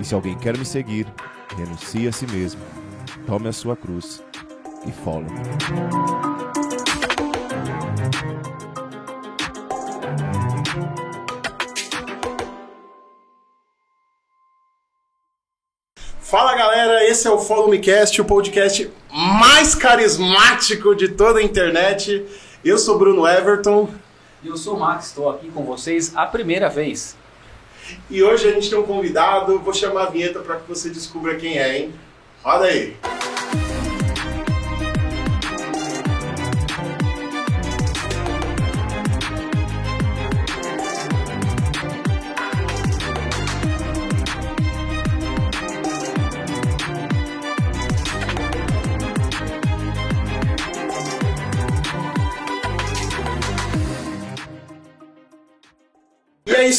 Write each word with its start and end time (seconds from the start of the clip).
E 0.00 0.04
se 0.04 0.14
alguém 0.14 0.34
quer 0.34 0.56
me 0.56 0.64
seguir, 0.64 1.06
renuncie 1.54 2.08
a 2.08 2.12
si 2.12 2.26
mesmo, 2.26 2.62
tome 3.26 3.48
a 3.48 3.52
sua 3.52 3.76
cruz 3.76 4.22
e 4.86 4.90
follow-me. 4.90 5.40
Fala 16.18 16.54
galera, 16.54 17.04
esse 17.04 17.26
é 17.26 17.30
o 17.30 17.38
Follow 17.38 17.68
Me 17.68 17.78
Cast, 17.78 18.18
o 18.22 18.24
podcast 18.24 18.90
mais 19.12 19.74
carismático 19.74 20.94
de 20.94 21.08
toda 21.08 21.40
a 21.40 21.42
internet. 21.42 22.24
Eu 22.64 22.78
sou 22.78 22.98
Bruno 22.98 23.26
Everton 23.26 23.90
E 24.42 24.48
eu 24.48 24.56
sou 24.56 24.76
o 24.76 24.80
Max, 24.80 25.08
estou 25.08 25.28
aqui 25.28 25.50
com 25.50 25.64
vocês 25.64 26.16
a 26.16 26.24
primeira 26.24 26.70
vez. 26.70 27.19
E 28.08 28.22
hoje 28.22 28.48
a 28.48 28.52
gente 28.52 28.68
tem 28.68 28.78
um 28.78 28.82
convidado. 28.82 29.58
Vou 29.58 29.74
chamar 29.74 30.04
a 30.04 30.10
vinheta 30.10 30.40
para 30.40 30.56
que 30.56 30.68
você 30.68 30.90
descubra 30.90 31.36
quem 31.36 31.58
é, 31.58 31.78
hein? 31.78 31.94
Roda 32.42 32.64
aí. 32.66 32.96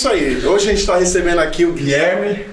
Isso 0.01 0.09
aí. 0.09 0.43
Hoje 0.47 0.65
a 0.65 0.69
gente 0.71 0.79
está 0.79 0.97
recebendo 0.97 1.37
aqui 1.37 1.63
o 1.63 1.73
Guilherme, 1.73 2.45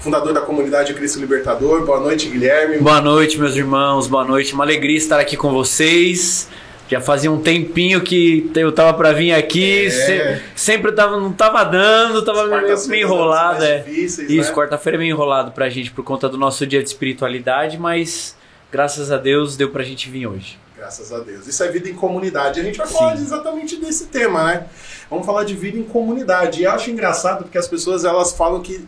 fundador 0.00 0.32
da 0.32 0.40
comunidade 0.40 0.94
Cristo 0.94 1.20
Libertador. 1.20 1.84
Boa 1.84 2.00
noite, 2.00 2.30
Guilherme. 2.30 2.78
Boa 2.78 2.98
noite, 2.98 3.38
meus 3.38 3.54
irmãos, 3.54 4.06
boa 4.06 4.24
noite. 4.24 4.54
Uma 4.54 4.64
alegria 4.64 4.96
estar 4.96 5.20
aqui 5.20 5.36
com 5.36 5.52
vocês. 5.52 6.48
Já 6.88 6.98
fazia 7.02 7.30
um 7.30 7.42
tempinho 7.42 8.00
que 8.00 8.50
eu 8.56 8.72
tava 8.72 8.94
pra 8.94 9.12
vir 9.12 9.34
aqui, 9.34 9.84
É. 9.84 9.90
se- 9.90 10.42
sempre 10.56 10.90
tava, 10.92 11.20
não 11.20 11.30
tava 11.30 11.62
dando, 11.62 12.22
tava 12.24 12.46
meio, 12.46 12.88
meio 12.88 13.06
enrolado. 13.06 13.62
É. 13.62 13.80
difíceis, 13.80 14.30
Isso, 14.30 14.48
né? 14.48 14.54
quarta-feira 14.56 14.96
é 14.96 15.00
meio 15.00 15.10
enrolado 15.12 15.50
pra 15.52 15.68
gente 15.68 15.90
por 15.90 16.02
conta 16.02 16.26
do 16.30 16.38
nosso 16.38 16.66
dia 16.66 16.82
de 16.82 16.88
espiritualidade, 16.88 17.76
mas 17.76 18.34
graças 18.72 19.12
a 19.12 19.18
Deus 19.18 19.58
deu 19.58 19.68
pra 19.68 19.84
gente 19.84 20.08
vir 20.08 20.26
hoje. 20.26 20.56
Graças 20.78 21.12
a 21.12 21.18
Deus. 21.18 21.48
Isso 21.48 21.60
é 21.64 21.72
vida 21.72 21.88
em 21.88 21.94
comunidade. 21.94 22.60
A 22.60 22.62
gente 22.62 22.78
vai 22.78 22.86
falar 22.86 23.16
Sim. 23.16 23.24
exatamente 23.24 23.76
desse 23.78 24.06
tema, 24.06 24.44
né? 24.44 24.68
Vamos 25.10 25.26
falar 25.26 25.42
de 25.42 25.56
vida 25.56 25.76
em 25.76 25.82
comunidade. 25.82 26.60
E 26.60 26.64
eu 26.64 26.70
acho 26.70 26.88
engraçado 26.88 27.42
porque 27.42 27.58
as 27.58 27.66
pessoas 27.66 28.04
elas 28.04 28.32
falam 28.32 28.62
que, 28.62 28.86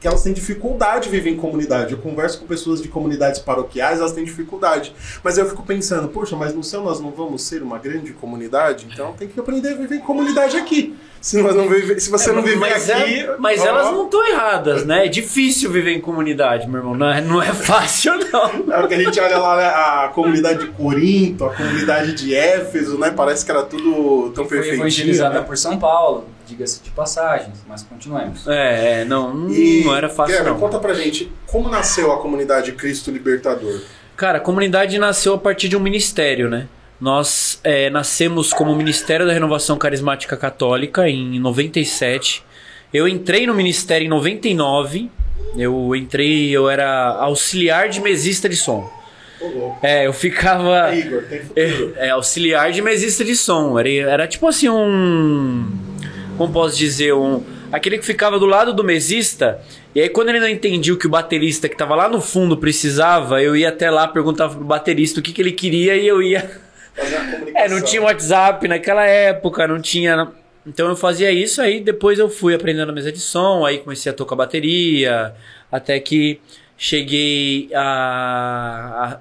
que 0.00 0.08
elas 0.08 0.22
têm 0.22 0.32
dificuldade 0.32 1.04
de 1.04 1.10
viver 1.10 1.30
em 1.30 1.36
comunidade. 1.36 1.92
Eu 1.92 1.98
converso 1.98 2.40
com 2.40 2.46
pessoas 2.46 2.80
de 2.80 2.88
comunidades 2.88 3.38
paroquiais, 3.38 3.98
elas 4.00 4.12
têm 4.12 4.24
dificuldade. 4.24 4.94
Mas 5.22 5.36
eu 5.36 5.46
fico 5.46 5.62
pensando, 5.62 6.08
poxa, 6.08 6.34
mas 6.36 6.54
no 6.54 6.64
céu 6.64 6.82
nós 6.82 6.98
não 7.00 7.10
vamos 7.10 7.42
ser 7.42 7.62
uma 7.62 7.78
grande 7.78 8.12
comunidade? 8.14 8.86
Então 8.90 9.12
tem 9.12 9.28
que 9.28 9.38
aprender 9.38 9.74
a 9.74 9.76
viver 9.76 9.96
em 9.96 10.00
comunidade 10.00 10.56
aqui. 10.56 10.96
Se, 11.20 11.42
nós 11.42 11.54
não 11.54 11.68
viver, 11.68 12.00
se 12.00 12.08
você 12.10 12.32
não 12.32 12.42
viver 12.42 12.56
mas 12.56 12.88
aqui. 12.88 13.20
é- 13.20 13.36
mas 13.38 13.60
ó, 13.60 13.66
elas 13.66 13.92
não 13.92 14.06
estão 14.06 14.26
erradas, 14.26 14.86
né? 14.86 15.04
É 15.04 15.08
difícil 15.08 15.70
viver 15.70 15.90
em 15.92 16.00
comunidade, 16.00 16.66
meu 16.66 16.78
irmão. 16.78 16.94
Não 16.96 17.10
é, 17.10 17.20
não 17.20 17.42
é 17.42 17.52
fácil, 17.52 18.14
não. 18.32 18.72
É 18.72 18.82
o 18.82 18.88
que 18.88 18.94
a 18.94 18.98
gente 18.98 19.20
olha 19.20 19.36
lá, 19.36 19.56
né, 19.58 19.66
a 19.66 20.10
comunidade 20.14 20.60
de 20.60 20.70
Corinto, 20.70 21.44
a 21.44 21.54
comunidade 21.54 22.14
de 22.14 22.34
Éfeso, 22.34 22.96
né? 22.98 23.10
Parece 23.10 23.44
que 23.44 23.50
era 23.50 23.62
tudo 23.64 24.30
tão 24.34 24.46
foi 24.46 24.56
perfeitinho. 24.56 24.80
evangelizada 24.80 25.40
né? 25.40 25.44
por 25.46 25.58
São 25.58 25.78
Paulo, 25.78 26.24
diga-se 26.50 26.82
de 26.82 26.90
passagem, 26.90 27.52
mas 27.66 27.82
continuemos. 27.82 28.46
É, 28.46 29.00
é, 29.00 29.04
não, 29.04 29.32
não, 29.32 29.50
E, 29.50 29.84
não 29.84 29.94
era 29.94 30.08
fácil, 30.08 30.34
Guilherme, 30.34 30.50
não. 30.50 30.60
conta 30.60 30.78
pra 30.78 30.92
gente, 30.94 31.30
como 31.46 31.68
nasceu 31.68 32.12
a 32.12 32.20
comunidade 32.20 32.72
Cristo 32.72 33.10
Libertador? 33.10 33.80
Cara, 34.16 34.38
a 34.38 34.40
comunidade 34.40 34.98
nasceu 34.98 35.34
a 35.34 35.38
partir 35.38 35.68
de 35.68 35.76
um 35.76 35.80
ministério, 35.80 36.50
né? 36.50 36.66
Nós 37.00 37.58
é, 37.64 37.88
nascemos 37.88 38.52
como 38.52 38.74
Ministério 38.74 39.26
da 39.26 39.32
Renovação 39.32 39.78
Carismática 39.78 40.36
Católica 40.36 41.08
em 41.08 41.40
97. 41.40 42.44
Eu 42.92 43.08
entrei 43.08 43.46
no 43.46 43.54
ministério 43.54 44.04
em 44.04 44.08
99. 44.08 45.10
Eu 45.56 45.96
entrei, 45.96 46.50
eu 46.50 46.68
era 46.68 47.16
auxiliar 47.20 47.88
de 47.88 48.00
mesista 48.02 48.48
de 48.48 48.56
som. 48.56 48.86
É, 49.82 50.06
eu 50.06 50.12
ficava. 50.12 50.94
Igor, 50.94 51.22
tem 51.22 51.40
futuro. 51.40 51.94
É, 51.96 52.08
é, 52.08 52.10
auxiliar 52.10 52.70
de 52.70 52.82
mesista 52.82 53.24
de 53.24 53.34
som. 53.34 53.78
Era, 53.78 53.88
era 53.90 54.28
tipo 54.28 54.46
assim 54.46 54.68
um. 54.68 55.66
Como 56.40 56.54
posso 56.54 56.74
dizer? 56.74 57.12
Um, 57.12 57.44
aquele 57.70 57.98
que 57.98 58.06
ficava 58.06 58.38
do 58.38 58.46
lado 58.46 58.72
do 58.72 58.82
mesista. 58.82 59.60
E 59.94 60.00
aí, 60.00 60.08
quando 60.08 60.30
ele 60.30 60.40
não 60.40 60.48
entendia 60.48 60.94
o 60.94 60.96
que 60.96 61.06
o 61.06 61.10
baterista 61.10 61.68
que 61.68 61.76
tava 61.76 61.94
lá 61.94 62.08
no 62.08 62.18
fundo 62.18 62.56
precisava, 62.56 63.42
eu 63.42 63.54
ia 63.54 63.68
até 63.68 63.90
lá, 63.90 64.08
perguntava 64.08 64.56
pro 64.56 64.64
baterista 64.64 65.20
o 65.20 65.22
que, 65.22 65.34
que 65.34 65.42
ele 65.42 65.52
queria 65.52 65.94
e 65.96 66.08
eu 66.08 66.22
ia. 66.22 66.50
É, 67.54 67.68
não 67.68 67.82
tinha 67.82 68.00
WhatsApp 68.00 68.66
naquela 68.66 69.04
época, 69.04 69.68
não 69.68 69.82
tinha. 69.82 70.32
Então 70.66 70.88
eu 70.88 70.96
fazia 70.96 71.30
isso, 71.30 71.60
aí 71.60 71.78
depois 71.78 72.18
eu 72.18 72.30
fui 72.30 72.54
aprendendo 72.54 72.88
a 72.88 72.94
mesa 72.94 73.12
de 73.12 73.20
som, 73.20 73.66
aí 73.66 73.76
comecei 73.76 74.10
a 74.10 74.14
tocar 74.14 74.34
bateria, 74.34 75.34
até 75.70 76.00
que 76.00 76.40
cheguei 76.78 77.68
a, 77.74 79.20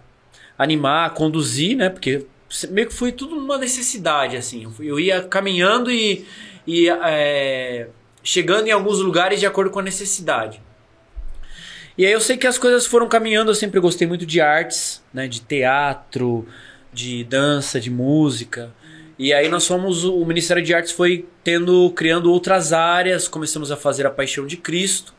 a 0.58 0.64
animar, 0.64 1.08
a 1.08 1.10
conduzir, 1.10 1.76
né? 1.76 1.90
Porque 1.90 2.26
meio 2.70 2.88
que 2.88 2.94
foi 2.94 3.12
tudo 3.12 3.36
uma 3.36 3.58
necessidade, 3.58 4.38
assim. 4.38 4.72
Eu 4.80 4.98
ia 4.98 5.22
caminhando 5.22 5.92
e, 5.92 6.26
e 6.66 6.90
é, 6.90 7.88
chegando 8.24 8.68
em 8.68 8.72
alguns 8.72 9.00
lugares 9.00 9.40
de 9.40 9.46
acordo 9.46 9.72
com 9.72 9.80
a 9.80 9.84
necessidade. 9.84 10.62
E 11.98 12.06
aí 12.06 12.12
eu 12.12 12.22
sei 12.22 12.38
que 12.38 12.48
as 12.48 12.58
coisas 12.58 12.86
foram 12.86 13.10
caminhando, 13.10 13.52
eu 13.52 13.56
sempre 13.56 13.80
gostei 13.80 14.08
muito 14.08 14.26
de 14.26 14.40
artes, 14.40 15.04
né? 15.14 15.28
De 15.28 15.42
teatro, 15.42 16.48
de 16.94 17.24
dança, 17.26 17.80
de 17.80 17.90
música. 17.90 18.74
E 19.18 19.34
aí 19.34 19.50
nós 19.50 19.68
fomos, 19.68 20.06
o 20.06 20.24
Ministério 20.24 20.64
de 20.64 20.74
Artes 20.74 20.94
foi 20.94 21.26
tendo, 21.44 21.92
criando 21.92 22.32
outras 22.32 22.72
áreas, 22.72 23.28
começamos 23.28 23.70
a 23.70 23.76
fazer 23.76 24.08
a 24.08 24.10
Paixão 24.10 24.48
de 24.48 24.56
Cristo, 24.56 25.14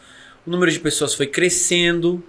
o 0.46 0.50
número 0.50 0.72
de 0.72 0.80
pessoas 0.80 1.12
foi 1.12 1.26
crescendo. 1.26 2.24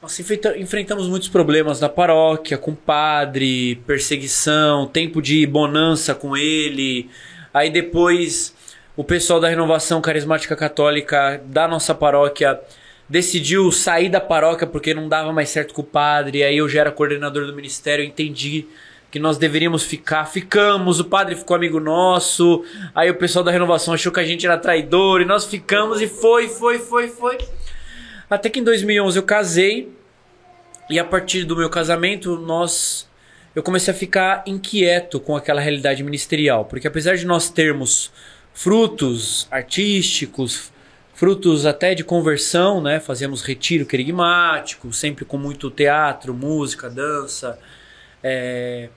Nós 0.00 0.16
enfrenta- 0.20 0.56
enfrentamos 0.56 1.08
muitos 1.08 1.28
problemas 1.28 1.80
na 1.80 1.88
paróquia, 1.88 2.56
com 2.56 2.76
padre, 2.76 3.82
perseguição, 3.88 4.86
tempo 4.86 5.20
de 5.20 5.44
bonança 5.44 6.14
com 6.14 6.36
ele. 6.36 7.10
Aí 7.58 7.70
depois 7.70 8.54
o 8.96 9.02
pessoal 9.02 9.40
da 9.40 9.48
Renovação 9.48 10.00
Carismática 10.00 10.54
Católica 10.54 11.42
da 11.44 11.66
nossa 11.66 11.92
paróquia 11.92 12.60
decidiu 13.08 13.72
sair 13.72 14.08
da 14.08 14.20
paróquia 14.20 14.64
porque 14.64 14.94
não 14.94 15.08
dava 15.08 15.32
mais 15.32 15.48
certo 15.48 15.74
com 15.74 15.82
o 15.82 15.84
padre. 15.84 16.44
Aí 16.44 16.56
eu 16.56 16.68
já 16.68 16.82
era 16.82 16.92
coordenador 16.92 17.46
do 17.46 17.52
ministério, 17.52 18.04
entendi 18.04 18.66
que 19.10 19.18
nós 19.18 19.38
deveríamos 19.38 19.82
ficar. 19.82 20.26
Ficamos, 20.26 21.00
o 21.00 21.04
padre 21.06 21.34
ficou 21.34 21.56
amigo 21.56 21.80
nosso. 21.80 22.64
Aí 22.94 23.10
o 23.10 23.16
pessoal 23.16 23.44
da 23.44 23.50
renovação 23.50 23.92
achou 23.92 24.12
que 24.12 24.20
a 24.20 24.24
gente 24.24 24.46
era 24.46 24.56
traidor 24.56 25.20
e 25.20 25.24
nós 25.24 25.44
ficamos 25.44 26.00
e 26.00 26.06
foi, 26.06 26.46
foi, 26.46 26.78
foi, 26.78 27.08
foi. 27.08 27.38
Até 28.30 28.48
que 28.48 28.60
em 28.60 28.64
2011 28.64 29.18
eu 29.18 29.24
casei 29.24 29.92
e 30.88 30.96
a 30.96 31.04
partir 31.04 31.42
do 31.42 31.56
meu 31.56 31.68
casamento 31.68 32.38
nós 32.38 33.07
eu 33.54 33.62
comecei 33.62 33.92
a 33.92 33.96
ficar 33.96 34.44
inquieto 34.46 35.18
com 35.18 35.36
aquela 35.36 35.60
realidade 35.60 36.02
ministerial, 36.02 36.64
porque 36.64 36.86
apesar 36.86 37.16
de 37.16 37.26
nós 37.26 37.50
termos 37.50 38.12
frutos 38.52 39.46
artísticos, 39.50 40.72
frutos 41.14 41.66
até 41.66 41.94
de 41.94 42.04
conversão, 42.04 42.80
né? 42.80 43.00
Fazemos 43.00 43.42
retiro 43.42 43.84
querigmático, 43.84 44.92
sempre 44.92 45.24
com 45.24 45.36
muito 45.36 45.70
teatro, 45.70 46.32
música, 46.32 46.88
dança. 46.88 47.58
É, 48.22 48.88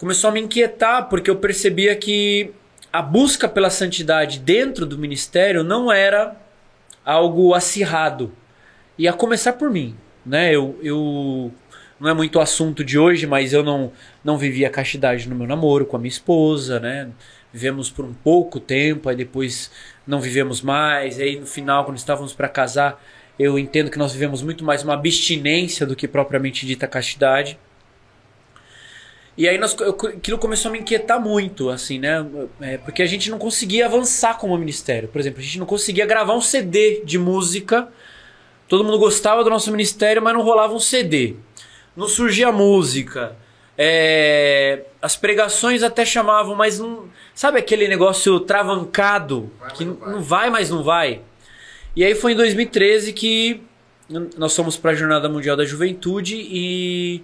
Começou 0.00 0.30
a 0.30 0.32
me 0.32 0.40
inquietar 0.40 1.10
porque 1.10 1.28
eu 1.28 1.36
percebia 1.36 1.94
que 1.94 2.52
a 2.90 3.02
busca 3.02 3.46
pela 3.46 3.68
santidade 3.68 4.38
dentro 4.38 4.86
do 4.86 4.96
ministério 4.96 5.62
não 5.62 5.92
era 5.92 6.34
algo 7.04 7.52
acirrado. 7.52 8.32
E 8.96 9.06
a 9.06 9.12
começar 9.12 9.52
por 9.52 9.68
mim, 9.68 9.94
né? 10.24 10.56
Eu, 10.56 10.78
eu 10.82 11.52
não 12.00 12.08
é 12.10 12.14
muito 12.14 12.40
assunto 12.40 12.82
de 12.82 12.98
hoje, 12.98 13.26
mas 13.26 13.52
eu 13.52 13.62
não 13.62 13.92
não 14.24 14.38
vivi 14.38 14.64
a 14.64 14.70
castidade 14.70 15.28
no 15.28 15.34
meu 15.36 15.46
namoro 15.46 15.84
com 15.86 15.96
a 15.96 15.98
minha 16.00 16.08
esposa, 16.08 16.80
né? 16.80 17.10
Vivemos 17.52 17.90
por 17.90 18.04
um 18.04 18.14
pouco 18.14 18.58
tempo, 18.60 19.08
aí 19.08 19.16
depois 19.16 19.70
não 20.06 20.20
vivemos 20.20 20.62
mais, 20.62 21.18
aí 21.18 21.38
no 21.38 21.46
final 21.46 21.84
quando 21.84 21.98
estávamos 21.98 22.32
para 22.32 22.48
casar, 22.48 23.02
eu 23.38 23.58
entendo 23.58 23.90
que 23.90 23.98
nós 23.98 24.12
vivemos 24.12 24.42
muito 24.42 24.64
mais 24.64 24.82
uma 24.84 24.94
abstinência 24.94 25.84
do 25.86 25.96
que 25.96 26.06
propriamente 26.08 26.66
dita 26.66 26.86
castidade. 26.86 27.58
E 29.36 29.48
aí 29.48 29.56
nós, 29.58 29.74
eu- 29.80 29.90
aquilo 30.08 30.38
começou 30.38 30.68
a 30.68 30.72
me 30.72 30.80
inquietar 30.80 31.20
muito, 31.20 31.70
assim, 31.70 31.98
né? 31.98 32.24
É, 32.60 32.76
porque 32.78 33.02
a 33.02 33.06
gente 33.06 33.30
não 33.30 33.38
conseguia 33.38 33.86
avançar 33.86 34.36
como 34.38 34.56
ministério. 34.58 35.08
Por 35.08 35.18
exemplo, 35.20 35.40
a 35.40 35.42
gente 35.42 35.58
não 35.58 35.66
conseguia 35.66 36.04
gravar 36.04 36.34
um 36.34 36.40
CD 36.40 37.02
de 37.04 37.18
música. 37.18 37.88
Todo 38.68 38.84
mundo 38.84 38.98
gostava 38.98 39.42
do 39.42 39.48
nosso 39.50 39.70
ministério, 39.70 40.20
mas 40.22 40.34
não 40.34 40.42
rolava 40.42 40.74
um 40.74 40.78
CD. 40.80 41.36
Não 41.96 42.08
surgia 42.08 42.52
música. 42.52 43.36
É, 43.76 44.84
as 45.00 45.16
pregações 45.16 45.82
até 45.82 46.04
chamavam, 46.04 46.54
mas 46.54 46.78
não. 46.78 47.08
Sabe 47.34 47.58
aquele 47.58 47.88
negócio 47.88 48.38
travancado? 48.40 49.50
Vai, 49.58 49.70
que 49.72 49.84
não 49.84 49.94
vai. 49.94 50.10
não 50.12 50.20
vai, 50.22 50.50
mas 50.50 50.70
não 50.70 50.82
vai. 50.82 51.22
E 51.96 52.04
aí 52.04 52.14
foi 52.14 52.32
em 52.32 52.36
2013 52.36 53.12
que 53.12 53.62
nós 54.36 54.54
fomos 54.54 54.76
para 54.76 54.90
a 54.90 54.94
Jornada 54.94 55.28
Mundial 55.28 55.56
da 55.56 55.64
Juventude 55.64 56.36
e 56.36 57.22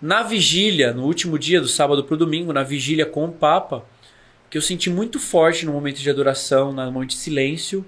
na 0.00 0.22
vigília, 0.22 0.92
no 0.92 1.04
último 1.04 1.38
dia 1.38 1.60
do 1.60 1.68
sábado 1.68 2.04
para 2.04 2.14
o 2.14 2.18
domingo, 2.18 2.52
na 2.52 2.62
vigília 2.62 3.06
com 3.06 3.26
o 3.26 3.32
Papa, 3.32 3.84
que 4.50 4.58
eu 4.58 4.62
senti 4.62 4.90
muito 4.90 5.18
forte 5.18 5.64
no 5.64 5.72
momento 5.72 6.00
de 6.00 6.10
adoração, 6.10 6.72
no 6.72 6.92
momento 6.92 7.10
de 7.10 7.16
silêncio, 7.16 7.84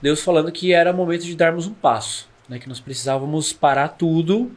Deus 0.00 0.20
falando 0.20 0.52
que 0.52 0.72
era 0.72 0.92
momento 0.92 1.24
de 1.24 1.34
darmos 1.34 1.66
um 1.66 1.74
passo, 1.74 2.28
né? 2.48 2.58
que 2.58 2.68
nós 2.68 2.80
precisávamos 2.80 3.52
parar 3.52 3.88
tudo 3.88 4.50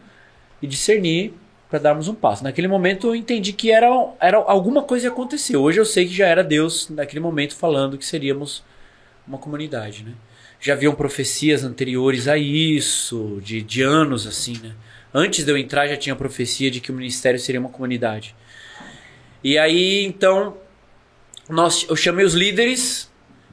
e 0.61 0.67
discernir 0.67 1.33
para 1.69 1.79
darmos 1.79 2.09
um 2.09 2.13
passo. 2.13 2.43
Naquele 2.43 2.67
momento 2.67 3.07
eu 3.07 3.15
entendi 3.15 3.53
que 3.53 3.71
era, 3.71 3.87
era 4.19 4.37
alguma 4.37 4.83
coisa 4.83 5.07
ia 5.07 5.11
acontecer. 5.11 5.55
Hoje 5.55 5.79
eu 5.79 5.85
sei 5.85 6.05
que 6.05 6.13
já 6.13 6.27
era 6.27 6.43
Deus 6.43 6.89
naquele 6.89 7.21
momento 7.21 7.55
falando 7.55 7.97
que 7.97 8.05
seríamos 8.05 8.61
uma 9.25 9.37
comunidade, 9.37 10.03
né? 10.03 10.11
Já 10.59 10.73
haviam 10.73 10.93
profecias 10.93 11.63
anteriores 11.63 12.27
a 12.27 12.37
isso, 12.37 13.39
de, 13.41 13.61
de 13.61 13.81
anos 13.81 14.27
assim, 14.27 14.59
né? 14.61 14.73
Antes 15.13 15.45
de 15.45 15.51
eu 15.51 15.57
entrar 15.57 15.87
já 15.87 15.95
tinha 15.95 16.15
profecia 16.15 16.69
de 16.69 16.81
que 16.81 16.91
o 16.91 16.93
ministério 16.93 17.39
seria 17.39 17.59
uma 17.59 17.69
comunidade. 17.69 18.35
E 19.41 19.57
aí 19.57 20.03
então 20.03 20.57
nós, 21.49 21.85
eu 21.89 21.95
chamei 21.95 22.25
os 22.25 22.33
líderes, 22.33 23.09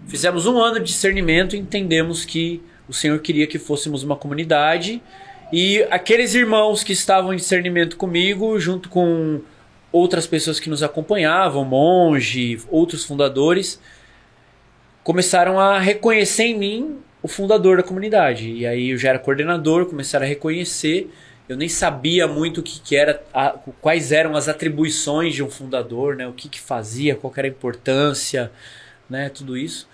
fizemos 0.09 0.45
um 0.45 0.59
ano 0.59 0.81
de 0.81 0.87
discernimento 0.87 1.55
e 1.55 1.59
entendemos 1.59 2.25
que 2.25 2.61
o 2.89 2.93
Senhor 2.93 3.19
queria 3.21 3.47
que 3.47 3.59
fôssemos 3.59 4.03
uma 4.03 4.17
comunidade 4.17 5.01
e 5.53 5.83
aqueles 5.91 6.35
irmãos 6.35 6.85
que 6.85 6.93
estavam 6.93 7.33
em 7.33 7.37
discernimento 7.37 7.97
comigo, 7.97 8.59
junto 8.59 8.89
com 8.89 9.41
outras 9.91 10.27
pessoas 10.27 10.61
que 10.61 10.69
nos 10.69 10.83
acompanhavam, 10.83 11.65
monge, 11.65 12.61
outros 12.69 13.05
fundadores, 13.05 13.81
começaram 15.03 15.59
a 15.59 15.79
reconhecer 15.79 16.45
em 16.45 16.59
mim 16.59 16.99
o 17.23 17.29
fundador 17.29 17.79
da 17.79 17.83
comunidade. 17.83 18.51
E 18.51 18.67
aí 18.67 18.91
eu 18.91 18.99
já 18.99 19.11
era 19.11 19.19
coordenador, 19.19 19.87
começaram 19.87 20.27
a 20.27 20.29
reconhecer. 20.29 21.11
Eu 21.49 21.57
nem 21.57 21.69
sabia 21.69 22.29
muito 22.29 22.61
o 22.61 22.63
que, 22.63 22.79
que 22.81 22.95
era, 22.95 23.23
a, 23.33 23.59
quais 23.81 24.13
eram 24.13 24.37
as 24.37 24.49
atribuições 24.49 25.35
de 25.35 25.43
um 25.43 25.49
fundador, 25.49 26.15
né? 26.15 26.29
O 26.29 26.33
que, 26.35 26.47
que 26.47 26.61
fazia, 26.61 27.17
qual 27.17 27.33
era 27.35 27.47
a 27.47 27.51
importância, 27.51 28.53
né? 29.09 29.31
Tudo 29.31 29.57
isso. 29.57 29.89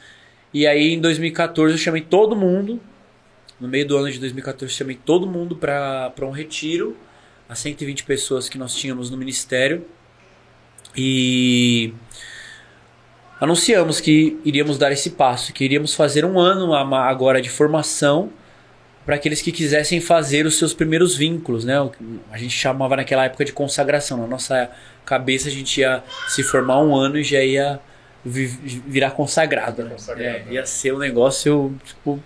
E 0.53 0.67
aí 0.67 0.95
em 0.95 1.01
2014 1.01 1.75
eu 1.75 1.79
chamei 1.79 2.03
todo 2.03 2.35
mundo 2.35 2.81
no 3.61 3.69
meio 3.69 3.87
do 3.87 3.97
ano 3.97 4.11
de 4.11 4.19
2014, 4.19 4.73
chamei 4.73 4.97
todo 4.97 5.27
mundo 5.27 5.57
para 5.57 6.13
um 6.23 6.31
retiro, 6.31 6.97
as 7.49 7.59
120 7.59 8.05
pessoas 8.05 8.49
que 8.49 8.59
nós 8.59 8.75
tínhamos 8.75 9.11
no 9.11 9.17
ministério. 9.17 9.85
E 10.97 11.93
anunciamos 13.41 14.01
que 14.01 14.39
iríamos 14.45 14.79
dar 14.79 14.93
esse 14.93 15.11
passo, 15.11 15.53
que 15.53 15.65
iríamos 15.65 15.95
fazer 15.95 16.25
um 16.25 16.39
ano 16.39 16.75
agora 16.75 17.41
de 17.41 17.51
formação 17.51 18.31
para 19.05 19.17
aqueles 19.17 19.43
que 19.43 19.53
quisessem 19.53 20.01
fazer 20.01 20.47
os 20.47 20.57
seus 20.57 20.73
primeiros 20.73 21.15
vínculos, 21.15 21.65
né? 21.65 21.75
A 22.31 22.39
gente 22.39 22.57
chamava 22.57 22.97
naquela 22.97 23.25
época 23.25 23.45
de 23.45 23.53
consagração. 23.53 24.17
Na 24.17 24.27
nossa 24.27 24.71
cabeça 25.05 25.49
a 25.49 25.51
gente 25.51 25.81
ia 25.81 26.03
se 26.29 26.43
formar 26.43 26.81
um 26.81 26.97
ano 26.97 27.19
e 27.19 27.25
já 27.25 27.43
ia 27.43 27.81
virar 28.25 29.11
consagrado. 29.11 29.85
Né? 29.85 29.91
consagrado. 29.91 30.49
É, 30.49 30.53
ia 30.53 30.65
ser 30.65 30.95
um 30.95 30.99
negócio 30.99 31.75
tipo 31.85 32.19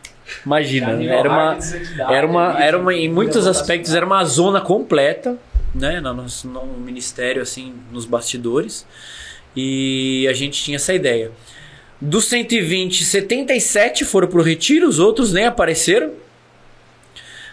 Imagina, 0.45 1.03
era 1.03 1.29
uma, 1.29 1.59
era 2.11 2.27
uma, 2.27 2.63
era 2.63 2.79
uma, 2.79 2.95
em 2.95 3.09
muitos 3.09 3.47
aspectos 3.47 3.95
era 3.95 4.05
uma 4.05 4.25
zona 4.25 4.61
completa, 4.61 5.37
né, 5.75 6.01
no 6.01 6.15
nosso 6.15 6.49
no 6.49 6.65
ministério 6.67 7.43
assim, 7.43 7.75
nos 7.93 8.05
bastidores. 8.05 8.87
E 9.57 10.27
a 10.29 10.33
gente 10.33 10.63
tinha 10.63 10.77
essa 10.77 10.95
ideia. 10.95 11.33
Dos 12.01 12.27
120, 12.27 13.05
77 13.05 14.05
foram 14.05 14.29
pro 14.29 14.43
retiro, 14.43 14.89
os 14.89 14.99
outros 14.99 15.33
nem 15.33 15.47
apareceram. 15.47 16.13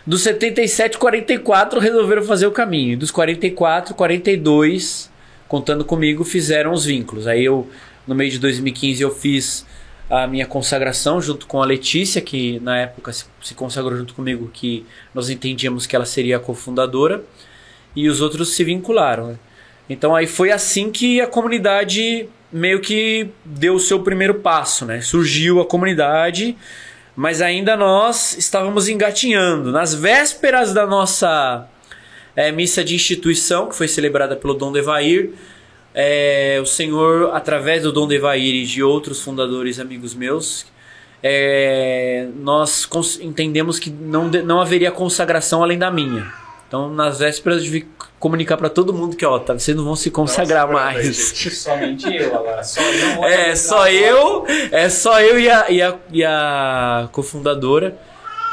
Dos 0.05 0.21
77, 0.21 0.99
44 0.99 1.79
resolveram 1.79 2.23
fazer 2.23 2.45
o 2.45 2.51
caminho. 2.51 2.95
Dos 2.95 3.09
44, 3.09 3.95
42, 3.95 5.09
contando 5.47 5.83
comigo, 5.83 6.23
fizeram 6.23 6.71
os 6.71 6.85
vínculos. 6.85 7.25
Aí 7.25 7.43
eu, 7.43 7.67
no 8.05 8.13
meio 8.13 8.29
de 8.29 8.37
2015, 8.37 9.01
eu 9.01 9.09
fiz 9.09 9.65
a 10.09 10.27
minha 10.27 10.45
consagração 10.45 11.19
junto 11.19 11.47
com 11.47 11.61
a 11.61 11.65
Letícia, 11.65 12.21
que 12.21 12.59
na 12.59 12.77
época 12.77 13.11
se 13.11 13.55
consagrou 13.55 13.97
junto 13.97 14.13
comigo, 14.13 14.49
que 14.53 14.85
nós 15.13 15.29
entendíamos 15.29 15.87
que 15.87 15.95
ela 15.95 16.05
seria 16.05 16.37
a 16.37 16.39
cofundadora, 16.39 17.23
e 17.95 18.07
os 18.07 18.21
outros 18.21 18.49
se 18.49 18.63
vincularam. 18.63 19.27
Né? 19.29 19.39
Então 19.89 20.15
aí 20.15 20.27
foi 20.27 20.51
assim 20.51 20.91
que 20.91 21.21
a 21.21 21.27
comunidade 21.27 22.27
meio 22.51 22.79
que 22.79 23.29
deu 23.43 23.75
o 23.75 23.79
seu 23.79 24.01
primeiro 24.01 24.35
passo, 24.35 24.85
né? 24.85 25.01
Surgiu 25.01 25.59
a 25.59 25.65
comunidade, 25.65 26.55
mas 27.15 27.41
ainda 27.41 27.75
nós 27.75 28.37
estávamos 28.37 28.87
engatinhando. 28.87 29.71
Nas 29.71 29.93
vésperas 29.93 30.73
da 30.73 30.85
nossa 30.85 31.67
é, 32.35 32.51
missa 32.51 32.83
de 32.83 32.95
instituição, 32.95 33.67
que 33.67 33.75
foi 33.75 33.87
celebrada 33.87 34.35
pelo 34.35 34.53
Dom 34.53 34.71
Devair, 34.71 35.31
é, 35.95 36.59
o 36.61 36.65
Senhor, 36.65 37.33
através 37.33 37.83
do 37.83 37.91
Dom 37.91 38.05
Devair 38.05 38.53
e 38.53 38.65
de 38.65 38.83
outros 38.83 39.21
fundadores 39.21 39.79
amigos 39.79 40.13
meus, 40.13 40.65
é, 41.23 42.27
nós 42.35 42.87
entendemos 43.21 43.79
que 43.79 43.89
não, 43.89 44.27
não 44.27 44.59
haveria 44.59 44.91
consagração 44.91 45.63
além 45.63 45.77
da 45.79 45.89
minha. 45.89 46.31
Então, 46.67 46.93
nas 46.93 47.19
vésperas, 47.19 47.63
de 47.63 47.87
comunicar 48.19 48.57
para 48.57 48.69
todo 48.69 48.93
mundo 48.93 49.15
que, 49.15 49.25
ó, 49.25 49.39
tá, 49.39 49.53
vocês 49.53 49.77
não 49.77 49.85
vão 49.85 49.95
se 49.95 50.11
consagrar 50.11 50.67
Nossa, 50.67 50.83
mais. 50.83 51.15
Somente 51.55 52.13
eu 52.13 52.35
agora. 52.35 52.63
Só 52.63 52.81
eu 52.81 53.23
é, 53.23 53.55
só 53.55 53.87
eu, 53.87 54.45
é 54.71 54.89
só 54.89 55.21
eu 55.21 55.39
e 55.39 55.49
a, 55.49 55.71
e 55.71 55.81
a, 55.81 55.95
e 56.11 56.23
a 56.25 57.07
cofundadora. 57.13 57.97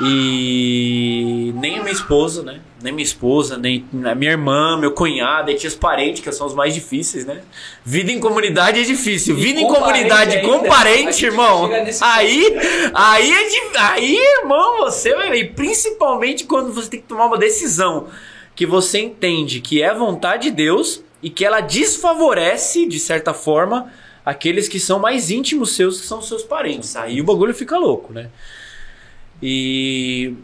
E 0.01 1.53
nem 1.57 1.79
a 1.79 1.83
minha 1.83 1.93
esposa, 1.93 2.43
né? 2.43 2.61
Nem 2.83 2.93
minha 2.93 3.05
esposa, 3.05 3.57
nem 3.57 3.85
minha 3.93 4.33
irmã, 4.33 4.77
meu 4.77 4.93
cunhado, 4.93 5.51
e 5.51 5.55
tios 5.55 5.75
parentes, 5.75 6.23
que 6.23 6.33
são 6.33 6.47
os 6.47 6.55
mais 6.55 6.75
difíceis, 6.75 7.25
né? 7.25 7.43
Vida 7.85 8.11
em 8.11 8.21
comunidade 8.21 8.81
é 8.81 8.83
difícil. 8.83 9.37
Vida 9.37 9.61
em 9.61 9.67
comunidade 9.67 10.37
ainda, 10.37 10.49
com 10.49 10.67
parente, 10.67 11.25
irmão. 11.25 11.71
Aí, 12.01 12.57
aí, 12.93 13.33
é 13.33 13.49
de, 13.49 13.79
aí, 13.79 14.17
irmão, 14.41 14.79
você 14.79 15.15
vai 15.15 15.31
ver. 15.31 15.55
Principalmente 15.55 16.45
quando 16.45 16.73
você 16.73 16.91
tem 16.91 17.01
que 17.01 17.07
tomar 17.07 17.27
uma 17.27 17.39
decisão 17.39 18.09
que 18.55 18.67
você 18.67 19.01
entende 19.01 19.61
que 19.61 19.83
é 19.83 19.95
vontade 19.95 20.45
de 20.45 20.51
Deus 20.51 21.03
e 21.23 21.31
que 21.31 21.45
ela 21.45 21.61
desfavorece, 21.61 22.87
de 22.87 22.99
certa 22.99 23.33
forma, 23.33 23.91
aqueles 24.25 24.69
que 24.69 24.81
são 24.81 24.99
mais 24.99 25.31
íntimos 25.31 25.73
seus, 25.75 26.01
que 26.01 26.07
são 26.07 26.21
seus 26.21 26.43
parentes. 26.43 26.97
Aí 26.97 27.21
o 27.21 27.25
bagulho 27.25 27.55
fica 27.55 27.79
louco, 27.79 28.13
né? 28.13 28.29
E 29.43 30.35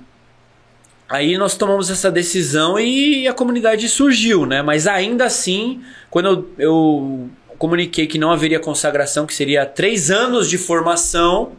aí 1.08 1.38
nós 1.38 1.56
tomamos 1.56 1.90
essa 1.90 2.10
decisão 2.10 2.78
e 2.78 3.26
a 3.26 3.32
comunidade 3.32 3.88
surgiu, 3.88 4.44
né? 4.44 4.62
Mas 4.62 4.86
ainda 4.86 5.24
assim, 5.24 5.82
quando 6.10 6.48
eu, 6.58 7.30
comuniquei 7.58 8.06
que 8.06 8.18
não 8.18 8.30
haveria 8.30 8.60
consagração, 8.60 9.26
que 9.26 9.34
seria 9.34 9.66
três 9.66 10.10
anos 10.10 10.48
de 10.48 10.56
formação 10.56 11.52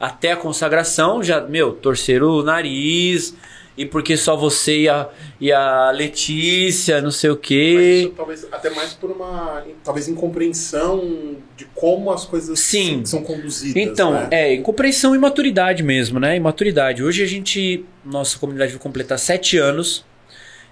até 0.00 0.32
a 0.32 0.36
consagração, 0.36 1.22
já, 1.22 1.40
meu, 1.40 1.72
torcer 1.72 2.22
o 2.22 2.42
nariz, 2.42 3.36
e 3.76 3.86
porque 3.86 4.16
só 4.16 4.36
você 4.36 4.82
e 4.82 4.88
a, 4.88 5.08
e 5.40 5.50
a 5.50 5.90
Letícia, 5.90 7.00
não 7.00 7.10
sei 7.10 7.30
o 7.30 7.36
quê. 7.36 8.02
Isso 8.02 8.14
talvez 8.14 8.46
até 8.52 8.70
mais 8.70 8.92
por 8.92 9.10
uma 9.10 9.64
talvez 9.82 10.08
incompreensão 10.08 11.36
de 11.56 11.64
como 11.74 12.10
as 12.10 12.24
coisas 12.26 12.60
Sim. 12.60 13.04
são 13.04 13.22
conduzidas. 13.22 13.82
Então, 13.82 14.12
né? 14.12 14.28
é, 14.30 14.54
incompreensão 14.54 15.14
e 15.14 15.18
maturidade 15.18 15.82
mesmo, 15.82 16.20
né? 16.20 16.36
Imaturidade. 16.36 17.02
Hoje 17.02 17.22
a 17.22 17.26
gente, 17.26 17.84
nossa 18.04 18.38
comunidade 18.38 18.72
vai 18.72 18.80
completar 18.80 19.18
sete 19.18 19.56
anos. 19.56 20.04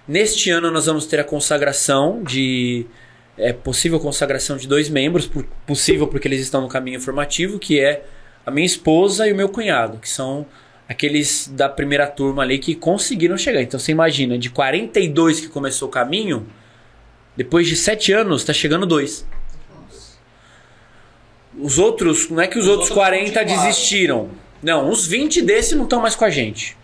Neste 0.07 0.51
ano 0.51 0.69
nós 0.69 0.85
vamos 0.85 1.05
ter 1.05 1.19
a 1.19 1.23
consagração 1.23 2.21
de. 2.23 2.85
É 3.37 3.53
possível 3.53 3.99
consagração 3.99 4.57
de 4.57 4.67
dois 4.67 4.89
membros, 4.89 5.29
possível 5.65 6.07
porque 6.07 6.27
eles 6.27 6.41
estão 6.41 6.61
no 6.61 6.67
caminho 6.67 6.99
formativo, 6.99 7.57
que 7.57 7.79
é 7.79 8.03
a 8.45 8.51
minha 8.51 8.65
esposa 8.65 9.27
e 9.27 9.31
o 9.31 9.35
meu 9.35 9.49
cunhado, 9.49 9.97
que 9.97 10.09
são 10.09 10.45
aqueles 10.91 11.47
da 11.47 11.69
primeira 11.69 12.05
turma 12.05 12.43
ali 12.43 12.59
que 12.59 12.75
conseguiram 12.75 13.37
chegar. 13.37 13.61
Então 13.61 13.79
você 13.79 13.93
imagina, 13.93 14.37
de 14.37 14.49
42 14.49 15.39
que 15.39 15.47
começou 15.47 15.87
o 15.87 15.91
caminho, 15.91 16.45
depois 17.35 17.65
de 17.65 17.77
7 17.77 18.11
anos, 18.11 18.41
está 18.41 18.51
chegando 18.51 18.85
dois. 18.85 19.25
Os 21.57 21.79
outros, 21.79 22.29
não 22.29 22.41
é 22.41 22.47
que 22.47 22.59
os, 22.59 22.65
os 22.65 22.69
outros, 22.69 22.89
outros 22.89 23.05
40 23.05 23.45
desistiram. 23.45 24.29
Não, 24.61 24.89
uns 24.89 25.07
20 25.07 25.41
desses 25.41 25.77
não 25.77 25.85
estão 25.85 26.01
mais 26.01 26.13
com 26.13 26.25
a 26.25 26.29
gente. 26.29 26.77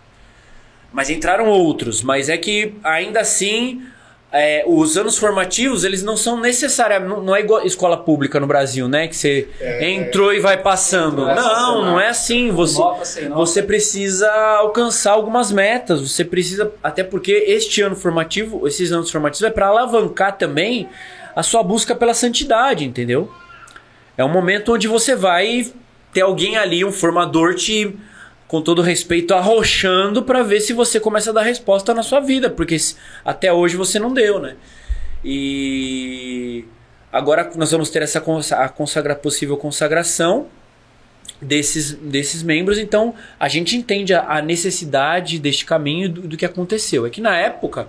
Mas 0.90 1.10
entraram 1.10 1.46
outros. 1.46 2.02
Mas 2.02 2.30
é 2.30 2.38
que 2.38 2.74
ainda 2.82 3.20
assim 3.20 3.82
é, 4.30 4.62
os 4.66 4.98
anos 4.98 5.16
formativos, 5.16 5.84
eles 5.84 6.02
não 6.02 6.16
são 6.16 6.38
necessariamente. 6.38 7.08
Não, 7.08 7.22
não, 7.22 7.34
é 7.34 7.40
igual 7.40 7.64
escola 7.64 7.96
pública 7.96 8.38
no 8.38 8.46
Brasil, 8.46 8.86
né? 8.86 9.08
Que 9.08 9.16
você 9.16 9.48
é, 9.58 9.90
entrou 9.90 10.34
e 10.34 10.40
vai 10.40 10.58
passando. 10.58 11.24
Não, 11.24 11.84
não 11.84 12.00
é 12.00 12.08
assim. 12.08 12.50
Você, 12.50 13.28
você 13.30 13.62
precisa 13.62 14.30
alcançar 14.58 15.12
algumas 15.12 15.50
metas. 15.50 16.02
Você 16.02 16.24
precisa. 16.24 16.70
Até 16.82 17.02
porque 17.02 17.32
este 17.32 17.80
ano 17.80 17.96
formativo, 17.96 18.68
esses 18.68 18.92
anos 18.92 19.10
formativos, 19.10 19.44
é 19.44 19.50
para 19.50 19.68
alavancar 19.68 20.36
também 20.36 20.88
a 21.34 21.42
sua 21.42 21.62
busca 21.62 21.94
pela 21.94 22.12
santidade, 22.12 22.84
entendeu? 22.84 23.32
É 24.16 24.24
um 24.24 24.28
momento 24.28 24.74
onde 24.74 24.86
você 24.86 25.14
vai 25.16 25.72
ter 26.12 26.20
alguém 26.20 26.56
ali, 26.56 26.84
um 26.84 26.92
formador, 26.92 27.54
te 27.54 27.96
com 28.48 28.62
todo 28.62 28.80
respeito, 28.80 29.34
arrochando 29.34 30.22
pra 30.22 30.42
ver 30.42 30.60
se 30.60 30.72
você 30.72 30.98
começa 30.98 31.30
a 31.30 31.34
dar 31.34 31.42
resposta 31.42 31.92
na 31.92 32.02
sua 32.02 32.18
vida, 32.18 32.48
porque 32.48 32.76
até 33.22 33.52
hoje 33.52 33.76
você 33.76 33.98
não 33.98 34.12
deu, 34.12 34.40
né? 34.40 34.56
E 35.22 36.64
agora 37.12 37.50
nós 37.56 37.70
vamos 37.70 37.90
ter 37.90 38.00
essa 38.00 38.18
a 38.56 38.68
consagra, 38.70 39.14
possível 39.14 39.56
consagração 39.58 40.46
desses, 41.42 41.92
desses 41.92 42.42
membros, 42.42 42.78
então 42.78 43.14
a 43.38 43.48
gente 43.48 43.76
entende 43.76 44.14
a, 44.14 44.38
a 44.38 44.42
necessidade 44.42 45.38
deste 45.38 45.66
caminho 45.66 46.08
do, 46.08 46.22
do 46.22 46.36
que 46.36 46.46
aconteceu. 46.46 47.04
É 47.04 47.10
que 47.10 47.20
na 47.20 47.36
época, 47.36 47.88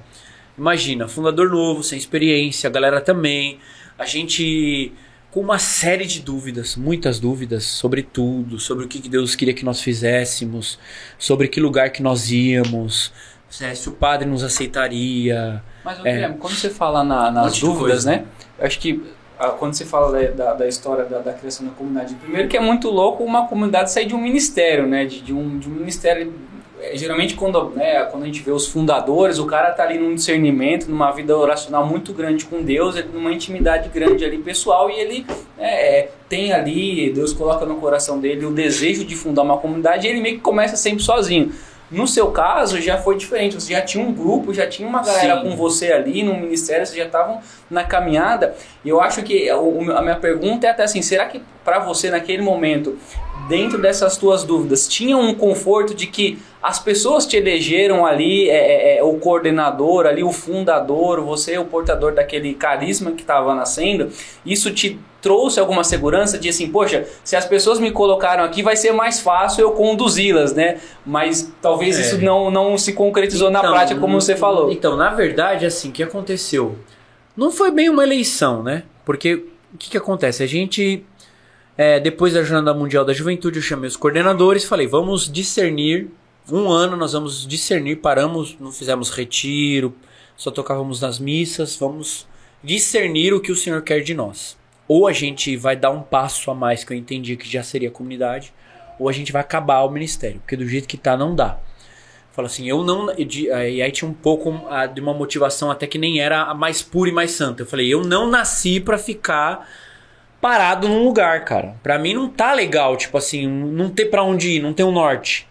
imagina, 0.57 1.07
fundador 1.07 1.49
novo, 1.49 1.83
sem 1.83 1.97
experiência, 1.97 2.67
a 2.67 2.71
galera 2.71 2.99
também, 2.99 3.59
a 3.97 4.05
gente 4.05 4.91
com 5.31 5.41
uma 5.41 5.59
série 5.59 6.05
de 6.05 6.21
dúvidas, 6.21 6.75
muitas 6.75 7.19
dúvidas 7.19 7.63
sobre 7.63 8.01
tudo, 8.01 8.59
sobre 8.59 8.85
o 8.85 8.87
que 8.87 9.07
Deus 9.07 9.35
queria 9.35 9.53
que 9.53 9.63
nós 9.63 9.79
fizéssemos, 9.81 10.79
sobre 11.17 11.47
que 11.47 11.59
lugar 11.59 11.91
que 11.91 12.01
nós 12.01 12.31
íamos, 12.31 13.13
né, 13.61 13.75
se 13.75 13.87
o 13.89 13.91
padre 13.91 14.27
nos 14.27 14.43
aceitaria. 14.43 15.63
Mas, 15.85 15.99
É. 15.99 16.13
Guilherme, 16.13 16.37
quando 16.37 16.55
você 16.55 16.69
fala 16.69 17.03
na- 17.03 17.29
nas 17.31 17.59
dúvidas, 17.59 18.05
né? 18.05 18.25
Acho 18.59 18.79
que 18.79 19.03
ah, 19.37 19.49
quando 19.51 19.73
você 19.73 19.85
fala 19.85 20.11
da, 20.11 20.31
da, 20.31 20.53
da 20.53 20.67
história 20.67 21.05
da, 21.05 21.19
da 21.19 21.31
criação 21.33 21.65
da 21.65 21.71
comunidade, 21.71 22.13
primeiro 22.15 22.49
que 22.49 22.57
é 22.57 22.59
muito 22.59 22.89
louco 22.89 23.23
uma 23.23 23.47
comunidade 23.47 23.89
sair 23.91 24.05
de 24.05 24.13
um 24.13 24.21
ministério, 24.21 24.85
né? 24.85 25.05
De, 25.05 25.21
de 25.21 25.33
um, 25.33 25.57
de 25.59 25.69
um 25.69 25.71
ministério. 25.71 26.33
É, 26.81 26.95
Geralmente, 26.95 27.35
quando, 27.35 27.69
né, 27.71 28.03
quando 28.05 28.23
a 28.23 28.25
gente 28.25 28.41
vê 28.41 28.51
os 28.51 28.67
fundadores, 28.67 29.39
o 29.39 29.45
cara 29.45 29.71
tá 29.71 29.83
ali 29.83 29.97
num 29.97 30.15
discernimento, 30.15 30.87
numa 30.89 31.11
vida 31.11 31.37
oracional 31.37 31.85
muito 31.85 32.13
grande 32.13 32.45
com 32.45 32.61
Deus, 32.61 32.95
ele- 32.95 33.09
numa 33.13 33.31
intimidade 33.31 33.89
grande 33.89 34.23
ali 34.25 34.37
pessoal, 34.37 34.89
e 34.89 34.93
ele 34.99 35.25
é, 35.57 35.99
é, 35.99 36.11
tem 36.27 36.53
ali, 36.53 37.11
Deus 37.11 37.33
coloca 37.33 37.65
no 37.65 37.75
coração 37.75 38.19
dele 38.19 38.45
o 38.45 38.51
desejo 38.51 39.03
de 39.03 39.15
fundar 39.15 39.41
uma 39.41 39.57
comunidade, 39.57 40.07
e 40.07 40.09
ele 40.09 40.21
meio 40.21 40.35
que 40.35 40.41
começa 40.41 40.75
sempre 40.75 41.03
sozinho. 41.03 41.51
No 41.91 42.07
seu 42.07 42.27
caso, 42.29 42.79
já 42.79 42.99
foi 42.99 43.17
diferente. 43.17 43.55
Você 43.55 43.73
já 43.73 43.81
tinha 43.81 44.05
um 44.05 44.13
grupo, 44.13 44.53
já 44.53 44.67
tinha 44.67 44.87
uma 44.87 45.01
galera 45.01 45.37
Sim. 45.37 45.49
com 45.49 45.55
você 45.55 45.91
ali 45.91 46.21
no 46.21 46.35
ministério, 46.35 46.85
vocês 46.85 46.95
já 46.95 47.05
estavam 47.05 47.39
na 47.67 47.83
caminhada. 47.83 48.53
E 48.85 48.89
eu 48.89 49.01
acho 49.01 49.23
que 49.23 49.49
a 49.49 50.01
minha 50.03 50.15
pergunta 50.17 50.67
é 50.67 50.69
até 50.69 50.83
assim: 50.83 51.01
será 51.01 51.25
que 51.25 51.41
para 51.65 51.79
você 51.79 52.11
naquele 52.11 52.43
momento, 52.43 52.95
dentro 53.47 53.81
dessas 53.81 54.17
tuas 54.17 54.43
dúvidas, 54.43 54.87
tinha 54.87 55.17
um 55.17 55.33
conforto 55.33 55.95
de 55.95 56.05
que 56.05 56.37
as 56.61 56.77
pessoas 56.77 57.25
te 57.25 57.37
elegeram 57.37 58.05
ali, 58.05 58.49
é, 58.49 58.95
é, 58.95 58.97
é, 58.97 59.03
o 59.03 59.13
coordenador, 59.13 60.05
ali, 60.05 60.23
o 60.23 60.31
fundador, 60.31 61.21
você 61.21 61.53
é 61.53 61.59
o 61.59 61.65
portador 61.65 62.13
daquele 62.13 62.53
carisma 62.53 63.11
que 63.11 63.21
estava 63.21 63.55
nascendo? 63.55 64.09
Isso 64.45 64.71
te 64.71 64.99
trouxe 65.21 65.59
alguma 65.59 65.83
segurança 65.83 66.37
de 66.37 66.49
assim, 66.49 66.69
poxa, 66.69 67.05
se 67.23 67.35
as 67.35 67.45
pessoas 67.45 67.79
me 67.79 67.91
colocaram 67.91 68.43
aqui, 68.43 68.61
vai 68.61 68.75
ser 68.75 68.91
mais 68.91 69.19
fácil 69.19 69.61
eu 69.61 69.71
conduzi-las, 69.71 70.53
né? 70.53 70.79
Mas 71.05 71.51
talvez 71.61 71.97
É. 71.97 72.01
isso 72.01 72.17
não, 72.21 72.51
não 72.51 72.77
se 72.77 72.93
concretizou 72.93 73.49
na 73.49 73.59
Então, 73.59 73.71
prática 73.71 73.99
como 73.99 74.19
você 74.19 74.35
falou. 74.35 74.71
Então, 74.71 74.95
na 74.97 75.09
verdade, 75.09 75.65
assim, 75.65 75.89
o 75.89 75.91
que 75.91 76.03
aconteceu? 76.03 76.77
Não 77.35 77.51
foi 77.51 77.71
bem 77.71 77.89
uma 77.89 78.03
eleição, 78.03 78.63
né? 78.63 78.83
Porque 79.05 79.33
o 79.73 79.77
que, 79.77 79.91
que 79.91 79.97
acontece? 79.97 80.43
A 80.43 80.47
gente, 80.47 81.05
é, 81.77 81.99
depois 81.99 82.33
da 82.33 82.43
Jornada 82.43 82.73
Mundial 82.73 83.05
da 83.05 83.13
Juventude, 83.13 83.59
eu 83.59 83.63
chamei 83.63 83.87
os 83.87 83.95
coordenadores 83.95 84.63
e 84.63 84.67
falei: 84.67 84.87
vamos 84.87 85.31
discernir. 85.31 86.09
Um 86.51 86.69
ano 86.69 86.95
nós 86.97 87.13
vamos 87.13 87.45
discernir, 87.47 87.97
paramos, 87.97 88.57
não 88.59 88.71
fizemos 88.71 89.09
retiro, 89.09 89.95
só 90.35 90.49
tocávamos 90.51 91.01
nas 91.01 91.19
missas, 91.19 91.75
vamos 91.75 92.27
discernir 92.63 93.33
o 93.33 93.39
que 93.39 93.51
o 93.51 93.55
Senhor 93.55 93.81
quer 93.81 94.01
de 94.01 94.13
nós. 94.13 94.57
Ou 94.87 95.07
a 95.07 95.13
gente 95.13 95.55
vai 95.55 95.75
dar 95.75 95.91
um 95.91 96.01
passo 96.01 96.49
a 96.49 96.55
mais, 96.55 96.83
que 96.83 96.91
eu 96.93 96.97
entendi 96.97 97.35
que 97.37 97.49
já 97.49 97.61
seria 97.61 97.91
comunidade, 97.91 98.53
ou 98.97 99.07
a 99.07 99.11
gente 99.13 99.31
vai 99.31 99.41
acabar 99.41 99.81
o 99.83 99.89
ministério, 99.91 100.39
porque 100.39 100.55
do 100.57 100.67
jeito 100.67 100.87
que 100.87 100.97
tá, 100.97 101.15
não 101.15 101.35
dá. 101.35 101.59
Fala 102.31 102.47
assim, 102.47 102.67
eu 102.69 102.83
não. 102.83 103.11
e 103.17 103.25
de- 103.25 103.47
E 103.47 103.81
aí 103.81 103.91
tinha 103.91 104.09
um 104.09 104.13
pouco 104.13 104.53
de 104.93 105.01
uma 105.01 105.13
motivação 105.13 105.69
até 105.69 105.85
que 105.85 105.97
nem 105.97 106.19
era 106.21 106.43
a 106.43 106.53
mais 106.53 106.81
pura 106.81 107.09
e 107.09 107.13
mais 107.13 107.31
santa. 107.31 107.63
Eu 107.63 107.67
falei, 107.67 107.87
eu 107.93 108.01
não 108.03 108.29
nasci 108.29 108.79
pra 108.79 108.97
ficar 108.97 109.67
parado 110.39 110.87
num 110.87 111.03
lugar, 111.03 111.43
cara. 111.43 111.75
Pra 111.83 111.99
mim 111.99 112.13
não 112.13 112.29
tá 112.29 112.53
legal, 112.53 112.95
tipo 112.95 113.17
assim, 113.17 113.45
não 113.47 113.89
ter 113.89 114.05
pra 114.05 114.23
onde 114.23 114.51
ir, 114.51 114.61
não 114.61 114.73
ter 114.73 114.83
um 114.85 114.91
norte. 114.91 115.48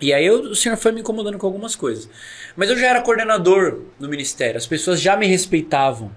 E 0.00 0.12
aí 0.12 0.26
eu- 0.26 0.40
o 0.50 0.54
senhor 0.54 0.76
foi 0.76 0.92
me 0.92 1.00
incomodando 1.00 1.38
com 1.38 1.46
algumas 1.46 1.74
coisas. 1.76 2.08
Mas 2.56 2.68
eu 2.70 2.76
já 2.76 2.88
era 2.88 3.00
coordenador 3.00 3.80
do 3.98 4.08
ministério, 4.08 4.56
as 4.58 4.66
pessoas 4.66 5.00
já 5.00 5.16
me 5.16 5.26
respeitavam. 5.26 6.10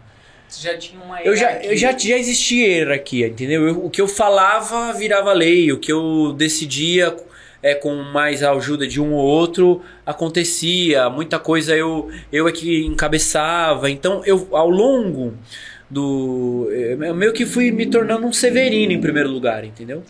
Você 0.47 0.67
já 0.71 0.77
tinha 0.77 1.01
uma 1.01 1.21
Eu 1.21 1.35
já, 1.35 1.47
hierarquia. 1.47 1.71
eu 1.71 1.77
já, 1.77 1.97
já 1.97 2.17
existia 2.17 2.67
hierarquia, 2.67 3.27
entendeu? 3.27 3.67
Eu- 3.67 3.85
o 3.85 3.89
que 3.89 3.99
eu 4.01 4.07
falava 4.07 4.93
virava 4.93 5.33
lei, 5.33 5.71
o 5.71 5.77
que 5.77 5.91
eu 5.91 6.33
decidia 6.37 7.15
é, 7.61 7.73
com 7.75 7.95
mais 7.95 8.43
a 8.43 8.51
ajuda 8.51 8.87
de 8.87 9.01
um 9.01 9.13
ou 9.13 9.25
outro 9.25 9.81
acontecia, 10.05 11.09
muita 11.09 11.39
coisa 11.39 11.75
eu, 11.75 12.09
eu 12.31 12.47
é 12.47 12.51
que 12.51 12.85
encabeçava. 12.85 13.89
Então 13.89 14.21
eu 14.25 14.47
ao 14.51 14.69
longo 14.69 15.33
do. 15.89 16.67
Eu 16.71 17.15
meio 17.15 17.33
que 17.33 17.45
fui 17.45 17.71
me 17.71 17.85
tornando 17.85 18.25
um 18.27 18.31
Severino 18.33 18.91
em 18.93 19.01
primeiro 19.01 19.29
lugar, 19.29 19.63
entendeu? 19.65 20.03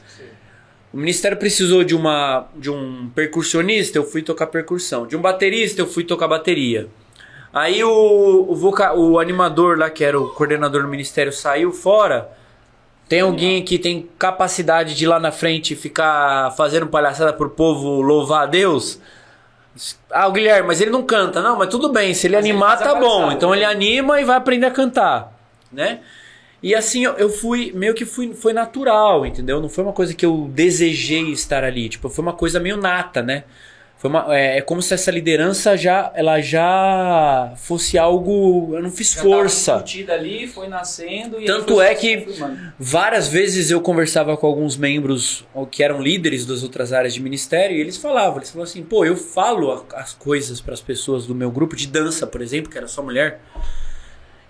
O 0.94 0.98
ministério 0.98 1.38
precisou 1.38 1.84
de 1.84 1.96
uma 1.96 2.48
de 2.56 2.70
um 2.72 3.10
percussionista, 3.14 3.98
eu 3.98 4.04
fui 4.04 4.22
tocar 4.22 4.48
percussão. 4.48 5.06
De 5.06 5.16
um 5.16 5.22
baterista, 5.22 5.82
eu 5.82 5.88
fui 5.88 6.04
tocar 6.04 6.28
bateria. 6.28 6.88
Aí 7.54 7.84
o, 7.84 8.46
o, 8.50 8.56
voca- 8.56 8.94
o 8.94 9.20
animador 9.20 9.78
lá, 9.78 9.90
que 9.90 10.04
era 10.04 10.20
o 10.20 10.30
coordenador 10.30 10.82
do 10.84 10.88
ministério, 10.88 11.32
saiu 11.34 11.72
fora. 11.72 12.30
Tem 13.10 13.22
alguém 13.22 13.64
que 13.64 13.80
tem 13.80 14.10
capacidade 14.20 14.94
de 14.94 15.06
ir 15.06 15.08
lá 15.08 15.20
na 15.20 15.32
frente 15.32 15.76
ficar 15.76 16.52
fazendo 16.58 16.88
palhaçada 16.88 17.32
pro 17.32 17.50
povo 17.50 18.02
louvar 18.02 18.44
a 18.44 18.46
Deus? 18.46 19.00
Ah, 20.12 20.28
o 20.28 20.32
Guilherme, 20.32 20.68
mas 20.68 20.82
ele 20.82 20.92
não 20.92 21.04
canta. 21.04 21.42
Não, 21.42 21.58
mas 21.58 21.70
tudo 21.70 21.90
bem, 21.90 22.14
se 22.14 22.28
ele 22.28 22.36
Mas 22.36 22.46
ele 22.46 22.52
animar, 22.52 22.74
a 22.74 22.78
tá 22.78 22.96
bom. 22.96 23.32
Então 23.32 23.54
ele 23.56 23.64
anima 23.64 24.20
e 24.20 24.26
vai 24.26 24.36
aprender 24.36 24.66
a 24.66 24.72
cantar, 24.72 25.34
né? 25.72 26.00
E 26.62 26.74
assim, 26.74 27.04
eu, 27.04 27.30
fui, 27.30 27.72
meio 27.76 27.94
que 27.94 28.06
fui, 28.06 28.34
foi 28.34 28.52
natural, 28.52 29.26
entendeu? 29.26 29.62
Não 29.62 29.70
foi 29.70 29.84
uma 29.84 29.94
coisa 29.94 30.14
que 30.14 30.26
eu 30.26 30.50
desejei 30.52 31.32
estar 31.32 31.64
ali. 31.64 31.88
Tipo, 31.88 32.10
foi 32.10 32.24
uma 32.24 32.34
coisa 32.34 32.60
meio 32.60 32.78
nata, 32.78 33.22
né? 33.22 33.44
Foi 33.98 34.12
uma, 34.12 34.38
é, 34.38 34.60
é 34.60 34.62
como 34.62 34.80
se 34.80 34.94
essa 34.94 35.10
liderança 35.10 35.76
já, 35.76 36.12
ela 36.14 36.40
já 36.40 37.54
fosse 37.58 37.98
algo. 37.98 38.76
Eu 38.76 38.82
não 38.84 38.92
fiz 38.92 39.14
Já 39.14 39.24
força. 39.24 39.84
ali, 40.14 40.48
foi 40.48 40.68
nascendo 40.68 41.42
e 41.42 41.46
Tanto 41.46 41.82
é 41.82 41.96
que-. 41.96 42.28
Várias 42.78 43.28
vezes 43.28 43.72
eu 43.72 43.82
conversava 43.82 44.38
com 44.38 44.46
alguns 44.46 44.78
membros 44.78 45.48
que 45.72 45.84
eram 45.84 46.00
líderes 46.00 46.46
das 46.46 46.62
outras 46.62 46.94
áreas 46.94 47.14
de 47.14 47.22
ministério 47.22 47.76
e 47.76 47.82
eles 47.82 47.98
falavam, 47.98 48.38
eles 48.38 48.52
falavam 48.52 48.70
assim, 48.70 48.84
pô, 48.84 49.04
eu 49.04 49.16
falo 49.16 49.86
as 49.96 50.14
coisas 50.14 50.62
para 50.62 50.76
as 50.76 50.82
pessoas 50.82 51.26
do 51.26 51.34
meu 51.34 51.50
grupo 51.50 51.76
de 51.76 51.88
dança, 51.88 52.28
por 52.28 52.42
exemplo, 52.42 52.70
que 52.70 52.78
era 52.78 52.88
só 52.88 53.02
mulher, 53.02 53.42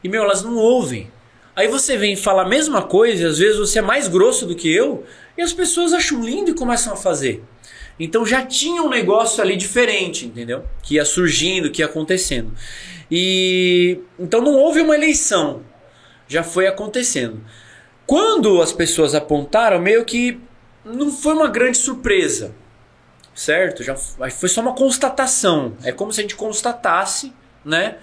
e 0.04 0.10
meu, 0.10 0.24
elas 0.24 0.44
não 0.44 0.58
ouvem. 0.58 1.10
Aí 1.58 1.68
você 1.68 1.98
vem 1.98 2.16
falar 2.16 2.44
a 2.44 2.48
mesma 2.48 2.84
coisa, 2.84 3.24
e 3.24 3.26
às 3.26 3.40
vezes 3.40 3.58
você 3.58 3.80
é 3.80 3.82
mais 3.82 4.08
grosso 4.08 4.46
do 4.46 4.54
que 4.54 4.72
eu, 4.72 5.04
e 5.36 5.42
as 5.42 5.52
pessoas 5.52 5.92
acham 5.92 6.24
lindo 6.24 6.52
e 6.52 6.54
começam 6.54 6.94
a 6.94 6.96
fazer. 6.96 7.44
Então 8.00 8.24
já 8.24 8.46
tinha 8.46 8.84
um 8.84 8.90
negócio 8.90 9.42
ali 9.42 9.58
diferente, 9.58 10.28
entendeu? 10.28 10.64
Que 10.84 10.96
ia 10.98 11.04
surgindo, 11.04 11.72
que 11.72 11.82
ia 11.82 11.88
acontecendo. 11.88 12.54
E 13.10 14.00
então 14.20 14.40
não 14.40 14.54
houve 14.54 14.82
uma 14.82 14.94
eleição, 14.94 15.64
já 16.28 16.44
foi 16.44 16.68
acontecendo. 16.68 17.44
Quando 18.06 18.62
as 18.62 18.72
pessoas 18.72 19.16
apontaram, 19.16 19.80
meio 19.80 20.06
que 20.06 20.40
não 20.86 21.12
foi 21.12 21.34
uma 21.34 21.48
grande 21.48 21.80
surpresa, 21.80 22.54
certo? 23.34 23.82
Já 23.82 23.96
foi 23.96 24.48
só 24.48 24.62
uma 24.62 24.76
constatação. 24.76 25.76
É 25.84 25.92
como 25.92 26.14
se 26.14 26.20
a 26.20 26.22
gente 26.22 26.36
constatasse, 26.36 27.34
né? 27.66 27.98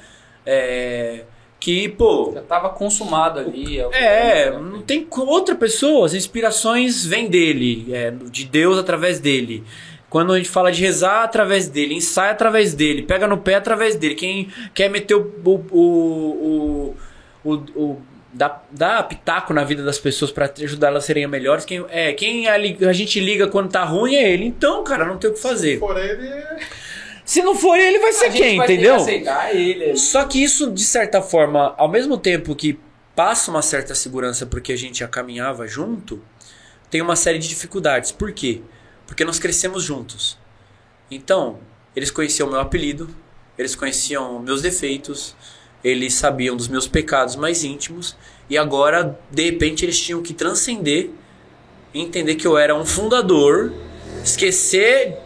É, 0.44 1.25
que, 1.64 1.88
pô, 1.88 2.30
Já 2.35 2.42
tava 2.42 2.68
consumado 2.68 3.40
ali. 3.40 3.80
é, 3.92 4.50
não 4.50 4.83
tem 4.83 5.06
outra 5.11 5.54
pessoa, 5.54 6.04
as 6.06 6.12
inspirações 6.12 7.06
vêm 7.06 7.26
dele, 7.28 7.87
é, 7.90 8.12
de 8.30 8.44
Deus 8.44 8.78
através 8.78 9.18
dele. 9.18 9.64
Quando 10.11 10.33
a 10.33 10.37
gente 10.37 10.49
fala 10.50 10.71
de 10.71 10.80
rezar 10.83 11.25
através 11.25 11.68
dele, 11.68 11.94
ensaia 11.94 12.30
através 12.33 12.75
dele, 12.75 13.02
pega 13.02 13.26
no 13.26 13.38
pé 13.38 13.54
através 13.54 13.97
dele. 13.97 14.14
Quem 14.14 14.49
quer 14.75 14.88
meter 14.90 15.14
o. 15.14 15.33
o, 15.73 16.94
o, 17.44 17.52
o, 17.75 17.97
dá, 18.33 18.61
dá 18.71 19.02
pitaco 19.02 19.52
na 19.54 19.64
vida 19.64 19.83
das 19.83 19.99
pessoas 19.99 20.30
pra 20.30 20.50
ajudar 20.62 20.88
elas 20.88 21.04
a 21.04 21.06
serem 21.06 21.26
melhores. 21.26 21.64
Quem, 21.64 21.85
é, 21.88 22.12
quem 22.12 22.47
a, 22.49 22.56
li- 22.56 22.78
a 22.87 22.92
gente 22.92 23.18
liga 23.18 23.49
quando 23.49 23.71
tá 23.71 23.85
ruim 23.85 24.14
é 24.14 24.30
ele. 24.33 24.44
Então, 24.44 24.85
cara, 24.85 25.04
não 25.04 25.16
tem 25.16 25.30
o 25.30 25.33
que 25.35 25.40
fazer. 25.40 25.75
Se 25.75 25.78
for 25.80 25.97
ele, 25.99 26.30
Se 27.25 27.43
não 27.43 27.54
for 27.54 27.78
ele, 27.78 27.99
vai 27.99 28.12
ser 28.12 28.26
a 28.26 28.31
gente 28.31 28.43
quem, 28.43 28.57
vai 28.59 28.66
ter 28.66 28.75
que 28.75 28.81
entendeu? 28.81 28.97
aceitar 28.97 29.54
ele. 29.54 29.97
Só 29.97 30.25
que 30.25 30.43
isso, 30.43 30.71
de 30.71 30.85
certa 30.85 31.23
forma, 31.23 31.75
ao 31.78 31.88
mesmo 31.88 32.19
tempo 32.19 32.54
que 32.54 32.78
passa 33.16 33.50
uma 33.50 33.62
certa 33.62 33.95
segurança 33.95 34.45
porque 34.45 34.73
a 34.73 34.76
gente 34.76 34.99
já 34.99 35.09
caminhava 35.09 35.66
junto, 35.66 36.23
tem 36.90 37.00
uma 37.00 37.16
série 37.16 37.38
de 37.38 37.49
dificuldades. 37.49 38.12
Por 38.12 38.33
quê? 38.33 38.61
Porque 39.07 39.25
nós 39.25 39.38
crescemos 39.38 39.83
juntos. 39.83 40.38
Então, 41.11 41.59
eles 41.97 42.11
conheciam 42.11 42.49
o 42.49 42.50
meu 42.50 42.61
apelido, 42.61 43.09
eles 43.57 43.75
conheciam 43.75 44.38
meus 44.38 44.61
defeitos, 44.61 45.35
eles 45.83 46.14
sabiam 46.14 46.57
dos 46.57 46.69
meus 46.69 46.87
pecados 46.87 47.37
mais 47.37 47.62
íntimos, 47.64 48.16
e 48.50 48.59
agora, 48.59 49.19
de 49.31 49.45
repente, 49.45 49.85
eles 49.85 49.99
tinham 49.99 50.23
que 50.23 50.35
transcender 50.35 51.11
entender 51.95 52.35
que 52.35 52.47
eu 52.47 52.59
era 52.59 52.75
um 52.75 52.85
fundador, 52.85 53.73
esquecer 54.25 55.16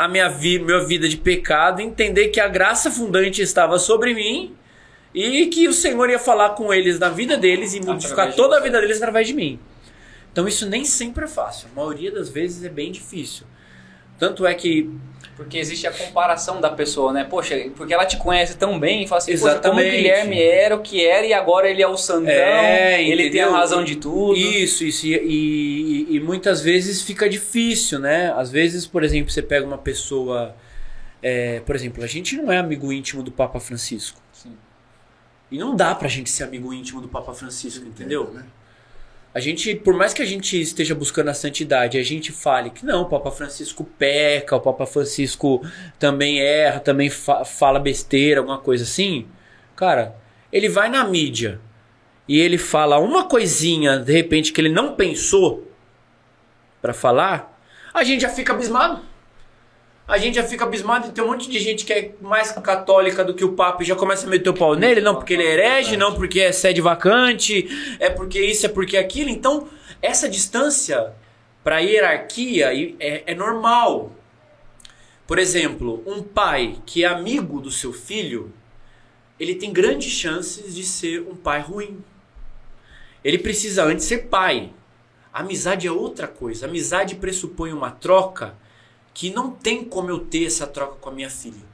a 0.00 0.08
minha, 0.08 0.30
vi, 0.30 0.58
minha 0.58 0.82
vida 0.82 1.06
de 1.06 1.18
pecado, 1.18 1.82
entender 1.82 2.28
que 2.28 2.40
a 2.40 2.48
graça 2.48 2.90
fundante 2.90 3.42
estava 3.42 3.78
sobre 3.78 4.14
mim 4.14 4.56
e 5.14 5.46
que 5.48 5.68
o 5.68 5.74
Senhor 5.74 6.08
ia 6.08 6.18
falar 6.18 6.50
com 6.50 6.72
eles 6.72 6.98
na 6.98 7.10
vida 7.10 7.36
deles 7.36 7.74
e 7.74 7.80
modificar 7.80 8.34
toda 8.34 8.56
a 8.56 8.60
vida 8.60 8.80
deles 8.80 8.96
através 8.96 9.26
de 9.26 9.34
mim. 9.34 9.60
Então 10.32 10.48
isso 10.48 10.66
nem 10.66 10.86
sempre 10.86 11.26
é 11.26 11.28
fácil. 11.28 11.68
A 11.70 11.76
maioria 11.76 12.10
das 12.10 12.30
vezes 12.30 12.64
é 12.64 12.70
bem 12.70 12.90
difícil. 12.90 13.46
Tanto 14.18 14.46
é 14.46 14.54
que 14.54 14.90
Porque 15.42 15.56
existe 15.56 15.86
a 15.86 15.90
comparação 15.90 16.60
da 16.60 16.68
pessoa, 16.68 17.14
né? 17.14 17.24
Poxa, 17.24 17.56
porque 17.74 17.94
ela 17.94 18.04
te 18.04 18.18
conhece 18.18 18.58
tão 18.58 18.78
bem 18.78 19.02
e 19.04 19.08
fala 19.08 19.18
assim, 19.20 19.32
poxa, 19.38 19.58
como 19.58 19.80
o. 19.80 19.82
Guilherme 19.82 20.42
era 20.42 20.76
o 20.76 20.82
que 20.82 21.02
era 21.04 21.24
e 21.26 21.32
agora 21.32 21.66
ele 21.68 21.82
é 21.82 21.88
o 21.88 21.96
Santão, 21.96 22.30
É, 22.30 23.02
ele 23.02 23.30
tem 23.30 23.40
a 23.40 23.48
razão 23.50 23.82
de 23.82 23.96
tudo. 23.96 24.36
Isso, 24.36 24.84
isso. 24.84 25.06
E, 25.06 25.14
e- 25.14 26.16
e 26.16 26.20
muitas 26.20 26.60
vezes 26.60 27.00
fica 27.00 27.26
difícil, 27.28 27.98
né? 27.98 28.32
Às 28.36 28.50
vezes, 28.50 28.86
por 28.86 29.02
exemplo, 29.02 29.30
você 29.30 29.40
pega 29.40 29.66
uma 29.66 29.78
pessoa. 29.78 30.54
é, 31.22 31.60
por 31.60 31.74
exemplo, 31.74 32.04
a 32.04 32.06
gente 32.06 32.36
não 32.36 32.52
é 32.52 32.58
amigo 32.58 32.92
íntimo 32.92 33.22
do 33.22 33.30
Papa 33.32 33.58
Francisco. 33.60 34.20
Sim. 34.32 34.56
E 35.50 35.58
não 35.58 35.74
dá 35.74 35.94
pra 35.94 36.06
gente 36.08 36.30
ser 36.30 36.44
amigo 36.44 36.72
íntimo 36.72 37.00
do 37.00 37.08
Papa 37.08 37.32
Francisco, 37.34 37.84
entendeu? 37.86 38.30
Né? 38.32 38.44
A 39.32 39.38
gente, 39.38 39.74
por 39.76 39.94
mais 39.94 40.12
que 40.12 40.22
a 40.22 40.26
gente 40.26 40.60
esteja 40.60 40.92
buscando 40.94 41.28
a 41.28 41.34
santidade, 41.34 41.96
a 41.96 42.02
gente 42.02 42.32
fale 42.32 42.70
que 42.70 42.84
não, 42.84 43.02
o 43.02 43.06
Papa 43.08 43.30
Francisco 43.30 43.84
peca, 43.84 44.56
o 44.56 44.60
Papa 44.60 44.86
Francisco 44.86 45.64
também 46.00 46.40
erra, 46.40 46.80
também 46.80 47.08
fa- 47.08 47.44
fala 47.44 47.78
besteira, 47.78 48.40
alguma 48.40 48.58
coisa 48.58 48.82
assim. 48.82 49.28
Cara, 49.76 50.16
ele 50.52 50.68
vai 50.68 50.88
na 50.88 51.04
mídia 51.04 51.60
e 52.26 52.40
ele 52.40 52.58
fala 52.58 52.98
uma 52.98 53.24
coisinha, 53.24 53.98
de 53.98 54.12
repente, 54.12 54.52
que 54.52 54.60
ele 54.60 54.68
não 54.68 54.96
pensou 54.96 55.70
pra 56.82 56.92
falar, 56.92 57.56
a 57.94 58.02
gente 58.02 58.22
já 58.22 58.28
fica 58.28 58.52
abismado. 58.52 59.00
A 60.10 60.18
gente 60.18 60.34
já 60.34 60.42
fica 60.42 60.64
abismado 60.64 61.06
e 61.06 61.12
tem 61.12 61.22
um 61.22 61.28
monte 61.28 61.48
de 61.48 61.60
gente 61.60 61.84
que 61.84 61.92
é 61.92 62.12
mais 62.20 62.50
católica 62.50 63.24
do 63.24 63.32
que 63.32 63.44
o 63.44 63.52
Papa 63.52 63.80
e 63.80 63.86
já 63.86 63.94
começa 63.94 64.26
a 64.26 64.28
meter 64.28 64.50
o 64.50 64.54
pau 64.54 64.74
nele, 64.74 65.00
não 65.00 65.14
porque 65.14 65.34
ele 65.34 65.44
é 65.44 65.52
herege, 65.52 65.96
não 65.96 66.12
porque 66.14 66.40
é 66.40 66.50
sede 66.50 66.80
vacante, 66.80 67.96
é 68.00 68.10
porque 68.10 68.42
isso, 68.44 68.66
é 68.66 68.68
porque 68.68 68.96
aquilo. 68.96 69.30
Então, 69.30 69.68
essa 70.02 70.28
distância 70.28 71.12
para 71.62 71.78
hierarquia 71.78 72.72
é, 72.98 73.22
é 73.24 73.34
normal. 73.36 74.10
Por 75.28 75.38
exemplo, 75.38 76.02
um 76.04 76.20
pai 76.20 76.78
que 76.84 77.04
é 77.04 77.06
amigo 77.06 77.60
do 77.60 77.70
seu 77.70 77.92
filho, 77.92 78.52
ele 79.38 79.54
tem 79.54 79.72
grandes 79.72 80.10
chances 80.10 80.74
de 80.74 80.82
ser 80.82 81.20
um 81.20 81.36
pai 81.36 81.60
ruim. 81.60 82.02
Ele 83.22 83.38
precisa 83.38 83.84
antes 83.84 84.06
ser 84.06 84.26
pai. 84.26 84.72
Amizade 85.32 85.86
é 85.86 85.92
outra 85.92 86.26
coisa. 86.26 86.66
Amizade 86.66 87.14
pressupõe 87.14 87.72
uma 87.72 87.92
troca 87.92 88.56
que 89.12 89.30
não 89.30 89.50
tem 89.50 89.84
como 89.84 90.10
eu 90.10 90.20
ter 90.20 90.46
essa 90.46 90.66
troca 90.66 90.96
com 91.00 91.08
a 91.10 91.12
minha 91.12 91.30
filha. 91.30 91.68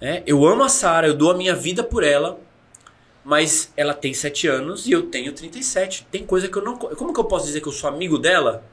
É, 0.00 0.22
eu 0.26 0.44
amo 0.46 0.64
a 0.64 0.68
Sara, 0.68 1.06
eu 1.06 1.14
dou 1.14 1.30
a 1.30 1.34
minha 1.36 1.54
vida 1.54 1.82
por 1.84 2.02
ela, 2.02 2.40
mas 3.24 3.72
ela 3.76 3.94
tem 3.94 4.12
7 4.12 4.48
anos 4.48 4.86
e 4.86 4.92
eu 4.92 5.04
tenho 5.08 5.32
37. 5.32 6.06
Tem 6.10 6.26
coisa 6.26 6.48
que 6.48 6.56
eu 6.58 6.64
não. 6.64 6.76
co- 6.76 6.88
Como 6.96 7.12
que 7.14 7.20
eu 7.20 7.24
posso 7.24 7.46
dizer 7.46 7.60
que 7.60 7.68
eu 7.68 7.72
sou 7.72 7.88
amigo 7.88 8.18
dela 8.18 8.64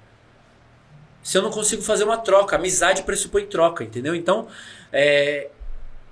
se 1.22 1.38
eu 1.38 1.44
não 1.44 1.52
consigo 1.52 1.82
fazer 1.84 2.04
uma 2.04 2.18
troca? 2.18 2.56
Amizade 2.56 3.04
pressupõe 3.04 3.46
troca, 3.46 3.84
entendeu? 3.84 4.16
Então, 4.16 4.48
é, 4.92 5.50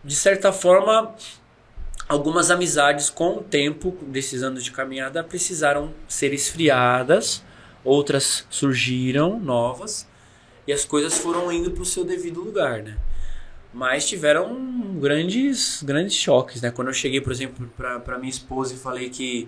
de 0.03 0.15
certa 0.15 0.51
forma, 0.53 1.15
algumas 2.07 2.51
amizades 2.51 3.09
com 3.09 3.37
o 3.37 3.41
tempo 3.43 3.97
desses 4.03 4.43
anos 4.43 4.63
de 4.63 4.71
caminhada 4.71 5.23
precisaram 5.23 5.91
ser 6.07 6.31
esfriadas, 6.31 7.43
outras 7.83 8.45
surgiram 8.51 9.39
novas 9.39 10.07
e 10.67 10.73
as 10.73 10.85
coisas 10.85 11.17
foram 11.17 11.51
indo 11.51 11.71
para 11.71 11.81
o 11.83 11.85
seu 11.85 12.03
devido 12.05 12.41
lugar, 12.41 12.83
né? 12.83 12.97
Mas 13.73 14.07
tiveram 14.07 14.55
grandes, 14.99 15.83
grandes 15.83 16.15
choques, 16.15 16.61
né? 16.61 16.71
Quando 16.71 16.87
eu 16.89 16.93
cheguei, 16.93 17.21
por 17.21 17.31
exemplo, 17.31 17.67
para 17.77 18.17
minha 18.17 18.29
esposa 18.29 18.73
e 18.73 18.77
falei 18.77 19.09
que 19.09 19.47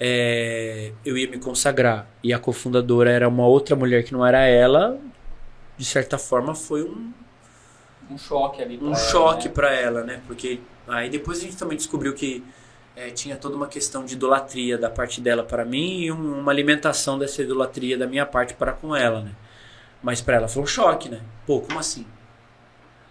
é, 0.00 0.92
eu 1.04 1.16
ia 1.16 1.28
me 1.30 1.38
consagrar 1.38 2.08
e 2.22 2.32
a 2.32 2.38
cofundadora 2.38 3.10
era 3.10 3.28
uma 3.28 3.46
outra 3.46 3.76
mulher 3.76 4.04
que 4.04 4.12
não 4.12 4.26
era 4.26 4.40
ela, 4.46 4.98
de 5.78 5.84
certa 5.84 6.18
forma 6.18 6.54
foi 6.54 6.82
um, 6.84 7.12
Um 8.10 8.18
choque 8.18 8.62
ali 8.62 8.78
um 8.80 8.94
ela, 8.94 8.96
choque 8.96 9.48
né? 9.48 9.54
pra 9.54 9.72
ela, 9.72 10.02
né? 10.04 10.20
Porque 10.26 10.60
aí 10.88 11.08
depois 11.08 11.38
a 11.38 11.42
gente 11.42 11.56
também 11.56 11.76
descobriu 11.76 12.12
que 12.14 12.44
é, 12.96 13.10
tinha 13.10 13.36
toda 13.36 13.56
uma 13.56 13.68
questão 13.68 14.04
de 14.04 14.14
idolatria 14.14 14.76
da 14.76 14.90
parte 14.90 15.20
dela 15.20 15.42
para 15.42 15.64
mim 15.64 16.00
e 16.02 16.12
um- 16.12 16.40
uma 16.40 16.52
alimentação 16.52 17.18
dessa 17.18 17.42
idolatria 17.42 17.96
da 17.96 18.06
minha 18.06 18.26
parte 18.26 18.54
para 18.54 18.72
com 18.72 18.94
ela, 18.94 19.22
né? 19.22 19.32
Mas 20.02 20.20
pra 20.20 20.36
ela 20.36 20.48
foi 20.48 20.62
um 20.62 20.66
choque, 20.66 21.08
né? 21.08 21.20
Pô, 21.46 21.60
como 21.60 21.78
assim? 21.78 22.04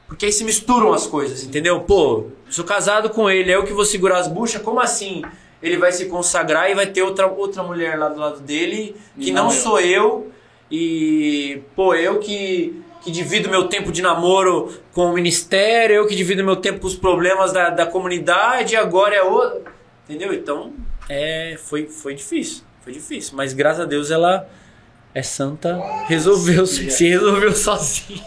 Porque 0.08 0.26
aí 0.26 0.32
se 0.32 0.44
misturam 0.44 0.92
as 0.92 1.08
coisas, 1.08 1.44
entendeu? 1.44 1.80
Pô, 1.80 2.26
sou 2.50 2.66
casado 2.66 3.10
com 3.10 3.30
ele, 3.30 3.50
é 3.50 3.56
eu 3.56 3.64
que 3.64 3.72
vou 3.72 3.86
segurar 3.86 4.18
as 4.18 4.28
buchas, 4.28 4.62
como 4.62 4.82
assim? 4.82 5.22
Ele 5.64 5.78
vai 5.78 5.92
se 5.94 6.08
consagrar 6.08 6.70
e 6.70 6.76
vai 6.76 6.88
ter 6.88 7.02
outra, 7.02 7.28
outra 7.28 7.64
mulher 7.64 7.98
lá 7.98 8.10
do 8.10 8.20
lado 8.20 8.42
dele, 8.42 8.96
que 9.18 9.32
não, 9.32 9.46
não 9.46 9.52
sou 9.52 9.80
eu, 9.80 10.30
e, 10.70 11.62
pô, 11.76 11.96
eu 11.96 12.20
que, 12.20 12.82
que 13.02 13.10
divido 13.10 13.50
meu 13.50 13.70
tempo 13.70 13.92
de 13.92 14.02
namoro 14.02 14.74
com 14.92 15.06
o 15.06 15.14
ministério, 15.14 15.96
eu 15.96 16.08
que 16.08 16.16
divido 16.16 16.44
meu 16.44 16.56
tempo 16.58 16.82
com 16.82 16.88
os 16.88 16.96
problemas 16.96 17.54
da, 17.54 17.70
da 17.70 17.86
comunidade, 17.86 18.76
agora 18.76 19.16
é 19.16 19.24
outro. 19.24 19.64
Entendeu? 20.04 20.34
Então, 20.34 20.74
é, 21.08 21.58
foi, 21.58 21.88
foi 21.88 22.16
difícil, 22.16 22.64
foi 22.82 22.92
difícil, 22.92 23.34
mas 23.38 23.54
graças 23.54 23.82
a 23.82 23.86
Deus 23.86 24.12
ela 24.12 24.50
é 25.14 25.22
santa, 25.24 25.80
resolveu, 26.08 26.66
se, 26.66 26.90
se 26.92 27.08
resolveu 27.10 27.54
sozinha. 27.56 28.22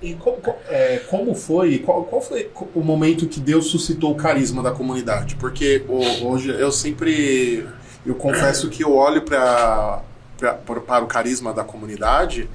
E 0.00 0.14
co- 0.14 0.32
co- 0.32 0.54
é, 0.68 0.98
como 1.10 1.34
foi, 1.34 1.78
qual, 1.78 2.04
qual 2.04 2.20
foi 2.22 2.48
o 2.74 2.80
momento 2.80 3.26
que 3.26 3.40
Deus 3.40 3.66
suscitou 3.66 4.12
o 4.12 4.14
carisma 4.14 4.62
da 4.62 4.70
comunidade? 4.70 5.34
Porque 5.36 5.82
hoje 6.22 6.50
eu 6.50 6.70
sempre, 6.70 7.66
eu 8.06 8.14
confesso 8.14 8.68
que 8.68 8.84
eu 8.84 8.94
olho 8.94 9.22
pra- 9.22 10.02
para 10.86 11.02
o 11.02 11.06
carisma 11.08 11.52
da 11.52 11.64
comunidade 11.64 12.48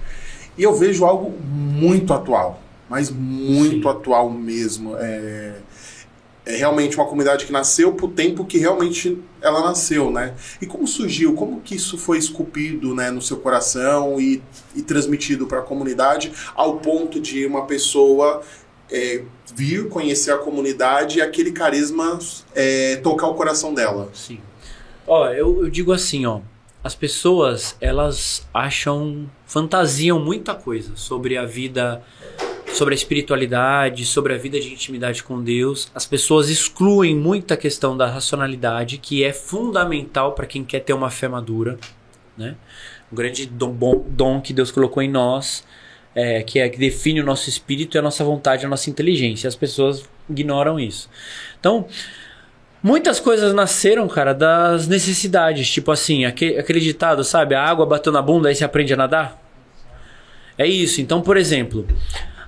e 0.58 0.64
eu 0.64 0.74
vejo 0.74 1.04
algo 1.04 1.32
muito 1.42 2.14
atual, 2.14 2.62
mas 2.90 3.10
muito 3.10 3.84
Sim. 3.84 3.90
atual 3.90 4.30
mesmo. 4.30 4.96
É, 4.98 5.56
é 6.46 6.58
realmente 6.58 6.96
uma 6.98 7.06
comunidade 7.06 7.46
que 7.46 7.52
nasceu 7.52 7.94
pro 7.94 8.08
tempo 8.08 8.46
que 8.46 8.58
realmente 8.58 9.18
ela 9.42 9.62
nasceu, 9.62 10.12
né? 10.12 10.34
E 10.62 10.66
como 10.66 10.86
surgiu? 10.86 11.34
Como 11.34 11.62
que 11.62 11.76
isso 11.76 11.98
foi 11.98 12.18
esculpido, 12.18 12.94
né, 12.94 13.10
no 13.12 13.22
seu 13.22 13.38
coração 13.38 14.20
e, 14.20 14.42
e 14.76 14.82
transmitido 14.82 15.48
para 15.48 15.60
a 15.60 15.62
comunidade 15.62 16.32
ao 16.56 16.78
ponto 16.78 17.20
de 17.20 17.46
uma 17.46 17.66
pessoa 17.66 18.42
é, 18.92 19.24
vir 19.56 19.88
conhecer 19.88 20.32
a 20.32 20.38
comunidade 20.38 21.20
e 21.20 21.22
aquele 21.22 21.52
carisma 21.52 22.20
é, 22.54 22.98
tocar 22.98 23.28
o 23.28 23.36
coração 23.36 23.74
dela? 23.74 24.10
Sim. 24.14 24.40
Ó, 25.08 25.28
eu, 25.30 25.64
eu 25.64 25.70
digo 25.70 25.92
assim, 25.92 26.26
ó. 26.26 26.42
As 26.84 26.94
pessoas, 26.94 27.78
elas 27.80 28.46
acham, 28.54 29.30
fantasiam 29.46 30.20
muita 30.20 30.54
coisa 30.54 30.92
sobre 30.96 31.38
a 31.38 31.46
vida, 31.46 32.04
sobre 32.74 32.94
a 32.94 32.98
espiritualidade, 32.98 34.06
sobre 34.06 34.34
a 34.34 34.38
vida 34.38 34.60
de 34.60 34.74
intimidade 34.74 35.24
com 35.24 35.42
Deus. 35.42 35.92
As 35.94 36.06
pessoas 36.06 36.50
excluem 36.50 37.16
muita 37.16 37.56
questão 37.56 37.96
da 37.96 38.08
racionalidade, 38.08 38.98
que 38.98 39.24
é 39.24 39.32
fundamental 39.32 40.34
para 40.34 40.46
quem 40.46 40.64
quer 40.64 40.80
ter 40.80 40.94
uma 40.94 41.10
fé 41.10 41.28
madura, 41.28 41.78
né? 42.38 42.56
Um 43.12 43.16
grande 43.16 43.46
dom, 43.46 43.72
bom- 43.72 44.06
dom 44.10 44.42
que 44.42 44.54
Deus 44.54 44.72
colocou 44.72 45.04
em 45.04 45.10
nós, 45.10 45.64
é, 46.16 46.42
que 46.42 46.60
é 46.60 46.68
que 46.68 46.78
define 46.78 47.22
o 47.22 47.26
nosso 47.26 47.48
espírito 47.50 47.98
a 47.98 48.02
nossa 48.02 48.24
vontade, 48.24 48.66
a 48.66 48.70
nossa 48.70 48.90
inteligência. 48.90 49.48
As 49.48 49.56
pessoas 49.56 50.04
ignoram 50.30 50.80
isso. 50.80 51.10
Então, 51.60 51.88
Muitas 52.86 53.18
coisas 53.18 53.54
nasceram, 53.54 54.06
cara, 54.10 54.34
das 54.34 54.90
necessidades. 54.90 55.70
Tipo 55.72 55.90
assim, 55.90 56.26
aquele, 56.26 56.94
sabe? 57.24 57.56
A 57.56 57.64
água 57.64 57.86
bateu 57.86 58.12
na 58.12 58.22
bunda, 58.22 58.50
aí 58.50 58.56
você 58.56 58.66
aprende 58.66 58.94
a 58.94 58.98
nadar. 58.98 59.42
É 60.58 60.68
isso. 60.68 61.00
Então, 61.00 61.22
por 61.22 61.38
exemplo, 61.38 61.88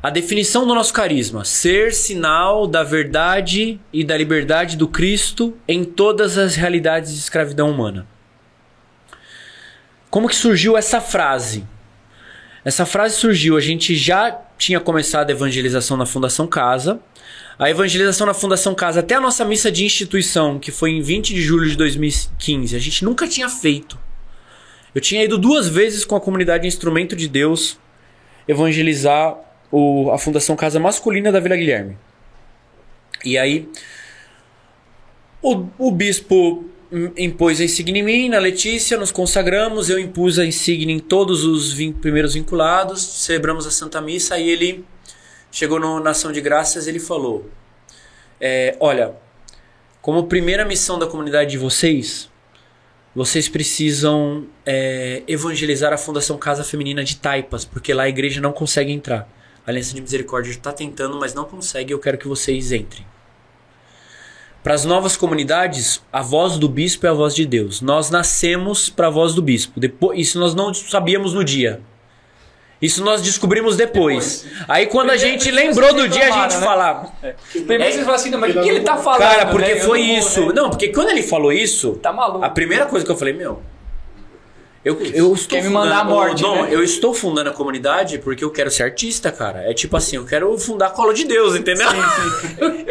a 0.06 0.12
definição 0.12 0.68
do 0.68 0.76
nosso 0.76 0.94
carisma: 0.94 1.44
ser 1.44 1.92
sinal 1.92 2.68
da 2.68 2.84
verdade 2.84 3.80
e 3.92 4.04
da 4.04 4.16
liberdade 4.16 4.78
do 4.78 4.88
Cristo 4.88 5.58
em 5.68 5.84
todas 5.84 6.38
as 6.38 6.56
realidades 6.56 7.12
de 7.12 7.18
escravidão 7.18 7.72
humana. 7.72 8.06
Como 10.08 10.30
que 10.30 10.36
surgiu 10.36 10.78
essa 10.78 11.02
frase? 11.02 11.66
Essa 12.64 12.86
frase 12.86 13.16
surgiu, 13.16 13.58
a 13.58 13.60
gente 13.60 13.96
já 13.96 14.30
tinha 14.60 14.80
começado 14.80 15.32
a 15.32 15.34
evangelização 15.34 15.98
na 15.98 16.06
Fundação 16.06 16.46
Casa. 16.46 17.00
A 17.58 17.68
evangelização 17.72 18.28
na 18.28 18.34
Fundação 18.36 18.76
Casa, 18.76 19.00
até 19.00 19.16
a 19.16 19.20
nossa 19.20 19.44
missa 19.44 19.72
de 19.72 19.86
instituição, 19.86 20.60
que 20.60 20.72
foi 20.72 20.92
em 20.92 21.02
20 21.02 21.34
de 21.34 21.42
julho 21.42 21.68
de 21.68 21.76
2015, 21.76 22.76
a 22.76 22.80
gente 22.80 23.04
nunca 23.04 23.28
tinha 23.28 23.50
feito. 23.50 23.98
Eu 24.94 25.02
tinha 25.02 25.24
ido 25.24 25.36
duas 25.36 25.68
vezes 25.68 26.06
com 26.06 26.16
a 26.16 26.22
comunidade 26.22 26.68
Instrumento 26.68 27.16
de 27.16 27.28
Deus 27.28 27.80
evangelizar 28.48 29.36
o- 29.78 30.12
a 30.12 30.18
Fundação 30.18 30.56
Casa 30.56 30.80
Masculina 30.80 31.32
da 31.32 31.40
Vila 31.40 31.56
Guilherme. 31.56 31.98
E 33.24 33.38
aí, 33.38 33.68
o, 35.42 35.68
o 35.78 35.92
bispo 35.92 36.66
impôs 37.18 37.60
a 37.60 37.64
insígnia 37.64 38.02
em 38.02 38.06
mim, 38.06 38.30
na 38.30 38.40
Letícia, 38.40 38.98
nos 38.98 39.12
consagramos, 39.12 39.90
eu 39.90 40.00
impus 40.00 40.40
a 40.40 40.46
insígnia 40.46 40.96
em 40.96 41.00
todos 41.00 41.44
os 41.44 41.74
primeiros 42.00 42.36
vinculados, 42.36 43.02
celebramos 43.24 43.68
a 43.68 43.72
Santa 43.72 44.00
Missa, 44.00 44.36
aí 44.36 44.50
ele 44.50 44.86
chegou 45.52 45.80
no, 45.80 46.00
na 46.00 46.12
ação 46.12 46.32
de 46.32 46.40
graças 46.42 46.88
ele 46.88 47.00
falou: 47.00 47.50
é, 48.40 48.76
Olha, 48.80 49.14
como 50.02 50.26
primeira 50.28 50.64
missão 50.64 50.98
da 51.00 51.08
comunidade 51.08 51.52
de 51.52 51.58
vocês, 51.58 52.30
vocês 53.16 53.50
precisam 53.50 54.46
é, 54.66 55.24
evangelizar 55.28 55.92
a 55.92 55.98
Fundação 55.98 56.38
Casa 56.38 56.64
Feminina 56.64 57.04
de 57.04 57.16
Taipas, 57.18 57.66
porque 57.66 57.94
lá 57.94 58.04
a 58.04 58.10
igreja 58.10 58.40
não 58.40 58.52
consegue 58.54 58.92
entrar. 58.92 59.28
A 59.66 59.72
Aliança 59.72 59.94
de 59.96 60.02
Misericórdia 60.02 60.52
está 60.52 60.72
tentando, 60.72 61.18
mas 61.20 61.34
não 61.34 61.46
consegue. 61.46 61.92
Eu 61.94 62.00
quero 62.00 62.18
que 62.18 62.28
vocês 62.28 62.72
entrem. 62.72 63.06
Para 64.64 64.74
as 64.74 64.84
novas 64.86 65.16
comunidades, 65.16 66.02
a 66.12 66.22
voz 66.22 66.58
do 66.58 66.68
bispo 66.68 67.06
é 67.06 67.10
a 67.10 67.14
voz 67.14 67.36
de 67.36 67.46
Deus. 67.46 67.82
Nós 67.82 68.10
nascemos 68.10 68.90
para 68.90 69.08
a 69.08 69.10
voz 69.12 69.34
do 69.36 69.42
bispo. 69.42 69.80
Depois, 69.80 70.20
isso 70.20 70.40
nós 70.40 70.56
não 70.56 70.74
sabíamos 70.74 71.34
no 71.34 71.44
dia. 71.44 71.82
Isso 72.82 73.04
nós 73.04 73.22
descobrimos 73.22 73.78
depois. 73.78 74.46
Aí 74.68 74.88
quando 74.88 75.10
a 75.12 75.18
gente 75.18 75.50
lembrou 75.50 75.94
do 75.94 76.10
dia, 76.10 76.28
a 76.34 76.42
gente 76.44 76.58
né? 76.60 76.66
falava. 76.66 77.12
Primeiro 77.52 77.84
É- 77.84 77.92
vocês 77.92 78.04
falam 78.04 78.16
assim, 78.16 78.30
não, 78.30 78.40
mas 78.40 78.56
o 78.56 78.62
que, 78.62 78.68
ele 78.70 78.82
tá 78.82 78.98
falando? 78.98 79.20
Cara, 79.22 79.46
porque 79.48 79.76
né? 79.76 79.80
Foi 79.82 80.02
isso. 80.02 80.48
né? 80.48 80.54
Não, 80.54 80.70
porque 80.70 80.90
quando 80.90 81.10
ele 81.10 81.24
falou 81.24 81.52
isso, 81.52 81.94
Tá 82.02 82.12
maluco. 82.12 82.44
a 82.44 82.50
primeira 82.50 82.86
coisa 82.86 83.06
que 83.06 83.12
eu 83.12 83.16
falei, 83.16 83.34
meu. 83.34 83.62
Eu, 84.86 85.02
eu 85.02 85.34
estou 85.34 85.58
Quer 85.58 85.64
me 85.64 85.70
mandar 85.70 86.02
fundando- 86.04 86.12
a 86.12 86.16
morte, 86.16 86.44
Não, 86.44 86.62
né? 86.64 86.68
eu 86.72 86.84
estou 86.84 87.12
fundando 87.12 87.50
a 87.50 87.54
comunidade 87.54 88.20
porque 88.20 88.44
eu 88.44 88.52
quero 88.52 88.70
ser 88.70 88.84
artista, 88.84 89.32
cara. 89.32 89.64
É 89.70 89.74
tipo 89.74 89.98
assim, 89.98 90.16
eu 90.18 90.26
quero 90.26 90.56
fundar 90.60 90.88
a 90.88 90.90
cola 90.92 91.12
de 91.12 91.24
Deus, 91.26 91.56
entendeu? 91.56 91.88
eu 92.60 92.86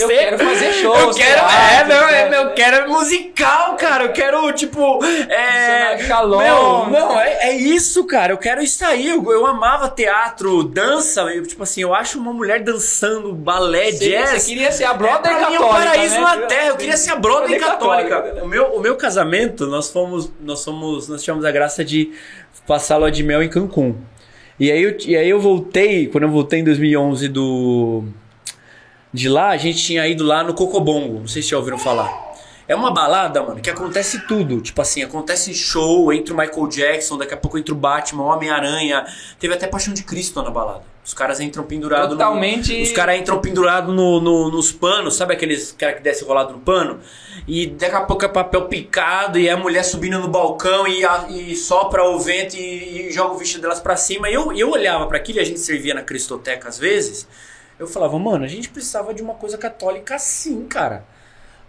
Eu 0.00 0.08
quero 0.08 0.38
fazer 0.38 0.72
shows. 0.72 1.00
Eu 1.00 1.14
quero, 1.14 1.40
é, 1.40 1.84
não, 1.88 2.08
é, 2.08 2.28
né? 2.28 2.38
eu 2.38 2.54
quero 2.54 2.90
musical, 2.90 3.76
cara. 3.76 4.04
Eu 4.04 4.12
quero, 4.12 4.52
tipo. 4.52 5.04
É. 5.04 5.98
Shalom. 5.98 6.38
Meu, 6.38 7.00
não, 7.00 7.20
é, 7.20 7.50
é 7.50 7.56
isso, 7.56 8.04
cara. 8.04 8.32
Eu 8.32 8.38
quero 8.38 8.62
isso 8.62 8.84
aí. 8.84 9.08
Eu, 9.08 9.24
eu 9.30 9.46
amava 9.46 9.88
teatro, 9.88 10.64
dança. 10.64 11.22
eu, 11.22 11.46
tipo 11.46 11.62
assim, 11.62 11.82
eu 11.82 11.94
acho 11.94 12.18
uma 12.18 12.32
mulher 12.32 12.62
dançando 12.62 13.32
balé, 13.32 13.92
Você, 13.92 14.10
jazz. 14.10 14.42
você 14.42 14.50
queria 14.50 14.72
ser 14.72 14.84
a 14.84 14.94
brother 14.94 15.30
É, 15.30 15.34
é 15.34 15.38
católica, 15.38 15.64
um 15.64 15.68
paraíso 15.68 16.14
né? 16.14 16.20
na 16.20 16.36
terra. 16.46 16.68
Eu 16.68 16.76
queria 16.76 16.96
ser 16.96 17.10
a 17.12 17.16
brother 17.16 17.60
católica. 17.60 18.08
católica. 18.08 18.44
O 18.44 18.48
meu, 18.48 18.64
o 18.74 18.80
meu 18.80 18.96
casamento, 18.96 19.66
nós 19.66 19.90
fomos, 19.90 20.30
nós 20.40 20.64
fomos, 20.64 21.08
nós 21.08 21.22
tivemos 21.22 21.44
a 21.44 21.50
graça 21.50 21.84
de 21.84 22.12
passar 22.66 22.96
lua 22.96 23.10
de 23.10 23.22
mel 23.22 23.42
em 23.42 23.48
Cancún. 23.48 23.96
E 24.58 24.72
aí, 24.72 24.82
eu, 24.82 24.96
e 25.04 25.16
aí 25.16 25.28
eu 25.28 25.38
voltei, 25.38 26.06
quando 26.06 26.24
eu 26.24 26.30
voltei 26.30 26.60
em 26.60 26.64
2011 26.64 27.28
do 27.28 28.04
de 29.16 29.28
lá, 29.28 29.48
a 29.50 29.56
gente 29.56 29.82
tinha 29.82 30.06
ido 30.06 30.24
lá 30.24 30.42
no 30.44 30.54
Cocobongo. 30.54 31.20
Não 31.20 31.26
sei 31.28 31.42
se 31.42 31.48
já 31.50 31.56
ouviram 31.56 31.78
falar. 31.78 32.26
É 32.68 32.74
uma 32.74 32.90
balada, 32.92 33.40
mano, 33.42 33.60
que 33.60 33.70
acontece 33.70 34.26
tudo. 34.26 34.60
Tipo 34.60 34.82
assim, 34.82 35.02
acontece 35.02 35.54
show, 35.54 36.12
entra 36.12 36.34
o 36.34 36.36
Michael 36.36 36.66
Jackson, 36.68 37.16
daqui 37.16 37.32
a 37.32 37.36
pouco 37.36 37.56
entra 37.56 37.72
o 37.72 37.76
Batman, 37.76 38.24
o 38.24 38.26
Homem-Aranha. 38.26 39.06
Teve 39.38 39.54
até 39.54 39.66
Paixão 39.68 39.94
de 39.94 40.02
Cristo 40.02 40.42
na 40.42 40.50
balada. 40.50 40.82
Os 41.04 41.14
caras 41.14 41.38
entram 41.38 41.62
pendurados 41.62 42.08
no- 42.10 42.16
Totalmente- 42.16 42.82
Os 42.82 42.90
caras 42.90 43.20
entram 43.20 43.38
pendurados 43.40 43.94
no, 43.94 44.20
no- 44.20 44.50
nos 44.50 44.72
panos, 44.72 45.14
sabe 45.14 45.34
aqueles 45.34 45.70
cara 45.78 45.92
que 45.92 46.02
desce 46.02 46.24
rolado 46.24 46.52
no 46.54 46.58
pano? 46.58 46.98
E 47.46 47.68
daqui 47.68 47.94
a 47.94 48.00
pouco 48.00 48.24
é 48.24 48.28
papel 48.28 48.62
picado 48.66 49.38
e 49.38 49.46
é 49.46 49.52
a 49.52 49.56
mulher 49.56 49.84
subindo 49.84 50.18
no 50.18 50.26
balcão 50.26 50.88
e, 50.88 51.04
a- 51.04 51.26
e 51.30 51.54
sopra 51.54 52.02
o 52.02 52.18
vento 52.18 52.56
e, 52.56 53.06
e 53.06 53.12
joga 53.12 53.34
o 53.34 53.38
vestido 53.38 53.62
delas 53.62 53.78
pra 53.78 53.94
cima. 53.94 54.28
E 54.28 54.34
eu, 54.34 54.52
eu 54.52 54.68
olhava 54.72 55.06
para 55.06 55.16
aquilo 55.18 55.38
e 55.38 55.42
a 55.42 55.44
gente 55.44 55.60
servia 55.60 55.94
na 55.94 56.02
Cristoteca 56.02 56.68
às 56.68 56.76
vezes. 56.80 57.28
Eu 57.78 57.86
falava, 57.86 58.18
mano, 58.18 58.44
a 58.44 58.48
gente 58.48 58.68
precisava 58.68 59.12
de 59.12 59.22
uma 59.22 59.34
coisa 59.34 59.58
católica 59.58 60.14
assim, 60.14 60.64
cara. 60.66 61.04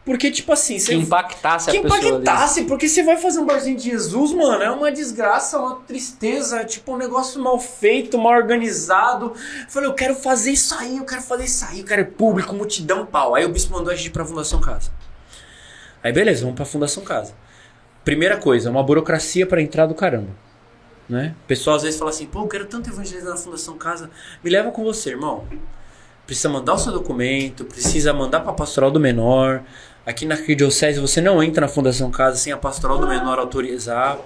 Porque, 0.06 0.32
tipo 0.32 0.54
assim, 0.54 0.78
Que 0.80 0.94
impactasse 0.96 1.70
Que 1.70 1.80
a 1.80 1.82
pessoa. 1.82 2.00
ali. 2.00 2.08
impactasse, 2.08 2.64
porque 2.64 2.88
você 2.88 3.04
vai 3.04 3.18
fazer 3.18 3.40
um 3.42 3.46
barzinho 3.46 3.76
de 3.76 3.84
Jesus, 3.92 4.32
mano, 4.32 4.64
é 4.64 4.72
uma 4.72 4.90
desgraça, 4.90 5.60
uma 5.60 5.82
tristeza, 5.82 6.64
tipo 6.64 6.94
um 6.94 6.98
negócio 6.98 7.44
mal 7.44 7.60
feito, 7.60 8.18
mal 8.18 8.32
organizado. 8.32 9.34
Eu 9.36 9.70
falei, 9.70 9.90
eu 9.90 9.94
quero 9.94 10.16
fazer 10.16 10.52
isso 10.52 10.74
aí, 10.76 10.96
eu 10.96 11.04
quero 11.04 11.22
fazer 11.22 11.44
isso 11.44 11.66
aí, 11.66 11.82
eu 11.82 11.86
quero 11.86 12.06
público, 12.06 12.56
multidão, 12.56 13.06
pau. 13.06 13.36
Aí 13.36 13.44
o 13.44 13.50
bispo 13.50 13.74
mandou 13.74 13.92
a 13.92 13.96
gente 13.98 14.06
ir 14.08 14.12
pra 14.12 14.24
Fundação 14.24 14.62
Casa. 14.62 14.92
Aí 16.02 16.14
beleza, 16.14 16.42
vamos 16.42 16.56
pra 16.56 16.64
Fundação 16.64 17.04
Casa. 17.04 17.34
Primeira 18.06 18.38
coisa, 18.38 18.70
uma 18.72 18.82
burocracia 18.82 19.46
pra 19.46 19.62
entrar 19.62 19.88
do 19.88 19.94
caramba. 19.94 20.30
Né? 21.10 21.36
O 21.44 21.48
pessoal 21.48 21.76
às 21.76 21.84
vezes 21.84 22.00
fala 22.00 22.12
assim, 22.12 22.28
pô, 22.28 22.44
eu 22.44 22.48
quero 22.48 22.66
tanto 22.66 22.90
evangelizar 22.90 23.32
na 23.32 23.38
Fundação 23.38 23.78
Casa. 23.78 24.10
Me 24.42 24.50
leva 24.50 24.72
com 24.72 24.86
você, 24.86 25.10
irmão. 25.10 25.46
Precisa 26.28 26.50
mandar 26.50 26.74
o 26.74 26.78
seu 26.78 26.92
documento, 26.92 27.64
precisa 27.64 28.14
mandar 28.14 28.42
pra 28.42 28.52
pastoral 28.52 28.92
do 28.92 29.00
menor. 29.00 29.64
Aqui 30.06 30.26
na 30.26 30.36
Arquidiocese 30.36 31.00
você 31.00 31.22
não 31.22 31.42
entra 31.42 31.62
na 31.62 31.68
Fundação 31.70 32.12
Casa 32.12 32.36
sem 32.36 32.52
a 32.52 32.58
pastoral 32.58 32.98
do 32.98 33.08
menor 33.08 33.40
autorizar. 33.40 34.20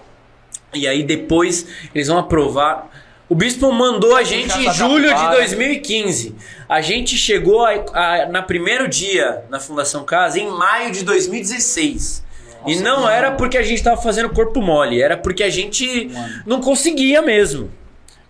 E 0.73 0.87
aí 0.87 1.03
depois 1.03 1.67
eles 1.93 2.07
vão 2.07 2.17
aprovar. 2.17 2.89
O 3.29 3.35
bispo 3.35 3.71
mandou 3.71 4.15
a 4.15 4.23
gente 4.23 4.57
em 4.57 4.73
julho 4.73 5.05
de 5.05 5.13
adaptado. 5.13 5.37
2015. 5.37 6.35
A 6.67 6.81
gente 6.81 7.15
chegou 7.17 7.63
a, 7.65 7.71
a, 7.93 8.25
na 8.25 8.41
primeiro 8.41 8.87
dia 8.87 9.45
na 9.49 9.59
Fundação 9.59 10.03
Casa 10.03 10.39
em 10.39 10.49
maio 10.49 10.91
de 10.91 11.03
2016. 11.03 12.23
e 12.65 12.75
não 12.77 13.07
era 13.07 13.31
porque 13.31 13.57
a 13.57 13.63
gente 13.63 13.77
estava 13.77 14.01
fazendo 14.01 14.29
corpo 14.29 14.59
mole, 14.61 15.01
era 15.01 15.15
porque 15.15 15.43
a 15.43 15.49
gente 15.49 16.11
não 16.45 16.59
conseguia 16.61 17.21
mesmo. 17.21 17.71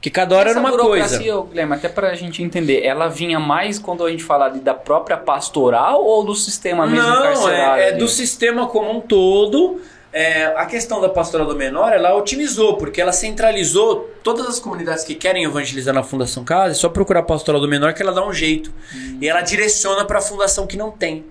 Que 0.02 0.10
cada 0.10 0.36
hora 0.36 0.50
Essa 0.50 0.60
era 0.60 0.68
uma 0.68 0.72
burocracia, 0.76 1.32
coisa. 1.32 1.48
Guilherme, 1.50 1.76
até 1.76 1.88
pra 1.88 2.16
gente 2.16 2.42
entender, 2.42 2.84
ela 2.84 3.08
vinha 3.08 3.40
mais 3.40 3.78
quando 3.78 4.04
a 4.04 4.10
gente 4.10 4.24
fala 4.24 4.50
de, 4.50 4.60
da 4.60 4.74
própria 4.74 5.16
pastoral 5.16 6.04
ou 6.04 6.26
do 6.26 6.34
sistema 6.34 6.88
mesmo 6.88 7.08
Não, 7.08 7.22
carcerário? 7.22 7.82
é, 7.82 7.86
é 7.86 7.90
ali? 7.90 8.00
do 8.00 8.08
sistema 8.08 8.66
como 8.68 8.90
um 8.90 9.00
todo. 9.00 9.80
É, 10.14 10.48
a 10.58 10.66
questão 10.66 11.00
da 11.00 11.08
pastoral 11.08 11.48
do 11.48 11.56
menor, 11.56 11.94
ela 11.94 12.14
otimizou, 12.16 12.76
porque 12.76 13.00
ela 13.00 13.14
centralizou 13.14 14.10
todas 14.24 14.46
as 14.46 14.60
comunidades 14.60 15.06
que 15.06 15.16
querem 15.16 15.46
evangelizar 15.46 15.94
na 15.94 16.04
Fundação 16.04 16.44
Casa, 16.44 16.72
é 16.72 16.74
só 16.74 16.90
procurar 16.90 17.22
a 17.22 17.24
pastoral 17.24 17.62
do 17.62 17.68
menor 17.68 17.94
que 17.94 18.02
ela 18.02 18.12
dá 18.12 18.26
um 18.28 18.34
jeito. 18.34 18.74
E 19.22 19.30
ela 19.30 19.42
direciona 19.42 20.04
para 20.04 20.18
a 20.18 20.22
fundação 20.22 20.68
que 20.68 20.76
não 20.76 20.92
tem. 20.92 21.24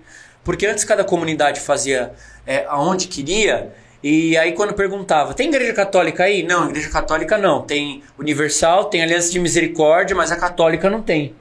Porque 0.42 0.64
antes 0.66 0.84
cada 0.84 1.04
comunidade 1.04 1.60
fazia 1.60 2.12
é, 2.46 2.64
aonde 2.68 3.06
queria, 3.08 3.70
e 4.02 4.36
aí 4.36 4.52
quando 4.52 4.72
perguntava, 4.72 5.34
tem 5.34 5.48
igreja 5.48 5.74
católica 5.74 6.24
aí? 6.24 6.42
Não, 6.42 6.68
igreja 6.70 6.88
católica 6.88 7.36
não. 7.36 7.62
Tem 7.62 8.02
Universal, 8.18 8.86
tem 8.86 9.02
Aliança 9.02 9.30
de 9.30 9.38
Misericórdia, 9.38 10.16
mas 10.16 10.32
a 10.32 10.36
católica 10.36 10.88
não 10.88 11.02
tem. 11.02 11.34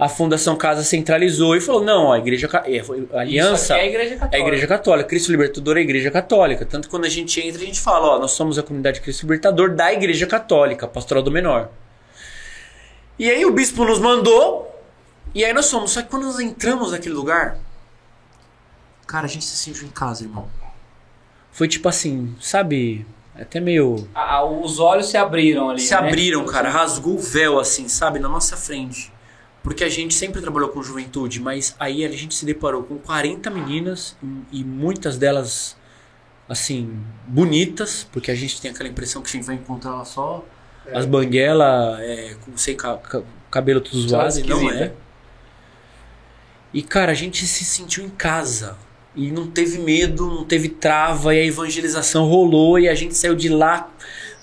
A 0.00 0.08
Fundação 0.08 0.56
Casa 0.56 0.82
centralizou 0.82 1.54
e 1.54 1.60
falou: 1.60 1.84
não, 1.84 2.12
a 2.12 2.18
igreja 2.18 2.48
é, 2.64 2.82
a 3.12 3.20
aliança 3.20 3.76
é 3.76 3.80
a 3.80 3.86
igreja 3.86 4.14
é 4.14 4.16
católica. 4.16 4.36
a 4.36 4.40
Igreja 4.40 4.66
Católica. 4.66 5.08
Cristo 5.08 5.30
Libertador 5.30 5.76
é 5.76 5.80
a 5.80 5.82
Igreja 5.82 6.10
Católica. 6.10 6.66
Tanto 6.66 6.84
que 6.84 6.90
quando 6.90 7.04
a 7.04 7.08
gente 7.08 7.40
entra, 7.40 7.62
a 7.62 7.64
gente 7.64 7.80
fala: 7.80 8.16
ó, 8.16 8.18
nós 8.18 8.32
somos 8.32 8.58
a 8.58 8.62
comunidade 8.62 9.00
Cristo 9.00 9.22
Libertador 9.22 9.74
da 9.74 9.92
Igreja 9.92 10.26
Católica, 10.26 10.88
Pastoral 10.88 11.22
do 11.22 11.30
Menor. 11.30 11.68
E 13.18 13.30
aí 13.30 13.46
o 13.46 13.52
bispo 13.52 13.84
nos 13.84 13.98
mandou, 13.98 14.74
e 15.34 15.44
aí 15.44 15.52
nós 15.52 15.70
fomos. 15.70 15.92
Só 15.92 16.02
que 16.02 16.08
quando 16.08 16.24
nós 16.24 16.40
entramos 16.40 16.90
naquele 16.90 17.14
lugar, 17.14 17.56
cara, 19.06 19.26
a 19.26 19.28
gente 19.28 19.44
se 19.44 19.56
sentiu 19.56 19.86
em 19.86 19.90
casa, 19.90 20.24
irmão. 20.24 20.48
Foi 21.56 21.66
tipo 21.66 21.88
assim, 21.88 22.36
sabe? 22.38 23.06
Até 23.34 23.60
meio. 23.60 24.06
Ah, 24.14 24.44
os 24.44 24.78
olhos 24.78 25.06
se 25.08 25.16
abriram 25.16 25.70
ali. 25.70 25.80
Se 25.80 25.94
né? 25.94 26.00
abriram, 26.00 26.44
cara, 26.44 26.68
rasgou 26.68 27.14
o 27.14 27.18
véu 27.18 27.58
assim, 27.58 27.88
sabe, 27.88 28.18
na 28.18 28.28
nossa 28.28 28.58
frente. 28.58 29.10
Porque 29.62 29.82
a 29.82 29.88
gente 29.88 30.12
sempre 30.12 30.42
trabalhou 30.42 30.68
com 30.68 30.82
juventude, 30.82 31.40
mas 31.40 31.74
aí 31.80 32.04
a 32.04 32.10
gente 32.10 32.34
se 32.34 32.44
deparou 32.44 32.82
com 32.82 32.98
40 32.98 33.48
meninas 33.48 34.14
e 34.52 34.62
muitas 34.62 35.16
delas, 35.16 35.78
assim, 36.46 37.02
bonitas, 37.26 38.06
porque 38.12 38.30
a 38.30 38.34
gente 38.34 38.60
tem 38.60 38.70
aquela 38.70 38.90
impressão 38.90 39.22
que 39.22 39.30
a 39.30 39.32
gente 39.32 39.46
vai 39.46 39.54
encontrar 39.54 39.92
lá 39.92 40.04
só 40.04 40.44
as 40.92 41.06
banguelas 41.06 41.98
é, 42.00 42.36
com 42.44 42.52
ca- 42.76 43.22
cabelo 43.50 43.80
tudo 43.80 44.06
zoado, 44.06 44.38
e 44.40 44.42
não 44.42 44.70
é. 44.70 44.92
E 46.74 46.82
cara, 46.82 47.12
a 47.12 47.14
gente 47.14 47.46
se 47.46 47.64
sentiu 47.64 48.04
em 48.04 48.10
casa. 48.10 48.76
E 49.16 49.30
não 49.30 49.46
teve 49.46 49.78
medo, 49.78 50.26
não 50.26 50.44
teve 50.44 50.68
trava, 50.68 51.34
e 51.34 51.40
a 51.40 51.44
evangelização 51.44 52.26
rolou 52.26 52.78
e 52.78 52.88
a 52.88 52.94
gente 52.94 53.16
saiu 53.16 53.34
de 53.34 53.48
lá. 53.48 53.88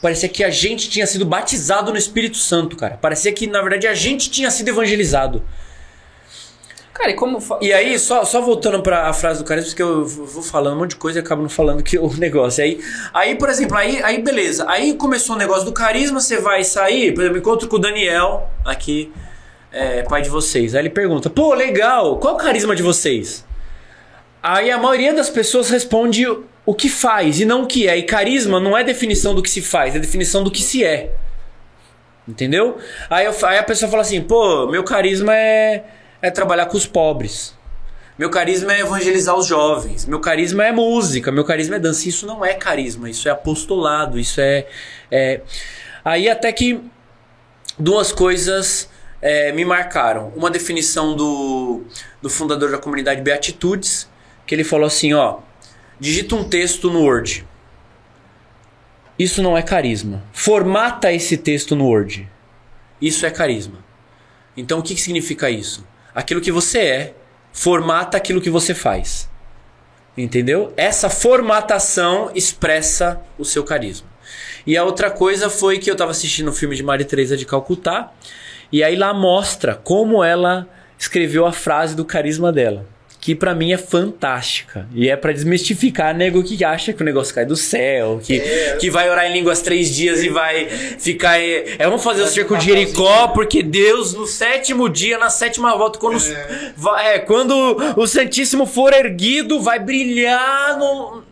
Parecia 0.01 0.27
que 0.27 0.43
a 0.43 0.49
gente 0.49 0.89
tinha 0.89 1.05
sido 1.05 1.25
batizado 1.25 1.91
no 1.91 1.97
Espírito 1.97 2.37
Santo, 2.37 2.75
cara. 2.75 2.97
Parecia 2.97 3.31
que, 3.31 3.47
na 3.47 3.61
verdade, 3.61 3.87
a 3.87 3.93
gente 3.93 4.29
tinha 4.29 4.49
sido 4.49 4.67
evangelizado. 4.69 5.43
Cara, 6.93 7.11
e 7.11 7.13
como. 7.15 7.39
E 7.61 7.73
aí, 7.73 7.97
só, 7.97 8.23
só 8.23 8.41
voltando 8.41 8.81
pra 8.81 9.07
a 9.07 9.13
frase 9.13 9.39
do 9.39 9.45
carisma, 9.45 9.69
porque 9.69 9.81
eu 9.81 10.05
vou 10.05 10.43
falando 10.43 10.75
um 10.75 10.79
monte 10.79 10.91
de 10.91 10.95
coisa 10.97 11.19
e 11.19 11.21
acabo 11.21 11.41
não 11.41 11.49
falando 11.49 11.81
que 11.81 11.97
o 11.97 12.11
negócio. 12.17 12.63
Aí, 12.63 12.79
aí 13.13 13.35
por 13.35 13.49
exemplo, 13.49 13.77
aí, 13.77 14.01
aí 14.03 14.21
beleza. 14.21 14.65
Aí 14.67 14.93
começou 14.93 15.35
o 15.35 15.39
negócio 15.39 15.65
do 15.65 15.71
carisma, 15.71 16.19
você 16.19 16.37
vai 16.37 16.63
sair, 16.63 17.13
por 17.13 17.21
exemplo, 17.21 17.39
encontro 17.39 17.67
com 17.67 17.77
o 17.77 17.79
Daniel, 17.79 18.49
aqui, 18.65 19.11
é, 19.71 20.03
pai 20.03 20.21
de 20.21 20.29
vocês. 20.29 20.75
Aí 20.75 20.81
ele 20.81 20.89
pergunta, 20.89 21.29
pô, 21.29 21.53
legal, 21.53 22.17
qual 22.17 22.35
o 22.35 22.37
carisma 22.37 22.75
de 22.75 22.83
vocês? 22.83 23.43
Aí 24.43 24.69
a 24.69 24.77
maioria 24.77 25.13
das 25.13 25.29
pessoas 25.29 25.69
responde 25.69 26.25
o 26.65 26.73
que 26.75 26.89
faz 26.89 27.39
e 27.39 27.45
não 27.45 27.63
o 27.63 27.65
que 27.67 27.87
é. 27.87 27.97
E 27.97 28.03
carisma 28.03 28.59
não 28.59 28.77
é 28.77 28.83
definição 28.83 29.33
do 29.33 29.41
que 29.41 29.49
se 29.49 29.61
faz, 29.61 29.95
é 29.95 29.99
definição 29.99 30.43
do 30.43 30.51
que 30.51 30.61
se 30.61 30.83
é. 30.83 31.11
Entendeu? 32.27 32.77
Aí, 33.09 33.25
eu- 33.25 33.35
aí 33.47 33.57
a 33.57 33.63
pessoa 33.63 33.89
fala 33.89 34.01
assim, 34.01 34.21
pô, 34.21 34.67
meu 34.67 34.83
carisma 34.83 35.33
é, 35.35 35.83
é 36.21 36.29
trabalhar 36.29 36.65
com 36.67 36.77
os 36.77 36.85
pobres. 36.85 37.53
Meu 38.17 38.29
carisma 38.29 38.73
é 38.73 38.81
evangelizar 38.81 39.35
os 39.35 39.47
jovens. 39.47 40.05
Meu 40.05 40.19
carisma 40.19 40.63
é 40.65 40.71
música. 40.71 41.31
Meu 41.31 41.43
carisma 41.43 41.77
é 41.77 41.79
dança. 41.79 42.07
Isso 42.07 42.25
não 42.27 42.45
é 42.45 42.53
carisma. 42.53 43.09
Isso 43.09 43.27
é 43.27 43.31
apostolado. 43.31 44.19
Isso 44.19 44.39
é. 44.39 44.67
é... 45.09 45.41
Aí 46.05 46.29
até 46.29 46.51
que 46.51 46.79
duas 47.77 48.11
coisas 48.11 48.87
é, 49.21 49.51
me 49.51 49.65
marcaram. 49.65 50.31
Uma 50.35 50.51
definição 50.51 51.15
do, 51.15 51.81
do 52.21 52.29
fundador 52.29 52.69
da 52.71 52.77
comunidade 52.77 53.19
Beatitudes, 53.21 54.07
que 54.53 54.55
ele 54.55 54.63
falou 54.63 54.85
assim: 54.85 55.13
ó, 55.13 55.39
digita 55.99 56.35
um 56.35 56.43
texto 56.43 56.91
no 56.91 57.01
Word. 57.01 57.45
Isso 59.17 59.41
não 59.41 59.57
é 59.57 59.63
carisma. 59.63 60.23
Formata 60.31 61.11
esse 61.11 61.37
texto 61.37 61.75
no 61.75 61.87
Word. 61.87 62.29
Isso 63.01 63.25
é 63.25 63.31
carisma. 63.31 63.83
Então 64.55 64.79
o 64.79 64.83
que, 64.83 64.93
que 64.93 65.01
significa 65.01 65.49
isso? 65.49 65.85
Aquilo 66.13 66.41
que 66.41 66.51
você 66.51 66.79
é, 66.79 67.15
formata 67.51 68.15
aquilo 68.15 68.41
que 68.41 68.49
você 68.49 68.75
faz. 68.75 69.29
Entendeu? 70.15 70.71
Essa 70.77 71.09
formatação 71.09 72.31
expressa 72.35 73.19
o 73.37 73.43
seu 73.43 73.63
carisma. 73.63 74.07
E 74.67 74.77
a 74.77 74.83
outra 74.83 75.09
coisa 75.09 75.49
foi 75.49 75.79
que 75.79 75.89
eu 75.89 75.93
estava 75.93 76.11
assistindo 76.11 76.47
o 76.47 76.51
um 76.51 76.53
filme 76.53 76.75
de 76.75 76.83
Maria 76.83 77.05
Teresa 77.05 77.35
de 77.35 77.45
Calcutá, 77.45 78.11
e 78.71 78.83
aí 78.83 78.95
lá 78.95 79.13
mostra 79.13 79.75
como 79.75 80.23
ela 80.23 80.67
escreveu 80.97 81.45
a 81.45 81.51
frase 81.51 81.95
do 81.95 82.05
carisma 82.05 82.51
dela 82.51 82.92
que 83.23 83.33
para 83.33 83.55
mim 83.55 83.71
é 83.71 83.77
fantástica. 83.77 84.85
E 84.93 85.09
é 85.09 85.15
para 85.15 85.31
desmistificar 85.31 86.13
nego 86.13 86.43
que 86.43 86.61
acha 86.61 86.91
que 86.91 87.01
o 87.01 87.05
negócio 87.05 87.33
cai 87.33 87.45
do 87.45 87.55
céu, 87.55 88.19
que, 88.21 88.37
é. 88.37 88.75
que 88.75 88.89
vai 88.89 89.09
orar 89.09 89.25
em 89.27 89.31
línguas 89.31 89.61
três 89.61 89.95
dias 89.95 90.21
e 90.21 90.27
vai 90.27 90.65
ficar. 90.65 91.39
É, 91.39 91.77
vamos 91.85 92.03
fazer 92.03 92.21
o 92.21 92.27
circo 92.27 92.57
de 92.57 92.65
Jericó, 92.65 93.29
porque 93.29 93.63
Deus, 93.63 94.13
no 94.13 94.27
sétimo 94.27 94.89
dia, 94.89 95.17
na 95.17 95.29
sétima 95.29 95.73
volta, 95.77 95.99
quando, 95.99 96.17
é. 96.17 96.73
Vai, 96.75 97.15
é, 97.15 97.19
quando 97.19 97.55
o 97.95 98.05
Santíssimo 98.05 98.65
for 98.65 98.91
erguido, 98.91 99.61
vai 99.61 99.79
brilhar 99.79 100.77
no. 100.77 101.23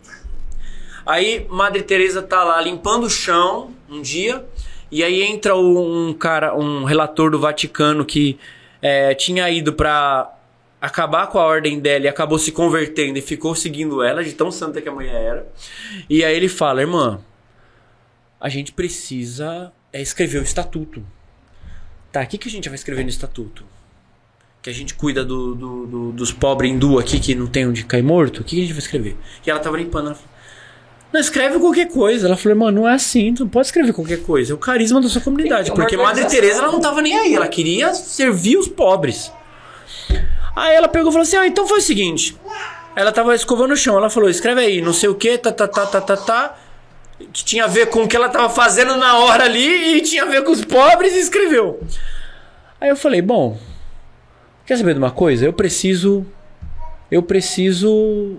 Aí 1.04 1.46
Madre 1.50 1.82
Teresa 1.82 2.22
tá 2.22 2.42
lá 2.42 2.58
limpando 2.62 3.04
o 3.04 3.10
chão 3.10 3.70
um 3.90 4.00
dia, 4.00 4.42
e 4.90 5.04
aí 5.04 5.22
entra 5.22 5.54
um 5.54 6.16
cara, 6.18 6.56
um 6.56 6.84
relator 6.84 7.30
do 7.30 7.38
Vaticano 7.38 8.02
que 8.02 8.38
é, 8.80 9.14
tinha 9.14 9.50
ido 9.50 9.74
para 9.74 10.38
acabar 10.82 11.28
com 11.28 11.38
a 11.38 11.44
ordem 11.44 11.78
dela 11.78 12.06
e 12.06 12.08
acabou 12.08 12.40
se 12.40 12.50
convertendo 12.50 13.16
e 13.16 13.22
ficou 13.22 13.54
seguindo 13.54 14.02
ela, 14.02 14.24
de 14.24 14.32
tão 14.32 14.50
santa 14.50 14.82
que 14.82 14.88
a 14.88 14.92
mulher 14.92 15.14
era. 15.14 15.46
E 16.10 16.24
aí 16.24 16.36
ele 16.36 16.48
fala, 16.48 16.80
irmã, 16.80 17.20
a 18.40 18.48
gente 18.48 18.72
precisa 18.72 19.72
é, 19.92 20.02
escrever 20.02 20.40
o 20.40 20.42
estatuto. 20.42 21.06
Tá, 22.10 22.22
o 22.22 22.26
que, 22.26 22.36
que 22.36 22.48
a 22.48 22.50
gente 22.50 22.68
vai 22.68 22.74
escrever 22.74 23.04
no 23.04 23.10
estatuto? 23.10 23.64
Que 24.60 24.70
a 24.70 24.72
gente 24.72 24.94
cuida 24.94 25.24
do, 25.24 25.54
do, 25.54 25.86
do, 25.86 26.12
dos 26.12 26.32
pobres 26.32 26.72
hindu 26.72 26.98
aqui 26.98 27.20
que 27.20 27.32
não 27.32 27.46
tem 27.46 27.64
onde 27.64 27.84
cair 27.84 28.02
morto? 28.02 28.40
O 28.40 28.44
que, 28.44 28.56
que 28.56 28.62
a 28.62 28.64
gente 28.64 28.72
vai 28.72 28.82
escrever? 28.82 29.16
E 29.46 29.50
ela 29.50 29.60
tava 29.60 29.76
limpando, 29.76 30.06
ela 30.06 30.14
falou, 30.16 30.32
não, 31.12 31.20
escreve 31.20 31.60
qualquer 31.60 31.88
coisa. 31.92 32.26
Ela 32.26 32.36
falou, 32.36 32.58
mano, 32.58 32.80
não 32.80 32.88
é 32.88 32.94
assim, 32.94 33.32
tu 33.32 33.44
não 33.44 33.50
pode 33.50 33.68
escrever 33.68 33.92
qualquer 33.92 34.20
coisa. 34.22 34.52
É 34.52 34.54
o 34.54 34.58
carisma 34.58 35.00
da 35.00 35.08
sua 35.08 35.20
comunidade. 35.20 35.70
Porque 35.70 35.96
Madre 35.96 36.24
Teresa 36.24 36.58
ela 36.58 36.72
não 36.72 36.80
tava 36.80 37.00
nem 37.00 37.16
aí, 37.16 37.34
ela 37.36 37.46
queria 37.46 37.94
servir 37.94 38.56
os 38.56 38.66
pobres. 38.66 39.30
Aí 40.54 40.74
ela 40.74 40.88
pegou 40.88 41.08
e 41.08 41.12
falou 41.12 41.22
assim: 41.22 41.36
Ah, 41.36 41.46
então 41.46 41.66
foi 41.66 41.78
o 41.78 41.82
seguinte. 41.82 42.36
Ela 42.94 43.10
tava 43.10 43.34
escovando 43.34 43.72
o 43.72 43.76
chão. 43.76 43.96
Ela 43.96 44.10
falou: 44.10 44.28
Escreve 44.28 44.60
aí, 44.60 44.80
não 44.80 44.92
sei 44.92 45.08
o 45.08 45.14
que, 45.14 45.38
tá, 45.38 45.50
tá, 45.52 45.66
tá, 45.66 45.86
tá, 45.86 46.00
tá, 46.00 46.16
tá. 46.16 46.58
Que 47.32 47.44
tinha 47.44 47.64
a 47.64 47.68
ver 47.68 47.86
com 47.86 48.02
o 48.02 48.08
que 48.08 48.16
ela 48.16 48.28
tava 48.28 48.50
fazendo 48.50 48.96
na 48.96 49.18
hora 49.18 49.44
ali 49.44 49.96
e 49.96 50.00
tinha 50.00 50.24
a 50.24 50.26
ver 50.26 50.42
com 50.42 50.50
os 50.50 50.64
pobres 50.64 51.14
e 51.14 51.20
escreveu. 51.20 51.80
Aí 52.80 52.88
eu 52.88 52.96
falei: 52.96 53.22
Bom, 53.22 53.58
quer 54.66 54.76
saber 54.76 54.94
de 54.94 54.98
uma 54.98 55.10
coisa? 55.10 55.44
Eu 55.44 55.52
preciso. 55.52 56.26
Eu 57.10 57.22
preciso. 57.22 58.36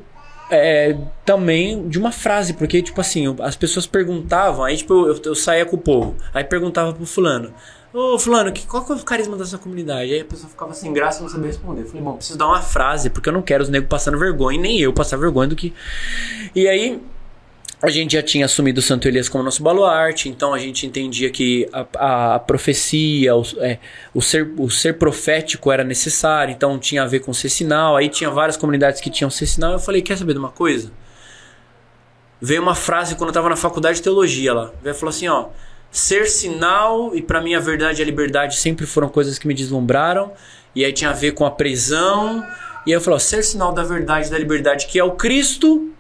É, 0.52 0.96
também 1.26 1.88
de 1.88 1.98
uma 1.98 2.12
frase, 2.12 2.54
porque, 2.54 2.82
tipo 2.82 3.00
assim, 3.02 3.36
as 3.40 3.56
pessoas 3.56 3.88
perguntavam, 3.88 4.64
aí, 4.64 4.78
tipo, 4.78 5.08
eu, 5.08 5.20
eu 5.26 5.34
saía 5.34 5.66
com 5.66 5.78
o 5.78 5.80
povo, 5.80 6.16
aí 6.32 6.44
perguntava 6.44 6.94
pro 6.94 7.08
fulano. 7.08 7.52
Ô, 7.94 8.18
fulano, 8.18 8.52
que, 8.52 8.66
qual 8.66 8.84
que 8.84 8.92
é 8.92 8.96
o 8.96 9.04
carisma 9.04 9.38
da 9.38 9.46
sua 9.46 9.60
comunidade? 9.60 10.12
Aí 10.12 10.22
a 10.22 10.26
pessoa 10.26 10.50
ficava 10.50 10.74
sem 10.74 10.92
graça 10.92 11.20
e 11.20 11.22
não 11.22 11.30
sabia 11.30 11.48
responder. 11.48 11.82
Eu 11.82 11.86
falei, 11.86 12.02
bom, 12.02 12.16
preciso 12.16 12.40
dar 12.40 12.48
uma 12.48 12.62
frase, 12.62 13.12
porque 13.12 13.30
eu 13.30 13.34
não 13.34 13.44
quero 13.44 13.62
os 13.62 13.70
negros 13.70 13.88
passando 13.88 14.18
vergonha, 14.18 14.60
nem 14.60 14.80
eu 14.80 14.92
passar 14.92 15.16
vergonha 15.16 15.48
do 15.48 15.56
que. 15.56 15.72
E 16.56 16.68
aí, 16.68 17.00
a 17.80 17.92
gente 17.92 18.14
já 18.14 18.24
tinha 18.24 18.46
assumido 18.46 18.80
o 18.80 18.82
Santo 18.82 19.08
Elias 19.08 19.30
como 19.30 19.44
nosso 19.44 19.62
baluarte, 19.62 20.28
então 20.28 20.56
a 20.56 20.58
gente 20.58 20.88
entendia 20.88 21.30
que 21.30 21.70
a, 21.72 21.86
a, 21.96 22.36
a 22.36 22.40
profecia, 22.40 23.36
o, 23.36 23.44
é, 23.60 23.78
o, 24.12 24.24
ser, 24.24 24.52
o 24.58 24.72
ser 24.72 24.98
profético 24.98 25.72
era 25.72 25.84
necessário, 25.84 26.52
então 26.52 26.80
tinha 26.80 27.04
a 27.04 27.06
ver 27.06 27.20
com 27.20 27.32
ser 27.32 27.50
sinal. 27.50 27.96
Aí 27.96 28.10
tinha 28.10 28.32
várias 28.32 28.58
comunidades 28.58 29.02
que 29.02 29.12
tinham 29.12 29.30
ser 29.30 29.46
sinal. 29.46 29.74
Eu 29.74 29.80
falei, 29.80 30.02
quer 30.02 30.18
saber 30.18 30.34
de 30.34 30.40
uma 30.40 30.50
coisa? 30.50 30.92
Veio 32.42 32.64
uma 32.64 32.74
frase 32.74 33.14
quando 33.14 33.28
eu 33.28 33.34
estava 33.34 33.50
na 33.50 33.56
faculdade 33.56 33.98
de 33.98 34.02
teologia 34.02 34.52
lá. 34.52 34.72
Veio 34.82 34.96
falou 34.96 35.12
assim: 35.12 35.28
ó 35.28 35.50
ser 35.94 36.26
sinal 36.26 37.16
e 37.16 37.22
para 37.22 37.40
mim 37.40 37.54
a 37.54 37.60
verdade 37.60 38.02
e 38.02 38.04
a 38.04 38.06
liberdade 38.06 38.56
sempre 38.58 38.88
foram 38.88 39.08
coisas 39.08 39.38
que 39.38 39.48
me 39.48 39.54
deslumbraram 39.54 40.32
e 40.76 40.84
aí 40.84 40.92
tinha 40.92 41.12
a 41.12 41.14
ver 41.14 41.34
com 41.34 41.46
a 41.46 41.52
prisão 41.52 42.44
e 42.86 42.90
aí 42.90 42.98
eu 42.98 43.00
falei, 43.00 43.18
ó, 43.18 43.20
ser 43.20 43.44
sinal 43.44 43.72
da 43.72 43.84
verdade 43.84 44.28
e 44.28 44.32
da 44.32 44.40
liberdade 44.40 44.88
que 44.88 44.98
é 44.98 45.04
o 45.04 45.12
Cristo 45.12 45.94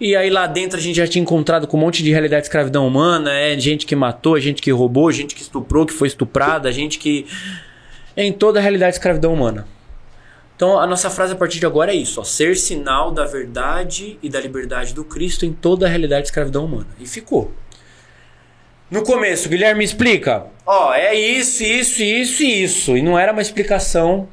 e 0.00 0.14
aí 0.14 0.30
lá 0.30 0.46
dentro 0.46 0.78
a 0.78 0.80
gente 0.80 0.94
já 0.94 1.06
tinha 1.08 1.20
encontrado 1.20 1.66
com 1.66 1.76
um 1.76 1.80
monte 1.80 2.00
de 2.04 2.12
realidade 2.12 2.42
de 2.42 2.46
escravidão 2.46 2.86
humana, 2.86 3.32
é 3.32 3.58
gente 3.58 3.86
que 3.86 3.96
matou, 3.96 4.38
gente 4.38 4.62
que 4.62 4.70
roubou, 4.70 5.10
gente 5.10 5.34
que 5.34 5.42
estuprou, 5.42 5.84
que 5.84 5.92
foi 5.92 6.06
estuprada, 6.06 6.70
gente 6.70 7.00
que 7.00 7.26
em 8.16 8.32
toda 8.32 8.60
a 8.60 8.62
realidade 8.62 8.92
de 8.92 8.98
escravidão 8.98 9.34
humana. 9.34 9.66
Então 10.54 10.78
a 10.78 10.86
nossa 10.86 11.10
frase 11.10 11.32
a 11.32 11.36
partir 11.36 11.58
de 11.58 11.66
agora 11.66 11.92
é 11.92 11.96
isso: 11.96 12.20
ó, 12.20 12.24
ser 12.24 12.56
sinal 12.56 13.10
da 13.10 13.24
verdade 13.24 14.16
e 14.22 14.28
da 14.28 14.40
liberdade 14.40 14.94
do 14.94 15.04
Cristo 15.04 15.44
em 15.44 15.52
toda 15.52 15.86
a 15.86 15.88
realidade 15.88 16.22
de 16.22 16.28
escravidão 16.28 16.64
humana. 16.64 16.86
E 17.00 17.06
ficou. 17.06 17.52
No 18.90 19.02
começo, 19.02 19.48
Guilherme 19.48 19.78
me 19.78 19.84
explica. 19.84 20.46
Ó, 20.66 20.90
oh, 20.90 20.94
é 20.94 21.14
isso, 21.14 21.62
isso, 21.62 22.02
isso 22.02 22.42
e 22.42 22.62
isso. 22.62 22.96
E 22.96 23.02
não 23.02 23.18
era 23.18 23.32
uma 23.32 23.42
explicação 23.42 24.28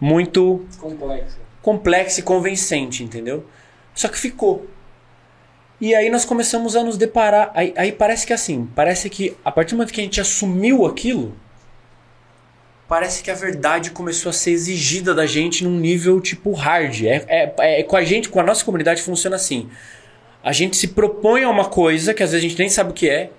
muito 0.00 0.66
complexa. 0.78 1.38
complexa 1.62 2.20
e 2.20 2.22
convincente, 2.22 3.02
entendeu? 3.02 3.46
Só 3.94 4.08
que 4.08 4.18
ficou. 4.18 4.66
E 5.80 5.94
aí 5.94 6.10
nós 6.10 6.24
começamos 6.24 6.74
a 6.74 6.82
nos 6.82 6.96
deparar. 6.96 7.50
Aí, 7.54 7.72
aí, 7.76 7.92
parece 7.92 8.26
que 8.26 8.32
assim, 8.32 8.68
parece 8.74 9.10
que 9.10 9.36
a 9.44 9.52
partir 9.52 9.70
do 9.70 9.78
momento 9.78 9.92
que 9.92 10.00
a 10.00 10.04
gente 10.04 10.20
assumiu 10.20 10.86
aquilo, 10.86 11.36
parece 12.88 13.22
que 13.22 13.30
a 13.30 13.34
verdade 13.34 13.90
começou 13.90 14.30
a 14.30 14.32
ser 14.32 14.52
exigida 14.52 15.14
da 15.14 15.26
gente 15.26 15.64
num 15.64 15.78
nível 15.78 16.20
tipo 16.20 16.52
hard. 16.52 17.04
É, 17.04 17.24
é, 17.28 17.80
é 17.80 17.82
com 17.82 17.96
a 17.96 18.04
gente, 18.04 18.28
com 18.28 18.40
a 18.40 18.42
nossa 18.42 18.64
comunidade 18.64 19.02
funciona 19.02 19.36
assim. 19.36 19.68
A 20.46 20.52
gente 20.52 20.76
se 20.76 20.86
propõe 20.86 21.42
a 21.42 21.50
uma 21.50 21.64
coisa 21.64 22.14
que 22.14 22.22
às 22.22 22.30
vezes 22.30 22.46
a 22.46 22.48
gente 22.48 22.56
nem 22.56 22.68
sabe 22.68 22.90
o 22.90 22.94
que 22.94 23.10
é, 23.10 23.30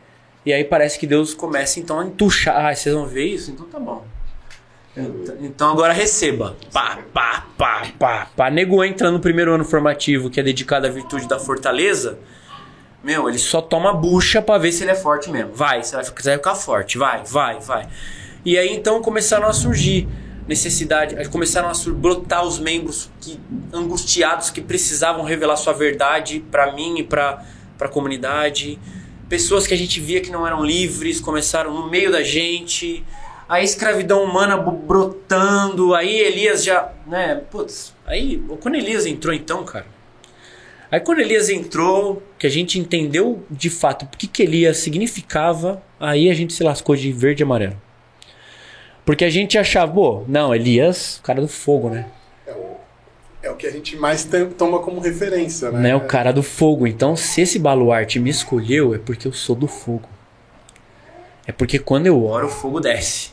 e 0.46 0.52
aí 0.52 0.66
parece 0.66 1.00
que 1.00 1.08
Deus 1.08 1.34
começa 1.34 1.80
então 1.80 2.02
a 2.02 2.06
entuchar. 2.06 2.66
Ah, 2.66 2.76
vocês 2.76 2.94
vão 2.94 3.06
ver 3.06 3.28
isso? 3.28 3.50
Então 3.50 3.66
tá 3.66 3.80
bom. 3.80 4.06
Então 5.40 5.72
agora 5.72 5.94
receba. 5.94 6.58
Pá, 6.74 7.00
pá, 7.14 7.46
pá, 7.58 7.88
pá, 7.98 8.28
pá. 8.36 8.52
Nego 8.52 8.84
entra 8.84 9.10
no 9.10 9.22
primeiro 9.22 9.54
ano 9.54 9.64
formativo 9.64 10.30
que 10.30 10.38
é 10.38 10.44
dedicado 10.44 10.86
à 10.86 10.90
virtude 10.90 11.30
da 11.30 11.40
fortaleza. 11.40 12.20
Meu, 13.02 13.30
ele 13.30 13.40
só 13.40 13.62
toma 13.62 13.94
bucha 13.94 14.42
para 14.42 14.60
ver 14.60 14.74
se 14.74 14.84
ele 14.84 14.92
é 14.92 14.96
forte 14.96 15.30
mesmo. 15.30 15.54
Vai, 15.54 15.82
você 15.84 15.96
vai 15.96 16.04
ficar 16.04 16.56
forte. 16.56 16.98
Vai, 16.98 17.24
vai, 17.24 17.58
vai. 17.62 17.88
E 18.44 18.58
aí 18.58 18.76
então 18.76 19.02
começaram 19.02 19.48
a 19.48 19.54
surgir 19.54 20.10
necessidade, 20.48 21.28
começaram 21.30 21.70
a 21.70 21.74
brotar 21.92 22.46
os 22.46 22.58
membros 22.58 23.10
que, 23.20 23.40
angustiados 23.74 24.50
que 24.50 24.62
precisavam 24.62 25.24
revelar 25.24 25.58
sua 25.58 25.74
verdade 25.74 26.44
para 26.52 26.74
mim 26.74 27.00
e 27.00 27.04
para 27.04 27.44
a 27.80 27.88
comunidade. 27.88 28.80
Pessoas 29.28 29.68
que 29.68 29.74
a 29.74 29.78
gente 29.78 30.00
via 30.00 30.22
que 30.22 30.32
não 30.32 30.48
eram 30.48 30.64
livres 30.64 31.20
começaram 31.20 31.74
no 31.74 31.90
meio 31.90 32.10
da 32.10 32.24
gente, 32.24 33.04
a 33.50 33.62
escravidão 33.62 34.24
humana 34.24 34.56
brotando, 34.56 35.94
aí 35.94 36.18
Elias 36.18 36.64
já, 36.64 36.94
né, 37.06 37.36
putz, 37.52 37.94
aí 38.06 38.42
quando 38.62 38.76
Elias 38.76 39.06
entrou 39.06 39.34
então, 39.34 39.66
cara, 39.66 39.86
aí 40.90 41.02
quando 41.02 41.20
Elias 41.20 41.50
entrou, 41.50 42.24
que 42.40 42.48
a 42.48 42.50
gente 42.50 42.80
entendeu 42.80 43.46
de 43.52 43.70
fato 43.70 44.06
o 44.06 44.08
que 44.08 44.28
que 44.28 44.44
Elias 44.44 44.78
significava, 44.78 45.84
aí 46.00 46.30
a 46.30 46.34
gente 46.34 46.54
se 46.54 46.64
lascou 46.64 46.96
de 46.96 47.12
verde 47.12 47.44
e 47.44 47.46
amarelo. 47.46 47.87
Porque 49.08 49.24
a 49.24 49.30
gente 49.30 49.58
achava, 49.58 49.90
pô, 49.94 50.24
não, 50.28 50.54
Elias, 50.54 51.22
cara 51.24 51.40
do 51.40 51.48
fogo, 51.48 51.90
né? 51.90 52.08
É 53.42 53.50
o 53.50 53.56
que 53.56 53.66
a 53.66 53.72
gente 53.72 53.96
mais 53.96 54.28
toma 54.58 54.80
como 54.80 55.00
referência, 55.00 55.72
né? 55.72 55.80
Não 55.80 55.90
é 55.90 55.96
o 55.96 56.06
cara 56.06 56.34
do 56.34 56.44
fogo. 56.44 56.86
Então, 56.86 57.16
se 57.16 57.40
esse 57.40 57.58
baluarte 57.58 58.20
me 58.20 58.30
escolheu, 58.30 58.94
é 58.94 58.98
porque 58.98 59.26
eu 59.26 59.32
sou 59.32 59.56
do 59.56 59.66
fogo. 59.66 60.10
É 61.46 61.54
porque 61.54 61.80
quando 61.80 62.08
eu 62.08 62.22
oro, 62.26 62.48
o 62.48 62.50
fogo 62.50 62.82
desce. 62.82 63.30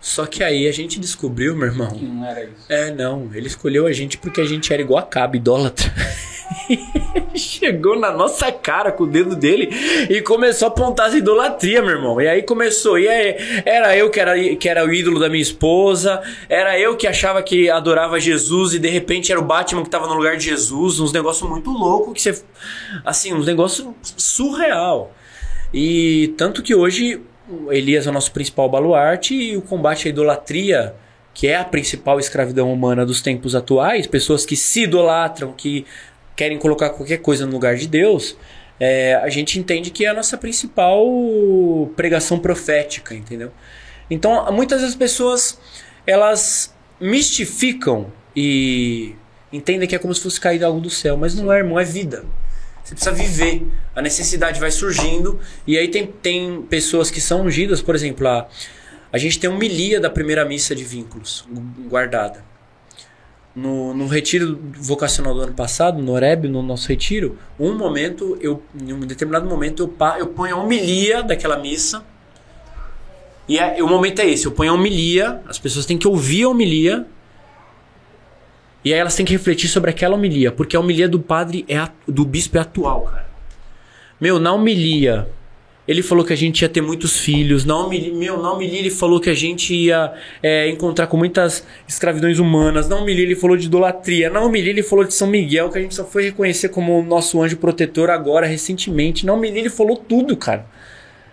Só 0.00 0.26
que 0.26 0.44
aí 0.44 0.68
a 0.68 0.72
gente 0.72 1.00
descobriu, 1.00 1.56
meu 1.56 1.66
irmão. 1.66 1.88
Que 1.88 2.04
não 2.04 2.24
era 2.24 2.44
isso. 2.44 2.66
É, 2.68 2.90
não. 2.90 3.30
Ele 3.34 3.46
escolheu 3.46 3.86
a 3.86 3.92
gente 3.92 4.18
porque 4.18 4.40
a 4.40 4.44
gente 4.44 4.72
era 4.72 4.80
igual 4.80 5.00
a 5.00 5.02
Cabo, 5.02 5.36
idólatra. 5.36 5.92
Chegou 7.34 7.98
na 7.98 8.10
nossa 8.12 8.50
cara 8.52 8.92
com 8.92 9.04
o 9.04 9.06
dedo 9.06 9.34
dele 9.34 9.68
e 10.08 10.22
começou 10.22 10.66
a 10.66 10.68
apontar 10.70 11.06
as 11.06 11.14
idolatria, 11.14 11.82
meu 11.82 11.90
irmão. 11.90 12.20
E 12.20 12.28
aí 12.28 12.42
começou. 12.42 12.98
E 12.98 13.08
aí, 13.08 13.36
era 13.64 13.96
eu 13.96 14.10
que 14.10 14.20
era, 14.20 14.56
que 14.56 14.68
era 14.68 14.86
o 14.86 14.92
ídolo 14.92 15.18
da 15.18 15.28
minha 15.28 15.42
esposa, 15.42 16.22
era 16.48 16.78
eu 16.78 16.96
que 16.96 17.06
achava 17.06 17.42
que 17.42 17.68
adorava 17.68 18.20
Jesus 18.20 18.74
e 18.74 18.78
de 18.78 18.88
repente 18.88 19.32
era 19.32 19.40
o 19.40 19.44
Batman 19.44 19.82
que 19.82 19.90
tava 19.90 20.06
no 20.06 20.14
lugar 20.14 20.36
de 20.36 20.44
Jesus. 20.44 21.00
Uns 21.00 21.12
negócios 21.12 21.48
muito 21.48 21.70
loucos 21.70 22.14
que 22.14 22.22
você. 22.22 22.42
Assim, 23.04 23.34
uns 23.34 23.46
negócios 23.46 23.88
surreal. 24.16 25.12
E 25.74 26.34
tanto 26.38 26.62
que 26.62 26.74
hoje 26.74 27.20
Elias 27.70 28.06
é 28.06 28.10
o 28.10 28.12
nosso 28.12 28.32
principal 28.32 28.68
baluarte 28.68 29.34
e 29.34 29.56
o 29.56 29.62
combate 29.62 30.08
à 30.08 30.10
idolatria, 30.10 30.94
que 31.32 31.46
é 31.46 31.56
a 31.56 31.64
principal 31.64 32.18
escravidão 32.18 32.72
humana 32.72 33.04
dos 33.04 33.20
tempos 33.20 33.54
atuais, 33.54 34.06
pessoas 34.06 34.44
que 34.44 34.56
se 34.56 34.84
idolatram, 34.84 35.52
que 35.52 35.86
querem 36.34 36.58
colocar 36.58 36.90
qualquer 36.90 37.18
coisa 37.18 37.46
no 37.46 37.52
lugar 37.52 37.76
de 37.76 37.86
Deus, 37.86 38.36
é, 38.78 39.14
a 39.14 39.28
gente 39.28 39.58
entende 39.58 39.90
que 39.90 40.04
é 40.04 40.08
a 40.08 40.14
nossa 40.14 40.36
principal 40.36 41.06
pregação 41.96 42.38
profética, 42.38 43.14
entendeu? 43.14 43.50
Então, 44.10 44.50
muitas 44.52 44.82
das 44.82 44.94
pessoas 44.94 45.58
elas 46.06 46.74
mistificam 47.00 48.12
e 48.34 49.14
entendem 49.52 49.88
que 49.88 49.94
é 49.94 49.98
como 49.98 50.14
se 50.14 50.20
fosse 50.20 50.40
cair 50.40 50.62
algo 50.62 50.80
do 50.80 50.90
céu, 50.90 51.16
mas 51.16 51.34
não 51.34 51.52
é, 51.52 51.58
irmão, 51.58 51.78
é 51.80 51.84
vida. 51.84 52.24
Você 52.86 52.94
precisa 52.94 53.12
viver. 53.12 53.66
A 53.96 54.00
necessidade 54.00 54.60
vai 54.60 54.70
surgindo. 54.70 55.40
E 55.66 55.76
aí 55.76 55.88
tem, 55.88 56.06
tem 56.06 56.62
pessoas 56.62 57.10
que 57.10 57.20
são 57.20 57.42
ungidas, 57.42 57.82
por 57.82 57.96
exemplo, 57.96 58.28
a, 58.28 58.46
a 59.12 59.18
gente 59.18 59.40
tem 59.40 59.50
um 59.50 59.58
milia 59.58 59.98
da 60.00 60.08
primeira 60.08 60.44
missa 60.44 60.72
de 60.72 60.84
vínculos 60.84 61.44
guardada. 61.88 62.44
No, 63.56 63.92
no 63.92 64.06
retiro 64.06 64.60
vocacional 64.74 65.34
do 65.34 65.40
ano 65.40 65.54
passado, 65.54 66.00
no 66.00 66.12
Oreb, 66.12 66.46
no 66.46 66.62
nosso 66.62 66.88
retiro, 66.88 67.36
um 67.58 67.74
momento, 67.74 68.38
eu, 68.40 68.62
em 68.80 68.92
um 68.92 69.00
determinado 69.00 69.48
momento, 69.48 69.82
eu, 69.82 70.18
eu 70.18 70.26
ponho 70.28 70.54
a 70.54 70.62
homilia 70.62 71.22
daquela 71.22 71.58
missa. 71.58 72.04
E 73.48 73.58
é, 73.58 73.82
o 73.82 73.88
momento 73.88 74.20
é 74.20 74.28
esse, 74.28 74.46
eu 74.46 74.52
ponho 74.52 74.70
a 74.70 74.74
homilia, 74.74 75.40
as 75.48 75.58
pessoas 75.58 75.86
têm 75.86 75.98
que 75.98 76.06
ouvir 76.06 76.44
a 76.44 76.50
homilia 76.50 77.06
e 78.86 78.94
aí 78.94 79.00
elas 79.00 79.16
têm 79.16 79.26
que 79.26 79.32
refletir 79.32 79.68
sobre 79.68 79.90
aquela 79.90 80.14
homilia, 80.14 80.52
porque 80.52 80.76
a 80.76 80.80
homilia 80.80 81.08
do 81.08 81.18
padre 81.18 81.64
é 81.66 81.76
a- 81.76 81.90
do 82.06 82.24
bispo 82.24 82.56
é 82.56 82.60
atual, 82.60 83.00
cara. 83.02 83.26
Meu, 84.20 84.38
na 84.38 84.52
homilia, 84.52 85.28
ele 85.88 86.02
falou 86.02 86.24
que 86.24 86.32
a 86.32 86.36
gente 86.36 86.62
ia 86.62 86.68
ter 86.68 86.80
muitos 86.80 87.18
filhos. 87.18 87.64
Na 87.64 87.76
homilia, 87.76 88.14
meu, 88.14 88.40
na 88.40 88.52
homilia 88.52 88.78
ele 88.78 88.90
falou 88.90 89.18
que 89.20 89.28
a 89.28 89.34
gente 89.34 89.74
ia 89.74 90.12
é, 90.42 90.68
encontrar 90.70 91.08
com 91.08 91.16
muitas 91.16 91.66
escravidões 91.88 92.38
humanas. 92.38 92.88
Na 92.88 92.96
homilia 92.96 93.24
ele 93.24 93.34
falou 93.34 93.56
de 93.56 93.66
idolatria. 93.66 94.30
Na 94.30 94.40
homilia 94.40 94.70
ele 94.70 94.82
falou 94.84 95.04
de 95.04 95.14
São 95.14 95.26
Miguel, 95.28 95.68
que 95.70 95.78
a 95.78 95.82
gente 95.82 95.94
só 95.94 96.04
foi 96.04 96.22
reconhecer 96.24 96.68
como 96.70 96.98
o 96.98 97.04
nosso 97.04 97.42
anjo 97.42 97.56
protetor 97.56 98.08
agora, 98.08 98.46
recentemente. 98.46 99.26
Na 99.26 99.32
homilia 99.32 99.60
ele 99.60 99.70
falou 99.70 99.96
tudo, 99.96 100.36
cara. 100.36 100.64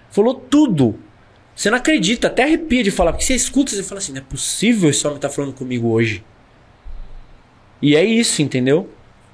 Falou 0.10 0.34
tudo. 0.34 0.96
Você 1.56 1.70
não 1.70 1.78
acredita, 1.78 2.28
até 2.28 2.44
arrepia 2.44 2.84
de 2.84 2.90
falar, 2.92 3.12
porque 3.14 3.26
você 3.26 3.36
escuta 3.36 3.74
e 3.76 3.84
fala 3.84 4.00
assim, 4.00 4.12
não 4.12 4.20
é 4.22 4.24
possível 4.24 4.90
esse 4.90 5.06
homem 5.06 5.18
estar 5.18 5.30
falando 5.30 5.54
comigo 5.54 5.88
hoje. 5.90 6.24
E 7.84 7.96
é 7.98 8.04
isso, 8.04 8.42
entendeu? 8.42 8.88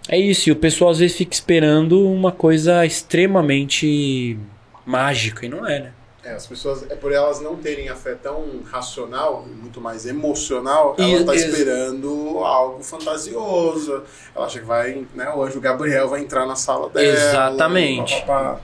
É 0.10 0.18
isso. 0.18 0.50
E 0.50 0.52
o 0.52 0.56
pessoal 0.56 0.90
às 0.90 0.98
vezes 0.98 1.16
fica 1.16 1.34
esperando 1.36 2.04
uma 2.10 2.32
coisa 2.32 2.84
extremamente 2.86 4.38
mágica, 4.86 5.46
e 5.46 5.50
não 5.50 5.68
é, 5.68 5.80
né? 5.80 5.92
É, 6.24 6.34
as 6.34 6.46
pessoas, 6.48 6.84
é 6.90 6.96
por 6.96 7.12
elas 7.14 7.40
não 7.40 7.56
terem 7.56 7.90
a 7.90 7.96
fé 7.96 8.14
tão 8.14 8.44
racional, 8.70 9.46
muito 9.62 9.80
mais 9.80 10.06
emocional, 10.06 10.96
E- 10.98 11.14
ela 11.16 11.26
tá 11.26 11.34
ex- 11.34 11.46
esperando 11.46 12.40
algo 12.40 12.84
fantasioso. 12.84 14.04
Ela 14.36 14.46
acha 14.46 14.60
que 14.60 14.66
vai, 14.66 15.06
né, 15.16 15.32
o 15.34 15.42
anjo 15.44 15.62
Gabriel 15.62 16.10
vai 16.10 16.22
entrar 16.22 16.46
na 16.46 16.56
sala 16.56 16.90
dela. 16.90 17.06
Exatamente. 17.08 18.16
papapá. 18.22 18.60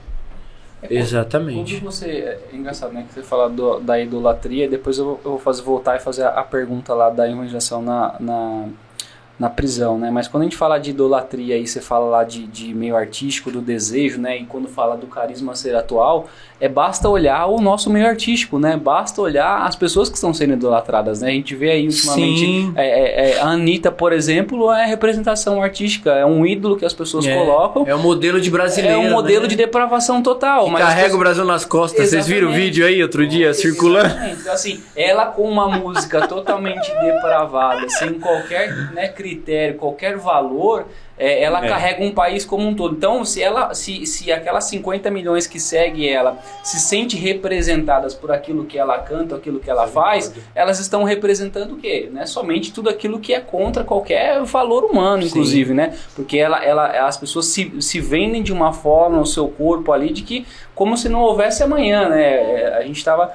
Exatamente. 0.90 1.76
Quando 1.80 1.84
você. 1.92 2.06
É 2.06 2.40
engraçado, 2.52 2.92
né? 2.92 3.06
Que 3.08 3.14
você 3.14 3.22
fala 3.22 3.48
do- 3.48 3.80
da 3.80 3.98
idolatria, 3.98 4.66
e 4.66 4.68
depois 4.68 4.98
eu, 4.98 5.04
vou- 5.04 5.20
eu 5.24 5.30
vou 5.32 5.38
fazer, 5.40 5.62
voltar 5.62 5.96
e 5.96 6.00
fazer 6.00 6.24
a, 6.24 6.28
a 6.40 6.42
pergunta 6.44 6.92
lá 6.94 7.08
da 7.10 7.28
evangelização 7.28 7.80
na, 7.82 8.14
na, 8.20 8.68
na 9.38 9.50
prisão, 9.50 9.98
né? 9.98 10.10
Mas 10.10 10.28
quando 10.28 10.42
a 10.42 10.44
gente 10.44 10.56
fala 10.56 10.78
de 10.78 10.90
idolatria 10.90 11.58
e 11.58 11.66
você 11.66 11.80
fala 11.80 12.06
lá 12.06 12.24
de, 12.24 12.46
de 12.46 12.72
meio 12.74 12.96
artístico, 12.96 13.50
do 13.50 13.60
desejo, 13.60 14.20
né? 14.20 14.38
E 14.38 14.46
quando 14.46 14.68
fala 14.68 14.96
do 14.96 15.06
carisma 15.06 15.54
ser 15.54 15.74
atual, 15.74 16.26
é 16.58 16.68
basta 16.68 17.08
olhar 17.08 17.46
o 17.46 17.60
nosso 17.60 17.90
meio 17.90 18.06
artístico, 18.06 18.58
né? 18.58 18.76
Basta 18.76 19.20
olhar 19.20 19.66
as 19.66 19.76
pessoas 19.76 20.08
que 20.08 20.14
estão 20.14 20.32
sendo 20.32 20.54
idolatradas, 20.54 21.20
né? 21.20 21.28
A 21.28 21.32
gente 21.32 21.54
vê 21.54 21.72
aí 21.72 21.86
ultimamente. 21.86 22.72
É, 22.76 22.86
é, 22.86 23.30
é, 23.32 23.40
a 23.40 23.48
Anitta, 23.48 23.92
por 23.92 24.12
exemplo, 24.12 24.72
é 24.72 24.86
representação 24.86 25.62
artística, 25.62 26.12
é 26.12 26.24
um 26.24 26.46
ídolo 26.46 26.76
que 26.76 26.84
as 26.84 26.94
pessoas 26.94 27.26
É, 27.26 27.34
colocam. 27.36 27.84
É 27.86 27.94
o 27.94 27.98
modelo 27.98 28.40
de 28.40 28.50
brasileiro. 28.50 28.96
É 28.96 28.98
um 28.98 29.10
modelo 29.10 29.42
né? 29.42 29.48
de 29.48 29.56
depravação 29.56 30.22
total. 30.22 30.64
Carrega 30.72 30.94
pessoas- 30.94 31.14
o 31.14 31.18
Brasil 31.18 31.44
nas 31.44 31.64
costas. 31.64 32.08
Vocês 32.08 32.26
viram 32.26 32.48
o 32.48 32.50
Exatamente. 32.50 32.64
vídeo 32.70 32.86
aí 32.86 33.02
outro 33.02 33.26
dia 33.26 33.52
circulando? 33.52 34.06
Exatamente. 34.06 34.40
Então, 34.40 34.52
assim, 34.54 34.80
ela 34.96 35.26
com 35.26 35.42
uma 35.48 35.68
música 35.68 36.26
totalmente 36.26 36.90
depravada, 37.02 37.86
sem 37.88 38.14
qualquer 38.14 38.74
né, 38.94 39.08
critério, 39.08 39.76
qualquer 39.76 40.16
valor, 40.16 40.86
é, 41.18 41.42
ela 41.42 41.64
É. 41.64 41.68
carrega 41.68 42.04
um 42.04 42.12
país 42.12 42.44
como 42.44 42.66
um 42.66 42.74
todo. 42.74 42.94
Então, 42.94 43.24
se 43.24 43.42
ela, 43.42 43.74
se, 43.74 44.04
se 44.06 44.30
aquelas 44.30 44.64
50 44.64 45.10
milhões 45.10 45.46
que 45.46 45.58
segue 45.58 46.08
ela 46.08 46.38
se 46.62 46.78
sente 46.78 47.16
representadas 47.16 48.14
por 48.14 48.30
aquilo 48.30 48.64
que 48.64 48.78
ela 48.78 48.98
canta, 48.98 49.36
aquilo 49.36 49.58
que 49.60 49.70
ela 49.70 49.86
faz, 49.86 50.32
elas 50.54 50.78
estão 50.78 51.04
representando 51.04 51.72
o 51.72 51.76
quê? 51.76 52.08
Né? 52.12 52.26
Somente 52.26 52.72
tudo 52.72 52.90
aquilo 52.90 53.18
que 53.18 53.32
é 53.32 53.40
contra 53.40 53.84
qualquer 53.84 54.42
valor 54.42 54.84
humano, 54.84 55.22
Sim. 55.22 55.28
inclusive, 55.28 55.72
né? 55.74 55.94
Porque 56.14 56.36
ela, 56.38 56.62
ela, 56.64 57.06
as 57.06 57.16
pessoas 57.16 57.46
se, 57.46 57.72
se 57.80 58.00
vendem 58.00 58.42
de 58.42 58.52
uma 58.52 58.72
forma 58.72 59.18
no 59.18 59.26
seu 59.26 59.48
corpo 59.48 59.92
ali 59.92 60.12
de 60.12 60.22
que 60.22 60.46
como 60.74 60.96
se 60.96 61.08
não 61.08 61.20
houvesse 61.20 61.62
amanhã, 61.62 62.08
né? 62.08 62.22
É, 62.22 62.76
A 62.78 62.82
gente 62.82 62.98
estava 62.98 63.32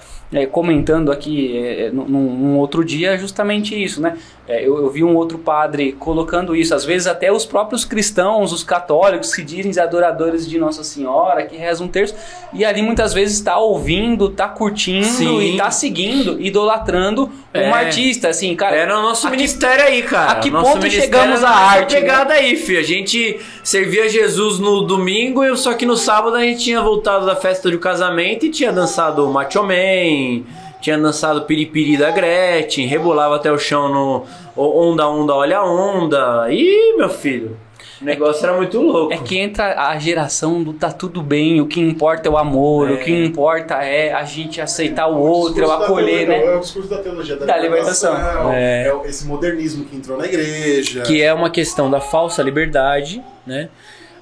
comentando 0.52 1.12
aqui 1.12 1.58
é, 1.58 1.90
num, 1.92 2.06
num 2.06 2.58
outro 2.58 2.86
dia 2.86 3.18
justamente 3.18 3.82
isso, 3.82 4.02
né? 4.02 4.18
É, 4.48 4.62
eu, 4.66 4.78
eu 4.78 4.90
vi 4.90 5.04
um 5.04 5.16
outro 5.16 5.38
padre 5.38 5.94
colocando 5.94 6.56
isso. 6.56 6.74
Às 6.76 6.84
vezes 6.86 7.08
até 7.08 7.32
os 7.32 7.46
próprios 7.46 7.71
cristãos, 7.86 8.52
os 8.52 8.64
católicos 8.64 9.34
que 9.34 9.42
dizem 9.44 9.72
adoradores 9.82 10.48
de 10.48 10.60
Nossa 10.60 10.84
Senhora, 10.84 11.44
que 11.46 11.56
rezam 11.56 11.88
um 11.88 11.90
terço, 11.90 12.14
e 12.54 12.66
ali 12.66 12.82
muitas 12.82 13.14
vezes 13.14 13.38
está 13.38 13.58
ouvindo, 13.58 14.28
está 14.28 14.48
curtindo 14.50 15.06
Sim. 15.06 15.40
e 15.40 15.52
está 15.52 15.72
seguindo, 15.72 16.40
idolatrando 16.42 17.32
É. 17.54 17.70
um 17.70 17.74
artista, 17.74 18.30
assim, 18.30 18.56
cara. 18.56 18.76
Era 18.76 19.00
o 19.00 19.02
nosso 19.02 19.28
a 19.28 19.30
que- 19.30 19.36
ministério 19.38 19.84
aí, 19.86 20.04
cara. 20.04 20.32
a 20.32 20.36
que 20.36 20.50
Nosso 20.50 20.72
ponto 20.72 20.84
ministério 20.84 21.06
chegamos 21.06 21.40
era 21.42 21.50
à 21.50 21.56
arte, 21.58 21.94
né? 21.96 22.02
pegada 22.02 22.34
aí, 22.34 22.56
filho. 22.56 22.80
A 22.80 22.84
gente 22.84 23.40
servia 23.64 24.08
Jesus 24.10 24.60
no 24.60 24.82
domingo, 24.82 25.56
só 25.58 25.74
que 25.74 25.86
no 25.86 25.98
sábado 25.98 26.36
a 26.36 26.42
gente 26.42 26.64
tinha 26.64 26.82
voltado 26.82 27.26
da 27.26 27.36
festa 27.36 27.70
do 27.70 27.80
casamento 27.80 28.46
e 28.46 28.50
tinha 28.50 28.72
dançado 28.72 29.28
Macho 29.28 29.64
Man, 29.64 30.44
tinha 30.82 30.98
dançado 30.98 31.44
Piripiri 31.44 31.96
da 31.98 32.10
Gretchen, 32.10 32.88
rebolava 32.88 33.36
até 33.36 33.52
o 33.52 33.58
chão 33.60 33.88
no 33.90 34.24
Onda, 34.56 35.08
Onda, 35.08 35.34
Olha 35.36 35.64
Onda. 35.64 36.48
Ih, 36.52 36.96
meu 36.98 37.10
filho, 37.10 37.58
o 38.02 38.06
negócio 38.06 38.46
era 38.46 38.56
muito 38.58 38.82
louco. 38.82 39.14
É 39.14 39.18
que 39.18 39.38
entra 39.38 39.88
a 39.88 39.98
geração 39.98 40.62
do 40.64 40.74
tá 40.74 40.92
tudo 40.92 41.22
bem, 41.22 41.62
o 41.62 41.68
que 41.68 41.80
importa 41.80 42.28
é 42.28 42.32
o 42.32 42.38
amor, 42.38 42.90
É. 42.90 42.94
o 42.94 42.98
que 43.00 43.12
importa 43.12 43.76
é 43.76 44.12
a 44.14 44.24
gente 44.24 44.60
aceitar 44.60 45.08
o 45.08 45.16
O 45.16 45.22
outro, 45.22 45.64
é 45.64 45.68
o 45.68 45.72
acolher, 45.72 46.26
teologia- 46.28 46.46
né? 46.48 46.54
É 46.54 46.56
o 46.58 46.60
discurso 46.60 46.90
da 46.90 46.98
teologia 46.98 47.36
da, 47.38 47.46
Da 47.46 47.58
libertação. 47.58 48.16
É. 48.52 48.88
É. 48.88 48.94
o- 48.94 49.06
esse 49.06 49.26
modernismo 49.26 49.86
que 49.86 49.96
entrou 49.96 50.18
na 50.18 50.26
igreja. 50.26 51.02
que 51.04 51.22
é 51.22 51.34
uma 51.34 51.50
questão 51.50 51.90
da 51.90 52.02
falsa 52.02 52.42
liberdade, 52.44 53.24
né? 53.46 53.70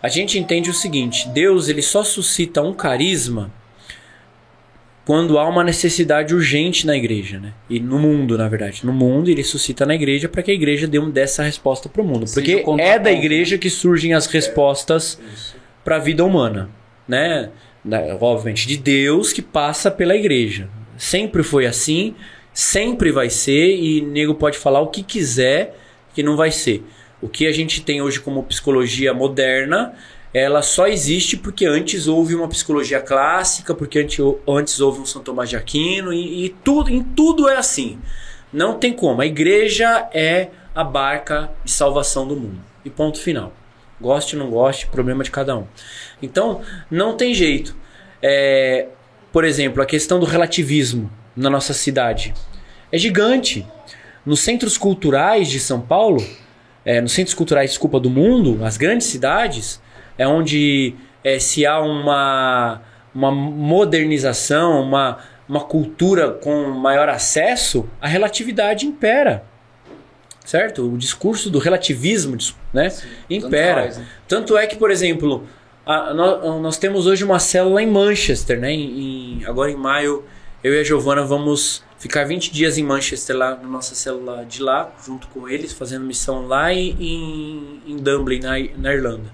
A 0.02 0.08
gente 0.08 0.38
entende 0.40 0.70
o 0.70 0.74
seguinte: 0.74 1.28
Deus 1.30 1.68
ele 1.70 1.82
só 1.82 2.04
suscita 2.04 2.62
um 2.62 2.74
carisma 2.74 3.52
quando 5.06 5.40
há 5.40 5.48
uma 5.48 5.64
necessidade 5.64 6.36
urgente 6.36 6.86
na 6.86 6.96
igreja, 6.96 7.40
né? 7.40 7.54
E 7.70 7.80
no 7.80 7.98
mundo, 7.98 8.38
na 8.38 8.48
verdade, 8.48 8.86
no 8.86 8.94
mundo 8.94 9.30
ele 9.30 9.44
suscita 9.44 9.86
na 9.86 9.96
igreja 9.96 10.30
para 10.30 10.44
que 10.44 10.52
a 10.52 10.54
igreja 10.54 10.88
dê 10.88 11.00
um 11.00 11.10
dessa 11.10 11.42
resposta 11.42 11.90
para 11.90 12.02
o 12.02 12.06
mundo, 12.06 12.26
porque 12.32 12.64
é 12.78 13.00
da 13.00 13.12
igreja 13.12 13.58
que 13.58 13.70
surgem 13.70 14.14
as 14.14 14.28
respostas 14.28 15.20
Isso. 15.34 15.56
para 15.84 15.96
a 15.96 16.00
vida 16.00 16.24
humana, 16.24 16.70
né? 17.08 17.50
Obviamente 18.20 18.68
de 18.68 18.78
Deus 18.78 19.34
que 19.34 19.42
passa 19.42 19.90
pela 19.90 20.16
igreja. 20.16 20.70
Sempre 20.98 21.44
foi 21.44 21.66
assim, 21.66 22.14
sempre 22.54 23.12
vai 23.12 23.30
ser 23.30 23.76
e 23.78 24.02
nego 24.02 24.36
pode 24.36 24.58
falar 24.58 24.82
o 24.82 24.88
que 24.88 25.02
quiser 25.02 25.76
que 26.14 26.22
não 26.22 26.36
vai 26.36 26.52
ser. 26.52 26.84
O 27.22 27.28
que 27.28 27.48
a 27.48 27.52
gente 27.52 27.82
tem 27.82 28.02
hoje 28.02 28.20
como 28.20 28.44
psicologia 28.44 29.14
moderna, 29.14 29.94
ela 30.34 30.62
só 30.62 30.88
existe 30.88 31.36
porque 31.36 31.66
antes 31.66 32.08
houve 32.08 32.36
uma 32.36 32.48
psicologia 32.48 33.02
clássica, 33.02 33.74
porque 33.74 34.00
antes, 34.00 34.80
houve 34.80 35.02
um 35.02 35.06
São 35.06 35.24
Tomás 35.24 35.50
de 35.50 35.56
Aquino 35.56 36.14
e, 36.14 36.46
e 36.46 36.50
tudo, 36.50 36.92
em 36.92 37.02
tudo 37.02 37.50
é 37.50 37.58
assim. 37.58 38.00
Não 38.54 38.78
tem 38.78 38.94
como. 38.94 39.22
A 39.22 39.26
igreja 39.26 40.08
é 40.14 40.50
a 40.74 40.84
barca 40.84 41.52
de 41.64 41.72
salvação 41.72 42.28
do 42.28 42.36
mundo. 42.36 42.60
E 42.86 42.90
ponto 42.90 43.20
final. 43.20 43.54
Goste 44.00 44.36
ou 44.36 44.44
não 44.44 44.50
goste, 44.50 44.88
problema 44.88 45.24
de 45.24 45.32
cada 45.32 45.58
um. 45.58 45.66
Então, 46.22 46.62
não 46.90 47.18
tem 47.18 47.34
jeito. 47.34 47.76
É, 48.22 48.88
por 49.32 49.44
exemplo, 49.44 49.82
a 49.82 49.86
questão 49.86 50.20
do 50.20 50.26
relativismo 50.26 51.12
na 51.36 51.50
nossa 51.50 51.74
cidade. 51.74 52.34
é 52.92 52.98
gigante. 52.98 53.66
Nos 54.26 54.42
centros 54.42 54.78
culturais 54.78 55.48
de 55.48 55.60
São 55.60 55.82
Paulo, 55.82 56.24
é, 56.86 57.02
nos 57.02 57.14
centros 57.14 57.34
culturais, 57.34 57.72
desculpa, 57.72 58.00
do 58.00 58.10
mundo, 58.10 58.64
as 58.64 58.78
grandes 58.78 59.08
cidades, 59.08 59.82
é 60.20 60.28
onde 60.28 60.94
é, 61.24 61.40
se 61.40 61.66
há 61.66 61.80
uma, 61.82 62.82
uma 63.16 63.32
modernização, 63.32 64.82
uma, 64.84 65.18
uma 65.48 65.62
cultura 65.62 66.30
com 66.32 66.70
maior 66.72 67.10
acesso, 67.10 67.90
a 68.00 68.08
relatividade 68.08 68.86
impera. 68.86 69.44
Certo? 70.46 70.94
O 70.94 70.98
discurso 70.98 71.50
do 71.50 71.60
relativismo 71.60 72.36
né, 72.74 72.92
impera. 73.30 73.82
faz, 73.84 73.98
né? 73.98 74.06
Tanto 74.28 74.58
é 74.58 74.66
que, 74.66 74.76
por 74.76 74.90
exemplo, 74.90 75.48
a- 75.86 76.14
nó- 76.14 76.60
nós, 76.60 76.78
temos 76.78 77.06
hoje 77.06 77.24
uma 77.24 77.38
célula 77.40 77.82
em 77.84 77.88
Manchester, 77.88 78.60
né? 78.60 78.72
Em- 78.72 79.40
em- 79.42 79.46
agora 79.46 79.70
em 79.72 79.76
maio, 79.76 80.24
eu 80.64 80.74
e 80.74 80.80
a 80.80 80.84
Giovana 80.84 81.24
vamos 81.24 81.84
ficar 82.00 82.26
20 82.26 82.52
dias 82.52 82.78
em 82.80 82.84
Manchester, 82.84 83.36
lá 83.38 83.56
na 83.58 83.68
nossa 83.68 83.94
célula 83.94 84.44
de 84.46 84.62
lá, 84.64 84.92
junto 85.06 85.28
com 85.28 85.48
eles, 85.48 85.72
fazendo 85.72 86.04
missão 86.06 86.48
lá 86.48 86.74
em, 86.74 87.82
em 87.86 87.98
Dublin, 87.98 88.40
na, 88.40 88.54
na 88.78 88.94
Irlanda. 88.94 89.30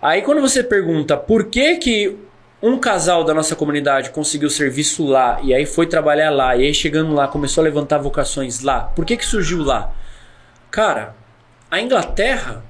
Aí 0.00 0.22
quando 0.22 0.40
você 0.40 0.62
pergunta 0.62 1.16
por 1.16 1.46
que 1.46 1.76
que 1.76 2.16
um 2.62 2.78
casal 2.78 3.24
da 3.24 3.34
nossa 3.34 3.54
comunidade 3.54 4.10
conseguiu 4.10 4.50
serviço 4.50 5.06
lá 5.06 5.40
e 5.42 5.54
aí 5.54 5.64
foi 5.64 5.86
trabalhar 5.86 6.30
lá 6.30 6.56
e 6.56 6.66
aí 6.66 6.74
chegando 6.74 7.14
lá 7.14 7.28
começou 7.28 7.62
a 7.62 7.64
levantar 7.64 7.98
vocações 7.98 8.62
lá, 8.62 8.80
por 8.80 9.04
que 9.04 9.16
que 9.16 9.24
surgiu 9.24 9.62
lá? 9.62 9.92
Cara, 10.70 11.14
a 11.70 11.80
Inglaterra 11.80 12.64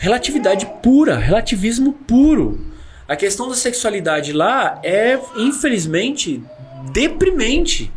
relatividade 0.00 0.66
pura, 0.82 1.18
relativismo 1.18 1.92
puro. 1.92 2.66
A 3.06 3.14
questão 3.14 3.48
da 3.48 3.54
sexualidade 3.54 4.32
lá 4.32 4.80
é, 4.82 5.20
infelizmente, 5.36 6.42
deprimente. 6.90 7.92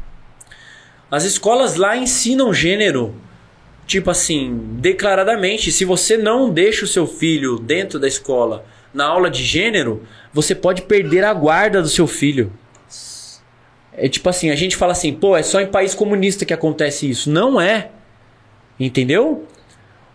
As 1.10 1.24
escolas 1.24 1.76
lá 1.76 1.96
ensinam 1.96 2.54
gênero, 2.54 3.16
tipo 3.86 4.10
assim, 4.10 4.58
declaradamente. 4.80 5.72
Se 5.72 5.86
você 5.86 6.18
não 6.18 6.50
deixa 6.50 6.86
o 6.86 6.88
seu 6.88 7.06
filho 7.08 7.58
dentro 7.58 8.00
da 8.00 8.08
escola 8.08 8.66
na 8.94 9.06
aula 9.06 9.30
de 9.30 9.44
gênero, 9.44 10.04
você 10.32 10.54
pode 10.54 10.84
perder 10.84 11.24
a 11.24 11.34
guarda 11.34 11.82
do 11.82 11.90
seu 11.90 12.06
filho. 12.08 12.52
É 13.96 14.08
tipo 14.10 14.28
assim, 14.30 14.50
a 14.50 14.56
gente 14.56 14.76
fala 14.76 14.92
assim, 14.92 15.14
pô, 15.14 15.38
é 15.38 15.44
só 15.44 15.62
em 15.62 15.68
país 15.68 15.94
comunista 15.94 16.46
que 16.46 16.54
acontece 16.54 17.10
isso. 17.10 17.30
Não 17.30 17.60
é. 17.62 17.90
Entendeu? 18.80 19.48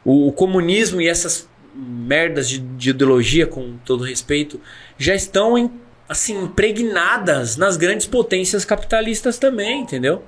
O, 0.04 0.28
o 0.28 0.32
comunismo 0.32 1.00
e 1.00 1.08
essas 1.08 1.48
merdas 1.74 2.48
de, 2.48 2.58
de 2.58 2.90
ideologia, 2.90 3.46
com 3.46 3.76
todo 3.84 4.02
respeito, 4.02 4.60
já 4.96 5.14
estão 5.14 5.56
em- 5.56 5.70
assim 6.08 6.42
impregnadas 6.42 7.56
nas 7.56 7.76
grandes 7.76 8.06
potências 8.06 8.64
capitalistas 8.64 9.38
também, 9.38 9.82
entendeu? 9.82 10.24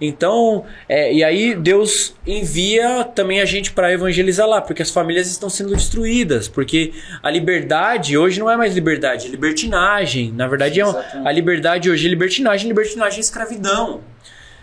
Então, 0.00 0.64
é, 0.88 1.12
e 1.12 1.24
aí 1.24 1.54
Deus 1.56 2.14
envia 2.26 3.02
também 3.04 3.40
a 3.40 3.44
gente 3.44 3.72
para 3.72 3.92
evangelizar 3.92 4.46
lá, 4.46 4.60
porque 4.60 4.80
as 4.82 4.90
famílias 4.90 5.26
estão 5.28 5.50
sendo 5.50 5.74
destruídas, 5.74 6.46
porque 6.46 6.92
a 7.22 7.28
liberdade 7.30 8.16
hoje 8.16 8.38
não 8.38 8.48
é 8.50 8.56
mais 8.56 8.74
liberdade, 8.74 9.26
é 9.26 9.30
libertinagem. 9.30 10.30
Na 10.32 10.46
verdade, 10.46 10.78
é 10.80 10.86
um- 10.86 10.90
Exatamente. 10.90 11.28
a 11.28 11.32
liberdade 11.32 11.90
hoje 11.90 12.06
é 12.06 12.10
libertinagem, 12.10 12.68
libertinagem 12.68 13.18
é 13.18 13.20
escravidão. 13.20 14.00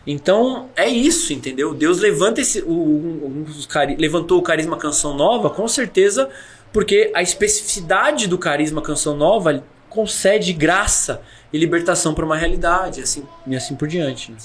Então 0.08 0.70
é 0.76 0.88
isso, 0.88 1.34
entendeu? 1.34 1.74
Deus 1.74 2.00
levanta 2.00 2.40
esse, 2.40 2.62
o, 2.62 2.70
o- 2.72 3.46
cari- 3.68 3.96
levantou 3.98 4.38
o 4.40 4.42
carisma 4.42 4.78
Canção 4.78 5.16
Nova, 5.16 5.50
com 5.50 5.68
certeza, 5.68 6.30
porque 6.72 7.12
a 7.14 7.22
especificidade 7.22 8.28
do 8.28 8.38
carisma 8.38 8.82
Canção 8.82 9.16
Nova 9.18 9.64
concede 9.90 10.54
graça 10.54 11.22
e 11.52 11.58
libertação 11.58 12.14
para 12.14 12.26
uma 12.26 12.36
realidade, 12.38 13.02
assim 13.02 13.24
e 13.48 13.56
assim 13.56 13.76
por 13.76 13.88
diante. 13.88 14.32
né? 14.32 14.38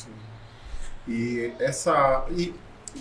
E 1.11 1.51
essa 1.59 2.25
e 2.37 2.55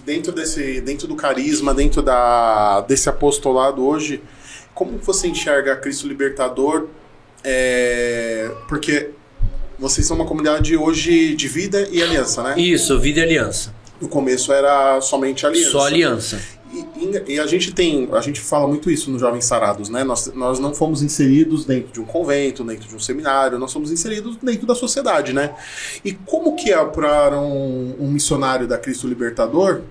dentro 0.03 0.31
desse 0.31 0.81
dentro 0.81 1.07
do 1.07 1.15
carisma, 1.15 1.73
dentro 1.73 2.01
da 2.01 2.81
desse 2.81 3.07
apostolado 3.07 3.85
hoje, 3.85 4.23
como 4.73 4.97
você 4.97 5.27
enxerga 5.27 5.75
Cristo 5.75 6.07
Libertador? 6.07 6.87
É, 7.43 8.51
porque 8.67 9.11
vocês 9.77 10.05
são 10.05 10.17
uma 10.17 10.25
comunidade 10.25 10.75
hoje 10.75 11.35
de 11.35 11.47
vida 11.47 11.87
e 11.91 12.01
aliança, 12.01 12.43
né? 12.43 12.59
Isso, 12.59 12.99
vida 12.99 13.19
e 13.19 13.23
aliança. 13.23 13.73
No 14.01 14.09
começo 14.09 14.51
era 14.51 14.99
somente 15.01 15.45
aliança. 15.45 15.71
Só 15.71 15.85
aliança. 15.85 16.41
E, 16.71 17.33
e- 17.33 17.39
a 17.39 17.47
gente 17.47 17.73
tem, 17.73 18.07
a 18.11 18.21
gente 18.21 18.39
fala 18.39 18.67
muito 18.67 18.91
isso 18.91 19.09
nos 19.09 19.19
Jovens 19.19 19.45
Sarados, 19.45 19.89
né? 19.89 20.03
Nós, 20.03 20.31
nós 20.33 20.59
não 20.59 20.73
fomos 20.73 21.01
inseridos 21.01 21.65
dentro 21.65 21.91
de 21.91 21.99
um 21.99 22.05
convento, 22.05 22.63
dentro 22.63 22.87
de 22.87 22.95
um 22.95 22.99
seminário, 22.99 23.57
nós 23.57 23.71
somos 23.71 23.91
inseridos 23.91 24.37
dentro 24.37 24.67
da 24.67 24.75
sociedade, 24.75 25.33
né? 25.33 25.55
E 26.05 26.13
como 26.13 26.55
que 26.55 26.71
é 26.71 26.85
para 26.85 27.39
um, 27.39 27.95
um 27.99 28.11
missionário 28.11 28.67
da 28.67 28.77
Cristo 28.77 29.07
Libertador 29.07 29.81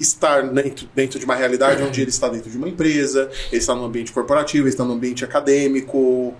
estar 0.00 0.42
dentro, 0.42 0.88
dentro 0.94 1.18
de 1.18 1.24
uma 1.24 1.34
realidade 1.34 1.82
onde 1.82 2.00
ele 2.00 2.10
está 2.10 2.28
dentro 2.28 2.50
de 2.50 2.56
uma 2.56 2.68
empresa, 2.68 3.30
ele 3.50 3.60
está 3.60 3.74
no 3.74 3.84
ambiente 3.84 4.10
corporativo, 4.10 4.62
ele 4.62 4.70
está 4.70 4.84
no 4.84 4.94
ambiente 4.94 5.24
acadêmico? 5.24 6.34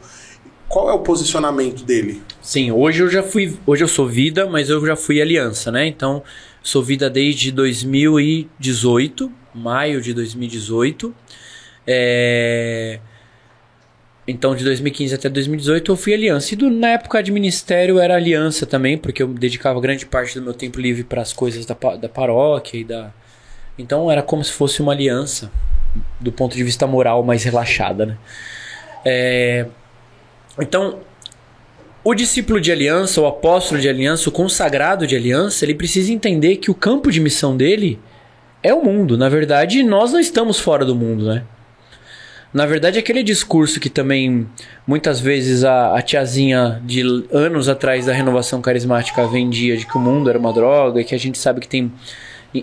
Qual 0.69 0.89
é 0.89 0.93
o 0.95 1.01
posicionamento 1.01 1.85
dele? 1.85 2.23
Sim, 2.41 2.73
hoje 2.73 3.03
eu 3.03 3.11
já 3.11 3.23
fui. 3.23 3.59
Hoje 3.67 3.85
eu 3.85 3.89
sou 3.89 4.09
vida, 4.09 4.47
mas 4.49 4.71
eu 4.71 4.85
já 4.87 4.97
fui 4.97 5.21
aliança, 5.21 5.71
né? 5.71 5.87
Então, 5.87 6.23
sou 6.63 6.83
vida 6.83 7.11
desde 7.11 7.53
2018, 7.53 9.31
maio 9.55 10.01
de 10.01 10.13
2018. 10.15 11.15
É... 11.87 12.99
Então, 14.27 14.55
de 14.55 14.65
2015 14.65 15.15
até 15.15 15.29
2018 15.29 15.93
eu 15.93 15.97
fui 15.97 16.15
aliança. 16.15 16.55
E 16.55 16.57
do- 16.57 16.71
na 16.71 16.91
época 16.91 17.23
de 17.23 17.33
ministério 17.33 17.99
era 17.99 18.15
aliança 18.15 18.65
também, 18.65 18.97
porque 18.97 19.23
eu 19.23 19.29
dedicava 19.29 19.81
grande 19.81 20.07
parte 20.07 20.39
do 20.39 20.43
meu 20.45 20.55
tempo 20.55 20.81
livre 20.81 21.03
para 21.03 21.21
as 21.23 21.33
coisas 21.33 21.67
da, 21.67 21.75
da 21.97 22.09
paróquia 22.09 22.79
e 22.79 22.85
da. 22.85 23.13
Então 23.77 24.11
era 24.11 24.23
como 24.23 24.45
se 24.45 24.53
fosse 24.53 24.81
uma 24.81 24.93
aliança, 24.93 25.51
do 26.21 26.31
ponto 26.31 26.57
de 26.57 26.63
vista 26.63 26.87
moral 26.87 27.23
mais 27.25 27.43
relaxada, 27.43 28.07
né? 28.07 28.17
É... 29.05 29.67
Então, 30.61 31.01
o 32.05 32.15
discípulo 32.15 32.61
de 32.61 32.71
aliança, 32.71 33.21
o 33.21 33.27
apóstolo 33.27 33.81
de 33.81 33.89
aliança, 33.89 34.29
o 34.29 34.33
consagrado 34.33 35.07
de 35.07 35.17
aliança, 35.17 35.65
ele 35.65 35.75
precisa 35.75 36.13
entender 36.13 36.57
que 36.57 36.71
o 36.71 36.75
campo 36.75 37.11
de 37.11 37.21
missão 37.21 37.57
dele 37.57 37.99
é 38.63 38.73
o 38.73 38.83
mundo. 38.85 39.17
Na 39.19 39.29
verdade, 39.29 39.83
nós 39.83 40.13
não 40.13 40.21
estamos 40.21 40.59
fora 40.59 40.85
do 40.85 40.95
mundo, 40.95 41.27
né? 41.27 41.43
Na 42.53 42.67
verdade, 42.67 42.99
aquele 42.99 43.23
discurso 43.23 43.81
que 43.81 43.89
também 43.89 44.47
muitas 44.87 45.19
vezes 45.19 45.65
a, 45.65 45.97
a 45.97 46.03
tiazinha 46.03 46.83
de 46.85 47.01
anos 47.33 47.67
atrás 47.69 48.05
da 48.07 48.13
renovação 48.13 48.61
carismática 48.61 49.27
vendia 49.27 49.75
de 49.77 49.87
que 49.87 49.97
o 49.97 50.01
mundo 50.01 50.29
era 50.29 50.39
uma 50.39 50.53
droga 50.53 51.01
e 51.01 51.05
que 51.05 51.15
a 51.15 51.19
gente 51.19 51.39
sabe 51.39 51.61
que 51.61 51.69
tem 51.69 51.91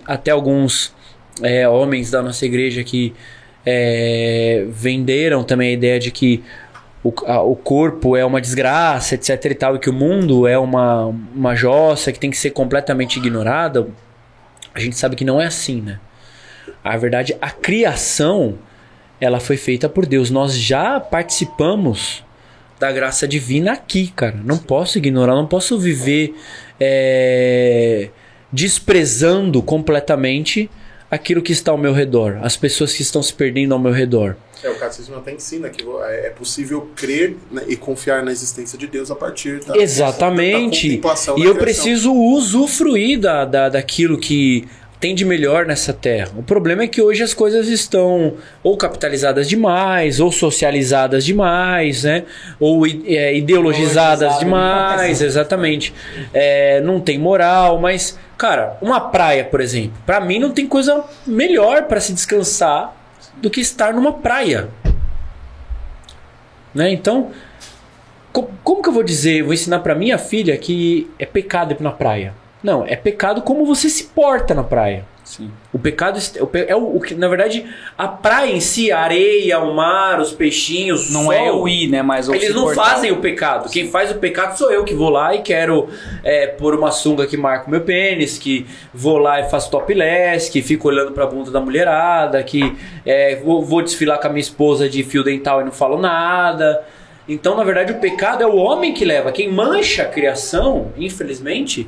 até 0.05 0.29
alguns 0.29 0.93
é, 1.41 1.67
homens 1.67 2.11
da 2.11 2.21
nossa 2.21 2.45
igreja 2.45 2.83
que 2.83 3.15
é, 3.65 4.65
venderam 4.69 5.43
também 5.43 5.69
a 5.69 5.73
ideia 5.73 5.99
de 5.99 6.11
que 6.11 6.43
o, 7.03 7.11
a- 7.25 7.41
o 7.41 7.55
corpo 7.55 8.15
é 8.15 8.23
uma 8.23 8.39
desgraça, 8.39 9.15
etc 9.15 9.43
e 9.45 9.55
tal, 9.55 9.75
e 9.75 9.79
que 9.79 9.89
o 9.89 9.93
mundo 9.93 10.45
é 10.47 10.57
uma, 10.57 11.05
uma 11.35 11.55
jossa 11.55 12.11
que 12.11 12.19
tem 12.19 12.29
que 12.29 12.37
ser 12.37 12.51
completamente 12.51 13.17
ignorada, 13.17 13.87
a 14.73 14.79
gente 14.79 14.97
sabe 14.97 15.15
que 15.15 15.25
não 15.25 15.41
é 15.41 15.45
assim, 15.45 15.81
né? 15.81 15.99
A 16.83 16.95
verdade, 16.97 17.35
a 17.41 17.51
criação, 17.51 18.57
ela 19.19 19.39
foi 19.39 19.57
feita 19.57 19.89
por 19.89 20.05
Deus. 20.05 20.29
Nós 20.29 20.55
já 20.55 20.99
participamos 20.99 22.23
da 22.79 22.91
graça 22.91 23.27
divina 23.27 23.73
aqui, 23.73 24.07
cara. 24.15 24.39
Não 24.43 24.57
posso 24.57 24.97
ignorar, 24.97 25.35
não 25.35 25.45
posso 25.45 25.77
viver 25.77 26.33
é, 26.79 28.09
desprezando 28.51 29.61
completamente 29.61 30.69
aquilo 31.09 31.41
que 31.41 31.51
está 31.51 31.71
ao 31.71 31.77
meu 31.77 31.93
redor, 31.93 32.37
as 32.41 32.55
pessoas 32.55 32.93
que 32.93 33.01
estão 33.01 33.21
se 33.23 33.33
perdendo 33.33 33.73
ao 33.73 33.79
meu 33.79 33.91
redor. 33.91 34.35
É, 34.61 34.69
o 34.69 34.75
catecismo 34.77 35.15
até 35.15 35.33
ensina 35.33 35.69
que 35.69 35.83
é 36.03 36.27
é 36.27 36.29
possível 36.31 36.89
crer 36.95 37.37
né, 37.49 37.63
e 37.67 37.75
confiar 37.77 38.23
na 38.23 38.31
existência 38.31 38.77
de 38.77 38.87
Deus 38.87 39.09
a 39.09 39.15
partir 39.15 39.63
da, 39.63 39.77
Exatamente. 39.77 40.87
da 40.87 40.95
contemplação 40.95 41.37
E 41.37 41.43
da 41.43 41.47
eu 41.47 41.55
criação. 41.55 41.83
preciso 41.83 42.13
usufruir 42.13 43.19
da, 43.19 43.45
da, 43.45 43.69
daquilo 43.69 44.17
que 44.17 44.67
tem 44.99 45.15
de 45.15 45.23
melhor 45.23 45.65
nessa 45.65 45.93
terra. 45.93 46.29
O 46.37 46.43
problema 46.43 46.83
é 46.83 46.87
que 46.87 47.01
hoje 47.01 47.23
as 47.23 47.33
coisas 47.33 47.67
estão 47.69 48.33
ou 48.61 48.75
capitalizadas 48.75 49.47
demais, 49.47 50.19
ou 50.19 50.29
socializadas 50.31 51.23
demais, 51.23 52.03
né? 52.03 52.23
Ou 52.59 52.85
é, 52.85 53.33
ideologizadas 53.35 54.33
demais, 54.39 55.21
exatamente. 55.21 55.93
É, 56.33 56.81
não 56.81 56.99
tem 56.99 57.17
moral, 57.17 57.79
mas, 57.79 58.19
cara, 58.37 58.77
uma 58.81 58.99
praia, 58.99 59.45
por 59.45 59.61
exemplo, 59.61 59.93
pra 60.05 60.19
mim 60.19 60.37
não 60.37 60.51
tem 60.51 60.67
coisa 60.67 61.03
melhor 61.25 61.83
pra 61.83 62.01
se 62.01 62.11
descansar 62.11 62.93
do 63.37 63.49
que 63.49 63.61
estar 63.61 63.93
numa 63.93 64.11
praia. 64.13 64.67
Né? 66.73 66.91
Então, 66.91 67.31
Co- 68.31 68.49
Como 68.63 68.83
que 68.83 68.89
eu 68.89 68.93
vou 68.93 69.01
dizer, 69.03 69.41
vou 69.43 69.53
ensinar 69.53 69.79
pra 69.79 69.95
minha 69.95 70.17
filha 70.19 70.55
que 70.57 71.09
é 71.17 71.25
pecado 71.25 71.73
ir 71.73 71.81
na 71.81 71.91
praia? 71.91 72.33
Não, 72.61 72.85
é 72.85 72.95
pecado 72.95 73.41
como 73.41 73.65
você 73.65 73.89
se 73.89 74.05
porta 74.05 74.53
na 74.53 74.63
praia. 74.63 75.05
Sim. 75.29 75.51
O 75.71 75.77
pecado 75.77 76.19
é 76.67 76.75
o 76.75 76.99
que, 76.99 77.13
na 77.13 77.27
verdade, 77.27 77.63
a 77.95 78.07
praia 78.07 78.51
em 78.51 78.59
si, 78.59 78.91
a 78.91 78.99
areia, 78.99 79.59
o 79.59 79.75
mar, 79.75 80.19
os 80.19 80.31
peixinhos, 80.31 81.11
Não 81.11 81.25
sol, 81.25 81.33
é 81.33 81.51
o 81.51 81.67
ir, 81.67 81.87
né? 81.87 82.01
Mas 82.01 82.27
Eles 82.27 82.55
não 82.55 82.63
portar. 82.63 82.85
fazem 82.93 83.11
o 83.11 83.17
pecado. 83.17 83.69
Quem 83.69 83.87
faz 83.91 84.09
o 84.09 84.15
pecado 84.15 84.57
sou 84.57 84.71
eu 84.71 84.83
que 84.83 84.95
vou 84.95 85.11
lá 85.11 85.35
e 85.35 85.43
quero 85.43 85.87
é, 86.23 86.47
pôr 86.47 86.73
uma 86.73 86.89
sunga 86.89 87.27
que 87.27 87.37
marca 87.37 87.67
o 87.67 87.69
meu 87.69 87.81
pênis, 87.81 88.39
que 88.39 88.65
vou 88.91 89.19
lá 89.19 89.39
e 89.39 89.47
faço 89.51 89.69
topless, 89.69 90.49
que 90.49 90.63
fico 90.63 90.87
olhando 90.87 91.11
pra 91.11 91.27
bunda 91.27 91.51
da 91.51 91.61
mulherada, 91.61 92.41
que 92.41 92.75
é, 93.05 93.35
vou, 93.35 93.63
vou 93.63 93.83
desfilar 93.83 94.19
com 94.19 94.25
a 94.25 94.29
minha 94.31 94.41
esposa 94.41 94.89
de 94.89 95.03
fio 95.03 95.23
dental 95.23 95.61
e 95.61 95.63
não 95.63 95.71
falo 95.71 95.99
nada. 95.99 96.83
Então, 97.27 97.55
na 97.55 97.63
verdade, 97.63 97.91
o 97.93 97.99
pecado 97.99 98.41
é 98.41 98.47
o 98.47 98.55
homem 98.55 98.95
que 98.95 99.05
leva. 99.05 99.31
Quem 99.31 99.51
mancha 99.51 100.01
a 100.01 100.05
criação, 100.07 100.91
infelizmente, 100.97 101.87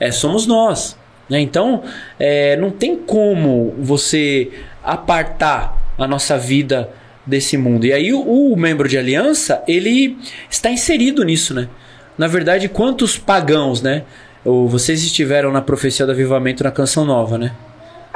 é, 0.00 0.10
somos 0.10 0.46
nós. 0.46 0.96
né? 1.28 1.40
Então, 1.40 1.82
é, 2.18 2.56
não 2.56 2.70
tem 2.70 2.96
como 2.96 3.74
você 3.78 4.50
apartar 4.82 5.76
a 5.98 6.06
nossa 6.06 6.38
vida 6.38 6.90
desse 7.26 7.56
mundo. 7.58 7.84
E 7.84 7.92
aí, 7.92 8.12
o, 8.12 8.20
o 8.52 8.56
membro 8.56 8.88
de 8.88 8.96
aliança, 8.96 9.62
ele 9.68 10.16
está 10.50 10.70
inserido 10.70 11.22
nisso, 11.24 11.52
né? 11.54 11.68
Na 12.16 12.26
verdade, 12.26 12.68
quantos 12.68 13.18
pagãos, 13.18 13.82
né? 13.82 14.04
Ou 14.44 14.66
vocês 14.68 15.02
estiveram 15.02 15.52
na 15.52 15.60
profecia 15.60 16.06
do 16.06 16.12
avivamento 16.12 16.64
na 16.64 16.70
canção 16.70 17.04
nova, 17.04 17.36
né? 17.36 17.52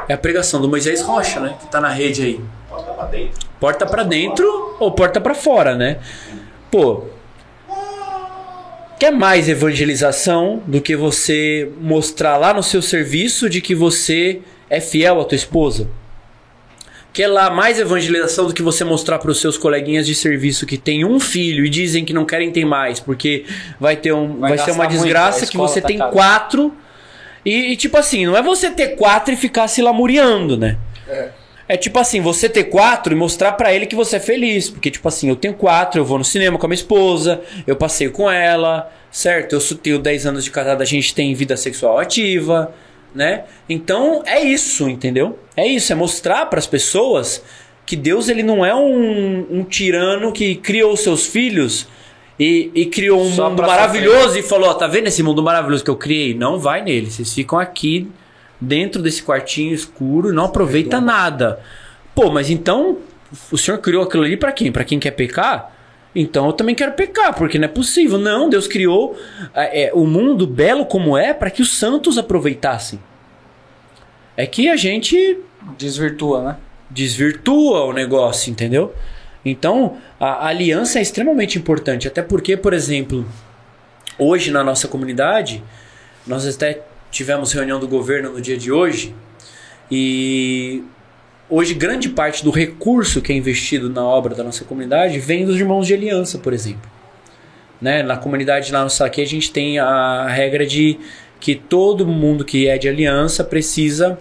É 0.09 0.15
a 0.15 0.19
pregação 0.19 0.61
do 0.61 0.69
Moisés 0.69 1.03
Rocha, 1.03 1.39
né? 1.41 1.55
Que 1.61 1.67
tá 1.67 1.81
na 1.81 1.91
rede 1.91 2.23
aí. 2.23 2.41
Bota 2.71 2.93
pra 2.93 3.05
dentro. 3.07 3.47
Porta 3.61 3.87
pra 3.87 4.03
dentro 4.03 4.77
ou 4.81 4.91
porta 4.93 5.21
pra 5.21 5.35
fora, 5.35 5.77
né? 5.77 5.99
Pô, 6.71 7.05
quer 9.03 9.11
mais 9.11 9.49
evangelização 9.49 10.63
do 10.65 10.81
que 10.81 10.95
você 10.95 11.69
mostrar 11.81 12.37
lá 12.37 12.55
no 12.55 12.63
seu 12.63 12.81
serviço 12.81 13.51
de 13.51 13.61
que 13.61 13.75
você 13.75 14.39
é 14.71 14.81
fiel 14.81 15.21
à 15.21 15.25
tua 15.25 15.35
esposa? 15.35 15.89
Quer 17.13 17.27
lá 17.27 17.51
mais 17.51 17.81
evangelização 17.81 18.47
do 18.47 18.55
que 18.55 18.63
você 18.63 18.85
mostrar 18.85 19.19
para 19.19 19.33
os 19.33 19.41
seus 19.41 19.59
coleguinhas 19.59 20.07
de 20.07 20.15
serviço 20.15 20.65
que 20.67 20.79
tem 20.79 21.05
um 21.05 21.19
filho 21.19 21.67
e 21.67 21.69
dizem 21.69 22.05
que 22.05 22.13
não 22.13 22.25
querem 22.25 22.53
ter 22.53 22.65
mais 22.65 23.01
porque 23.01 23.45
vai 23.81 23.97
ter 23.97 24.13
um, 24.13 24.39
vai, 24.39 24.51
Vai 24.51 24.59
ser 24.59 24.71
uma 24.71 24.85
muito, 24.85 24.93
desgraça 24.93 25.49
que 25.49 25.57
você 25.57 25.81
tá 25.81 25.89
tem 25.89 25.99
cara. 25.99 26.13
quatro 26.13 26.73
e, 27.45 27.73
e, 27.73 27.77
tipo 27.77 27.97
assim 27.97 28.25
não 28.25 28.37
é 28.37 28.41
você 28.41 28.71
ter 28.71 28.95
quatro 28.95 29.35
e 29.35 29.37
ficar 29.37 29.67
se 29.67 29.83
lamuriando, 29.83 30.57
né? 30.57 30.79
É 31.09 31.42
tipo 31.77 31.99
assim, 31.99 32.21
você 32.21 32.49
ter 32.49 32.65
quatro 32.65 33.13
e 33.13 33.17
mostrar 33.17 33.53
pra 33.53 33.73
ele 33.73 33.87
que 33.87 33.95
você 33.95 34.17
é 34.17 34.21
feliz. 34.21 34.69
Porque, 34.69 34.91
tipo 34.91 35.07
assim, 35.09 35.29
eu 35.29 35.37
tenho 35.37 35.55
quatro, 35.55 36.01
eu 36.01 36.05
vou 36.05 36.19
no 36.19 36.25
cinema 36.25 36.59
com 36.59 36.67
a 36.67 36.69
minha 36.69 36.75
esposa, 36.75 37.41
eu 37.67 37.77
passeio 37.77 38.11
com 38.11 38.31
ela, 38.31 38.93
certo? 39.11 39.55
Eu 39.55 39.61
tenho 39.79 39.99
10 39.99 40.27
anos 40.27 40.45
de 40.45 40.51
casada, 40.51 40.83
a 40.83 40.87
gente 40.87 41.15
tem 41.15 41.35
vida 41.35 41.57
sexual 41.57 41.99
ativa, 41.99 42.75
né? 43.15 43.45
Então, 43.69 44.23
é 44.27 44.41
isso, 44.41 44.89
entendeu? 44.89 45.39
É 45.57 45.67
isso, 45.67 45.93
é 45.93 45.97
mostrar 45.97 46.47
pras 46.47 46.67
pessoas 46.67 47.43
que 47.85 47.97
Deus, 47.97 48.29
ele 48.29 48.43
não 48.43 48.65
é 48.65 48.75
um, 48.75 49.47
um 49.51 49.65
tirano 49.65 50.33
que 50.33 50.55
criou 50.57 50.97
seus 50.97 51.27
filhos 51.27 51.89
e, 52.39 52.71
e 52.75 52.87
criou 52.87 53.21
um 53.21 53.33
Só 53.33 53.51
mundo 53.51 53.63
maravilhoso 53.63 54.39
e 54.39 54.43
falou, 54.43 54.71
ó, 54.71 54.75
tá 54.75 54.87
vendo 54.87 55.09
esse 55.09 55.23
mundo 55.23 55.43
maravilhoso 55.43 55.85
que 55.85 55.91
eu 55.91 55.97
criei? 55.97 56.35
Não 56.35 56.59
vai 56.59 56.83
nele, 56.83 57.11
vocês 57.11 57.33
ficam 57.33 57.59
aqui 57.59 58.09
dentro 58.63 59.03
desse 59.03 59.23
quartinho 59.23 59.75
escuro 59.75 60.31
e 60.31 60.33
não 60.33 60.45
aproveita 60.45 61.01
nada. 61.01 61.61
Pô, 62.15 62.31
mas 62.31 62.49
então 62.49 62.99
o 63.51 63.59
senhor 63.59 63.79
criou 63.79 64.05
aquilo 64.05 64.23
ali 64.23 64.37
pra 64.37 64.53
quem? 64.53 64.71
Pra 64.71 64.85
quem 64.85 64.99
quer 64.99 65.11
pecar? 65.11 65.75
Então 66.15 66.47
eu 66.47 66.53
também 66.53 66.75
quero 66.75 66.93
pecar, 66.93 67.35
porque 67.35 67.59
não 67.59 67.65
é 67.65 67.69
possível. 67.69 68.19
Não, 68.19 68.49
Deus 68.49 68.69
criou 68.69 69.17
é, 69.55 69.85
é, 69.85 69.93
o 69.95 70.07
mundo 70.07 70.47
belo 70.47 70.87
como 70.87 71.17
é 71.17 71.35
para 71.35 71.51
que 71.51 71.63
os 71.63 71.77
santos 71.77 72.19
aproveitassem. 72.19 73.01
É 74.37 74.47
que 74.47 74.69
a 74.69 74.77
gente 74.77 75.39
Desvirtua, 75.79 76.43
né? 76.43 76.57
desvirtua 76.91 77.85
o 77.85 77.93
negócio, 77.93 78.51
entendeu? 78.51 78.95
Então, 79.45 79.97
a 80.21 80.47
aliança 80.47 80.99
é 80.99 81.03
extremamente 81.03 81.59
importante, 81.59 82.07
até 82.07 82.23
porque, 82.23 82.57
por 82.57 82.73
exemplo, 82.73 83.27
hoje 84.19 84.51
na 84.51 84.63
nossa 84.63 84.87
comunidade, 84.87 85.63
nós 86.27 86.47
até 86.47 86.83
tivemos 87.13 87.53
reunião 87.53 87.79
do 87.79 87.87
governo 87.87 88.33
no 88.33 88.41
dia 88.41 88.57
de 88.57 88.73
hoje 88.73 89.15
e 89.91 90.83
hoje 91.49 91.75
grande 91.75 92.09
parte 92.09 92.43
do 92.43 92.51
recurso 92.51 93.21
que 93.21 93.31
é 93.31 93.37
investido 93.37 93.91
na 93.91 94.03
obra 94.03 94.35
da 94.35 94.43
nossa 94.43 94.65
comunidade 94.65 95.19
vem 95.21 95.45
dos 95.45 95.57
irmãos 95.57 95.87
de 95.87 95.93
aliança, 95.93 96.39
por 96.39 96.55
exemplo. 96.55 96.91
Né? 97.81 98.03
Na 98.03 98.17
comunidade 98.17 98.73
lá 98.73 98.83
no 98.83 98.91
Saque 98.91 99.21
a 99.21 99.27
gente 99.27 99.53
tem 99.53 99.79
a 99.79 100.27
regra 100.27 100.67
de 100.67 100.99
que 101.39 101.55
todo 101.55 102.07
mundo 102.07 102.45
que 102.45 102.67
é 102.67 102.79
de 102.79 102.89
aliança 102.89 103.45
precisa 103.45 104.19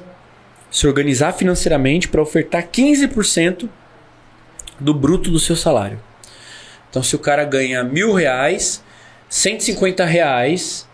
se 0.69 0.85
organizar 0.85 1.33
financeiramente 1.33 2.09
para 2.09 2.21
ofertar 2.21 2.67
15% 2.67 3.69
do 4.79 4.93
bruto 4.93 5.31
do 5.31 5.39
seu 5.39 5.55
salário. 5.55 5.99
Então, 6.89 7.03
se 7.03 7.15
o 7.15 7.19
cara 7.19 7.45
ganha 7.45 7.83
mil 7.83 8.13
reais, 8.13 8.83
150 9.29 10.03
reais, 10.03 10.87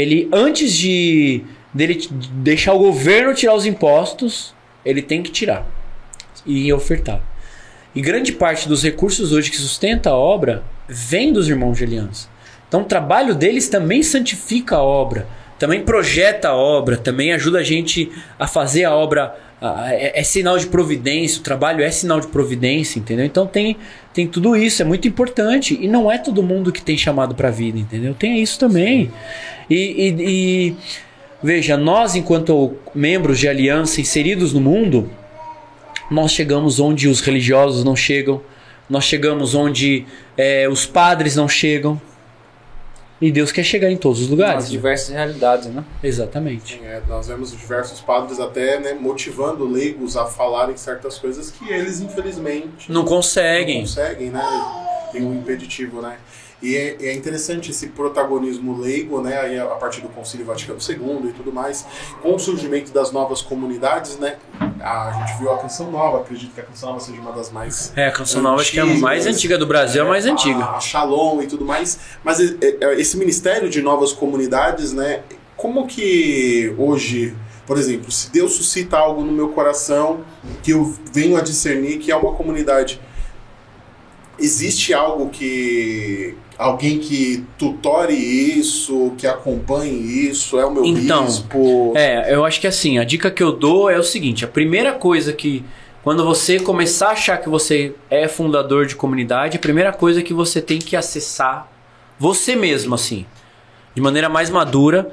ele 0.00 0.28
antes 0.32 0.72
de 0.72 1.42
dele 1.72 2.08
deixar 2.32 2.72
o 2.72 2.78
governo 2.78 3.34
tirar 3.34 3.54
os 3.54 3.66
impostos, 3.66 4.54
ele 4.84 5.02
tem 5.02 5.22
que 5.22 5.30
tirar 5.30 5.66
e 6.44 6.72
ofertar. 6.72 7.20
E 7.94 8.00
grande 8.00 8.32
parte 8.32 8.68
dos 8.68 8.82
recursos 8.82 9.32
hoje 9.32 9.50
que 9.50 9.56
sustenta 9.56 10.10
a 10.10 10.14
obra 10.14 10.62
vem 10.88 11.32
dos 11.32 11.48
irmãos 11.48 11.78
de 11.78 11.84
aliança. 11.84 12.28
Então, 12.68 12.82
o 12.82 12.84
trabalho 12.84 13.34
deles 13.34 13.68
também 13.68 14.02
santifica 14.02 14.76
a 14.76 14.82
obra, 14.82 15.26
também 15.58 15.82
projeta 15.82 16.48
a 16.48 16.54
obra, 16.54 16.96
também 16.96 17.32
ajuda 17.32 17.60
a 17.60 17.62
gente 17.62 18.10
a 18.38 18.46
fazer 18.46 18.84
a 18.84 18.94
obra. 18.94 19.34
A- 19.60 19.92
É, 19.92 20.20
é 20.20 20.22
sinal 20.22 20.58
de 20.58 20.66
providência, 20.66 21.40
o 21.40 21.42
trabalho 21.42 21.82
é 21.82 21.90
sinal 21.90 22.20
de 22.20 22.26
providência, 22.28 22.98
entendeu? 22.98 23.24
Então 23.24 23.46
tem, 23.46 23.76
tem 24.12 24.26
tudo 24.26 24.54
isso, 24.56 24.82
é 24.82 24.84
muito 24.84 25.06
importante. 25.08 25.78
E 25.80 25.88
não 25.88 26.10
é 26.10 26.18
todo 26.18 26.42
mundo 26.42 26.70
que 26.72 26.82
tem 26.82 26.96
chamado 26.96 27.34
para 27.34 27.48
a 27.48 27.50
vida, 27.50 27.78
entendeu? 27.78 28.14
Tem 28.14 28.40
isso 28.42 28.58
também. 28.58 29.10
E, 29.68 29.74
e- 29.76 30.16
e, 30.18 30.76
veja, 31.42 31.76
nós, 31.76 32.14
enquanto 32.14 32.74
membros 32.94 33.38
de 33.38 33.48
aliança 33.48 34.00
inseridos 34.00 34.52
no 34.52 34.60
mundo, 34.60 35.10
nós 36.10 36.30
chegamos 36.32 36.78
onde 36.78 37.08
os 37.08 37.20
religiosos 37.20 37.82
não 37.84 37.96
chegam, 37.96 38.40
nós 38.88 39.04
chegamos 39.04 39.54
onde 39.54 40.04
é, 40.36 40.68
os 40.68 40.86
padres 40.86 41.34
não 41.34 41.48
chegam. 41.48 42.00
E 43.20 43.32
Deus 43.32 43.50
quer 43.50 43.64
chegar 43.64 43.90
em 43.90 43.96
todos 43.96 44.20
os 44.20 44.28
lugares. 44.28 44.56
Nas 44.56 44.64
né? 44.64 44.70
diversas 44.70 45.08
realidades, 45.08 45.68
né? 45.68 45.82
Exatamente. 46.02 46.74
Sim, 46.74 46.84
é, 46.84 47.02
nós 47.08 47.28
vemos 47.28 47.50
diversos 47.50 48.00
padres 48.00 48.38
até 48.38 48.78
né, 48.78 48.92
motivando 48.92 49.64
leigos 49.66 50.16
a 50.16 50.26
falarem 50.26 50.76
certas 50.76 51.18
coisas 51.18 51.50
que 51.50 51.70
eles, 51.72 52.00
infelizmente, 52.00 52.92
Não 52.92 53.04
conseguem. 53.04 53.76
não 53.76 53.82
conseguem, 53.82 54.30
né? 54.30 54.42
Tem 55.12 55.22
um 55.22 55.34
impeditivo, 55.34 56.02
né? 56.02 56.18
E 56.66 56.76
é, 56.76 56.96
é 57.00 57.14
interessante 57.14 57.70
esse 57.70 57.86
protagonismo 57.86 58.76
leigo, 58.80 59.20
né? 59.20 59.38
Aí 59.38 59.56
a 59.56 59.66
partir 59.66 60.00
do 60.00 60.08
Concílio 60.08 60.44
Vaticano 60.44 60.80
II 60.80 61.30
e 61.30 61.32
tudo 61.32 61.52
mais, 61.52 61.86
com 62.20 62.34
o 62.34 62.38
surgimento 62.40 62.92
das 62.92 63.12
novas 63.12 63.40
comunidades, 63.40 64.18
né? 64.18 64.34
A 64.80 65.12
gente 65.12 65.38
viu 65.38 65.52
a 65.52 65.58
Canção 65.58 65.92
Nova, 65.92 66.22
acredito 66.22 66.52
que 66.52 66.60
a 66.60 66.64
Canção 66.64 66.88
Nova 66.88 67.00
seja 67.00 67.20
uma 67.20 67.30
das 67.30 67.52
mais 67.52 67.92
É, 67.94 68.08
a 68.08 68.10
Canção 68.10 68.42
Nova 68.42 68.60
acho 68.60 68.72
que 68.72 68.78
é 68.80 68.82
a 68.82 68.84
Antigas. 68.84 69.00
mais 69.00 69.26
antiga 69.26 69.56
do 69.56 69.64
Brasil, 69.64 70.02
é 70.02 70.04
a 70.04 70.08
mais 70.08 70.26
antiga. 70.26 70.64
a 70.64 70.80
Shalom 70.80 71.40
e 71.40 71.46
tudo 71.46 71.64
mais. 71.64 72.00
Mas 72.24 72.40
é, 72.40 72.56
é, 72.60 73.00
esse 73.00 73.16
ministério 73.16 73.70
de 73.70 73.80
novas 73.80 74.12
comunidades, 74.12 74.92
né? 74.92 75.20
Como 75.56 75.86
que 75.86 76.74
hoje, 76.76 77.32
por 77.64 77.78
exemplo, 77.78 78.10
se 78.10 78.32
Deus 78.32 78.54
suscita 78.54 78.98
algo 78.98 79.22
no 79.22 79.30
meu 79.30 79.50
coração 79.50 80.24
que 80.64 80.72
eu 80.72 80.96
venho 81.12 81.36
a 81.36 81.40
discernir 81.40 81.98
que 81.98 82.10
é 82.10 82.16
uma 82.16 82.34
comunidade, 82.34 83.00
existe 84.38 84.92
algo 84.94 85.28
que 85.30 86.34
alguém 86.58 86.98
que 86.98 87.44
tutore 87.58 88.14
isso, 88.14 89.12
que 89.18 89.26
acompanhe 89.26 89.92
isso, 90.28 90.58
é 90.58 90.64
o 90.64 90.70
meu 90.70 90.84
Então, 90.84 91.24
bispo? 91.24 91.92
É, 91.94 92.32
eu 92.34 92.44
acho 92.44 92.60
que 92.60 92.66
assim, 92.66 92.98
a 92.98 93.04
dica 93.04 93.30
que 93.30 93.42
eu 93.42 93.52
dou 93.52 93.90
é 93.90 93.98
o 93.98 94.02
seguinte: 94.04 94.44
a 94.44 94.48
primeira 94.48 94.92
coisa 94.92 95.32
que. 95.32 95.64
Quando 96.02 96.24
você 96.24 96.60
começar 96.60 97.08
a 97.08 97.12
achar 97.12 97.36
que 97.38 97.48
você 97.48 97.92
é 98.08 98.28
fundador 98.28 98.86
de 98.86 98.94
comunidade, 98.94 99.56
a 99.56 99.60
primeira 99.60 99.92
coisa 99.92 100.22
que 100.22 100.32
você 100.32 100.62
tem 100.62 100.78
que 100.78 100.94
acessar 100.94 101.68
você 102.16 102.54
mesmo, 102.54 102.94
assim, 102.94 103.26
de 103.92 104.00
maneira 104.00 104.28
mais 104.28 104.48
madura, 104.48 105.12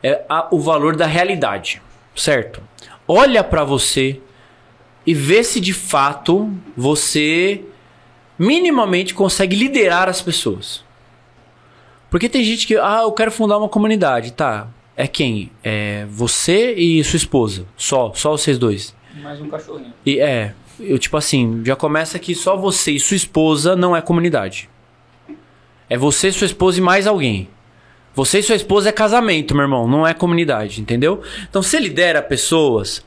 é 0.00 0.22
a- 0.28 0.46
o 0.52 0.60
valor 0.60 0.94
da 0.94 1.06
realidade, 1.06 1.82
certo? 2.14 2.62
Olha 3.08 3.42
pra 3.42 3.64
você 3.64 4.20
e 5.04 5.12
vê 5.12 5.42
se 5.42 5.58
de 5.58 5.72
fato 5.72 6.48
você 6.76 7.62
minimamente 8.38 9.14
consegue 9.14 9.56
liderar 9.56 10.08
as 10.08 10.22
pessoas. 10.22 10.84
Porque 12.10 12.28
tem 12.28 12.42
gente 12.42 12.66
que, 12.66 12.76
ah, 12.76 13.00
eu 13.02 13.12
quero 13.12 13.30
fundar 13.30 13.58
uma 13.58 13.68
comunidade, 13.68 14.32
tá? 14.32 14.68
É 14.96 15.06
quem? 15.06 15.50
É 15.62 16.06
você 16.10 16.74
e 16.74 17.02
sua 17.04 17.18
esposa. 17.18 17.66
Só, 17.76 18.12
só 18.14 18.30
vocês 18.30 18.58
dois. 18.58 18.94
Mais 19.22 19.40
um 19.40 19.48
cachorrinho. 19.48 19.92
E 20.04 20.18
é, 20.18 20.54
eu 20.80 20.98
tipo 20.98 21.16
assim, 21.16 21.62
já 21.64 21.76
começa 21.76 22.18
que 22.18 22.34
só 22.34 22.56
você 22.56 22.92
e 22.92 23.00
sua 23.00 23.16
esposa 23.16 23.76
não 23.76 23.96
é 23.96 24.00
comunidade. 24.00 24.68
É 25.90 25.96
você, 25.96 26.30
sua 26.32 26.46
esposa 26.46 26.78
e 26.78 26.82
mais 26.82 27.06
alguém. 27.06 27.48
Você 28.18 28.40
e 28.40 28.42
sua 28.42 28.56
esposa 28.56 28.88
é 28.88 28.92
casamento, 28.92 29.54
meu 29.54 29.62
irmão, 29.62 29.86
não 29.86 30.04
é 30.04 30.12
comunidade, 30.12 30.80
entendeu? 30.80 31.22
Então 31.48 31.62
você 31.62 31.78
lidera 31.78 32.20
pessoas, 32.20 33.00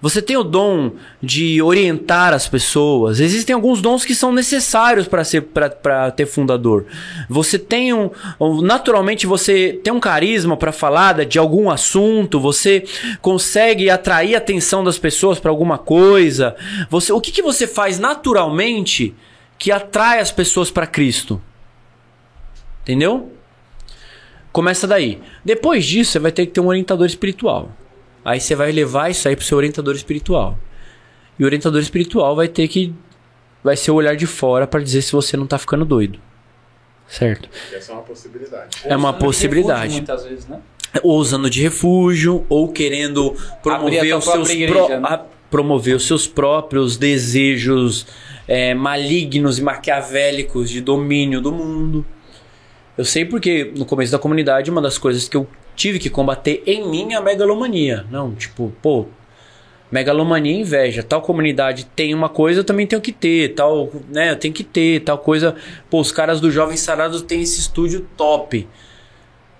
você 0.00 0.22
tem 0.22 0.36
o 0.36 0.44
dom 0.44 0.92
de 1.20 1.60
orientar 1.60 2.32
as 2.32 2.46
pessoas. 2.46 3.18
Existem 3.18 3.54
alguns 3.54 3.82
dons 3.82 4.04
que 4.04 4.14
são 4.14 4.32
necessários 4.32 5.08
para 5.08 5.24
ser 5.24 5.40
para 5.42 6.12
ter 6.12 6.26
fundador. 6.26 6.86
Você 7.28 7.58
tem 7.58 7.92
um, 7.92 8.08
naturalmente 8.62 9.26
você 9.26 9.80
tem 9.82 9.92
um 9.92 9.98
carisma 9.98 10.56
para 10.56 10.70
falar 10.70 11.24
de 11.24 11.40
algum 11.40 11.68
assunto, 11.68 12.38
você 12.38 12.84
consegue 13.20 13.90
atrair 13.90 14.36
a 14.36 14.38
atenção 14.38 14.84
das 14.84 14.96
pessoas 14.96 15.40
para 15.40 15.50
alguma 15.50 15.76
coisa. 15.76 16.54
Você, 16.88 17.12
o 17.12 17.20
que, 17.20 17.32
que 17.32 17.42
você 17.42 17.66
faz 17.66 17.98
naturalmente 17.98 19.12
que 19.58 19.72
atrai 19.72 20.20
as 20.20 20.30
pessoas 20.30 20.70
para 20.70 20.86
Cristo? 20.86 21.42
Entendeu? 22.82 23.41
Começa 24.52 24.86
daí. 24.86 25.18
Depois 25.44 25.84
disso, 25.84 26.12
você 26.12 26.18
vai 26.18 26.30
ter 26.32 26.46
que 26.46 26.52
ter 26.52 26.60
um 26.60 26.66
orientador 26.68 27.06
espiritual. 27.06 27.70
Aí 28.24 28.38
você 28.40 28.54
vai 28.54 28.70
levar 28.70 29.10
isso 29.10 29.26
aí 29.28 29.34
pro 29.34 29.44
seu 29.44 29.56
orientador 29.56 29.94
espiritual. 29.94 30.58
E 31.38 31.42
o 31.42 31.46
orientador 31.46 31.80
espiritual 31.80 32.36
vai 32.36 32.48
ter 32.48 32.68
que. 32.68 32.92
Vai 33.64 33.76
ser 33.76 33.90
o 33.90 33.94
olhar 33.94 34.14
de 34.16 34.26
fora 34.26 34.66
para 34.66 34.80
dizer 34.82 35.02
se 35.02 35.12
você 35.12 35.36
não 35.36 35.46
tá 35.46 35.56
ficando 35.58 35.84
doido. 35.84 36.18
Certo? 37.08 37.48
Essa 37.72 37.92
é 37.92 37.94
uma 37.94 38.02
possibilidade. 38.02 38.76
É 38.84 38.96
uma 38.96 39.12
possibilidade. 39.12 39.92
Muitas 39.94 40.24
vezes, 40.24 40.46
né? 40.48 40.60
Ou 41.02 41.18
usando 41.18 41.48
de 41.48 41.62
refúgio, 41.62 42.44
ou 42.48 42.70
querendo 42.72 43.34
promover 43.62 44.14
os 44.16 44.24
seus 44.24 44.50
igreja, 44.50 44.72
pró- 44.72 44.88
né? 44.88 45.00
a- 45.04 45.24
promover 45.50 45.96
os 45.96 46.06
seus 46.06 46.26
próprios 46.26 46.96
desejos 46.96 48.06
é, 48.48 48.74
malignos 48.74 49.58
e 49.58 49.62
maquiavélicos 49.62 50.68
de 50.70 50.80
domínio 50.80 51.40
do 51.40 51.52
mundo. 51.52 52.04
Eu 52.96 53.04
sei 53.04 53.24
porque 53.24 53.72
no 53.76 53.86
começo 53.86 54.12
da 54.12 54.18
comunidade 54.18 54.70
uma 54.70 54.82
das 54.82 54.98
coisas 54.98 55.28
que 55.28 55.36
eu 55.36 55.46
tive 55.74 55.98
que 55.98 56.10
combater 56.10 56.62
em 56.66 56.88
mim 56.88 57.12
é 57.12 57.16
a 57.16 57.20
megalomania. 57.20 58.04
Não, 58.10 58.34
tipo, 58.34 58.72
pô, 58.82 59.06
megalomania 59.90 60.52
e 60.52 60.60
inveja. 60.60 61.02
Tal 61.02 61.20
comunidade 61.20 61.84
tem 61.94 62.14
uma 62.14 62.28
coisa, 62.28 62.60
eu 62.60 62.64
também 62.64 62.86
tenho 62.86 63.00
que 63.00 63.12
ter. 63.12 63.54
Tal, 63.54 63.90
né, 64.08 64.30
eu 64.30 64.36
tenho 64.36 64.54
que 64.54 64.64
ter. 64.64 65.00
Tal 65.00 65.18
coisa. 65.18 65.54
Pô, 65.90 66.00
os 66.00 66.12
caras 66.12 66.40
do 66.40 66.50
Jovem 66.50 66.76
Sarado 66.76 67.20
têm 67.22 67.42
esse 67.42 67.60
estúdio 67.60 68.06
top. 68.16 68.66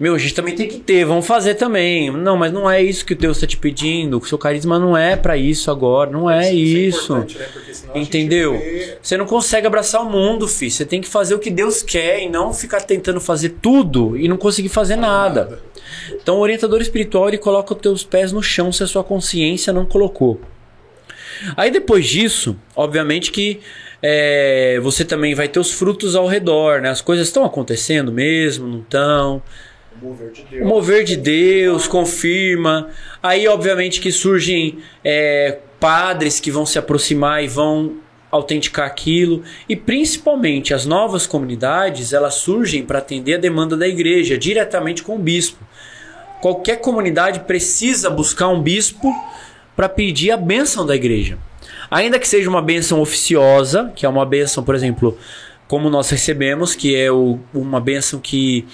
Meu, 0.01 0.15
a 0.17 0.19
gente 0.19 0.35
também 0.35 0.55
tem 0.57 0.67
que 0.67 0.79
ter, 0.81 1.05
vamos 1.05 1.27
fazer 1.27 1.55
também. 1.55 2.11
Não, 2.11 2.37
mas 2.37 2.53
não 2.53 2.69
é 2.69 2.83
isso 2.83 3.07
que 3.07 3.15
Deus 3.15 3.37
está 3.37 3.47
te 3.47 3.57
pedindo. 3.57 4.19
O 4.19 4.25
seu 4.27 4.37
carisma 4.37 4.77
não 4.79 4.97
é 4.97 5.15
pra 5.15 5.37
isso 5.37 5.71
agora, 5.71 6.11
não 6.11 6.29
é 6.29 6.53
isso. 6.53 7.13
importante, 7.19 7.39
né? 7.39 7.47
Senão 7.73 7.95
a 7.95 7.99
gente 7.99 8.09
Entendeu? 8.09 8.53
vê- 8.59 8.99
Você 9.01 9.17
não 9.17 9.27
consegue 9.27 9.67
abraçar 9.67 10.03
o 10.03 10.11
mundo, 10.11 10.49
filho. 10.49 10.73
Você 10.73 10.85
tem 10.85 11.01
que 11.01 11.07
fazer 11.07 11.35
o 11.37 11.39
que 11.39 11.51
Deus 11.51 11.83
quer 11.85 12.21
e 12.21 12.29
não 12.29 12.53
ficar 12.53 12.81
tentando 12.81 13.21
fazer 13.21 13.51
tudo 13.63 14.17
e 14.19 14.27
não 14.27 14.37
conseguir 14.37 14.71
fazer 14.71 14.97
nada. 14.97 15.61
Então, 16.21 16.37
o 16.39 16.41
orientador 16.41 16.81
espiritual 16.81 17.29
ele 17.29 17.39
coloca 17.39 17.73
os 17.75 17.81
teus 17.81 18.03
pés 18.03 18.33
no 18.33 18.43
chão 18.43 18.73
se 18.73 18.83
a 18.83 18.87
sua 18.89 19.05
consciência 19.05 19.73
não 19.73 19.85
colocou. 19.87 20.41
Aí 21.57 21.71
depois 21.71 22.07
disso, 22.07 22.57
obviamente 22.75 23.31
que 23.31 23.61
é, 24.03 24.81
você 24.83 25.05
também 25.05 25.35
vai 25.35 25.47
ter 25.49 25.61
os 25.61 25.71
frutos 25.71 26.17
ao 26.17 26.27
redor, 26.27 26.81
né? 26.81 26.89
As 26.91 27.01
coisas 27.01 27.29
estão 27.29 27.45
acontecendo 27.45 28.11
mesmo, 28.11 28.67
não 28.67 28.81
estão. 28.81 29.43
O 30.03 30.07
mover 30.09 30.33
de 30.33 30.41
O 30.43 30.45
Deus. 30.51 30.67
mover 30.67 31.05
de 31.05 31.17
Deus 31.17 31.87
confirma. 31.87 32.89
Aí, 33.23 33.47
obviamente, 33.47 34.01
que 34.01 34.11
surgem 34.11 34.79
é, 35.05 35.59
padres 35.79 36.41
que 36.41 36.51
vão 36.51 36.67
se 36.67 36.79
aproximar 36.79 37.43
e 37.45 37.49
vão 37.49 37.97
autenticar 38.31 38.87
aquilo. 38.87 39.43
E 39.69 39.77
principalmente 39.77 40.73
as 40.75 40.87
novas 40.87 41.27
comunidades, 41.27 42.13
elas 42.13 42.35
surgem 42.35 42.83
para 42.85 42.99
atender 42.99 43.35
a 43.35 43.39
demanda 43.39 43.77
da 43.77 43.87
igreja 43.87 44.37
diretamente 44.39 45.03
com 45.03 45.17
o 45.17 45.19
bispo. 45.19 45.59
Qualquer 46.41 46.77
comunidade 46.81 47.41
precisa 47.41 48.11
buscar 48.11 48.49
um 48.49 48.61
bispo 48.61 49.13
para 49.77 49.89
pedir 49.89 50.31
a 50.31 50.37
bênção 50.37 50.85
da 50.85 50.97
igreja. 50.97 51.39
Ainda 51.91 52.19
que 52.19 52.27
seja 52.27 52.49
uma 52.49 52.63
bênção 52.63 53.01
oficiosa, 53.01 53.93
que 53.95 54.05
é 54.07 54.09
uma 54.09 54.25
bênção, 54.25 54.65
por 54.65 54.75
exemplo, 54.75 55.17
como 55.69 55.89
nós 55.91 56.09
recebemos, 56.11 56.75
que 56.75 56.97
é 56.97 57.13
o- 57.13 57.39
uma 57.55 57.81
bênção 57.81 58.19
que 58.19 58.65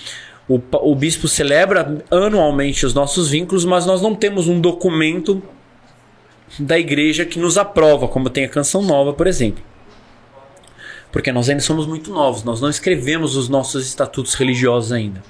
o, 0.49 0.61
o 0.73 0.95
bispo 0.95 1.29
celebra 1.29 2.03
anualmente 2.11 2.87
os 2.87 2.95
nossos 2.95 3.29
vínculos, 3.29 3.65
mas 3.65 3.85
nós 3.85 4.01
não 4.01 4.15
temos 4.15 4.49
um 4.49 4.61
documento 4.61 5.43
da 6.59 6.79
igreja 6.79 7.27
que 7.27 7.39
nos 7.39 7.59
aprova, 7.59 8.09
como 8.09 8.31
tem 8.31 8.45
a 8.45 8.49
canção 8.49 8.83
nova, 8.83 9.13
por 9.13 9.27
exemplo. 9.27 9.63
Porque 11.13 11.31
nós 11.31 11.49
ainda 11.49 11.61
somos 11.61 11.87
muito 11.87 12.11
novos, 12.11 12.45
nós 12.45 12.61
não 12.61 12.71
escrevemos 12.71 13.37
os 13.37 13.49
nossos 13.49 13.87
estatutos 13.87 14.35
religiosos 14.35 14.93
ainda. 14.93 15.23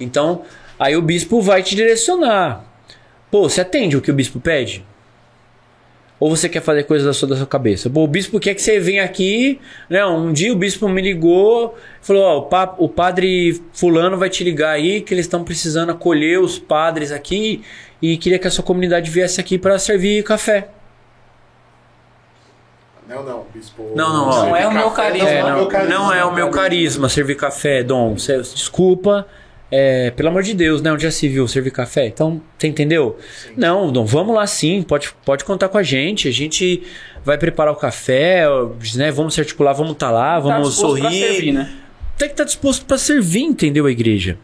Então, 0.00 0.42
aí 0.78 0.96
o 0.96 1.02
bispo 1.02 1.42
vai 1.42 1.62
te 1.62 1.76
direcionar. 1.76 2.64
Pô, 3.30 3.48
você 3.48 3.60
atende 3.60 3.96
o 3.96 4.00
que 4.00 4.10
o 4.10 4.14
bispo 4.14 4.40
pede? 4.40 4.84
Ou 6.22 6.30
você 6.30 6.48
quer 6.48 6.60
fazer 6.62 6.84
coisas 6.84 7.04
da 7.04 7.12
sua, 7.12 7.26
da 7.26 7.34
sua 7.36 7.48
cabeça? 7.48 7.90
Pô, 7.90 8.04
o 8.04 8.06
bispo 8.06 8.38
quer 8.38 8.54
que 8.54 8.62
você 8.62 8.78
venha 8.78 9.02
aqui. 9.02 9.58
Né? 9.90 10.06
Um 10.06 10.32
dia 10.32 10.52
o 10.52 10.56
bispo 10.56 10.88
me 10.88 11.02
ligou, 11.02 11.76
falou: 12.00 12.22
Ó, 12.22 12.38
o, 12.38 12.42
pa- 12.42 12.76
o 12.78 12.88
padre 12.88 13.60
Fulano 13.72 14.16
vai 14.16 14.30
te 14.30 14.44
ligar 14.44 14.70
aí, 14.70 15.00
que 15.00 15.12
eles 15.12 15.26
estão 15.26 15.42
precisando 15.42 15.90
acolher 15.90 16.38
os 16.38 16.60
padres 16.60 17.10
aqui 17.10 17.64
e 18.00 18.16
queria 18.16 18.38
que 18.38 18.46
a 18.46 18.52
sua 18.52 18.62
comunidade 18.62 19.10
viesse 19.10 19.40
aqui 19.40 19.58
para 19.58 19.76
servir 19.80 20.22
café. 20.22 20.68
Não, 23.08 23.24
não, 23.24 23.46
bispo. 23.52 23.82
Não, 23.96 24.12
não, 24.12 24.28
ó. 24.28 24.46
Não 24.46 24.56
é 24.56 24.68
o 24.68 24.72
meu 24.72 24.90
carisma. 24.92 25.28
É, 25.28 25.42
Não, 25.42 25.48
não, 25.50 25.56
meu 25.56 25.66
carisma, 25.66 25.94
não 25.98 26.12
é 26.12 26.24
o 26.24 26.32
meu 26.32 26.50
carisma 26.50 27.08
servir 27.08 27.34
café, 27.34 27.82
Dom. 27.82 28.14
Desculpa. 28.14 29.26
É, 29.74 30.10
pelo 30.10 30.28
amor 30.28 30.42
de 30.42 30.52
Deus, 30.52 30.82
né? 30.82 30.92
Onde 30.92 31.02
já 31.04 31.10
se 31.10 31.26
viu 31.26 31.48
servir 31.48 31.70
café? 31.70 32.06
Então, 32.06 32.42
você 32.58 32.66
entendeu? 32.66 33.16
Não, 33.56 33.90
Dom, 33.90 34.04
vamos 34.04 34.34
lá 34.34 34.46
sim. 34.46 34.82
Pode, 34.82 35.10
pode 35.24 35.44
contar 35.44 35.70
com 35.70 35.78
a 35.78 35.82
gente. 35.82 36.28
A 36.28 36.30
gente 36.30 36.82
vai 37.24 37.38
preparar 37.38 37.72
o 37.72 37.76
café, 37.76 38.44
né? 38.96 39.10
Vamos 39.10 39.32
se 39.32 39.40
articular, 39.40 39.72
vamos 39.72 39.92
estar 39.92 40.10
lá, 40.10 40.34
Tá 40.34 40.40
vamos 40.40 40.78
pra 40.78 40.88
sorrir. 40.88 41.18
servir, 41.18 41.52
né? 41.52 41.72
Tem 42.18 42.28
que 42.28 42.34
estar 42.34 42.44
disposto 42.44 42.84
para 42.84 42.98
servir, 42.98 43.40
entendeu? 43.40 43.86
A 43.86 43.90
igreja. 43.90 44.36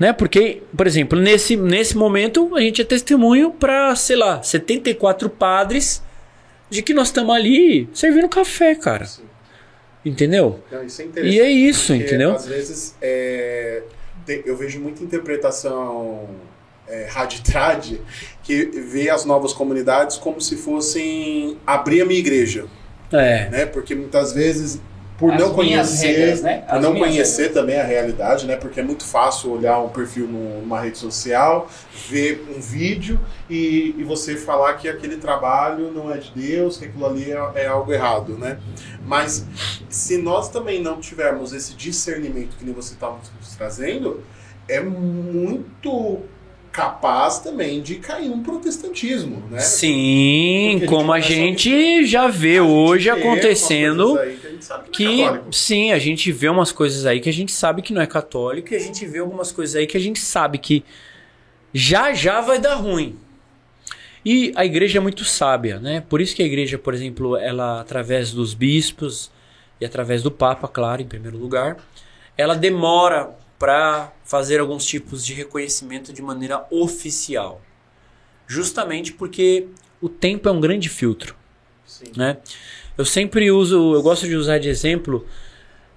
Né? 0.00 0.12
Porque, 0.12 0.62
por 0.76 0.86
exemplo, 0.86 1.16
nesse, 1.16 1.56
nesse 1.56 1.96
momento 1.96 2.56
a 2.56 2.60
gente 2.60 2.82
é 2.82 2.84
testemunho 2.84 3.52
para, 3.52 3.94
sei 3.94 4.16
lá, 4.16 4.42
74 4.42 5.30
padres 5.30 6.02
de 6.68 6.82
que 6.82 6.92
nós 6.92 7.08
estamos 7.08 7.36
ali 7.36 7.88
servindo 7.92 8.28
café, 8.28 8.74
cara. 8.74 9.04
Sim. 9.04 9.22
Entendeu? 10.04 10.58
Não, 10.72 10.82
isso 10.82 11.02
é 11.02 11.04
interessante. 11.04 11.36
E 11.36 11.40
é 11.40 11.50
isso, 11.50 11.94
entendeu? 11.94 12.32
Às 12.32 12.46
vezes 12.46 12.96
é, 13.00 13.82
tem- 14.26 14.42
eu 14.44 14.56
vejo 14.56 14.80
muita 14.80 15.02
interpretação 15.02 16.28
é, 16.88 17.06
raditrad 17.08 17.98
que 18.42 18.64
vê 18.64 19.08
as 19.10 19.24
novas 19.24 19.52
comunidades 19.52 20.16
como 20.16 20.40
se 20.40 20.56
fossem 20.56 21.56
abrir 21.66 22.00
a 22.02 22.04
minha 22.04 22.18
igreja, 22.18 22.66
É. 23.12 23.48
né? 23.48 23.66
Porque 23.66 23.94
muitas 23.94 24.32
vezes 24.32 24.80
por 25.20 25.34
As 25.34 25.38
não 25.38 25.52
conhecer, 25.52 26.06
regras, 26.06 26.40
né? 26.40 26.64
por 26.66 26.80
não 26.80 26.96
conhecer 26.96 27.52
também 27.52 27.78
a 27.78 27.84
realidade, 27.84 28.46
né? 28.46 28.56
Porque 28.56 28.80
é 28.80 28.82
muito 28.82 29.04
fácil 29.04 29.52
olhar 29.52 29.78
um 29.78 29.90
perfil 29.90 30.26
numa 30.26 30.80
rede 30.80 30.96
social, 30.96 31.68
ver 32.08 32.42
um 32.56 32.58
vídeo 32.58 33.20
e, 33.48 33.94
e 33.98 34.02
você 34.02 34.34
falar 34.34 34.72
que 34.74 34.88
aquele 34.88 35.18
trabalho 35.18 35.92
não 35.92 36.10
é 36.10 36.16
de 36.16 36.32
Deus, 36.34 36.78
que 36.78 36.86
aquilo 36.86 37.04
ali 37.04 37.30
é, 37.30 37.52
é 37.54 37.66
algo 37.66 37.92
errado, 37.92 38.38
né? 38.38 38.58
Mas 39.04 39.46
se 39.90 40.16
nós 40.16 40.48
também 40.48 40.82
não 40.82 40.98
tivermos 40.98 41.52
esse 41.52 41.74
discernimento 41.74 42.56
que 42.56 42.64
você 42.70 42.94
está 42.94 43.10
nos 43.10 43.56
trazendo, 43.58 44.24
é 44.66 44.80
muito 44.80 46.22
capaz 46.72 47.40
também 47.40 47.80
de 47.82 47.96
cair 47.96 48.28
no 48.28 48.38
protestantismo, 48.38 49.42
né? 49.50 49.58
Sim, 49.58 50.80
a 50.84 50.86
como 50.86 51.12
a 51.12 51.20
gente 51.20 52.06
já 52.06 52.28
vê 52.28 52.58
A 52.58 52.62
hoje 52.64 53.10
acontecendo. 53.10 54.16
que 54.16 54.20
a 54.20 54.26
que, 54.26 54.32
é 54.32 54.78
Que 54.90 55.24
católico. 55.24 55.52
sim, 55.52 55.92
a 55.92 55.98
gente 55.98 56.30
vê 56.30 56.48
umas 56.48 56.70
coisas 56.72 57.06
aí 57.06 57.20
que 57.20 57.28
a 57.28 57.32
gente 57.32 57.50
sabe 57.52 57.82
que 57.82 57.92
não 57.92 58.00
é 58.00 58.06
católico 58.06 58.72
e 58.72 58.76
a 58.76 58.80
gente 58.80 59.04
vê 59.06 59.18
algumas 59.18 59.50
coisas 59.50 59.74
aí 59.76 59.86
que 59.86 59.96
a 59.96 60.00
gente 60.00 60.20
sabe 60.20 60.58
que 60.58 60.84
já 61.74 62.12
já 62.12 62.40
vai 62.40 62.58
dar 62.58 62.74
ruim. 62.76 63.16
E 64.24 64.52
a 64.54 64.64
igreja 64.64 64.98
é 64.98 65.00
muito 65.00 65.24
sábia, 65.24 65.78
né? 65.80 66.02
Por 66.08 66.20
isso 66.20 66.36
que 66.36 66.42
a 66.42 66.46
igreja, 66.46 66.76
por 66.78 66.92
exemplo, 66.94 67.36
ela 67.36 67.80
através 67.80 68.32
dos 68.32 68.52
bispos 68.54 69.30
e 69.80 69.84
através 69.84 70.22
do 70.22 70.30
papa, 70.30 70.68
claro, 70.68 71.00
em 71.00 71.06
primeiro 71.06 71.38
lugar, 71.38 71.78
ela 72.36 72.54
demora 72.54 73.30
para 73.60 74.10
fazer 74.24 74.58
alguns 74.58 74.86
tipos 74.86 75.24
de 75.24 75.34
reconhecimento 75.34 76.14
de 76.14 76.22
maneira 76.22 76.66
oficial. 76.70 77.60
Justamente 78.46 79.12
porque 79.12 79.68
o 80.00 80.08
tempo 80.08 80.48
é 80.48 80.52
um 80.52 80.60
grande 80.60 80.88
filtro 80.88 81.36
Sim. 81.84 82.12
né? 82.16 82.38
Eu 82.96 83.04
sempre 83.04 83.50
uso, 83.50 83.94
eu 83.94 84.02
gosto 84.02 84.26
de 84.26 84.34
usar 84.34 84.58
de 84.58 84.68
exemplo. 84.68 85.26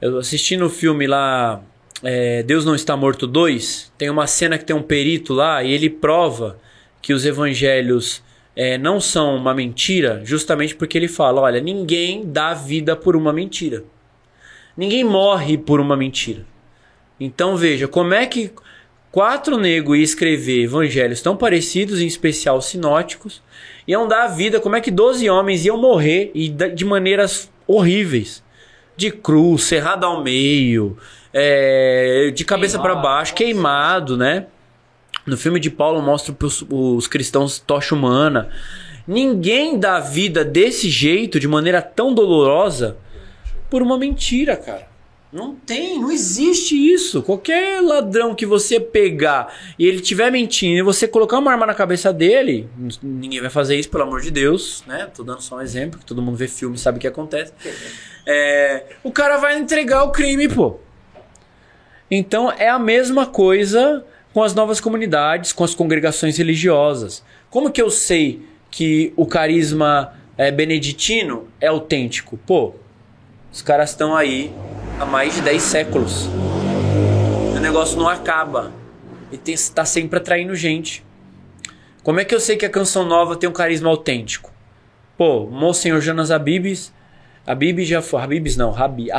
Eu 0.01 0.17
assisti 0.17 0.57
no 0.57 0.69
filme 0.69 1.07
lá, 1.07 1.63
é, 2.03 2.43
Deus 2.43 2.65
Não 2.65 2.75
Está 2.75 2.97
Morto 2.97 3.25
2, 3.25 3.93
tem 3.97 4.09
uma 4.09 4.27
cena 4.27 4.57
que 4.57 4.65
tem 4.65 4.75
um 4.75 4.81
perito 4.81 5.33
lá 5.33 5.63
e 5.63 5.71
ele 5.71 5.89
prova 5.89 6.59
que 7.01 7.13
os 7.13 7.25
evangelhos 7.25 8.21
é, 8.55 8.77
não 8.77 8.99
são 8.99 9.35
uma 9.35 9.53
mentira, 9.53 10.21
justamente 10.25 10.75
porque 10.75 10.97
ele 10.97 11.07
fala: 11.07 11.41
olha, 11.41 11.61
ninguém 11.61 12.29
dá 12.29 12.53
vida 12.53 12.95
por 12.95 13.15
uma 13.15 13.31
mentira. 13.31 13.83
Ninguém 14.75 15.03
morre 15.03 15.57
por 15.57 15.79
uma 15.79 15.95
mentira. 15.95 16.45
Então 17.19 17.55
veja, 17.55 17.87
como 17.87 18.13
é 18.13 18.25
que 18.25 18.51
quatro 19.11 19.57
negros 19.57 19.97
ia 19.97 20.03
escrever 20.03 20.63
evangelhos 20.63 21.21
tão 21.21 21.37
parecidos, 21.37 22.01
em 22.01 22.07
especial 22.07 22.61
sinóticos, 22.61 23.41
iam 23.87 24.07
dar 24.07 24.23
a 24.23 24.27
vida, 24.27 24.59
como 24.59 24.75
é 24.75 24.81
que 24.81 24.89
12 24.89 25.29
homens 25.29 25.65
iam 25.65 25.77
morrer 25.77 26.31
e 26.33 26.49
de 26.49 26.83
maneiras 26.83 27.51
horríveis. 27.67 28.43
De 28.95 29.11
cruz, 29.11 29.63
cerrado 29.63 30.05
ao 30.05 30.23
meio, 30.23 30.97
é, 31.33 32.31
de 32.33 32.45
cabeça 32.45 32.77
para 32.77 32.95
baixo, 32.95 33.33
queimado, 33.33 34.15
né? 34.15 34.45
No 35.25 35.37
filme 35.37 35.59
de 35.59 35.69
Paulo 35.69 36.01
mostra 36.01 36.35
os, 36.43 36.65
os 36.69 37.07
cristãos 37.07 37.59
tocha 37.59 37.95
humana. 37.95 38.49
Ninguém 39.07 39.79
dá 39.79 39.97
a 39.97 39.99
vida 39.99 40.45
desse 40.45 40.89
jeito, 40.89 41.39
de 41.39 41.47
maneira 41.47 41.81
tão 41.81 42.13
dolorosa, 42.13 42.97
por 43.69 43.81
uma 43.81 43.97
mentira, 43.97 44.55
cara. 44.55 44.92
Não 45.33 45.55
tem, 45.55 45.99
não 45.99 46.11
existe 46.11 46.75
isso. 46.75 47.23
Qualquer 47.23 47.81
ladrão 47.81 48.35
que 48.35 48.45
você 48.45 48.79
pegar 48.79 49.51
e 49.79 49.87
ele 49.87 49.99
tiver 49.99 50.31
mentindo 50.31 50.77
e 50.77 50.81
você 50.83 51.07
colocar 51.07 51.39
uma 51.39 51.51
arma 51.51 51.65
na 51.65 51.73
cabeça 51.73 52.13
dele, 52.13 52.69
ninguém 53.01 53.41
vai 53.41 53.49
fazer 53.49 53.75
isso, 53.75 53.89
pelo 53.89 54.03
amor 54.03 54.21
de 54.21 54.29
Deus, 54.29 54.83
né? 54.85 55.07
Tô 55.07 55.23
dando 55.23 55.41
só 55.41 55.55
um 55.55 55.61
exemplo, 55.61 55.99
que 55.99 56.05
todo 56.05 56.21
mundo 56.21 56.37
vê 56.37 56.47
filme 56.47 56.75
e 56.75 56.79
sabe 56.79 56.99
o 56.99 57.01
que 57.01 57.07
acontece. 57.07 57.51
É, 58.27 58.85
o 59.03 59.11
cara 59.11 59.37
vai 59.37 59.57
entregar 59.57 60.03
o 60.03 60.11
crime, 60.11 60.47
pô. 60.47 60.77
Então 62.11 62.51
é 62.51 62.69
a 62.69 62.77
mesma 62.77 63.25
coisa 63.25 64.05
com 64.35 64.43
as 64.43 64.53
novas 64.53 64.79
comunidades, 64.79 65.51
com 65.51 65.63
as 65.63 65.73
congregações 65.73 66.37
religiosas. 66.37 67.23
Como 67.49 67.71
que 67.71 67.81
eu 67.81 67.89
sei 67.89 68.45
que 68.69 69.11
o 69.15 69.25
carisma 69.25 70.13
é, 70.37 70.51
beneditino 70.51 71.47
é 71.59 71.67
autêntico? 71.67 72.37
Pô, 72.45 72.75
os 73.51 73.63
caras 73.63 73.89
estão 73.89 74.15
aí 74.15 74.53
há 74.99 75.05
mais 75.05 75.35
de 75.35 75.41
10 75.41 75.61
séculos. 75.61 76.27
O 77.55 77.59
negócio 77.59 77.97
não 77.97 78.07
acaba. 78.07 78.71
E 79.31 79.37
tem, 79.37 79.55
tá 79.73 79.85
sempre 79.85 80.17
atraindo 80.17 80.55
gente. 80.55 81.05
Como 82.03 82.19
é 82.19 82.25
que 82.25 82.35
eu 82.35 82.39
sei 82.39 82.57
que 82.57 82.65
a 82.65 82.69
canção 82.69 83.05
nova 83.05 83.35
tem 83.35 83.49
um 83.49 83.53
carisma 83.53 83.89
autêntico? 83.89 84.51
Pô, 85.17 85.45
Monsenhor 85.45 86.01
Jonas 86.01 86.31
Abibes. 86.31 86.93
Abibes 87.45 87.87
já 87.87 88.01
foi. 88.01 88.21
Habibes 88.21 88.57
não, 88.57 88.75
Habib. 88.75 89.11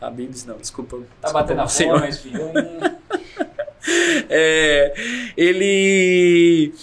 Habibes 0.00 0.44
não, 0.44 0.56
desculpa. 0.56 0.96
Tá 0.96 1.28
desculpa, 1.28 1.32
batendo 1.32 1.60
a 1.60 1.68
fome, 1.68 2.12
filho. 2.12 2.50
É, 4.28 4.92
ele 5.36 6.74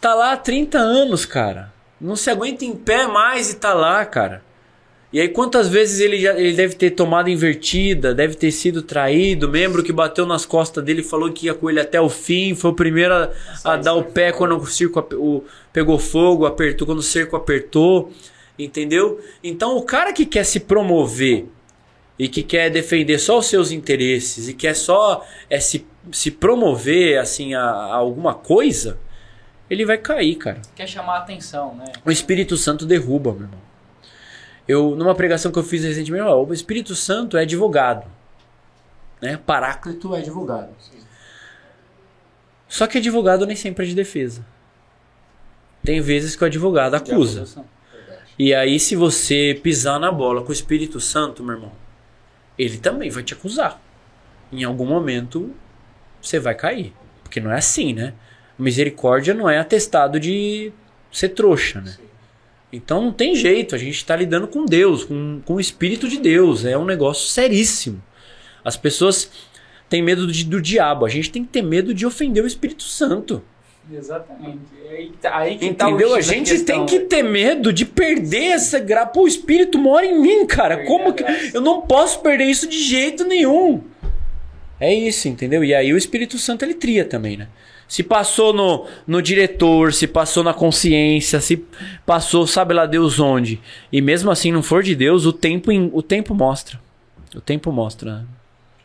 tá 0.00 0.14
lá 0.14 0.32
há 0.32 0.36
30 0.36 0.78
anos, 0.78 1.26
cara. 1.26 1.72
Não 2.00 2.14
se 2.14 2.30
aguenta 2.30 2.64
em 2.64 2.76
pé 2.76 3.08
mais 3.08 3.50
e 3.50 3.56
tá 3.56 3.74
lá, 3.74 4.04
cara. 4.06 4.44
E 5.12 5.20
aí 5.20 5.28
quantas 5.28 5.68
vezes 5.68 6.00
ele, 6.00 6.18
já, 6.18 6.32
ele 6.38 6.54
deve 6.54 6.74
ter 6.74 6.92
tomado 6.92 7.28
invertida, 7.28 8.14
deve 8.14 8.34
ter 8.34 8.50
sido 8.50 8.80
traído, 8.80 9.48
membro 9.48 9.82
que 9.82 9.92
bateu 9.92 10.24
nas 10.24 10.46
costas 10.46 10.82
dele 10.82 11.02
falou 11.02 11.30
que 11.30 11.46
ia 11.46 11.54
com 11.54 11.68
ele 11.68 11.80
até 11.80 12.00
o 12.00 12.08
fim, 12.08 12.54
foi 12.54 12.70
o 12.70 12.74
primeiro 12.74 13.12
a, 13.12 13.30
a 13.62 13.76
dar 13.76 13.92
o 13.92 14.04
pé 14.04 14.32
quando 14.32 14.56
o 14.56 14.66
circo 14.66 15.06
o, 15.14 15.44
pegou 15.70 15.98
fogo, 15.98 16.46
apertou 16.46 16.86
quando 16.86 17.00
o 17.00 17.02
cerco 17.02 17.36
apertou, 17.36 18.10
entendeu? 18.58 19.20
Então 19.44 19.76
o 19.76 19.82
cara 19.82 20.14
que 20.14 20.24
quer 20.24 20.44
se 20.44 20.60
promover 20.60 21.46
e 22.18 22.26
que 22.26 22.42
quer 22.42 22.70
defender 22.70 23.18
só 23.18 23.38
os 23.38 23.46
seus 23.46 23.70
interesses 23.70 24.48
e 24.48 24.54
quer 24.54 24.74
só 24.74 25.26
é, 25.50 25.60
se, 25.60 25.86
se 26.10 26.30
promover 26.30 27.18
assim 27.18 27.52
a, 27.52 27.62
a 27.62 27.94
alguma 27.96 28.32
coisa, 28.32 28.98
ele 29.68 29.84
vai 29.84 29.98
cair, 29.98 30.36
cara. 30.36 30.62
Quer 30.74 30.86
chamar 30.86 31.16
a 31.16 31.18
atenção, 31.18 31.74
né? 31.74 31.84
O 32.02 32.10
Espírito 32.10 32.56
Santo 32.56 32.86
derruba, 32.86 33.32
meu 33.32 33.42
irmão. 33.42 33.71
Eu, 34.72 34.96
numa 34.96 35.14
pregação 35.14 35.52
que 35.52 35.58
eu 35.58 35.62
fiz 35.62 35.84
recentemente, 35.84 36.24
ó, 36.24 36.42
o 36.42 36.54
Espírito 36.54 36.94
Santo 36.94 37.36
é 37.36 37.42
advogado. 37.42 38.10
Né? 39.20 39.36
Paráclito 39.36 40.14
é 40.14 40.20
advogado. 40.20 40.70
Só 42.66 42.86
que 42.86 42.96
advogado 42.96 43.46
nem 43.46 43.54
sempre 43.54 43.84
é 43.84 43.88
de 43.88 43.94
defesa. 43.94 44.46
Tem 45.84 46.00
vezes 46.00 46.34
que 46.34 46.42
o 46.42 46.46
advogado 46.46 46.94
acusa. 46.94 47.66
E 48.38 48.54
aí, 48.54 48.80
se 48.80 48.96
você 48.96 49.60
pisar 49.62 50.00
na 50.00 50.10
bola 50.10 50.40
com 50.40 50.48
o 50.48 50.54
Espírito 50.54 50.98
Santo, 51.00 51.44
meu 51.44 51.56
irmão, 51.56 51.72
ele 52.58 52.78
também 52.78 53.10
vai 53.10 53.22
te 53.22 53.34
acusar. 53.34 53.78
Em 54.50 54.64
algum 54.64 54.86
momento, 54.86 55.54
você 56.20 56.38
vai 56.38 56.54
cair. 56.54 56.94
Porque 57.22 57.40
não 57.40 57.52
é 57.52 57.58
assim, 57.58 57.92
né? 57.92 58.14
Misericórdia 58.58 59.34
não 59.34 59.50
é 59.50 59.58
atestado 59.58 60.18
de 60.18 60.72
ser 61.12 61.28
trouxa, 61.30 61.82
né? 61.82 61.94
Então 62.72 63.02
não 63.02 63.12
tem 63.12 63.34
jeito, 63.34 63.74
a 63.74 63.78
gente 63.78 63.96
está 63.96 64.16
lidando 64.16 64.48
com 64.48 64.64
Deus, 64.64 65.04
com, 65.04 65.40
com 65.44 65.54
o 65.54 65.60
Espírito 65.60 66.08
de 66.08 66.18
Deus. 66.18 66.64
É 66.64 66.76
um 66.78 66.84
negócio 66.86 67.28
seríssimo. 67.28 68.02
As 68.64 68.76
pessoas 68.76 69.30
têm 69.90 70.02
medo 70.02 70.26
de- 70.30 70.44
do 70.44 70.60
diabo, 70.60 71.04
a 71.04 71.08
gente 71.08 71.30
tem 71.30 71.44
que 71.44 71.50
ter 71.50 71.62
medo 71.62 71.92
de 71.92 72.06
ofender 72.06 72.42
o 72.42 72.46
Espírito 72.46 72.82
Santo. 72.84 73.42
Exatamente. 73.92 74.60
Aí, 74.88 75.12
tá- 75.20 75.36
aí 75.36 75.58
que 75.58 75.74
tá 75.74 75.86
o 75.86 75.90
Entendeu? 75.90 76.14
a 76.14 76.18
X 76.18 76.26
da 76.28 76.34
gente 76.34 76.50
questão, 76.52 76.76
tem 76.76 76.86
que 76.86 76.98
né? 77.00 77.04
ter 77.06 77.22
medo 77.22 77.72
de 77.72 77.84
perder 77.84 78.52
essa 78.52 78.78
graça. 78.78 79.08
Pô, 79.08 79.24
o 79.24 79.28
Espírito 79.28 79.76
mora 79.76 80.06
em 80.06 80.18
mim, 80.20 80.46
cara. 80.46 80.76
Perder 80.76 80.88
Como 80.88 81.08
a 81.08 81.12
que. 81.12 81.24
Eu 81.52 81.60
não 81.60 81.82
posso 81.82 82.20
perder 82.20 82.44
isso 82.44 82.66
de 82.68 82.80
jeito 82.80 83.24
nenhum. 83.24 83.82
É 84.78 84.92
isso, 84.94 85.28
entendeu? 85.28 85.62
E 85.64 85.74
aí 85.74 85.92
o 85.92 85.96
Espírito 85.98 86.38
Santo 86.38 86.64
ele 86.64 86.74
tria 86.74 87.04
também, 87.04 87.36
né? 87.36 87.48
Se 87.92 88.02
passou 88.02 88.54
no, 88.54 88.86
no 89.06 89.20
diretor, 89.20 89.92
se 89.92 90.06
passou 90.06 90.42
na 90.42 90.54
consciência, 90.54 91.42
se 91.42 91.62
passou, 92.06 92.46
sabe 92.46 92.72
lá 92.72 92.86
Deus 92.86 93.20
onde. 93.20 93.60
E 93.92 94.00
mesmo 94.00 94.30
assim 94.30 94.50
não 94.50 94.62
for 94.62 94.82
de 94.82 94.94
Deus, 94.94 95.26
o 95.26 95.32
tempo, 95.32 95.70
em- 95.70 95.90
o 95.92 96.00
tempo 96.02 96.34
mostra. 96.34 96.80
O 97.36 97.40
tempo 97.42 97.70
mostra. 97.70 98.20
né? 98.20 98.24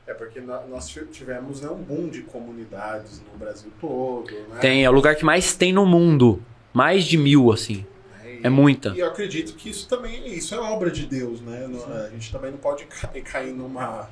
É 0.08 0.14
porque 0.14 0.41
nó- 0.41 0.60
nós 0.70 0.93
tivemos 1.10 1.62
né, 1.62 1.70
um 1.70 1.82
boom 1.82 2.10
de 2.10 2.24
comunidades 2.24 3.22
no 3.32 3.39
Brasil 3.39 3.72
todo, 3.80 4.30
né? 4.30 4.60
Tem, 4.60 4.84
é 4.84 4.89
o 4.89 4.93
lugar 4.93 5.16
que 5.16 5.24
mais 5.24 5.55
tem 5.55 5.72
no 5.72 5.86
mundo. 5.86 6.43
Mais 6.74 7.05
de 7.05 7.18
mil, 7.18 7.49
assim. 7.49 7.86
E- 8.26 8.41
É 8.43 8.49
muita. 8.49 8.89
E 8.89 8.99
eu 8.99 9.08
acredito 9.08 9.55
que 9.55 9.70
isso 9.70 9.88
também 9.88 10.28
isso 10.34 10.53
é 10.53 10.60
obra 10.60 10.91
de 10.91 11.05
Deus, 11.05 11.39
né? 11.39 11.66
Não- 11.70 11.95
A 11.95 12.10
gente 12.10 12.30
também 12.30 12.51
não 12.51 12.58
pode 12.58 12.84
cair, 12.84 13.22
cair 13.24 13.53
numa 13.53 14.10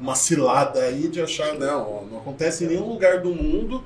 uma 0.00 0.14
cilada 0.14 0.80
aí 0.80 1.06
de 1.08 1.20
achar, 1.20 1.52
não, 1.58 2.06
não 2.06 2.16
acontece 2.18 2.64
em 2.64 2.68
nenhum 2.68 2.88
lugar 2.88 3.20
do 3.20 3.30
mundo, 3.34 3.84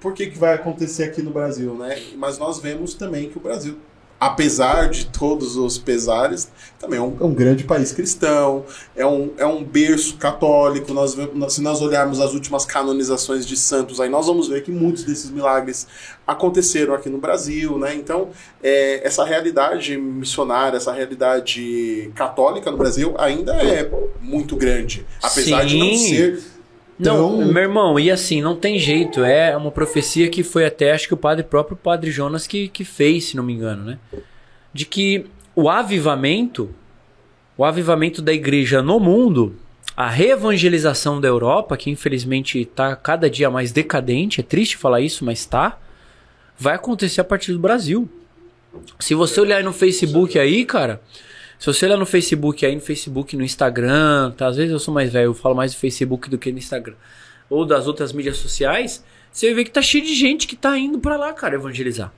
por 0.00 0.14
que, 0.14 0.26
que 0.26 0.38
vai 0.38 0.54
acontecer 0.54 1.04
aqui 1.04 1.22
no 1.22 1.30
Brasil, 1.30 1.74
né? 1.74 2.00
Mas 2.16 2.38
nós 2.38 2.58
vemos 2.60 2.94
também 2.94 3.28
que 3.28 3.36
o 3.36 3.40
Brasil, 3.40 3.76
apesar 4.18 4.88
de 4.88 5.06
todos 5.06 5.56
os 5.56 5.78
pesares, 5.78 6.48
também 6.78 6.98
é 6.98 7.02
um, 7.02 7.16
é 7.20 7.24
um 7.24 7.34
grande 7.34 7.64
país 7.64 7.90
cristão, 7.90 8.64
é 8.94 9.04
um, 9.04 9.32
é 9.36 9.44
um 9.44 9.64
berço 9.64 10.16
católico. 10.16 10.94
Nós, 10.94 11.16
se 11.52 11.60
nós 11.60 11.82
olharmos 11.82 12.20
as 12.20 12.32
últimas 12.32 12.64
canonizações 12.64 13.44
de 13.44 13.56
santos, 13.56 14.00
aí 14.00 14.08
nós 14.08 14.26
vamos 14.26 14.46
ver 14.46 14.62
que 14.62 14.70
muitos 14.70 15.02
desses 15.02 15.30
milagres 15.30 15.88
aconteceram 16.24 16.94
aqui 16.94 17.08
no 17.08 17.18
Brasil, 17.18 17.76
né? 17.78 17.94
Então, 17.94 18.28
é, 18.62 19.04
essa 19.04 19.24
realidade 19.24 19.96
missionária, 19.96 20.76
essa 20.76 20.92
realidade 20.92 22.12
católica 22.14 22.70
no 22.70 22.76
Brasil 22.76 23.14
ainda 23.18 23.54
é 23.54 23.90
muito 24.20 24.54
grande, 24.54 25.04
apesar 25.20 25.64
de 25.64 25.76
não 25.76 25.94
Sim. 25.94 26.51
Ser 27.02 27.10
Não, 27.10 27.44
meu 27.44 27.62
irmão, 27.62 27.98
e 27.98 28.10
assim, 28.10 28.40
não 28.40 28.56
tem 28.56 28.78
jeito. 28.78 29.24
É 29.24 29.56
uma 29.56 29.70
profecia 29.70 30.28
que 30.28 30.42
foi 30.42 30.64
até, 30.64 30.92
acho 30.92 31.08
que 31.08 31.14
o 31.14 31.16
padre 31.16 31.44
próprio 31.44 31.76
padre 31.76 32.10
Jonas 32.10 32.46
que, 32.46 32.68
que 32.68 32.84
fez, 32.84 33.24
se 33.24 33.36
não 33.36 33.44
me 33.44 33.52
engano, 33.52 33.84
né? 33.84 33.98
De 34.72 34.86
que 34.86 35.26
o 35.54 35.68
avivamento, 35.68 36.74
o 37.56 37.64
avivamento 37.64 38.22
da 38.22 38.32
igreja 38.32 38.80
no 38.82 38.98
mundo, 38.98 39.56
a 39.96 40.08
reevangelização 40.08 41.20
da 41.20 41.28
Europa, 41.28 41.76
que 41.76 41.90
infelizmente 41.90 42.60
está 42.60 42.96
cada 42.96 43.28
dia 43.28 43.50
mais 43.50 43.72
decadente, 43.72 44.40
é 44.40 44.42
triste 44.42 44.76
falar 44.76 45.00
isso, 45.00 45.24
mas 45.24 45.44
tá, 45.44 45.78
vai 46.58 46.74
acontecer 46.74 47.20
a 47.20 47.24
partir 47.24 47.52
do 47.52 47.58
Brasil. 47.58 48.08
Se 48.98 49.14
você 49.14 49.40
olhar 49.40 49.58
aí 49.58 49.62
no 49.62 49.72
Facebook 49.72 50.38
aí, 50.38 50.64
cara, 50.64 51.02
se 51.62 51.66
você 51.66 51.86
olhar 51.86 51.96
no 51.96 52.04
Facebook 52.04 52.66
aí, 52.66 52.74
no 52.74 52.80
Facebook, 52.80 53.36
no 53.36 53.44
Instagram, 53.44 54.32
tá? 54.32 54.48
Às 54.48 54.56
vezes 54.56 54.72
eu 54.72 54.80
sou 54.80 54.92
mais 54.92 55.12
velho, 55.12 55.26
eu 55.26 55.34
falo 55.34 55.54
mais 55.54 55.72
do 55.72 55.78
Facebook 55.78 56.28
do 56.28 56.36
que 56.36 56.50
no 56.50 56.58
Instagram. 56.58 56.94
Ou 57.48 57.64
das 57.64 57.86
outras 57.86 58.12
mídias 58.12 58.36
sociais, 58.38 59.04
você 59.30 59.54
ver 59.54 59.62
que 59.62 59.70
tá 59.70 59.80
cheio 59.80 60.02
de 60.04 60.12
gente 60.12 60.48
que 60.48 60.56
tá 60.56 60.76
indo 60.76 60.98
pra 60.98 61.16
lá, 61.16 61.32
cara, 61.32 61.54
evangelizar. 61.54 62.12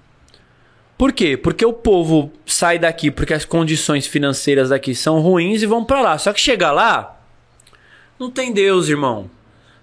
Por 0.97 1.13
quê? 1.13 1.37
Porque 1.37 1.63
o 1.63 1.75
povo 1.75 2.33
sai 2.47 2.79
daqui 2.79 3.11
porque 3.11 3.35
as 3.35 3.45
condições 3.45 4.07
financeiras 4.07 4.71
daqui 4.71 4.95
são 4.95 5.21
ruins 5.21 5.61
e 5.61 5.67
vão 5.67 5.85
pra 5.85 6.01
lá. 6.01 6.17
Só 6.17 6.33
que 6.33 6.41
chegar 6.41 6.73
lá, 6.73 7.21
não 8.19 8.31
tem 8.31 8.51
Deus, 8.51 8.89
irmão. 8.89 9.29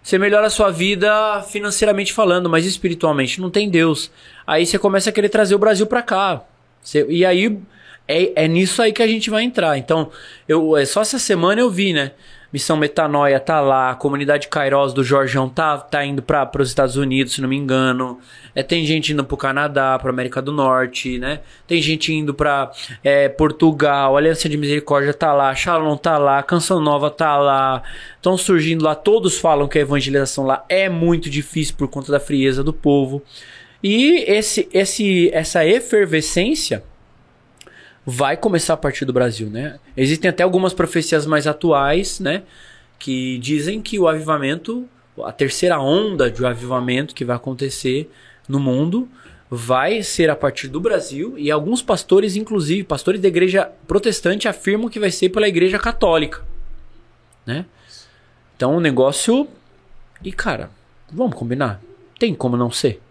Você 0.01 0.18
melhora 0.18 0.47
a 0.47 0.49
sua 0.49 0.72
vida 0.72 1.43
financeiramente 1.43 2.12
falando, 2.12 2.49
mas 2.49 2.66
espiritualmente 2.66 3.39
não 3.39 3.51
tem 3.51 3.70
Deus. 3.70 4.09
Aí 4.47 4.66
você 4.66 4.80
começa 4.80 5.12
a 5.12 5.14
querer 5.14 5.30
trazer 5.30 5.53
o 5.53 5.59
Brasil 5.59 5.86
pra 5.86 6.01
cá. 6.01 6.41
Você- 6.82 7.05
e 7.07 7.24
aí 7.24 7.59
é, 8.08 8.43
é 8.43 8.47
nisso 8.47 8.82
aí 8.82 8.91
que 8.91 9.02
a 9.02 9.08
gente 9.08 9.30
vai 9.30 9.43
entrar. 9.43 9.78
Então, 9.78 10.12
eu 10.47 10.76
é, 10.78 10.86
só 10.86 11.02
essa 11.02 11.20
semana 11.20 11.62
eu 11.62 11.70
vi, 11.70 11.93
né? 11.93 12.12
Missão 12.52 12.76
Metanoia 12.76 13.39
tá 13.39 13.62
lá, 13.62 13.91
a 13.91 13.95
comunidade 13.95 14.49
Kairos 14.49 14.93
do 14.93 15.06
Jorgeão 15.06 15.47
tá, 15.47 15.78
tá 15.78 16.06
indo 16.06 16.22
para 16.22 16.49
os 16.60 16.68
Estados 16.68 16.97
Unidos, 16.97 17.34
se 17.34 17.41
não 17.41 17.47
me 17.47 17.56
engano. 17.56 18.20
É, 18.54 18.62
tem 18.62 18.86
gente 18.86 19.14
indo 19.14 19.24
pro 19.24 19.38
Canadá, 19.38 19.97
pra 19.97 20.10
América 20.10 20.41
do 20.41 20.52
Norte, 20.52 21.18
né? 21.18 21.39
Tem 21.66 21.82
gente 21.82 22.14
indo 22.14 22.34
pra 22.34 22.70
é, 23.02 23.30
Portugal, 23.30 24.18
Aliança 24.18 24.49
de 24.49 24.58
Misericórdia 24.58 25.14
tá 25.14 25.32
lá, 25.32 25.56
Shalom 25.56 25.95
tá 25.95 26.18
lá, 26.18 26.43
Canção 26.43 26.82
Nova 26.82 27.10
tá 27.10 27.38
lá. 27.38 27.84
Estão 28.18 28.38
surgindo 28.38 28.84
lá, 28.84 28.95
todos 28.95 29.39
falam 29.39 29.70
que 29.70 29.78
a 29.78 29.82
evangelização 29.82 30.45
lá 30.45 30.66
é 30.68 30.89
muito 30.89 31.30
difícil 31.30 31.76
por 31.78 31.88
conta 31.88 32.12
da 32.12 32.20
frieza 32.20 32.62
do 32.62 32.74
povo. 32.74 33.24
E 33.82 34.26
esse, 34.28 34.68
esse, 34.74 35.30
essa 35.34 35.66
efervescência 35.66 36.84
vai 38.06 38.36
começar 38.36 38.74
a 38.74 38.78
partir 38.78 39.06
do 39.06 39.14
Brasil, 39.14 39.49
né? 39.49 39.80
Existem 39.95 40.30
até 40.30 40.43
algumas 40.43 40.74
profecias 40.74 41.26
mais 41.26 41.45
atuais, 41.47 42.20
né? 42.20 42.43
Que 42.97 43.38
dizem 43.39 43.82
que 43.82 43.99
o 43.99 44.08
avivamento, 44.08 44.88
a 45.24 45.32
terceira 45.32 45.80
onda 45.80 46.30
de 46.30 46.45
avivamento 46.45 47.14
que 47.14 47.26
vai 47.26 47.36
acontecer 47.36 48.12
no 48.47 48.60
mundo, 48.60 49.08
vai 49.49 50.02
ser 50.02 50.30
a 50.30 50.36
partir 50.36 50.68
do 50.68 50.80
Brasil 50.80 51.38
e 51.38 51.52
alguns 51.52 51.82
pastores, 51.82 52.36
inclusive 52.36 52.84
pastores 52.84 53.20
da 53.20 53.28
igreja 53.28 53.70
protestante, 53.88 54.47
afirmam 54.47 54.89
que 54.89 54.99
vai 54.99 55.12
ser 55.12 55.30
pela 55.30 55.47
igreja 55.47 55.78
católica, 55.78 56.41
né? 57.45 57.66
Então 58.56 58.76
o 58.76 58.80
negócio 58.80 59.47
e 60.24 60.32
cara, 60.32 60.70
vamos 61.12 61.36
combinar, 61.36 61.82
tem 62.18 62.34
como 62.34 62.56
não 62.56 62.72
ser? 62.72 63.02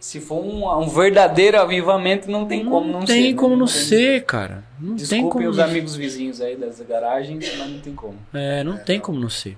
Se 0.00 0.20
for 0.20 0.44
um, 0.44 0.64
um 0.82 0.88
verdadeiro 0.88 1.58
avivamento, 1.60 2.30
não 2.30 2.46
tem 2.46 2.64
como 2.64 2.86
não, 2.86 3.00
não 3.00 3.06
ser. 3.06 3.12
Tem 3.14 3.32
né? 3.32 3.38
como 3.38 3.56
não, 3.56 3.66
tem- 3.66 3.74
ser, 3.74 4.24
cara. 4.24 4.62
Não 4.80 4.94
Desculpem 4.94 5.22
tem 5.24 5.30
como 5.30 5.48
os 5.48 5.56
não- 5.56 5.64
amigos 5.64 5.96
vizinhos 5.96 6.40
aí 6.40 6.54
das 6.56 6.80
garagens, 6.80 7.44
mas 7.58 7.70
não 7.70 7.80
tem 7.80 7.94
como. 7.94 8.16
É, 8.32 8.62
não 8.62 8.76
tem 8.78 9.00
como 9.00 9.18
não 9.18 9.28
ser. 9.28 9.56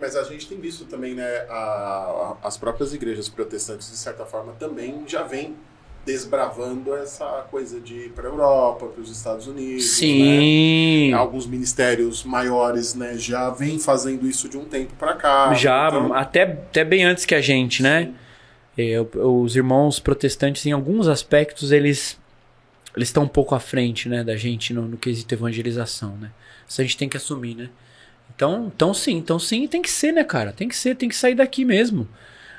Mas 0.00 0.16
a 0.16 0.24
gente 0.24 0.46
tem 0.48 0.58
visto 0.58 0.84
também, 0.86 1.14
né, 1.14 1.24
a- 1.48 2.36
a- 2.42 2.48
as 2.48 2.56
próprias 2.56 2.92
igrejas 2.92 3.28
protestantes, 3.28 3.88
de 3.90 3.96
certa 3.96 4.26
forma, 4.26 4.52
também 4.58 5.04
já 5.06 5.22
vêm 5.22 5.54
desbravando 6.04 6.94
essa 6.94 7.44
coisa 7.50 7.80
de 7.80 7.94
ir 7.94 8.08
para 8.10 8.28
a 8.28 8.30
Europa, 8.30 8.86
para 8.86 9.00
os 9.02 9.10
Estados 9.10 9.46
Unidos. 9.48 9.90
Sim. 9.90 11.10
Né? 11.10 11.16
Alguns 11.16 11.46
ministérios 11.46 12.24
maiores 12.24 12.94
né, 12.94 13.14
já 13.16 13.50
vêm 13.50 13.78
fazendo 13.78 14.26
isso 14.26 14.48
de 14.48 14.56
um 14.56 14.64
tempo 14.64 14.92
para 14.98 15.14
cá. 15.14 15.52
Já, 15.54 15.88
Então, 15.88 16.14
até, 16.14 16.42
até 16.42 16.84
bem 16.84 17.04
antes 17.04 17.24
que 17.24 17.34
a 17.34 17.40
gente, 17.40 17.82
né? 17.82 18.12
É, 18.76 19.00
os 19.00 19.56
irmãos 19.56 19.98
protestantes, 19.98 20.66
em 20.66 20.72
alguns 20.72 21.08
aspectos, 21.08 21.72
eles 21.72 22.18
eles 22.96 23.08
estão 23.08 23.24
um 23.24 23.28
pouco 23.28 23.54
à 23.54 23.60
frente, 23.60 24.08
né, 24.08 24.24
da 24.24 24.36
gente 24.36 24.72
no, 24.72 24.82
no 24.82 24.96
quesito 24.96 25.34
evangelização, 25.34 26.16
né? 26.16 26.30
Isso 26.66 26.80
a 26.80 26.84
gente 26.84 26.96
tem 26.96 27.08
que 27.08 27.16
assumir, 27.16 27.54
né? 27.54 27.68
Então, 28.34 28.72
então 28.74 28.94
sim, 28.94 29.16
então 29.16 29.38
sim, 29.38 29.68
tem 29.68 29.82
que 29.82 29.90
ser, 29.90 30.12
né, 30.12 30.24
cara? 30.24 30.50
Tem 30.50 30.66
que 30.66 30.74
ser, 30.74 30.96
tem 30.96 31.08
que 31.08 31.14
sair 31.14 31.34
daqui 31.34 31.64
mesmo. 31.64 32.08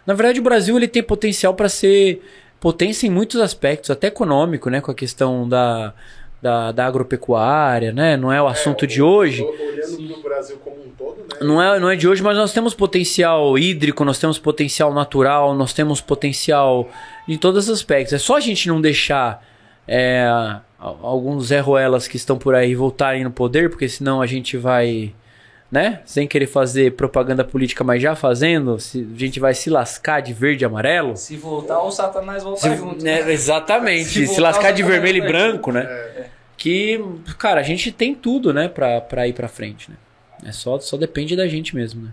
Na 0.05 0.13
verdade, 0.13 0.39
o 0.39 0.43
Brasil 0.43 0.77
ele 0.77 0.87
tem 0.87 1.01
potencial 1.01 1.55
para 1.55 1.67
ser 1.67 2.21
potência 2.59 3.07
em 3.07 3.09
muitos 3.09 3.41
aspectos, 3.41 3.89
até 3.89 4.07
econômico, 4.07 4.69
né, 4.69 4.79
com 4.79 4.91
a 4.91 4.95
questão 4.95 5.49
da, 5.49 5.93
da, 6.41 6.71
da 6.71 6.85
agropecuária, 6.85 7.91
né? 7.91 8.15
Não 8.15 8.31
é 8.31 8.41
o 8.41 8.47
assunto 8.47 8.85
de 8.85 9.01
hoje. 9.01 9.43
Olhando 9.43 10.13
para 10.13 10.19
o 10.19 10.23
Brasil 10.23 10.57
como 10.63 10.75
um 10.77 10.89
todo, 10.97 11.17
né? 11.17 11.39
Não 11.41 11.61
é, 11.61 11.79
não 11.79 11.89
é 11.89 11.95
de 11.95 12.07
hoje, 12.07 12.21
mas 12.21 12.37
nós 12.37 12.53
temos 12.53 12.73
potencial 12.73 13.57
hídrico, 13.57 14.03
nós 14.05 14.19
temos 14.19 14.37
potencial 14.37 14.93
natural, 14.93 15.53
nós 15.53 15.73
temos 15.73 15.99
potencial 15.99 16.89
em 17.27 17.37
todos 17.37 17.67
os 17.67 17.75
aspectos. 17.75 18.13
É 18.13 18.17
só 18.17 18.37
a 18.37 18.39
gente 18.39 18.67
não 18.67 18.79
deixar 18.79 19.43
é, 19.87 20.27
alguns 20.79 21.47
Zé 21.47 21.59
Ruelas 21.59 22.07
que 22.07 22.17
estão 22.17 22.37
por 22.37 22.53
aí 22.53 22.75
voltarem 22.75 23.23
no 23.23 23.31
poder, 23.31 23.69
porque 23.69 23.89
senão 23.89 24.21
a 24.21 24.25
gente 24.27 24.57
vai, 24.57 25.13
né? 25.71 26.01
Sem 26.05 26.27
querer 26.27 26.47
fazer 26.47 26.93
propaganda 26.93 27.43
política, 27.43 27.83
mas 27.83 28.01
já 28.01 28.15
fazendo, 28.15 28.79
se- 28.79 29.07
a 29.13 29.19
gente 29.19 29.39
vai 29.39 29.53
se 29.53 29.69
lascar 29.69 30.21
de 30.21 30.33
verde 30.33 30.63
e 30.63 30.65
amarelo. 30.65 31.15
Se 31.17 31.35
voltar, 31.35 31.81
o 31.81 31.91
Satanás 31.91 32.43
voltar 32.43 32.69
Se- 32.69 32.77
junto. 32.77 33.03
né, 33.03 33.31
exatamente, 33.31 34.05
Se 34.09 34.13
se, 34.21 34.25
voltar, 34.27 34.41
lascar 34.43 34.71
de 34.71 34.83
vermelho 34.83 35.23
e 35.23 35.27
branco, 35.27 35.71
né? 35.71 35.81
É. 35.81 36.25
Que, 36.55 36.99
cara, 37.37 37.59
a 37.61 37.63
gente 37.63 37.91
tem 37.91 38.15
tudo, 38.15 38.53
né, 38.53 38.67
pra, 38.67 38.99
pra 39.01 39.27
ir 39.27 39.33
pra 39.33 39.47
frente, 39.47 39.91
né? 39.91 39.97
É 40.45 40.51
só, 40.51 40.79
só 40.79 40.95
depende 40.97 41.35
da 41.35 41.47
gente 41.47 41.75
mesmo, 41.75 42.03
né? 42.05 42.09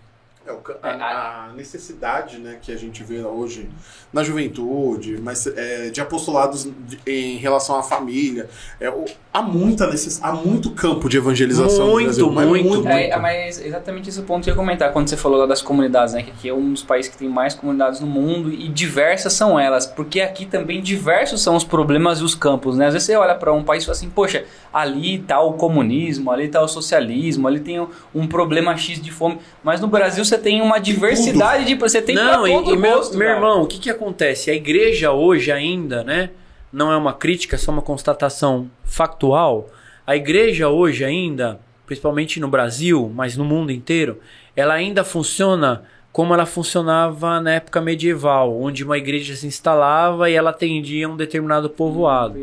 É, 0.46 0.52
o 0.52 0.56
ca- 0.58 0.76
a, 0.82 1.46
a 1.46 1.52
necessidade 1.54 2.36
né, 2.38 2.58
que 2.60 2.70
a 2.70 2.76
gente 2.76 3.02
vê 3.02 3.20
hoje 3.22 3.68
na 4.12 4.22
juventude, 4.22 5.18
mas 5.22 5.46
é, 5.46 5.88
de 5.88 6.00
apostolados 6.02 6.64
de- 6.64 6.98
em 7.06 7.36
relação 7.38 7.78
à 7.78 7.82
família. 7.82 8.48
É, 8.78 8.90
o- 8.90 9.06
há 9.32 9.40
muita 9.40 9.86
necess... 9.86 10.20
há 10.22 10.32
muito 10.32 10.70
campo 10.72 11.08
de 11.08 11.16
evangelização 11.16 11.86
Muito, 11.92 11.98
no 12.00 12.04
Brasil, 12.04 12.30
mas 12.30 12.46
muito, 12.46 12.88
É, 12.88 13.16
mas 13.18 13.58
exatamente 13.64 14.10
esse 14.10 14.20
ponto 14.22 14.44
que 14.44 14.50
eu 14.50 14.52
ia 14.52 14.56
comentar 14.56 14.92
quando 14.92 15.08
você 15.08 15.16
falou 15.16 15.38
lá 15.38 15.46
das 15.46 15.62
comunidades, 15.62 16.12
né? 16.14 16.22
Que 16.22 16.30
aqui 16.30 16.48
é 16.50 16.54
um 16.54 16.72
dos 16.74 16.82
países 16.82 17.10
que 17.10 17.16
tem 17.16 17.28
mais 17.28 17.54
comunidades 17.54 18.00
no 18.00 18.06
mundo 18.06 18.52
e 18.52 18.68
diversas 18.68 19.32
são 19.32 19.58
elas, 19.58 19.86
porque 19.86 20.20
aqui 20.20 20.44
também 20.44 20.82
diversos 20.82 21.40
são 21.42 21.56
os 21.56 21.64
problemas 21.64 22.18
e 22.18 22.22
os 22.22 22.34
campos, 22.34 22.76
né? 22.76 22.86
Às 22.88 22.92
vezes 22.92 23.06
você 23.06 23.16
olha 23.16 23.34
para 23.34 23.50
um 23.52 23.64
país 23.64 23.82
e 23.82 23.86
fala 23.86 23.96
assim, 23.96 24.10
poxa, 24.10 24.44
ali 24.72 25.18
tá 25.18 25.40
o 25.40 25.54
comunismo, 25.54 26.30
ali 26.30 26.48
tá 26.48 26.60
o 26.62 26.68
socialismo, 26.68 27.48
ali 27.48 27.60
tem 27.60 27.80
um, 27.80 27.88
um 28.14 28.26
problema 28.26 28.76
X 28.76 29.00
de 29.00 29.10
fome, 29.10 29.38
mas 29.62 29.80
no 29.80 29.88
Brasil 29.88 30.24
você 30.24 30.33
tem 30.38 30.60
uma 30.60 30.78
diversidade 30.78 31.64
de. 31.64 31.74
Você 31.74 32.00
tem 32.00 32.14
não, 32.14 32.46
e, 32.46 32.50
todo 32.50 32.74
e 32.74 32.76
meu, 32.76 32.96
gosto, 32.96 33.16
meu 33.16 33.28
irmão, 33.28 33.62
o 33.62 33.66
que 33.66 33.78
que 33.78 33.90
acontece? 33.90 34.50
A 34.50 34.54
igreja 34.54 35.12
hoje 35.12 35.50
ainda, 35.50 36.02
né? 36.04 36.30
Não 36.72 36.90
é 36.90 36.96
uma 36.96 37.12
crítica, 37.12 37.56
é 37.56 37.58
só 37.58 37.70
uma 37.70 37.82
constatação 37.82 38.70
factual. 38.84 39.68
A 40.06 40.16
igreja 40.16 40.68
hoje 40.68 41.04
ainda, 41.04 41.60
principalmente 41.86 42.40
no 42.40 42.48
Brasil, 42.48 43.10
mas 43.14 43.36
no 43.36 43.44
mundo 43.44 43.70
inteiro, 43.70 44.20
ela 44.56 44.74
ainda 44.74 45.04
funciona 45.04 45.84
como 46.14 46.32
ela 46.32 46.46
funcionava 46.46 47.40
na 47.40 47.54
época 47.54 47.80
medieval, 47.80 48.60
onde 48.60 48.84
uma 48.84 48.96
igreja 48.96 49.34
se 49.34 49.48
instalava 49.48 50.30
e 50.30 50.34
ela 50.34 50.50
atendia 50.50 51.08
um 51.08 51.16
determinado 51.16 51.68
povoado. 51.68 52.38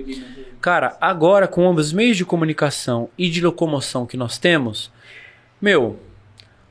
Cara, 0.59 0.97
agora 0.99 1.47
com 1.47 1.73
os 1.73 1.93
meios 1.93 2.17
de 2.17 2.25
comunicação 2.25 3.09
e 3.17 3.29
de 3.29 3.41
locomoção 3.41 4.05
que 4.05 4.17
nós 4.17 4.37
temos, 4.37 4.91
meu, 5.61 5.97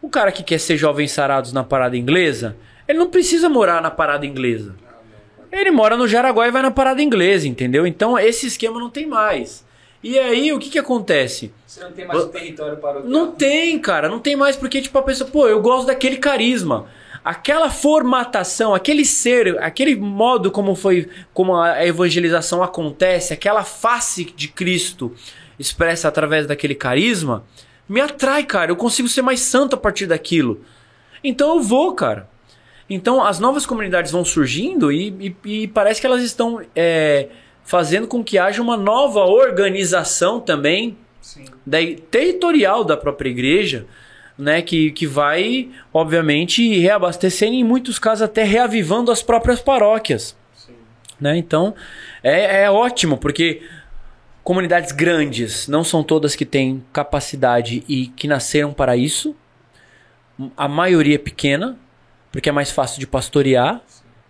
o 0.03 0.09
cara 0.09 0.33
que 0.33 0.43
quer 0.43 0.59
ser 0.59 0.77
jovem 0.77 1.07
sarados 1.07 1.53
na 1.53 1.63
parada 1.63 1.97
inglesa, 1.97 2.57
ele 2.89 2.99
não 2.99 3.09
precisa 3.09 3.49
morar 3.49 3.81
na 3.83 3.91
parada 3.91 4.27
inglesa. 4.27 4.75
Ele 5.53 5.71
mora 5.71 5.97
no 5.97 6.07
Jaraguá 6.07 6.47
e 6.47 6.51
vai 6.51 6.63
na 6.63 6.71
parada 6.71 7.03
inglesa, 7.03 7.49
entendeu? 7.49 7.87
Então 7.87 8.19
esse 8.19 8.47
esquema 8.47 8.79
não 8.79 8.89
tem 8.89 9.07
mais. 9.07 9.65
E 10.03 10.19
aí 10.19 10.53
o 10.53 10.59
que 10.59 10.71
que 10.71 10.79
acontece? 10.79 11.53
Você 11.67 11.81
não 11.81 11.93
tem 11.93 12.07
mais 12.07 12.23
o 12.23 12.29
território 12.29 12.77
para 12.79 13.01
o 13.01 13.09
Não 13.09 13.33
tem, 13.33 13.79
cara, 13.79 14.09
não 14.09 14.19
tem 14.19 14.35
mais 14.35 14.57
porque 14.57 14.81
tipo 14.81 14.97
a 14.99 15.03
pessoa, 15.03 15.29
pô, 15.29 15.47
eu 15.47 15.61
gosto 15.61 15.89
daquele 15.89 16.17
carisma. 16.17 16.87
Aquela 17.23 17.69
formatação, 17.69 18.75
aquele 18.75 19.05
ser, 19.05 19.59
aquele 19.63 19.95
modo 19.95 20.51
como 20.51 20.75
foi, 20.75 21.07
como 21.35 21.55
a 21.55 21.85
evangelização 21.85 22.63
acontece, 22.63 23.35
aquela 23.35 23.63
face 23.63 24.25
de 24.25 24.49
Cristo 24.49 25.15
expressa 25.59 26.09
através 26.09 26.47
daquele 26.47 26.75
carisma, 26.75 27.45
me 27.91 28.01
atrai, 28.01 28.45
cara. 28.45 28.71
Eu 28.71 28.77
consigo 28.77 29.09
ser 29.09 29.23
mais 29.23 29.41
santo 29.41 29.75
a 29.75 29.79
partir 29.79 30.07
daquilo. 30.07 30.65
Então 31.23 31.57
eu 31.57 31.61
vou, 31.63 31.93
cara. 31.95 32.29
Então 32.89 33.23
as 33.23 33.39
novas 33.39 33.67
comunidades 33.67 34.11
vão 34.13 34.25
surgindo 34.25 34.91
e, 34.91 35.35
e- 35.45 35.63
e 35.63 35.69
parece 35.69 36.01
que 36.01 36.07
elas 36.07 36.23
estão 36.23 36.61
é, 36.75 37.29
fazendo 37.65 38.07
com 38.09 38.23
que 38.25 38.39
haja 38.39 38.63
uma 38.63 38.77
nova 38.77 39.21
organização 39.25 40.41
também 40.41 40.97
Sim. 41.21 41.45
da, 41.67 41.79
territorial 42.11 42.83
da 42.85 42.97
própria 42.97 43.29
igreja, 43.29 43.87
né, 44.37 44.63
que, 44.63 44.91
que 44.93 45.07
vai, 45.07 45.69
obviamente, 45.93 46.79
reabastecendo 46.79 47.53
e 47.53 47.61
em 47.61 47.65
muitos 47.65 47.99
casos 47.99 48.23
até 48.23 48.43
reavivando 48.43 49.13
as 49.13 49.23
próprias 49.23 49.61
paróquias. 49.61 50.35
Sim. 50.57 50.73
Né? 51.21 51.37
Então 51.37 51.75
é, 52.23 52.63
é 52.65 52.71
ótimo, 52.71 53.19
porque 53.19 53.63
comunidades 54.43 54.93
grandes 54.93 55.69
não 55.69 55.85
são 55.85 56.03
todas 56.03 56.35
que 56.35 56.45
têm 56.45 56.83
capacidade 56.93 57.85
e 57.89 58.07
que 58.09 58.27
nasceram 58.29 58.73
para 58.73 58.97
isso. 58.97 59.35
A 60.57 60.67
maioria 60.69 61.17
é 61.17 61.19
pequena, 61.19 61.77
porque 62.33 62.49
é 62.49 62.53
mais 62.53 62.71
fácil 62.71 62.99
de 62.99 63.07
pastorear. 63.07 63.81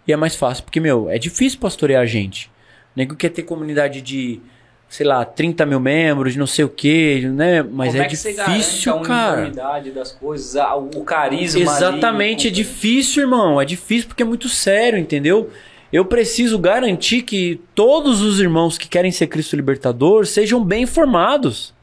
E 0.08 0.12
é 0.12 0.16
mais 0.16 0.34
fácil, 0.34 0.64
porque, 0.64 0.80
meu, 0.80 1.08
é 1.08 1.18
difícil 1.18 1.61
pastorear 1.61 2.02
a 2.02 2.06
gente. 2.06 2.50
Nego 2.96 3.14
quer 3.14 3.28
ter 3.28 3.44
comunidade 3.44 4.00
de, 4.00 4.40
sei 4.88 5.06
lá, 5.06 5.24
30 5.24 5.64
mil 5.66 5.78
membros, 5.78 6.34
não 6.34 6.48
sei 6.48 6.64
o 6.64 6.68
que, 6.68 7.20
né? 7.28 7.62
Mas 7.62 7.92
Como 7.92 8.02
é, 8.02 8.08
você 8.08 8.32
garante 8.32 8.58
difícil, 8.58 8.96
a 8.96 9.00
cara. 9.02 9.32
uniformidade 9.42 9.90
das 9.92 10.11
coisas, 10.11 10.56
a- 10.56 10.74
o 10.74 11.04
carisma 11.04 11.61
Exatamente, 11.61 12.46
é 12.48 12.50
ali, 12.50 12.56
difícil, 12.56 13.22
irmão. 13.22 13.61
É 13.61 13.64
difícil 13.64 14.08
porque 14.08 14.22
é 14.24 14.26
muito 14.26 14.48
sério, 14.48 14.98
entendeu? 14.98 15.48
Eu 15.93 16.05
preciso 16.05 16.59
garantir 16.59 17.22
que 17.22 17.61
todos 17.74 18.20
os 18.20 18.38
irmãos 18.38 18.78
que 18.78 18.88
querem 18.88 19.11
ser 19.11 19.26
Cristo 19.26 19.57
Libertador 19.57 20.24
sejam 20.26 20.64
bem 20.64 20.84
informados. 20.84 21.74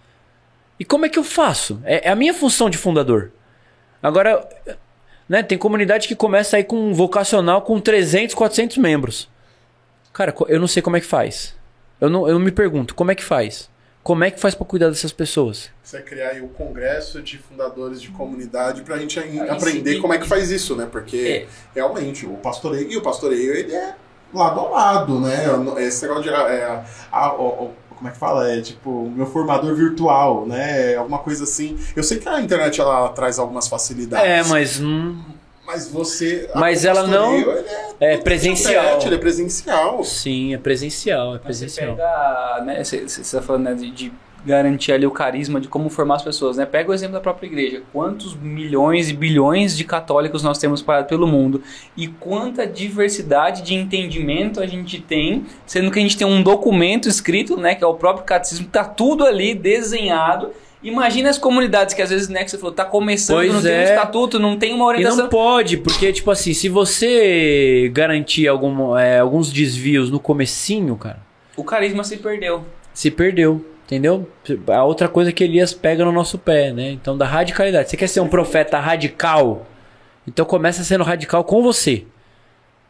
E 0.79 0.85
como 0.85 1.05
é 1.05 1.09
que 1.09 1.19
eu 1.19 1.23
faço? 1.23 1.81
É, 1.83 2.07
é 2.07 2.11
a 2.11 2.15
minha 2.15 2.33
função 2.33 2.69
de 2.69 2.77
fundador. 2.77 3.31
Agora, 4.01 4.47
né, 5.27 5.43
tem 5.43 5.57
comunidade 5.57 6.07
que 6.07 6.15
começa 6.15 6.55
aí 6.55 6.63
com 6.63 6.77
um 6.77 6.93
vocacional 6.93 7.61
com 7.61 7.79
300, 7.79 8.33
400 8.33 8.77
membros. 8.77 9.27
Cara, 10.13 10.33
eu 10.47 10.59
não 10.59 10.67
sei 10.67 10.81
como 10.81 10.95
é 10.95 11.01
que 11.01 11.05
faz. 11.05 11.55
Eu 11.99 12.09
não, 12.09 12.27
eu 12.27 12.39
me 12.39 12.51
pergunto, 12.51 12.95
como 12.95 13.11
é 13.11 13.15
que 13.15 13.23
faz? 13.23 13.69
Como 14.07 14.23
é 14.23 14.31
que 14.31 14.39
faz 14.39 14.55
pra 14.55 14.65
cuidar 14.65 14.87
dessas 14.87 15.11
pessoas? 15.11 15.69
Você 15.83 16.01
criar 16.01 16.29
aí 16.29 16.41
o 16.41 16.47
congresso 16.47 17.21
de 17.21 17.37
fundadores 17.37 18.01
de 18.01 18.07
comunidade 18.07 18.81
pra 18.83 18.97
gente 18.97 19.19
aí 19.19 19.37
aprender 19.37 19.95
sim. 19.95 20.01
como 20.01 20.13
é 20.13 20.17
que 20.17 20.25
faz 20.25 20.49
isso, 20.49 20.77
né? 20.77 20.87
Porque 20.89 21.45
realmente 21.75 22.25
o 22.25 22.35
pastoreio, 22.35 22.89
e 22.89 22.95
o 22.95 23.01
pastoreio 23.01 23.53
ele 23.53 23.75
é 23.75 23.95
lado 24.33 24.61
a 24.61 24.69
lado, 24.69 25.19
né? 25.19 25.43
Esse 25.79 26.03
negócio 26.03 26.23
de. 26.23 26.29
É, 26.29 26.85
a- 27.11 27.33
o- 27.33 27.65
o- 27.65 27.73
como 27.97 28.07
é 28.07 28.11
que 28.13 28.17
fala? 28.17 28.49
É 28.49 28.61
tipo, 28.61 28.89
o 28.89 29.11
meu 29.11 29.25
formador 29.25 29.75
virtual, 29.75 30.45
né? 30.47 30.95
Alguma 30.95 31.19
coisa 31.19 31.43
assim. 31.43 31.77
Eu 31.93 32.01
sei 32.01 32.17
que 32.17 32.29
a 32.29 32.39
internet 32.39 32.79
ela 32.79 33.09
traz 33.09 33.37
algumas 33.37 33.67
facilidades. 33.67 34.25
É, 34.25 34.41
mas. 34.49 34.79
hum, 34.79 35.19
Mas 35.67 35.89
você. 35.91 36.49
Mas 36.55 36.85
o 36.85 36.87
ela 36.87 37.05
não- 37.05 37.35
é, 37.99 38.13
é 38.13 38.17
presencial. 38.17 38.83
internet, 38.83 39.05
ele 39.05 39.15
é 39.15 39.19
presencial. 39.19 40.03
Sim, 40.03 40.53
é 40.53 40.57
presencial, 40.57 41.35
é 41.35 41.41
Mas 41.43 41.57
Você 41.57 41.65
presencial. 41.65 41.95
pega, 41.95 42.63
né, 42.65 42.83
você 42.83 42.95
está 43.03 43.41
falando 43.41 43.63
né, 43.65 43.73
de, 43.73 43.91
de 43.91 44.11
garantir 44.45 44.93
ali 44.93 45.05
o 45.05 45.11
carisma 45.11 45.59
de 45.59 45.67
como 45.67 45.89
formar 45.89 46.15
as 46.15 46.21
pessoas, 46.23 46.55
né? 46.55 46.65
Pega 46.65 46.89
o 46.89 46.93
exemplo 46.93 47.15
da 47.15 47.19
própria 47.19 47.47
igreja. 47.47 47.81
Quantos 47.91 48.33
milhões 48.35 49.09
e 49.09 49.13
bilhões 49.13 49.75
de 49.75 49.83
católicos 49.83 50.41
nós 50.41 50.57
temos 50.57 50.79
espalhados 50.79 51.09
pelo 51.09 51.27
mundo 51.27 51.61
e 51.97 52.07
quanta 52.07 52.65
diversidade 52.65 53.61
de 53.61 53.73
entendimento 53.73 54.61
a 54.61 54.65
gente 54.65 55.01
tem, 55.01 55.45
sendo 55.65 55.91
que 55.91 55.99
a 55.99 56.01
gente 56.01 56.15
tem 56.15 56.25
um 56.25 56.41
documento 56.41 57.09
escrito, 57.09 57.57
né, 57.57 57.75
que 57.75 57.83
é 57.83 57.87
o 57.87 57.95
próprio 57.95 58.23
catecismo, 58.23 58.67
tá 58.71 58.85
tudo 58.85 59.25
ali 59.25 59.53
desenhado. 59.53 60.51
Imagina 60.87 61.29
as 61.29 61.37
comunidades 61.37 61.93
que 61.93 62.01
às 62.01 62.09
vezes, 62.09 62.29
né, 62.29 62.43
que 62.43 62.51
você 62.51 62.57
falou, 62.57 62.73
tá 62.73 62.85
começando, 62.85 63.37
Pois 63.37 63.53
não 63.53 63.61
tem 63.61 63.71
um 63.71 63.75
é. 63.75 63.83
estatuto, 63.83 64.39
não 64.39 64.57
tem 64.57 64.73
uma 64.73 64.85
E 64.85 64.87
orientação. 64.87 65.23
não 65.23 65.29
pode, 65.29 65.77
porque, 65.77 66.13
tipo 66.13 66.31
assim, 66.31 66.53
se 66.53 66.69
você 66.69 67.89
garantir 67.93 68.47
algum, 68.47 68.95
é, 68.97 69.19
alguns 69.19 69.51
desvios 69.51 70.09
no 70.09 70.19
comecinho, 70.19 70.95
cara, 70.95 71.19
O 71.55 71.63
carisma 71.63 72.03
se 72.03 72.17
perdeu. 72.17 72.63
se 72.93 73.11
perdeu, 73.11 73.65
entendeu? 73.85 74.27
A 74.67 74.83
outra 74.85 75.07
coisa 75.07 75.31
que 75.31 75.43
Elias 75.43 75.73
pega 75.73 76.05
no 76.05 76.11
nosso 76.11 76.37
pé, 76.37 76.71
né? 76.71 76.91
Então, 76.91 77.17
da 77.17 77.25
radicalidade. 77.25 77.89
Você 77.89 77.97
quer 77.97 78.07
ser 78.07 78.21
um 78.21 78.27
profeta 78.29 78.79
radical? 78.79 79.65
Então 80.27 80.45
começa 80.45 80.83
sendo 80.83 81.03
radical 81.03 81.43
com 81.43 81.61
você. 81.63 82.05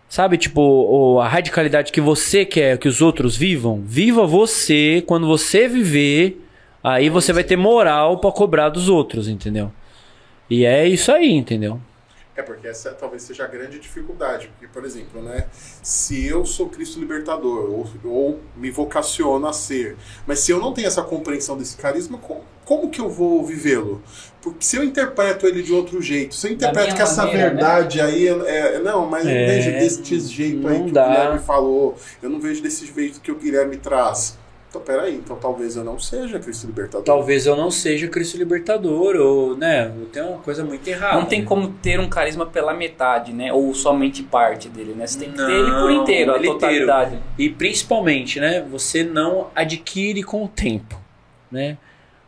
Sabe, 0.09 0.37
tipo, 0.37 1.19
a 1.19 1.27
radicalidade 1.27 1.91
que 1.91 1.99
você 1.99 2.45
quer 2.45 2.77
que 2.77 2.87
os 2.87 3.01
outros 3.01 3.35
vivam, 3.35 3.81
viva 3.85 4.25
você. 4.25 5.03
Quando 5.05 5.27
você 5.27 5.67
viver, 5.67 6.41
aí 6.84 7.09
você 7.09 7.34
vai 7.34 7.43
ter 7.43 7.55
moral 7.57 8.19
pra 8.19 8.32
cobrar 8.32 8.69
dos 8.69 8.89
outros, 8.89 9.28
entendeu? 9.28 9.71
E 10.49 10.65
é 10.65 10.88
isso 10.88 11.11
aí, 11.11 11.32
entendeu? 11.32 11.82
É 12.36 12.43
porque 12.43 12.67
essa 12.67 12.93
talvez 12.93 13.23
seja 13.23 13.45
a 13.45 13.47
grande 13.47 13.80
dificuldade. 13.80 14.49
Porque, 14.49 14.67
por 14.67 14.86
exemplo, 14.86 15.23
né? 15.23 15.47
Se 15.82 16.28
eu 16.28 16.45
sou 16.45 16.69
Cristo 16.69 16.99
libertador, 16.99 17.71
ou, 17.71 17.88
ou 18.03 18.39
me 18.55 18.69
vocaciono 18.69 19.47
a 19.47 19.53
ser, 19.53 19.97
mas 20.28 20.39
se 20.39 20.51
eu 20.51 20.59
não 20.59 20.71
tenho 20.71 20.88
essa 20.88 21.01
compreensão 21.01 21.57
desse 21.57 21.75
carisma, 21.78 22.19
como, 22.19 22.43
como 22.63 22.91
que 22.91 23.01
eu 23.01 23.09
vou 23.09 23.43
vivê-lo? 23.43 24.03
Porque 24.39 24.63
se 24.63 24.78
eu 24.78 24.84
interpreto 24.84 25.47
ele 25.47 25.63
de 25.63 25.73
outro 25.73 25.99
jeito, 25.99 26.36
se 26.36 26.47
eu 26.47 26.51
interpreto 26.53 26.93
que 26.93 27.01
essa 27.01 27.25
maneira, 27.25 27.49
verdade 27.49 27.99
aí. 28.01 28.28
É, 28.28 28.80
não, 28.80 29.07
mas 29.07 29.25
eu 29.25 29.32
É, 29.32 29.36
não 29.36 29.43
vejo 29.43 29.71
desse 29.75 30.19
jeito 30.19 30.67
aí 30.67 30.80
não 30.80 30.86
que 30.86 30.91
dá. 30.91 31.01
o 31.01 31.03
Guilherme 31.03 31.39
falou, 31.39 31.97
eu 32.21 32.30
não 32.30 32.39
vejo 32.39 32.61
desse 32.61 32.86
jeito 32.86 33.19
que 33.19 33.32
o 33.32 33.36
Guilherme 33.36 33.78
traz. 33.78 34.38
Então, 34.78 34.95
peraí, 34.95 35.15
então 35.15 35.36
talvez 35.36 35.75
eu 35.75 35.84
não 35.84 35.99
seja 35.99 36.39
Cristo 36.39 36.67
libertador. 36.67 37.03
Talvez 37.05 37.45
eu 37.45 37.55
não 37.55 37.71
seja 37.71 38.07
Cristo 38.07 38.38
libertador, 38.38 39.15
ou, 39.15 39.57
né? 39.57 39.91
Tem 40.13 40.21
uma 40.21 40.38
coisa 40.38 40.63
muito 40.63 40.88
errada. 40.88 41.17
Não 41.17 41.25
tem 41.25 41.41
né? 41.41 41.47
como 41.47 41.69
ter 41.69 41.99
um 41.99 42.07
carisma 42.07 42.45
pela 42.45 42.73
metade, 42.73 43.34
né? 43.34 43.51
Ou 43.51 43.73
somente 43.73 44.21
parte 44.23 44.69
dele, 44.69 44.93
né? 44.93 45.07
Você 45.07 45.19
tem 45.19 45.32
que 45.32 45.38
ter 45.38 45.41
Não, 45.43 45.49
ele 45.49 45.71
por 45.71 45.91
inteiro, 45.91 46.36
a 46.36 46.39
totalidade. 46.41 47.19
E 47.38 47.49
principalmente, 47.49 48.39
né? 48.39 48.61
Você 48.69 49.03
não 49.03 49.47
adquire 49.55 50.21
com 50.23 50.43
o 50.43 50.47
tempo, 50.47 50.99
né? 51.51 51.78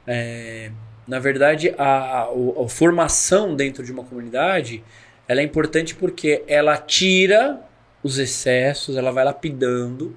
É, 0.08 0.72
na 1.08 1.20
verdade, 1.20 1.74
a, 1.78 2.22
a, 2.22 2.32
o- 2.32 2.64
a 2.66 2.70
formação 2.70 3.56
dentro 3.56 3.84
de 3.84 3.92
uma 3.92 4.04
comunidade, 4.04 4.84
ela 5.28 5.42
é 5.42 5.44
importante 5.44 5.94
porque 5.94 6.44
ela 6.48 6.78
tira 6.78 7.60
os 8.02 8.18
excessos, 8.18 8.96
ela 8.98 9.12
vai 9.12 9.24
lapidando 9.24 10.16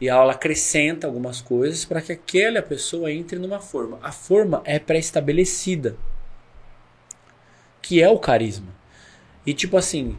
e 0.00 0.08
ela 0.08 0.32
acrescenta 0.32 1.06
algumas 1.06 1.40
coisas 1.40 1.84
para 1.84 2.02
que 2.02 2.12
aquela 2.12 2.60
pessoa 2.60 3.10
entre 3.12 3.38
numa 3.38 3.60
forma. 3.60 3.98
A 4.02 4.12
forma 4.12 4.62
é 4.64 4.78
pré-estabelecida, 4.78 5.96
que 7.80 8.02
é 8.02 8.08
o 8.08 8.18
carisma. 8.18 8.74
E 9.46 9.54
tipo 9.54 9.76
assim, 9.76 10.16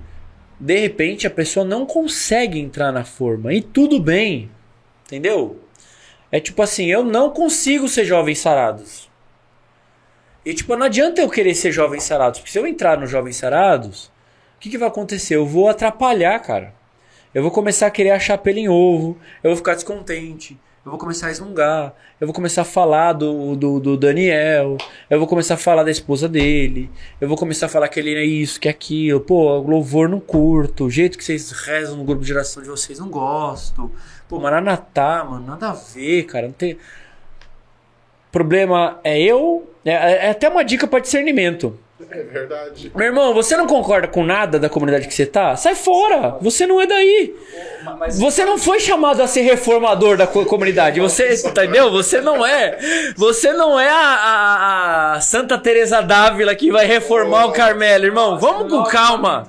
de 0.59 0.79
repente 0.79 1.27
a 1.27 1.31
pessoa 1.31 1.65
não 1.65 1.85
consegue 1.85 2.59
entrar 2.59 2.91
na 2.91 3.03
forma 3.03 3.53
e 3.53 3.61
tudo 3.61 3.99
bem, 3.99 4.49
entendeu? 5.05 5.61
É 6.31 6.39
tipo 6.39 6.61
assim, 6.61 6.87
eu 6.87 7.03
não 7.03 7.29
consigo 7.29 7.87
ser 7.87 8.05
jovens 8.05 8.39
sarados. 8.39 9.07
E 10.43 10.53
tipo, 10.53 10.75
não 10.77 10.85
adianta 10.85 11.21
eu 11.21 11.29
querer 11.29 11.53
ser 11.53 11.73
jovens 11.73 12.03
sarados, 12.03 12.39
porque 12.39 12.51
se 12.51 12.57
eu 12.57 12.65
entrar 12.65 12.97
no 12.97 13.05
jovens 13.05 13.35
sarados, 13.35 14.05
o 14.55 14.59
que, 14.59 14.69
que 14.69 14.77
vai 14.77 14.87
acontecer? 14.87 15.35
Eu 15.35 15.45
vou 15.45 15.67
atrapalhar, 15.67 16.39
cara. 16.39 16.73
Eu 17.37 17.43
vou 17.43 17.51
começar 17.51 17.85
a 17.85 17.91
querer 17.91 18.09
achar 18.09 18.35
pelo 18.39 18.57
em 18.57 18.67
ovo, 18.67 19.15
eu 19.43 19.51
vou 19.51 19.57
ficar 19.57 19.75
descontente, 19.75 20.59
eu 20.83 20.89
vou 20.89 20.99
começar 20.99 21.27
a 21.27 21.29
resmungar, 21.29 21.93
eu 22.19 22.25
vou 22.25 22.33
começar 22.33 22.63
a 22.63 22.65
falar 22.65 23.13
do, 23.13 23.55
do, 23.55 23.79
do 23.79 23.95
Daniel, 23.95 24.75
eu 25.07 25.19
vou 25.19 25.27
começar 25.27 25.53
a 25.53 25.57
falar 25.57 25.83
da 25.83 25.91
esposa 25.91 26.27
dele, 26.27 26.89
eu 27.21 27.27
vou 27.27 27.37
começar 27.37 27.67
a 27.67 27.69
falar 27.69 27.89
que 27.89 27.99
ele 27.99 28.15
é 28.15 28.25
isso, 28.25 28.59
que 28.59 28.67
é 28.67 28.71
aquilo, 28.71 29.19
pô, 29.19 29.59
louvor 29.59 30.09
não 30.09 30.19
curto, 30.19 30.85
o 30.85 30.89
jeito 30.89 31.15
que 31.15 31.23
vocês 31.23 31.51
rezam 31.51 31.97
no 31.97 32.03
grupo 32.03 32.23
de 32.23 32.27
geração 32.27 32.63
de 32.63 32.69
vocês 32.69 32.97
não 32.97 33.07
gosto, 33.07 33.91
pô, 34.27 34.39
Maranatá, 34.39 35.23
mano, 35.23 35.45
nada 35.45 35.69
a 35.69 35.73
ver, 35.73 36.23
cara, 36.23 36.47
não 36.47 36.53
tem. 36.53 36.75
Problema 38.31 38.99
é 39.03 39.21
eu, 39.21 39.71
é, 39.85 39.91
é 40.25 40.29
até 40.31 40.49
uma 40.49 40.65
dica 40.65 40.87
para 40.87 41.01
discernimento. 41.01 41.77
É 42.11 42.23
verdade. 42.23 42.91
Meu 42.95 43.07
irmão, 43.07 43.33
você 43.33 43.57
não 43.57 43.65
concorda 43.65 44.07
com 44.07 44.23
nada 44.23 44.59
da 44.59 44.69
comunidade 44.69 45.07
que 45.07 45.13
você 45.13 45.25
tá? 45.25 45.55
Sai 45.55 45.73
fora! 45.73 46.37
Você 46.41 46.67
não 46.67 46.79
é 46.79 46.85
daí! 46.85 47.33
Você 48.19 48.45
não 48.45 48.57
foi 48.57 48.79
chamado 48.79 49.21
a 49.23 49.27
ser 49.27 49.41
reformador 49.41 50.15
da 50.15 50.27
co- 50.27 50.45
comunidade. 50.45 50.99
Você, 50.99 51.33
entendeu? 51.47 51.89
Você 51.91 52.21
não 52.21 52.45
é. 52.45 52.77
Você 53.15 53.51
não 53.51 53.79
é 53.79 53.89
a, 53.89 53.95
a- 53.95 55.13
a 55.15 55.21
Santa 55.21 55.57
Teresa 55.57 56.01
d'Ávila 56.01 56.53
que 56.55 56.71
vai 56.71 56.85
reformar 56.85 57.45
o 57.47 57.51
Carmelo, 57.51 58.05
irmão. 58.05 58.37
Vamos 58.37 58.71
com 58.71 58.83
calma. 58.83 59.47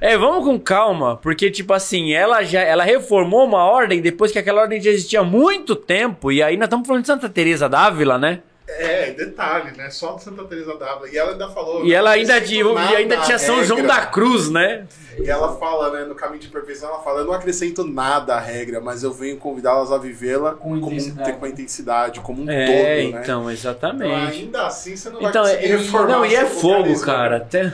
É, 0.00 0.18
vamos 0.18 0.44
com 0.44 0.58
calma, 0.58 1.16
porque 1.22 1.50
tipo 1.50 1.72
assim, 1.72 2.12
ela 2.12 2.42
já 2.42 2.60
ela 2.60 2.82
reformou 2.84 3.44
uma 3.46 3.64
ordem 3.64 4.00
depois 4.02 4.30
que 4.32 4.38
aquela 4.38 4.60
ordem 4.62 4.80
já 4.80 4.90
existia 4.90 5.20
há 5.20 5.24
muito 5.24 5.74
tempo 5.76 6.30
e 6.32 6.42
aí 6.42 6.56
nós 6.56 6.66
estamos 6.66 6.86
falando 6.86 7.02
de 7.02 7.06
Santa 7.06 7.28
Teresa 7.30 7.68
d'Ávila, 7.68 8.18
né? 8.18 8.40
É, 8.68 9.12
detalhe, 9.12 9.76
né? 9.76 9.90
Só 9.90 10.14
de 10.14 10.24
Santa 10.24 10.44
Teresa 10.44 10.76
d'Ávila. 10.76 11.08
E 11.08 11.16
ela 11.16 11.32
ainda 11.32 11.48
falou. 11.50 11.84
E 11.84 11.88
né, 11.90 11.94
ela 11.94 12.10
ainda, 12.10 12.40
de, 12.40 12.56
e 12.56 12.96
ainda 12.96 13.18
tinha 13.18 13.38
São 13.38 13.62
João 13.62 13.80
regra. 13.80 13.94
da 13.96 14.06
Cruz, 14.06 14.50
né? 14.50 14.86
E 15.18 15.30
ela 15.30 15.56
fala, 15.56 15.90
né, 15.92 16.04
no 16.04 16.14
caminho 16.16 16.40
de 16.40 16.48
perfeição, 16.48 16.88
ela 16.88 16.98
fala, 16.98 17.20
eu 17.20 17.24
não 17.26 17.32
acrescento 17.32 17.84
nada 17.84 18.34
à 18.34 18.40
regra, 18.40 18.80
mas 18.80 19.02
eu 19.04 19.12
venho 19.12 19.36
convidá-las 19.38 19.92
a 19.92 19.98
vivê-la 19.98 20.52
Com 20.54 20.80
como 20.80 20.86
um, 20.90 20.92
intensidade. 20.94 21.32
com 21.38 21.44
a 21.44 21.48
intensidade, 21.48 22.20
como 22.20 22.42
um 22.42 22.50
É, 22.50 22.66
todo, 22.66 22.76
né? 22.76 23.02
então, 23.04 23.20
Então, 23.22 23.50
exatamente. 23.50 24.12
ainda 24.12 24.66
assim 24.66 24.96
você 24.96 25.10
não 25.10 25.20
vai 25.20 25.30
Então, 25.30 25.42
conseguir 25.44 25.64
é, 25.64 25.68
reformar 25.76 26.08
não, 26.08 26.26
e 26.26 26.34
é 26.34 26.44
fogo, 26.44 26.82
carisma, 26.82 27.06
cara. 27.06 27.38
né? 27.52 27.72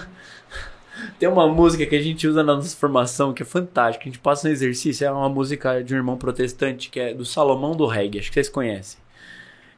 Tem, 1.19 1.29
uma 1.29 1.49
música 1.49 1.85
que 1.87 1.97
a 1.97 2.03
gente 2.03 2.29
usa 2.29 2.45
na 2.45 2.55
nossa 2.55 2.77
formação 2.77 3.33
que 3.33 3.43
é 3.43 3.47
fantástica. 3.47 4.05
A 4.05 4.09
gente 4.09 4.21
passa 4.21 4.47
no 4.47 4.53
exercício, 4.55 5.05
é 5.07 5.11
uma 5.11 5.29
música 5.29 5.83
de 5.83 5.95
um 5.95 5.97
irmão 5.97 6.17
protestante 6.17 6.91
que 6.91 7.01
é 7.01 7.15
do 7.15 7.25
Salomão 7.25 7.73
do 7.75 7.87
Reggae, 7.87 8.21
acho 8.21 8.29
que 8.29 8.35
vocês 8.35 8.49
conhecem. 8.49 9.02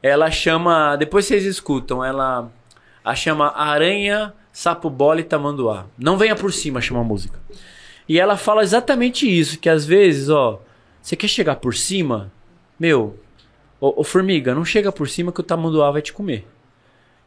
Ela 0.01 0.29
chama, 0.29 0.95
depois 0.95 1.25
vocês 1.25 1.45
escutam, 1.45 2.03
ela 2.03 2.51
a 3.03 3.15
chama 3.15 3.53
Aranha, 3.55 4.33
Sapo 4.51 4.89
Bola 4.89 5.19
e 5.19 5.23
Tamanduá. 5.23 5.85
Não 5.97 6.17
venha 6.17 6.35
por 6.35 6.51
cima, 6.51 6.81
chama 6.81 7.01
a 7.01 7.03
música. 7.03 7.39
E 8.07 8.19
ela 8.19 8.37
fala 8.37 8.63
exatamente 8.63 9.27
isso, 9.27 9.59
que 9.59 9.69
às 9.69 9.85
vezes, 9.85 10.29
ó, 10.29 10.61
você 11.01 11.15
quer 11.15 11.27
chegar 11.27 11.57
por 11.57 11.75
cima? 11.75 12.31
Meu, 12.79 13.19
ô, 13.79 14.01
ô 14.01 14.03
formiga, 14.03 14.55
não 14.55 14.65
chega 14.65 14.91
por 14.91 15.07
cima 15.07 15.31
que 15.31 15.39
o 15.39 15.43
Tamanduá 15.43 15.91
vai 15.91 16.01
te 16.01 16.13
comer. 16.13 16.47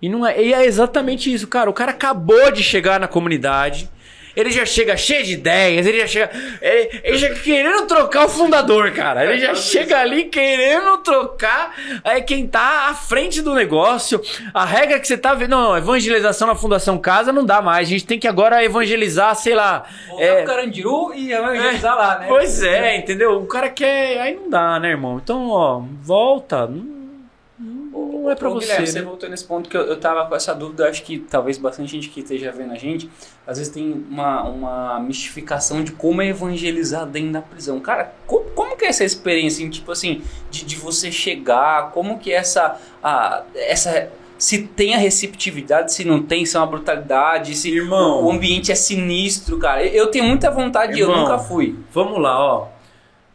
E, 0.01 0.09
não 0.09 0.25
é, 0.25 0.41
e 0.43 0.55
é 0.55 0.65
exatamente 0.65 1.33
isso, 1.33 1.49
cara. 1.49 1.69
O 1.69 1.73
cara 1.73 1.91
acabou 1.91 2.51
de 2.53 2.63
chegar 2.63 3.01
na 3.01 3.09
comunidade. 3.09 3.91
Ele 4.39 4.53
já 4.53 4.65
chega 4.65 4.97
cheio 4.97 5.25
de 5.25 5.33
ideias, 5.33 5.85
ele 5.85 5.99
já 5.99 6.07
chega. 6.07 6.31
Ele, 6.63 7.01
ele 7.03 7.19
já 7.19 7.35
querendo 7.35 7.89
trocar 7.89 8.27
o 8.27 8.29
fundador, 8.29 8.93
cara. 8.93 9.25
Ele 9.25 9.41
já 9.41 9.53
chega 9.53 9.99
ali 9.99 10.27
querendo 10.27 10.99
trocar 10.99 11.75
é, 12.05 12.21
quem 12.21 12.47
tá 12.47 12.87
à 12.89 12.95
frente 12.95 13.43
do 13.43 13.53
negócio. 13.53 14.23
A 14.55 14.65
regra 14.65 15.01
que 15.01 15.09
você 15.09 15.19
tá 15.19 15.35
vendo. 15.35 15.51
Não, 15.51 15.77
evangelização 15.77 16.47
na 16.47 16.55
Fundação 16.55 16.99
Casa 16.99 17.33
não 17.33 17.45
dá 17.45 17.61
mais. 17.61 17.89
A 17.89 17.91
gente 17.91 18.07
tem 18.07 18.17
que 18.17 18.29
agora 18.29 18.63
evangelizar, 18.63 19.35
sei 19.35 19.57
lá. 19.57 19.85
voltar 20.07 20.25
é, 20.25 20.37
pro 20.37 20.47
Carandiru 20.55 21.13
e 21.15 21.33
evangelizar 21.33 21.97
lá, 21.97 22.19
né? 22.21 22.27
Pois 22.29 22.63
é, 22.63 22.97
entendeu? 22.97 23.39
O 23.39 23.47
cara 23.47 23.69
quer. 23.69 24.21
Aí 24.21 24.37
não 24.37 24.49
dá, 24.49 24.79
né, 24.79 24.91
irmão? 24.91 25.21
Então, 25.21 25.51
ó, 25.51 25.83
volta. 26.01 26.69
Não, 26.69 26.98
não- 28.07 28.31
é 28.31 28.35
pra 28.35 28.49
Ô, 28.49 28.55
você. 28.55 28.67
Guilherme, 28.67 28.87
né? 28.87 28.93
você 28.93 29.03
voltou 29.03 29.29
nesse 29.29 29.45
ponto 29.45 29.69
que 29.69 29.77
eu, 29.77 29.83
eu 29.83 29.99
tava 29.99 30.27
com 30.27 30.35
essa 30.35 30.55
dúvida, 30.55 30.89
acho 30.89 31.03
que 31.03 31.19
talvez 31.19 31.59
bastante 31.59 31.91
gente 31.91 32.09
que 32.09 32.21
esteja 32.21 32.53
vendo 32.53 32.73
a 32.73 32.77
gente, 32.77 33.11
às 33.47 33.59
vezes 33.59 33.73
tem 33.73 34.05
uma, 34.11 34.43
uma 34.45 35.01
mistificação 35.01 35.83
de 35.83 35.93
como 35.93 36.21
é 36.23 36.29
evangelizar 36.29 37.07
dentro 37.07 37.33
da 37.33 37.41
prisão. 37.43 37.81
Cara, 37.81 38.13
co- 38.27 38.45
como, 38.55 38.77
que 38.77 38.85
é 38.85 38.89
essa 38.89 39.05
experiência, 39.05 39.63
assim, 39.63 39.71
tipo 39.71 39.91
assim, 39.93 40.23
de, 40.51 40.65
de 40.65 40.77
você 40.77 41.11
chegar, 41.13 41.91
como 41.93 42.19
que 42.19 42.33
é 42.33 42.37
essa, 42.37 42.77
a, 43.03 43.43
essa... 43.55 44.11
Se 44.41 44.63
tem 44.69 44.95
a 44.95 44.99
receptividade, 44.99 45.93
se 45.93 46.05
não 46.05 46.23
tem, 46.23 46.47
se 46.47 46.57
é 46.57 46.61
uma 46.61 46.67
brutalidade, 46.69 47.57
se 47.57 47.71
Irmão. 47.75 48.25
o 48.25 48.31
ambiente 48.31 48.71
é 48.71 48.75
sinistro, 48.77 49.59
cara. 49.59 49.85
Eu, 49.85 50.05
eu 50.05 50.11
tenho 50.13 50.27
muita 50.27 50.49
vontade, 50.49 50.93
eu 51.01 51.09
Irmão. 51.09 51.23
nunca 51.23 51.39
fui. 51.41 51.75
Vamos 51.93 52.23
lá, 52.23 52.39
ó. 52.41 52.69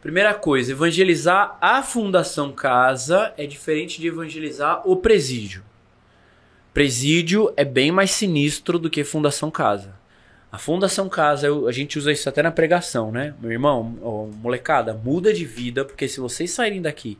Primeira 0.04 0.34
coisa, 0.34 0.74
evangelizar 0.74 1.58
a 1.62 1.82
Fundação 1.82 2.51
Casa 2.51 3.34
é 3.38 3.45
diferente 3.45 4.01
de 4.01 4.08
evangelizar 4.10 4.82
o 4.86 4.97
presídio. 4.97 5.64
Presídio 6.74 7.54
é 7.56 7.64
bem 7.64 7.89
mais 7.89 8.12
sinistro 8.12 8.78
do 8.78 8.89
que 8.89 9.01
Fundação 9.06 9.49
Casa. 9.49 9.95
A 10.51 10.58
Fundação 10.58 11.08
Casa, 11.08 11.47
a 11.66 11.72
gente 11.72 11.97
usa 11.97 12.12
isso 12.12 12.28
até 12.28 12.43
na 12.43 12.51
pregação, 12.51 13.14
né? 13.14 13.34
Meu 13.39 13.49
irmão, 13.49 13.97
ó, 14.01 14.26
molecada, 14.26 14.93
muda 14.93 15.34
de 15.34 15.45
vida, 15.45 15.86
porque 15.86 16.10
se 16.10 16.20
vocês 16.20 16.51
saírem 16.51 16.82
daqui 16.82 17.18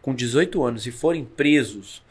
com 0.00 0.14
18 0.14 0.64
anos 0.64 0.86
e 0.86 0.90
forem 0.90 1.26
presos, 1.26 2.02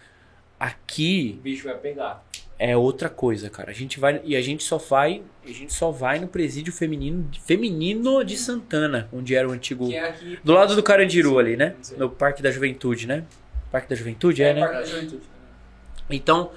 aqui 0.60 1.38
O 1.40 1.42
bicho 1.42 1.64
vai 1.64 1.78
pegar. 1.80 2.24
É 2.64 2.78
outra 2.78 3.10
coisa, 3.10 3.50
cara. 3.50 3.72
A 3.72 3.74
gente 3.74 4.00
vai 4.00 4.22
e 4.24 4.36
a 4.36 4.42
gente 4.42 4.64
só 4.64 4.78
vai, 4.78 5.24
a 5.44 5.52
gente 5.52 5.74
só 5.74 5.90
vai 5.90 6.20
no 6.20 6.28
presídio 6.28 6.72
feminino, 6.72 7.28
feminino 7.44 8.24
de 8.24 8.38
Santana, 8.38 9.10
onde 9.12 9.34
era 9.34 9.50
o 9.50 9.52
antigo 9.52 9.92
é 9.92 9.98
aqui, 9.98 10.38
do 10.44 10.54
lado 10.54 10.76
do 10.76 10.84
Carandiru 10.84 11.40
ali, 11.40 11.58
né? 11.58 11.74
No 11.98 12.08
Parque 12.08 12.44
da 12.44 12.52
Juventude, 12.52 13.08
né? 13.08 13.24
Parque 13.72 13.90
da 13.90 13.96
Juventude 13.96 14.44
é, 14.44 14.54
Parque 14.54 14.76
né? 14.76 14.80
da 14.80 14.86
Juventude. 14.86 15.24
Então 16.08 16.52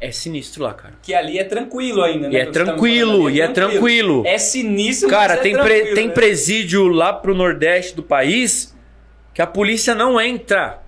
é 0.00 0.10
sinistro 0.10 0.64
lá, 0.64 0.74
cara. 0.74 0.94
Que 1.00 1.14
ali 1.14 1.38
é 1.38 1.44
tranquilo 1.44 2.02
ainda, 2.02 2.28
né? 2.28 2.34
E 2.34 2.36
é 2.36 2.46
tá 2.46 2.50
tranquilo, 2.50 3.28
ali 3.28 3.36
e 3.36 3.40
é 3.40 3.46
tranquilo. 3.46 4.24
É 4.26 4.38
sinistro, 4.38 5.08
Cara, 5.08 5.34
é 5.34 5.36
tem, 5.36 5.52
pre- 5.52 5.62
tranquilo, 5.62 5.94
tem 5.94 6.08
né? 6.08 6.14
presídio 6.14 6.88
lá 6.88 7.12
pro 7.12 7.32
nordeste 7.32 7.94
do 7.94 8.02
país 8.02 8.76
que 9.32 9.40
a 9.40 9.46
polícia 9.46 9.94
não 9.94 10.20
entra. 10.20 10.82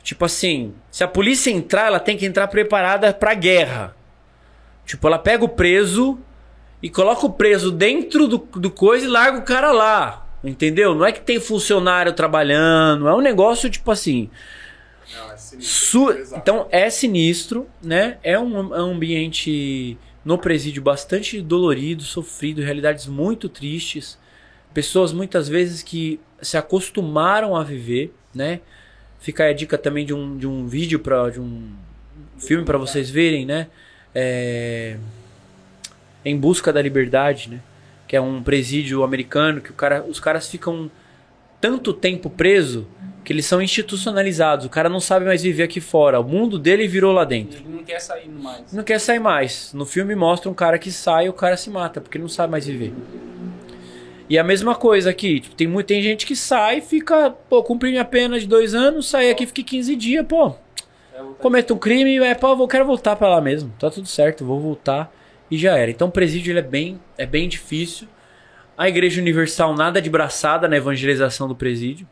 Tipo 0.00 0.26
assim, 0.26 0.74
se 0.92 1.02
a 1.02 1.08
polícia 1.08 1.50
entrar, 1.50 1.88
ela 1.88 1.98
tem 1.98 2.16
que 2.16 2.24
entrar 2.24 2.46
preparada 2.46 3.12
pra 3.12 3.34
guerra. 3.34 3.96
Tipo, 4.84 5.06
ela 5.06 5.18
pega 5.18 5.44
o 5.44 5.48
preso 5.48 6.18
e 6.82 6.90
coloca 6.90 7.24
o 7.26 7.32
preso 7.32 7.70
dentro 7.70 8.26
do, 8.26 8.38
do 8.38 8.70
coisa 8.70 9.06
e 9.06 9.08
larga 9.08 9.38
o 9.38 9.42
cara 9.42 9.72
lá. 9.72 10.26
Entendeu? 10.44 10.94
Não 10.94 11.06
é 11.06 11.12
que 11.12 11.20
tem 11.20 11.38
funcionário 11.38 12.12
trabalhando, 12.12 13.06
é 13.06 13.14
um 13.14 13.20
negócio 13.20 13.70
tipo 13.70 13.90
assim. 13.92 14.28
Não, 15.14 15.32
é 15.32 15.36
sinistro. 15.36 15.74
Su- 15.76 16.10
Exato. 16.10 16.40
Então 16.42 16.66
é 16.70 16.90
sinistro, 16.90 17.68
né? 17.80 18.18
É 18.24 18.36
um, 18.38 18.74
é 18.74 18.82
um 18.82 18.92
ambiente 18.94 19.96
no 20.24 20.36
presídio 20.36 20.82
bastante 20.82 21.40
dolorido, 21.40 22.02
sofrido, 22.02 22.60
realidades 22.60 23.06
muito 23.06 23.48
tristes. 23.48 24.18
Pessoas 24.74 25.12
muitas 25.12 25.48
vezes 25.48 25.82
que 25.82 26.18
se 26.40 26.56
acostumaram 26.56 27.54
a 27.54 27.62
viver, 27.62 28.12
né? 28.34 28.60
Fica 29.20 29.44
aí 29.44 29.50
a 29.50 29.54
dica 29.54 29.78
também 29.78 30.04
de 30.04 30.12
um, 30.12 30.36
de 30.36 30.46
um 30.48 30.66
vídeo 30.66 30.98
para 30.98 31.30
de 31.30 31.40
um 31.40 31.70
filme 32.38 32.64
para 32.64 32.78
vocês 32.78 33.08
verem, 33.08 33.46
né? 33.46 33.68
É... 34.14 34.96
Em 36.24 36.36
busca 36.36 36.72
da 36.72 36.80
liberdade, 36.80 37.50
né? 37.50 37.60
Que 38.06 38.16
é 38.16 38.20
um 38.20 38.42
presídio 38.42 39.02
americano 39.02 39.60
que 39.60 39.70
o 39.70 39.74
cara, 39.74 40.04
os 40.04 40.20
caras 40.20 40.48
ficam 40.48 40.90
tanto 41.60 41.92
tempo 41.92 42.28
preso 42.28 42.86
que 43.24 43.32
eles 43.32 43.46
são 43.46 43.62
institucionalizados. 43.62 44.66
O 44.66 44.68
cara 44.68 44.88
não 44.88 45.00
sabe 45.00 45.24
mais 45.24 45.42
viver 45.42 45.62
aqui 45.62 45.80
fora. 45.80 46.20
O 46.20 46.24
mundo 46.24 46.58
dele 46.58 46.88
virou 46.88 47.12
lá 47.12 47.24
dentro. 47.24 47.60
Ele 47.60 47.76
não 47.76 47.84
quer 47.84 48.00
sair 48.00 48.28
mais. 48.28 48.72
Não 48.72 48.82
quer 48.82 48.98
sair 48.98 49.18
mais. 49.18 49.72
No 49.72 49.86
filme 49.86 50.14
mostra 50.14 50.50
um 50.50 50.54
cara 50.54 50.78
que 50.78 50.90
sai 50.90 51.26
e 51.26 51.28
o 51.28 51.32
cara 51.32 51.56
se 51.56 51.70
mata, 51.70 52.00
porque 52.00 52.18
ele 52.18 52.22
não 52.22 52.28
sabe 52.28 52.50
mais 52.50 52.66
viver. 52.66 52.92
E 54.28 54.38
a 54.38 54.44
mesma 54.44 54.74
coisa 54.74 55.10
aqui, 55.10 55.40
tipo, 55.40 55.54
tem, 55.54 55.66
muito, 55.66 55.86
tem 55.86 56.02
gente 56.02 56.24
que 56.24 56.34
sai 56.34 56.78
e 56.78 56.80
fica, 56.80 57.30
pô, 57.30 57.62
cumpri 57.62 57.90
minha 57.90 58.04
pena 58.04 58.40
de 58.40 58.46
dois 58.46 58.74
anos, 58.74 59.08
sai 59.08 59.30
aqui, 59.30 59.46
fica 59.46 59.62
15 59.62 59.94
dias, 59.94 60.26
pô, 60.26 60.54
cometo 61.38 61.74
um 61.74 61.78
crime, 61.78 62.18
é, 62.18 62.34
pô, 62.34 62.52
eu 62.52 62.68
quero 62.68 62.84
voltar 62.84 63.16
pra 63.16 63.28
lá 63.28 63.40
mesmo, 63.40 63.72
tá 63.78 63.90
tudo 63.90 64.08
certo, 64.08 64.44
vou 64.44 64.60
voltar 64.60 65.12
e 65.50 65.58
já 65.58 65.76
era. 65.76 65.90
Então 65.90 66.08
o 66.08 66.10
presídio 66.12 66.56
é 66.56 66.62
bem, 66.62 67.00
é 67.18 67.26
bem 67.26 67.48
difícil. 67.48 68.08
A 68.76 68.88
Igreja 68.88 69.20
Universal 69.20 69.74
nada 69.74 70.00
de 70.00 70.08
braçada 70.08 70.66
na 70.66 70.76
evangelização 70.76 71.46
do 71.46 71.54
presídio. 71.54 72.06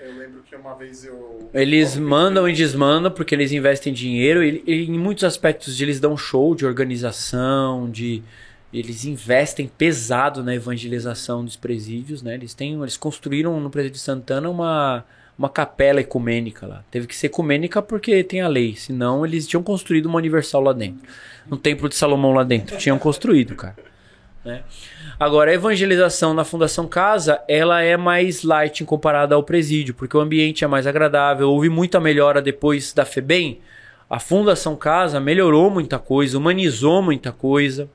Eu 0.00 0.16
lembro 0.16 0.42
que 0.42 0.56
uma 0.56 0.74
vez 0.74 1.04
eu. 1.04 1.50
Eles 1.52 1.96
mandam 1.96 2.48
e 2.48 2.52
desmandam 2.54 3.10
porque 3.10 3.34
eles 3.34 3.52
investem 3.52 3.92
dinheiro 3.92 4.42
e, 4.42 4.62
e 4.66 4.86
em 4.86 4.98
muitos 4.98 5.24
aspectos 5.24 5.78
eles 5.80 6.00
dão 6.00 6.16
show 6.16 6.54
de 6.54 6.64
organização, 6.64 7.90
de 7.90 8.22
eles 8.72 9.04
investem 9.04 9.68
pesado 9.68 10.42
na 10.42 10.54
evangelização 10.54 11.44
dos 11.44 11.56
presídios, 11.56 12.22
né? 12.22 12.34
Eles 12.34 12.54
têm, 12.54 12.80
eles 12.80 12.96
construíram 12.96 13.60
no 13.60 13.68
presídio 13.68 13.96
de 13.96 14.00
Santana 14.00 14.48
uma 14.48 15.04
uma 15.40 15.48
capela 15.48 16.02
ecumênica 16.02 16.66
lá. 16.66 16.84
Teve 16.90 17.06
que 17.06 17.16
ser 17.16 17.28
ecumênica 17.28 17.80
porque 17.80 18.22
tem 18.22 18.42
a 18.42 18.46
lei, 18.46 18.76
senão 18.76 19.24
eles 19.24 19.48
tinham 19.48 19.62
construído 19.62 20.04
uma 20.04 20.18
universal 20.18 20.60
lá 20.60 20.74
dentro. 20.74 21.00
No 21.48 21.56
templo 21.56 21.88
de 21.88 21.94
Salomão 21.94 22.34
lá 22.34 22.44
dentro, 22.44 22.76
tinham 22.76 22.98
construído, 22.98 23.54
cara. 23.54 23.76
Né? 24.44 24.62
Agora, 25.18 25.50
a 25.50 25.54
evangelização 25.54 26.34
na 26.34 26.44
Fundação 26.44 26.86
Casa, 26.86 27.40
ela 27.48 27.80
é 27.80 27.96
mais 27.96 28.42
light 28.42 28.82
em 28.82 28.86
comparada 28.86 29.34
ao 29.34 29.42
presídio, 29.42 29.94
porque 29.94 30.14
o 30.14 30.20
ambiente 30.20 30.62
é 30.62 30.66
mais 30.66 30.86
agradável. 30.86 31.48
Houve 31.48 31.70
muita 31.70 31.98
melhora 31.98 32.42
depois 32.42 32.92
da 32.92 33.06
FEBEM. 33.06 33.60
A 34.10 34.20
Fundação 34.20 34.76
Casa 34.76 35.18
melhorou 35.18 35.70
muita 35.70 35.98
coisa, 35.98 36.36
humanizou 36.36 37.00
muita 37.00 37.32
coisa. 37.32 37.88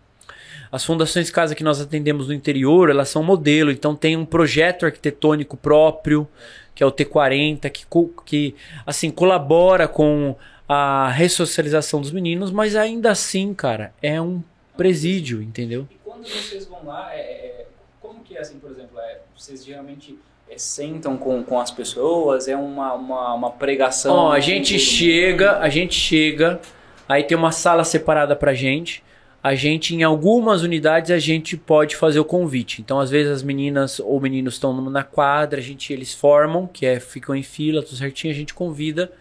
As 0.72 0.84
fundações 0.84 1.30
casa 1.30 1.54
que 1.54 1.64
nós 1.64 1.80
atendemos 1.80 2.28
no 2.28 2.34
interior, 2.34 2.90
elas 2.90 3.08
são 3.08 3.24
modelo, 3.24 3.72
então 3.72 3.96
tem 3.96 4.18
um 4.18 4.26
projeto 4.26 4.86
arquitetônico 4.86 5.56
próprio, 5.56 6.28
que 6.76 6.84
é 6.84 6.86
o 6.86 6.92
T40, 6.92 7.70
que, 7.72 7.86
que 8.26 8.56
assim 8.86 9.10
colabora 9.10 9.88
com 9.88 10.36
a 10.68 11.10
ressocialização 11.10 12.02
dos 12.02 12.12
meninos, 12.12 12.52
mas 12.52 12.76
ainda 12.76 13.12
assim, 13.12 13.54
cara, 13.54 13.94
é 14.02 14.22
um 14.22 14.44
presídio, 14.76 15.42
entendeu? 15.42 15.88
E 15.90 15.96
quando 16.04 16.28
vocês 16.28 16.66
vão 16.66 16.86
lá, 16.86 17.14
é, 17.14 17.20
é- 17.20 17.66
como 18.02 18.20
que 18.22 18.36
é 18.36 18.42
assim, 18.42 18.60
por 18.60 18.72
exemplo? 18.72 19.00
É, 19.00 19.20
vocês 19.36 19.66
geralmente 19.66 20.20
é, 20.50 20.58
sentam 20.58 21.18
com, 21.18 21.44
com 21.44 21.60
as 21.60 21.72
pessoas? 21.72 22.48
É 22.48 22.56
uma, 22.58 22.94
uma, 22.94 23.34
uma 23.34 23.52
pregação? 23.52 24.14
Ó, 24.14 24.32
a 24.32 24.36
com 24.36 24.42
gente 24.42 24.78
chega, 24.78 25.60
a 25.60 25.70
gente 25.70 25.96
chega, 25.96 26.60
aí 27.08 27.24
tem 27.24 27.38
uma 27.38 27.52
sala 27.52 27.84
separada 27.84 28.36
pra 28.36 28.54
gente. 28.54 29.04
A 29.46 29.54
gente, 29.54 29.94
em 29.94 30.02
algumas 30.02 30.64
unidades, 30.64 31.12
a 31.12 31.20
gente 31.20 31.56
pode 31.56 31.96
fazer 31.96 32.20
o 32.20 32.26
convite. 32.26 32.82
Então, 32.82 33.00
às 33.00 33.12
vezes, 33.12 33.32
as 33.32 33.44
meninas 33.44 34.00
ou 34.00 34.20
meninos 34.20 34.56
estão 34.56 34.74
na 34.90 35.04
quadra, 35.04 35.60
a 35.60 35.64
gente, 35.64 35.94
eles 35.94 36.16
formam, 36.16 36.66
que 36.66 36.84
é, 36.84 37.00
ficam 37.00 37.36
em 37.36 37.44
fila, 37.44 37.84
tudo 37.84 37.96
certinho, 37.96 38.34
a 38.34 38.36
gente 38.36 38.56
convida. 38.56 39.12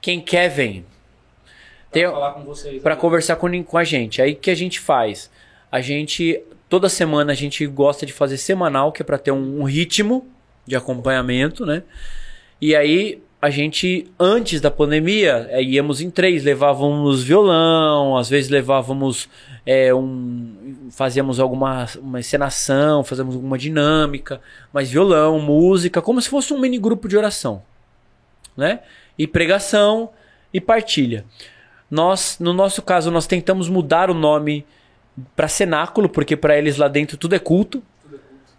Quem 0.00 0.18
quer, 0.18 0.48
vem. 0.48 0.80
Pra 0.80 1.90
Tem- 1.90 2.06
falar 2.10 2.32
com 2.32 2.44
vocês. 2.44 2.82
Né? 2.82 2.96
conversar 2.96 3.36
com, 3.36 3.64
com 3.64 3.76
a 3.76 3.84
gente. 3.84 4.22
Aí 4.22 4.32
o 4.32 4.36
que 4.36 4.50
a 4.50 4.54
gente 4.54 4.80
faz? 4.80 5.30
A 5.70 5.82
gente, 5.82 6.42
toda 6.70 6.88
semana, 6.88 7.32
a 7.32 7.36
gente 7.36 7.66
gosta 7.66 8.06
de 8.06 8.14
fazer 8.14 8.38
semanal, 8.38 8.90
que 8.92 9.02
é 9.02 9.04
pra 9.04 9.18
ter 9.18 9.30
um, 9.30 9.60
um 9.60 9.64
ritmo 9.64 10.26
de 10.66 10.74
acompanhamento, 10.74 11.66
né? 11.66 11.82
E 12.62 12.74
aí 12.74 13.22
a 13.46 13.50
gente, 13.50 14.10
antes 14.18 14.60
da 14.60 14.72
pandemia, 14.72 15.46
é, 15.50 15.62
íamos 15.62 16.00
em 16.00 16.10
três, 16.10 16.42
levávamos 16.42 17.22
violão, 17.22 18.16
às 18.16 18.28
vezes 18.28 18.50
levávamos 18.50 19.28
é, 19.64 19.94
um. 19.94 20.88
Fazíamos 20.90 21.38
alguma 21.38 21.86
uma 22.02 22.18
encenação, 22.18 23.04
fazíamos 23.04 23.36
alguma 23.36 23.56
dinâmica, 23.56 24.40
mas 24.72 24.90
violão, 24.90 25.38
música, 25.38 26.02
como 26.02 26.20
se 26.20 26.28
fosse 26.28 26.52
um 26.52 26.58
mini 26.58 26.76
grupo 26.76 27.06
de 27.06 27.16
oração. 27.16 27.62
Né? 28.56 28.80
E 29.16 29.28
pregação 29.28 30.10
e 30.52 30.60
partilha. 30.60 31.24
Nós, 31.88 32.38
no 32.40 32.52
nosso 32.52 32.82
caso, 32.82 33.12
nós 33.12 33.28
tentamos 33.28 33.68
mudar 33.68 34.10
o 34.10 34.14
nome 34.14 34.66
para 35.36 35.46
cenáculo, 35.46 36.08
porque 36.08 36.36
para 36.36 36.58
eles 36.58 36.78
lá 36.78 36.88
dentro 36.88 37.16
tudo 37.16 37.36
é 37.36 37.38
culto. 37.38 37.80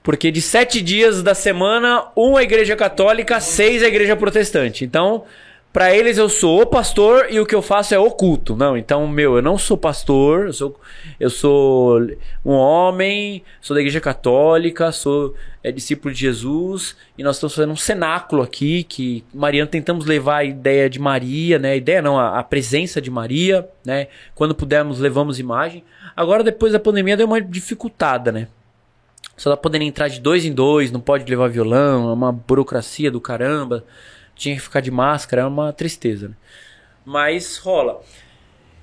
Porque 0.08 0.32
de 0.32 0.42
sete 0.42 0.82
dias 0.82 1.22
da 1.22 1.36
semana, 1.36 2.06
um 2.16 2.40
é 2.40 2.44
igreja 2.44 2.78
católica, 2.78 3.42
seis 3.42 3.84
é 3.84 3.88
igreja 3.88 4.16
protestante. 4.16 4.86
Então, 4.86 5.26
para 5.74 5.94
eles 5.94 6.18
eu 6.18 6.30
sou 6.30 6.62
o 6.62 6.66
pastor 6.66 7.28
e 7.30 7.42
o 7.42 7.46
que 7.46 7.54
eu 7.54 7.62
faço 7.62 7.94
é 7.94 8.00
o 8.00 8.10
culto. 8.10 8.56
Não, 8.56 8.78
então, 8.78 9.06
meu, 9.06 9.36
eu 9.36 9.42
não 9.42 9.58
sou 9.58 9.78
pastor, 9.78 10.46
eu 10.46 10.54
sou, 10.54 10.80
eu 11.20 11.30
sou 11.30 12.00
um 12.46 12.54
homem, 12.54 13.44
sou 13.60 13.76
da 13.76 13.82
igreja 13.82 14.00
católica, 14.00 14.94
sou 14.94 15.36
é, 15.62 15.74
discípulo 15.74 16.14
de 16.14 16.22
Jesus, 16.22 16.96
e 17.18 17.22
nós 17.22 17.36
estamos 17.36 17.54
fazendo 17.54 17.74
um 17.74 17.76
cenáculo 17.76 18.42
aqui, 18.42 18.84
que 18.86 19.26
Mariano 19.34 19.70
tentamos 19.70 20.06
levar 20.06 20.38
a 20.38 20.46
ideia 20.46 20.90
de 20.90 21.00
Maria, 21.00 21.60
né? 21.60 21.72
A 21.72 21.76
ideia 21.76 22.02
não, 22.02 22.18
a, 22.18 22.40
a 22.40 22.44
presença 22.44 23.02
de 23.02 23.12
Maria, 23.12 23.68
né? 23.86 24.08
Quando 24.34 24.56
pudermos, 24.56 25.02
levamos 25.02 25.38
imagem. 25.38 25.84
Agora, 26.16 26.46
depois 26.46 26.72
da 26.72 26.80
pandemia, 26.80 27.18
deu 27.18 27.28
uma 27.28 27.42
dificultada, 27.42 28.32
né? 28.32 28.48
Só 29.38 29.52
tá 29.52 29.56
podendo 29.56 29.84
entrar 29.84 30.08
de 30.08 30.20
dois 30.20 30.44
em 30.44 30.52
dois, 30.52 30.92
não 30.92 31.00
pode 31.00 31.24
levar 31.30 31.48
violão, 31.48 32.10
é 32.10 32.14
uma 32.14 32.32
burocracia 32.32 33.12
do 33.12 33.22
caramba. 33.22 33.86
tinha 34.36 34.56
que 34.56 34.62
ficar 34.62 34.82
de 34.82 34.92
máscara, 34.92 35.44
é 35.44 35.46
uma 35.46 35.72
tristeza, 35.72 36.30
né? 36.30 36.36
Mas 37.06 37.58
rola. 37.58 38.02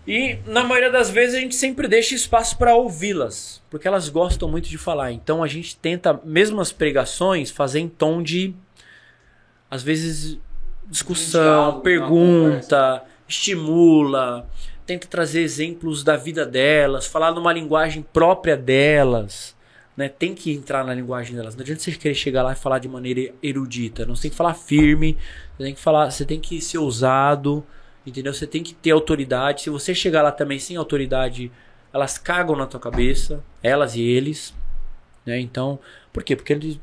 E 0.06 0.38
na 0.46 0.62
maioria 0.62 0.90
das 0.90 1.10
vezes 1.10 1.34
a 1.34 1.40
gente 1.40 1.54
sempre 1.54 1.88
deixa 1.88 2.14
espaço 2.14 2.56
para 2.56 2.74
ouvi-las, 2.74 3.62
porque 3.70 3.88
elas 3.88 4.08
gostam 4.08 4.48
muito 4.48 4.68
de 4.68 4.78
falar. 4.78 5.12
Então 5.12 5.42
a 5.42 5.48
gente 5.48 5.76
tenta, 5.76 6.20
mesmo 6.24 6.60
as 6.60 6.70
pregações, 6.70 7.50
fazer 7.50 7.80
em 7.80 7.88
tom 7.88 8.22
de 8.22 8.54
às 9.70 9.82
vezes 9.82 10.38
discussão, 10.86 11.42
diálogo, 11.42 11.80
pergunta, 11.80 13.02
estimula, 13.26 14.48
tenta 14.86 15.06
trazer 15.08 15.40
exemplos 15.40 16.04
da 16.04 16.16
vida 16.16 16.44
delas, 16.44 17.06
falar 17.06 17.32
numa 17.32 17.52
linguagem 17.52 18.02
própria 18.12 18.56
delas. 18.56 19.53
Né? 19.96 20.08
Tem 20.08 20.34
que 20.34 20.52
entrar 20.52 20.84
na 20.84 20.92
linguagem 20.94 21.36
delas. 21.36 21.54
Não 21.54 21.62
adianta 21.62 21.80
você 21.80 21.92
querer 21.92 22.14
chegar 22.14 22.42
lá 22.42 22.52
e 22.52 22.56
falar 22.56 22.78
de 22.80 22.88
maneira 22.88 23.32
erudita. 23.42 24.04
Não, 24.04 24.16
você 24.16 24.22
tem 24.22 24.30
que 24.32 24.36
falar 24.36 24.54
firme, 24.54 25.16
você 25.56 25.64
tem 25.64 25.74
que 25.74 25.80
falar, 25.80 26.10
você 26.10 26.24
tem 26.24 26.40
que 26.40 26.60
ser 26.60 26.78
ousado, 26.78 27.64
entendeu? 28.06 28.34
Você 28.34 28.46
tem 28.46 28.62
que 28.62 28.74
ter 28.74 28.90
autoridade. 28.90 29.62
Se 29.62 29.70
você 29.70 29.94
chegar 29.94 30.22
lá 30.22 30.32
também 30.32 30.58
sem 30.58 30.76
autoridade, 30.76 31.50
elas 31.92 32.18
cagam 32.18 32.56
na 32.56 32.66
tua 32.66 32.80
cabeça, 32.80 33.42
elas 33.62 33.94
e 33.94 34.02
eles, 34.02 34.52
né? 35.24 35.38
Então, 35.40 35.78
por 36.12 36.22
quê? 36.24 36.34
Porque 36.36 36.52
eles, 36.52 36.80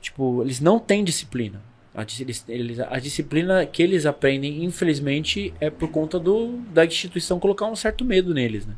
tipo, 0.00 0.42
eles 0.42 0.60
não 0.60 0.78
têm 0.78 1.04
disciplina. 1.04 1.60
A, 1.94 2.04
eles- 2.48 2.80
a 2.80 2.98
disciplina 2.98 3.64
que 3.66 3.82
eles 3.82 4.04
aprendem, 4.04 4.64
infelizmente, 4.64 5.54
é 5.60 5.70
por 5.70 5.90
conta 5.90 6.18
do, 6.18 6.58
da 6.72 6.84
instituição 6.84 7.38
colocar 7.38 7.66
um 7.66 7.76
certo 7.76 8.04
medo 8.04 8.34
neles, 8.34 8.66
né? 8.66 8.74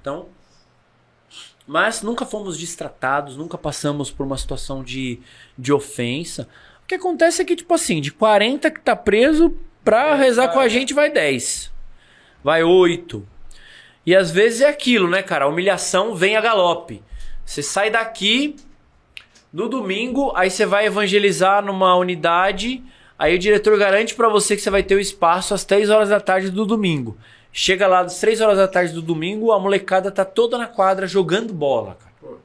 Então, 0.00 0.26
mas 1.70 2.02
nunca 2.02 2.26
fomos 2.26 2.58
distratados, 2.58 3.36
nunca 3.36 3.56
passamos 3.56 4.10
por 4.10 4.26
uma 4.26 4.36
situação 4.36 4.82
de, 4.82 5.20
de 5.56 5.72
ofensa. 5.72 6.48
O 6.82 6.86
que 6.88 6.96
acontece 6.96 7.40
é 7.40 7.44
que, 7.44 7.54
tipo 7.54 7.72
assim, 7.72 8.00
de 8.00 8.10
40 8.10 8.68
que 8.72 8.80
tá 8.80 8.96
preso, 8.96 9.54
pra 9.84 10.16
rezar 10.16 10.48
com 10.48 10.58
a 10.58 10.66
gente 10.66 10.92
vai 10.92 11.12
10. 11.12 11.72
Vai 12.42 12.64
8. 12.64 13.24
E 14.04 14.16
às 14.16 14.32
vezes 14.32 14.62
é 14.62 14.68
aquilo, 14.68 15.08
né, 15.08 15.22
cara? 15.22 15.44
A 15.44 15.48
humilhação 15.48 16.12
vem 16.12 16.34
a 16.34 16.40
galope. 16.40 17.04
Você 17.44 17.62
sai 17.62 17.88
daqui 17.88 18.56
no 19.52 19.68
domingo, 19.68 20.32
aí 20.34 20.50
você 20.50 20.66
vai 20.66 20.86
evangelizar 20.86 21.64
numa 21.64 21.94
unidade, 21.94 22.82
aí 23.16 23.36
o 23.36 23.38
diretor 23.38 23.78
garante 23.78 24.16
pra 24.16 24.28
você 24.28 24.56
que 24.56 24.62
você 24.62 24.70
vai 24.70 24.82
ter 24.82 24.96
o 24.96 25.00
espaço 25.00 25.54
às 25.54 25.64
3 25.64 25.88
horas 25.88 26.08
da 26.08 26.18
tarde 26.18 26.50
do 26.50 26.66
domingo. 26.66 27.16
Chega 27.52 27.86
lá 27.86 28.00
às 28.00 28.20
3 28.20 28.40
horas 28.40 28.56
da 28.58 28.68
tarde 28.68 28.92
do 28.92 29.02
domingo, 29.02 29.52
a 29.52 29.58
molecada 29.58 30.10
tá 30.10 30.24
toda 30.24 30.56
na 30.56 30.66
quadra 30.66 31.06
jogando 31.06 31.52
bola, 31.52 31.96
cara. 31.98 32.36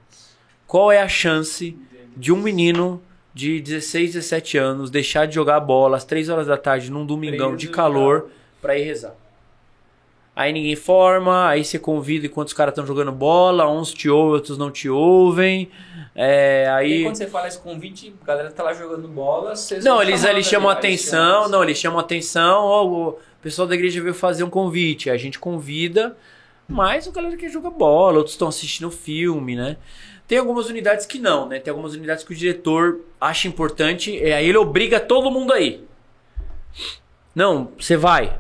Qual 0.67 0.91
é 0.91 0.99
a 1.01 1.07
chance 1.07 1.77
de 2.17 2.31
um 2.31 2.37
menino 2.37 3.01
de 3.33 3.59
16, 3.61 4.13
17 4.13 4.57
anos 4.57 4.89
deixar 4.89 5.27
de 5.27 5.35
jogar 5.35 5.59
bola 5.59 5.97
às 5.97 6.03
3 6.03 6.29
horas 6.29 6.47
da 6.47 6.57
tarde 6.57 6.89
num 6.89 7.05
domingão 7.05 7.55
de 7.55 7.67
calor 7.67 8.29
pra 8.61 8.77
ir 8.77 8.83
rezar? 8.83 9.13
Aí 10.35 10.51
ninguém 10.51 10.75
forma, 10.75 11.47
aí 11.47 11.63
você 11.63 11.79
convida 11.79 12.25
enquanto 12.25 12.49
os 12.49 12.53
caras 12.53 12.73
estão 12.73 12.85
jogando 12.85 13.11
bola, 13.11 13.71
uns 13.71 13.93
te 13.93 14.09
ouvem, 14.09 14.33
outros 14.33 14.57
não 14.57 14.69
te 14.69 14.89
ouvem. 14.89 15.71
É, 16.13 16.65
E 16.65 16.69
aí. 16.69 17.03
quando 17.03 17.15
você 17.15 17.27
fala 17.27 17.47
esse 17.47 17.59
convite, 17.59 18.13
a 18.21 18.25
galera 18.25 18.51
tá 18.51 18.61
lá 18.63 18.73
jogando 18.73 19.07
bola, 19.07 19.55
vocês 19.55 19.85
Não, 19.85 20.01
eles, 20.01 20.19
chamando 20.19 20.35
eles 20.35 20.45
chamam 20.47 20.69
atenção, 20.69 21.47
não, 21.47 21.63
eles 21.63 21.77
chamam 21.77 21.99
atenção, 21.99 22.63
ó, 22.65 23.13
pessoal 23.45 23.67
da 23.67 23.75
igreja 23.75 24.01
veio 24.01 24.15
fazer 24.15 24.43
um 24.43 24.49
convite, 24.49 25.07
a 25.07 25.17
gente 25.17 25.37
convida, 25.37 26.17
mas 26.67 27.07
a 27.07 27.11
galera 27.11 27.37
quer 27.37 27.47
jogar 27.51 27.69
bola, 27.69 28.17
outros 28.17 28.33
estão 28.33 28.47
assistindo 28.47 28.89
filme, 28.89 29.55
né? 29.55 29.77
Tem 30.27 30.39
algumas 30.39 30.67
unidades 30.67 31.05
que 31.05 31.19
não, 31.19 31.47
né? 31.47 31.59
Tem 31.59 31.69
algumas 31.69 31.93
unidades 31.93 32.23
que 32.23 32.33
o 32.33 32.35
diretor 32.35 33.01
acha 33.21 33.47
importante, 33.47 34.09
e 34.17 34.33
aí 34.33 34.49
ele 34.49 34.57
obriga 34.57 34.99
todo 34.99 35.29
mundo 35.29 35.53
aí. 35.53 35.83
Não, 37.35 37.71
você 37.79 37.95
vai. 37.95 38.35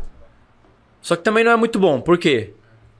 Só 1.03 1.15
que 1.15 1.21
também 1.21 1.43
não 1.43 1.51
é 1.51 1.55
muito 1.55 1.77
bom, 1.77 2.01
por 2.01 2.17
quê? 2.17 2.53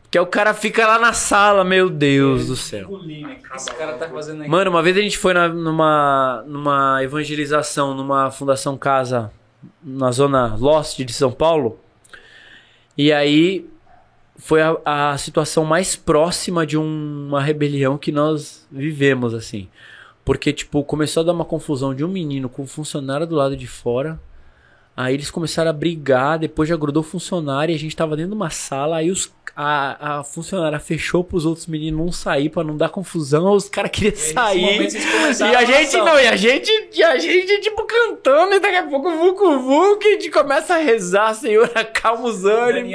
Porque 0.03 0.19
o 0.19 0.27
cara 0.27 0.53
fica 0.53 0.85
lá 0.85 0.99
na 0.99 1.11
sala, 1.11 1.63
meu 1.63 1.89
Deus 1.89 2.45
do 2.45 2.55
céu. 2.55 2.87
O 2.91 2.99
que 2.99 3.25
tá? 3.49 4.47
Mano, 4.47 4.69
uma 4.69 4.83
vez 4.83 4.95
a 4.95 5.01
gente 5.01 5.17
foi 5.17 5.33
na- 5.33 5.49
numa, 5.49 6.43
numa 6.45 7.03
evangelização 7.03 7.95
numa 7.95 8.29
Fundação 8.29 8.77
Casa 8.77 9.31
na 9.83 10.11
zona 10.11 10.55
Lost 10.55 10.99
de 10.99 11.11
São 11.11 11.31
Paulo. 11.31 11.79
E 12.97 13.11
aí 13.11 13.65
foi 14.37 14.61
a, 14.61 15.11
a 15.13 15.17
situação 15.17 15.65
mais 15.65 15.95
próxima 15.95 16.65
de 16.65 16.77
um- 16.77 17.27
uma 17.29 17.41
rebelião 17.41 17.97
que 17.97 18.11
nós 18.11 18.67
vivemos, 18.71 19.33
assim. 19.33 19.69
Porque, 20.25 20.51
tipo, 20.53 20.83
começou 20.83 21.21
a 21.21 21.25
dar 21.25 21.33
uma 21.33 21.45
confusão 21.45 21.93
de 21.93 22.03
um 22.03 22.07
menino 22.07 22.49
com 22.49 22.63
um 22.63 22.67
funcionário 22.67 23.27
do 23.27 23.35
lado 23.35 23.55
de 23.55 23.67
fora. 23.67 24.19
Aí 24.97 25.13
eles 25.13 25.29
começaram 25.29 25.69
a 25.69 25.73
brigar, 25.73 26.39
depois 26.39 26.69
já 26.69 26.77
grudou 26.77 27.01
o 27.01 27.05
funcionário 27.05 27.73
e 27.73 27.75
a 27.75 27.79
gente 27.79 27.93
tava 27.95 28.15
dentro 28.15 28.31
de 28.31 28.35
uma 28.37 28.49
sala, 28.49 28.97
aí 28.97 29.11
os, 29.11 29.29
a, 29.53 30.19
a 30.19 30.23
funcionária 30.23 30.79
fechou 30.79 31.21
pros 31.21 31.45
outros 31.45 31.67
meninos 31.67 31.99
não 31.99 32.11
sair 32.13 32.47
pra 32.47 32.63
não 32.63 32.77
dar 32.77 32.87
confusão, 32.87 33.51
os 33.51 33.67
caras 33.67 33.91
queriam 33.91 34.15
sair. 34.15 34.89
E 35.39 35.43
a 35.43 35.59
a 35.59 35.65
gente 35.65 35.97
não, 35.97 36.17
e 36.19 36.27
a 36.27 36.35
gente, 36.35 36.89
e 36.93 37.03
a 37.03 37.17
gente 37.17 37.59
tipo 37.59 37.83
cantando, 37.83 38.55
e 38.55 38.59
daqui 38.59 38.75
a 38.75 38.83
pouco 38.83 39.11
vucu 39.11 39.59
vucu, 39.59 40.07
a 40.07 40.11
gente 40.11 40.29
começa 40.29 40.75
a 40.75 40.77
rezar, 40.77 41.33
Senhor, 41.33 41.69
acalma 41.75 42.25
os 42.25 42.45
ânimos. 42.45 42.91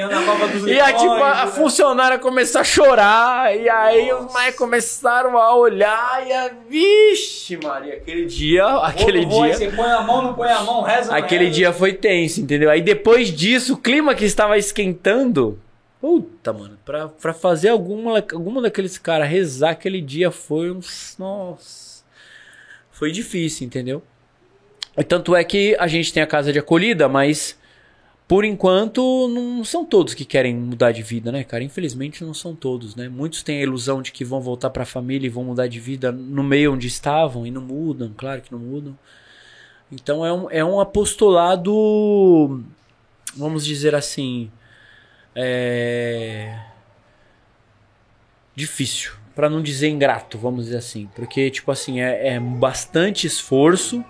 E 0.67 0.79
a, 0.79 0.93
tipo, 0.93 1.11
a, 1.11 1.41
a 1.41 1.45
né? 1.45 1.51
funcionária 1.51 2.17
começou 2.17 2.61
a 2.61 2.63
chorar, 2.63 3.55
e 3.55 3.69
aí 3.69 4.11
os 4.11 4.31
mais 4.33 4.55
começaram 4.55 5.37
a 5.37 5.55
olhar, 5.55 6.27
e 6.27 6.33
a. 6.33 6.51
Vixe, 6.67 7.57
Maria, 7.57 7.95
aquele 7.95 8.25
dia, 8.25 8.65
aquele 8.65 9.25
dia. 9.25 9.53
Você 9.53 9.67
põe 9.67 9.91
a 9.91 10.01
mão, 10.01 10.21
não 10.21 10.33
põe 10.33 10.49
a 10.49 10.61
mão, 10.61 10.81
reza 10.81 11.13
Aquele 11.13 11.45
reza. 11.45 11.55
dia 11.55 11.73
foi 11.73 11.90
tenso, 11.93 12.41
entendeu? 12.41 12.69
Aí 12.69 12.81
depois 12.81 13.29
disso, 13.29 13.73
o 13.73 13.77
clima 13.77 14.15
que 14.15 14.25
estava 14.25 14.57
esquentando. 14.57 15.59
Puta, 15.99 16.51
mano, 16.51 16.77
pra, 16.83 17.07
pra 17.07 17.33
fazer 17.33 17.69
alguma, 17.69 18.17
alguma 18.33 18.61
daqueles 18.61 18.97
caras 18.97 19.29
rezar 19.29 19.71
aquele 19.71 20.01
dia 20.01 20.31
foi 20.31 20.71
uns. 20.71 21.15
Nossa. 21.19 22.03
Foi 22.91 23.11
difícil, 23.11 23.67
entendeu? 23.67 24.01
E 24.97 25.03
tanto 25.03 25.35
é 25.35 25.43
que 25.43 25.75
a 25.79 25.87
gente 25.87 26.11
tem 26.11 26.21
a 26.21 26.27
casa 26.27 26.51
de 26.51 26.59
acolhida, 26.59 27.07
mas 27.07 27.57
por 28.27 28.45
enquanto 28.45 29.27
não 29.27 29.63
são 29.63 29.83
todos 29.83 30.13
que 30.13 30.23
querem 30.23 30.55
mudar 30.55 30.91
de 30.91 31.03
vida, 31.03 31.31
né, 31.31 31.43
cara? 31.43 31.63
Infelizmente 31.63 32.23
não 32.23 32.33
são 32.33 32.55
todos, 32.55 32.95
né? 32.95 33.09
Muitos 33.09 33.43
têm 33.43 33.59
a 33.59 33.63
ilusão 33.63 34.01
de 34.01 34.11
que 34.11 34.23
vão 34.23 34.39
voltar 34.39 34.69
pra 34.69 34.85
família 34.85 35.27
e 35.27 35.29
vão 35.29 35.43
mudar 35.43 35.67
de 35.67 35.79
vida 35.79 36.11
no 36.11 36.41
meio 36.41 36.73
onde 36.73 36.87
estavam 36.87 37.45
e 37.45 37.51
não 37.51 37.61
mudam, 37.61 38.13
claro 38.15 38.41
que 38.41 38.51
não 38.51 38.59
mudam. 38.59 38.97
Então 39.91 40.25
é 40.25 40.31
um, 40.31 40.49
é 40.49 40.63
um 40.63 40.79
apostolado, 40.79 42.63
vamos 43.35 43.65
dizer 43.65 43.93
assim, 43.93 44.49
é... 45.35 46.57
difícil, 48.55 49.11
para 49.35 49.49
não 49.49 49.61
dizer 49.61 49.89
ingrato, 49.89 50.37
vamos 50.37 50.65
dizer 50.65 50.77
assim, 50.77 51.09
porque 51.13 51.49
tipo 51.51 51.69
assim 51.71 51.99
é, 51.99 52.35
é 52.35 52.39
bastante 52.39 53.27
esforço 53.27 54.03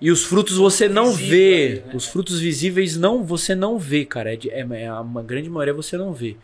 e 0.00 0.10
os 0.10 0.24
frutos 0.24 0.56
você 0.56 0.88
não 0.88 1.12
vê, 1.12 1.84
né? 1.86 1.92
os 1.94 2.06
frutos 2.06 2.40
visíveis 2.40 2.96
não 2.96 3.22
você 3.22 3.54
não 3.54 3.78
vê, 3.78 4.04
cara, 4.04 4.34
é, 4.34 4.38
é, 4.50 4.82
é 4.82 4.92
uma 4.92 5.22
grande 5.22 5.48
maioria 5.48 5.72
você 5.72 5.96
não 5.96 6.12
vê. 6.12 6.36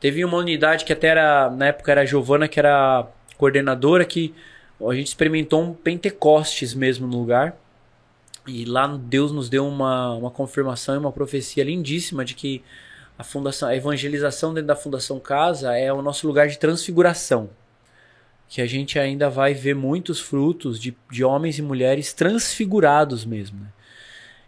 Teve 0.00 0.24
uma 0.24 0.38
unidade 0.38 0.86
que 0.86 0.92
até 0.94 1.08
era 1.08 1.50
na 1.50 1.66
época 1.66 1.92
era 1.92 2.00
a 2.00 2.06
Giovana 2.06 2.48
que 2.48 2.58
era 2.58 3.06
coordenadora 3.36 4.06
que 4.06 4.34
a 4.80 4.94
gente 4.94 5.08
experimentou 5.08 5.62
um 5.62 5.72
Pentecostes 5.72 6.74
mesmo 6.74 7.06
no 7.06 7.18
lugar. 7.18 7.56
E 8.46 8.64
lá 8.64 8.86
Deus 8.86 9.32
nos 9.32 9.48
deu 9.48 9.66
uma, 9.66 10.14
uma 10.14 10.30
confirmação 10.30 10.94
e 10.94 10.98
uma 10.98 11.10
profecia 11.10 11.64
lindíssima 11.64 12.24
de 12.24 12.34
que 12.34 12.62
a 13.18 13.24
fundação, 13.24 13.68
a 13.68 13.74
evangelização 13.74 14.52
dentro 14.52 14.68
da 14.68 14.76
Fundação 14.76 15.18
Casa 15.18 15.76
é 15.76 15.92
o 15.92 16.02
nosso 16.02 16.26
lugar 16.26 16.48
de 16.48 16.58
transfiguração. 16.58 17.50
Que 18.48 18.60
a 18.60 18.66
gente 18.66 18.98
ainda 18.98 19.28
vai 19.28 19.54
ver 19.54 19.74
muitos 19.74 20.20
frutos 20.20 20.78
de, 20.78 20.96
de 21.10 21.24
homens 21.24 21.58
e 21.58 21.62
mulheres 21.62 22.12
transfigurados 22.12 23.24
mesmo. 23.24 23.60
né? 23.60 23.68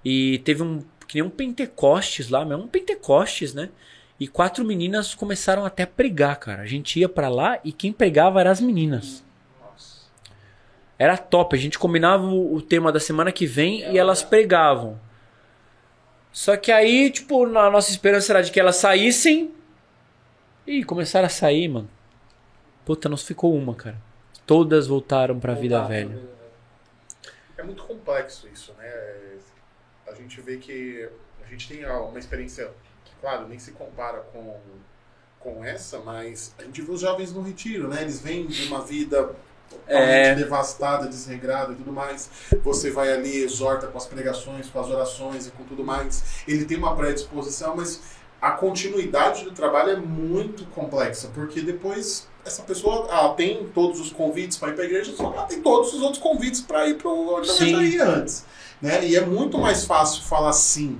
E 0.04 0.38
teve 0.40 0.62
um 0.62 0.82
que 1.08 1.14
nem 1.14 1.22
um 1.22 1.30
Pentecostes 1.30 2.28
lá, 2.28 2.44
mesmo 2.44 2.64
um 2.64 2.68
Pentecostes, 2.68 3.54
né? 3.54 3.70
E 4.20 4.28
quatro 4.28 4.62
meninas 4.64 5.14
começaram 5.14 5.64
até 5.64 5.84
a 5.84 5.86
pregar, 5.86 6.38
cara. 6.38 6.62
A 6.62 6.66
gente 6.66 7.00
ia 7.00 7.08
pra 7.08 7.28
lá 7.28 7.58
e 7.64 7.72
quem 7.72 7.92
pregava 7.92 8.40
eram 8.40 8.50
as 8.50 8.60
meninas. 8.60 9.24
Era 10.98 11.16
top. 11.16 11.54
A 11.54 11.58
gente 11.58 11.78
combinava 11.78 12.26
o, 12.26 12.60
tema 12.60 12.90
da 12.90 12.98
semana 12.98 13.30
que 13.30 13.46
vem 13.46 13.80
e 13.92 13.98
elas 13.98 14.22
pregavam. 14.22 14.98
Só 16.32 16.56
que 16.56 16.72
aí, 16.72 17.10
tipo, 17.10 17.44
a 17.44 17.70
nossa 17.70 17.90
esperança 17.90 18.32
era 18.32 18.42
de 18.42 18.50
que 18.50 18.58
elas 18.58 18.76
saíssem. 18.76 19.54
E 20.66 20.84
começaram 20.84 21.26
a 21.26 21.30
sair, 21.30 21.68
mano. 21.68 21.88
Puta, 22.84 23.08
não 23.08 23.16
ficou 23.16 23.54
uma, 23.54 23.74
cara. 23.74 23.96
Todas 24.44 24.86
voltaram 24.86 25.38
pra 25.38 25.54
vida 25.54 25.76
Voltar 25.76 25.88
pra 25.88 25.96
velha. 25.96 26.08
vida 26.08 26.20
velha. 26.20 26.38
É 27.56 27.62
muito 27.62 27.84
complexo 27.84 28.48
isso, 28.52 28.74
né? 28.78 29.38
A 30.06 30.14
gente 30.14 30.40
vê 30.40 30.56
que 30.56 31.08
a 31.44 31.46
gente 31.50 31.68
tem 31.68 31.86
uma 31.86 32.18
experiência, 32.18 32.70
claro, 33.20 33.48
nem 33.48 33.58
se 33.58 33.72
compara 33.72 34.20
com, 34.32 34.58
com 35.40 35.64
essa, 35.64 35.98
mas 36.00 36.54
a 36.58 36.64
gente 36.64 36.82
vê 36.82 36.90
os 36.90 37.00
jovens 37.00 37.32
no 37.32 37.42
retiro, 37.42 37.88
né? 37.88 38.02
Eles 38.02 38.20
vêm 38.20 38.46
de 38.46 38.68
uma 38.68 38.82
vida 38.82 39.34
É. 39.86 40.34
devastada, 40.34 41.08
desregrada 41.08 41.72
e 41.72 41.76
tudo 41.76 41.92
mais. 41.92 42.28
Você 42.62 42.90
vai 42.90 43.12
ali, 43.12 43.42
exorta 43.42 43.86
com 43.86 43.96
as 43.96 44.06
pregações, 44.06 44.68
com 44.68 44.80
as 44.80 44.88
orações 44.88 45.46
e 45.46 45.50
com 45.50 45.64
tudo 45.64 45.82
mais. 45.82 46.42
Ele 46.46 46.64
tem 46.64 46.76
uma 46.76 46.94
predisposição, 46.94 47.74
mas 47.76 48.00
a 48.40 48.52
continuidade 48.52 49.44
do 49.44 49.52
trabalho 49.52 49.90
é 49.90 49.96
muito 49.96 50.64
complexa, 50.66 51.30
porque 51.34 51.60
depois 51.60 52.28
essa 52.44 52.62
pessoa 52.62 53.08
ela 53.10 53.34
tem 53.34 53.66
todos 53.74 54.00
os 54.00 54.12
convites 54.12 54.56
para 54.56 54.70
ir 54.70 54.74
para 54.74 54.84
a 54.84 54.86
igreja, 54.86 55.12
só 55.14 55.30
que 55.30 55.36
ela 55.36 55.46
tem 55.46 55.60
todos 55.60 55.92
os 55.92 56.02
outros 56.02 56.22
convites 56.22 56.60
para 56.60 56.86
ir 56.86 56.94
para 56.94 57.10
onde 57.10 57.48
ela 57.48 57.58
já 57.58 57.82
ia 57.82 58.04
antes. 58.04 58.44
Né? 58.80 59.04
E 59.06 59.16
é 59.16 59.20
muito 59.20 59.58
mais 59.58 59.84
fácil 59.84 60.22
falar 60.22 60.52
sim 60.52 60.98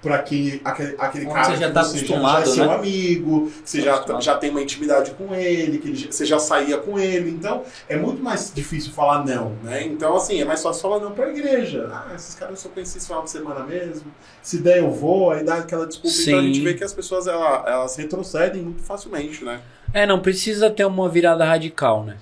para 0.00 0.14
aquele, 0.14 0.60
aquele, 0.64 0.94
aquele 0.96 1.26
cara 1.26 1.44
você 1.44 1.56
já 1.56 1.66
que 1.68 1.74
tá 1.74 1.82
você 1.82 2.06
já, 2.06 2.40
é 2.40 2.44
seu 2.46 2.66
né? 2.66 2.74
amigo, 2.74 3.50
que 3.50 3.68
você 3.68 3.78
Tá 3.78 3.84
já, 3.84 3.94
acostumado. 3.94 4.22
já 4.24 4.36
tem 4.36 4.50
uma 4.50 4.62
intimidade 4.62 5.10
com 5.12 5.34
ele, 5.34 5.78
que 5.78 5.88
ele, 5.88 6.12
você 6.12 6.24
já 6.24 6.38
saía 6.38 6.78
com 6.78 6.98
ele. 6.98 7.30
Então, 7.30 7.64
é 7.88 7.96
muito 7.96 8.22
mais 8.22 8.52
difícil 8.54 8.92
falar 8.92 9.24
não, 9.26 9.50
né? 9.64 9.82
Então, 9.84 10.14
assim, 10.16 10.40
é 10.40 10.44
mais 10.44 10.62
fácil 10.62 10.80
falar 10.82 11.00
não 11.00 11.10
pra 11.12 11.28
igreja. 11.30 11.88
Ah, 11.92 12.12
esses 12.14 12.34
caras 12.36 12.54
eu 12.54 12.60
só 12.62 12.68
conheci 12.72 12.98
esse 12.98 13.06
final 13.08 13.24
de 13.24 13.30
semana 13.30 13.64
mesmo. 13.66 14.04
Se 14.40 14.58
der, 14.58 14.78
eu 14.78 14.90
vou, 14.90 15.32
aí 15.32 15.42
dá 15.44 15.56
aquela 15.56 15.84
desculpa. 15.86 16.16
Então, 16.20 16.38
a 16.38 16.42
gente 16.42 16.58
Sim. 16.58 16.64
vê 16.64 16.74
que 16.74 16.84
as 16.84 16.92
pessoas, 16.94 17.26
ela- 17.26 17.64
elas 17.66 17.96
retrocedem 17.96 18.62
muito 18.62 18.82
facilmente, 18.82 19.44
né? 19.44 19.60
É, 19.92 20.06
não 20.06 20.20
precisa 20.20 20.70
ter 20.70 20.84
uma 20.84 21.08
virada 21.08 21.44
radical, 21.44 22.04
né? 22.04 22.18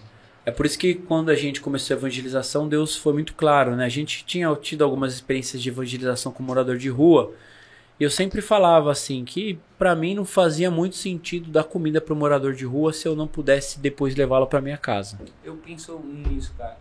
É 0.47 0.51
por 0.53 0.65
isso 0.65 0.78
que 0.78 0.94
quando 0.94 1.28
a 1.28 1.35
gente 1.35 1.61
começou 1.61 1.94
a 1.94 1.98
evangelização, 1.98 2.69
Deus 2.69 2.97
foi 2.97 3.12
muito 3.12 3.35
claro, 3.35 3.74
né? 3.77 3.85
A 3.85 3.89
gente 3.89 4.24
tinha 4.24 4.55
tido 4.55 4.82
algumas 4.85 5.12
experiências 5.12 5.61
de 5.61 5.69
evangelização 5.69 6.31
com 6.32 6.43
morador 6.43 6.78
de 6.78 6.89
rua, 6.89 7.32
eu 8.05 8.10
sempre 8.10 8.43
falava 8.43 8.90
assim 8.90 9.24
que 9.24 9.59
pra 9.78 9.94
mim 9.97 10.14
não 10.14 10.24
fazia 10.24 10.70
muito 10.70 10.97
sentido 10.97 11.51
dar 11.51 11.64
comida 11.64 12.01
pro 12.01 12.14
morador 12.14 12.52
de 12.55 12.64
rua 12.64 12.93
se 12.93 13.09
eu 13.09 13.16
não 13.16 13.27
pudesse 13.27 13.81
depois 13.81 14.14
levá-lo 14.14 14.47
pra 14.47 14.60
minha 14.60 14.77
casa. 14.77 15.18
Eu 15.43 15.56
penso 15.56 15.98
nisso, 16.01 16.55
cara. 16.59 16.77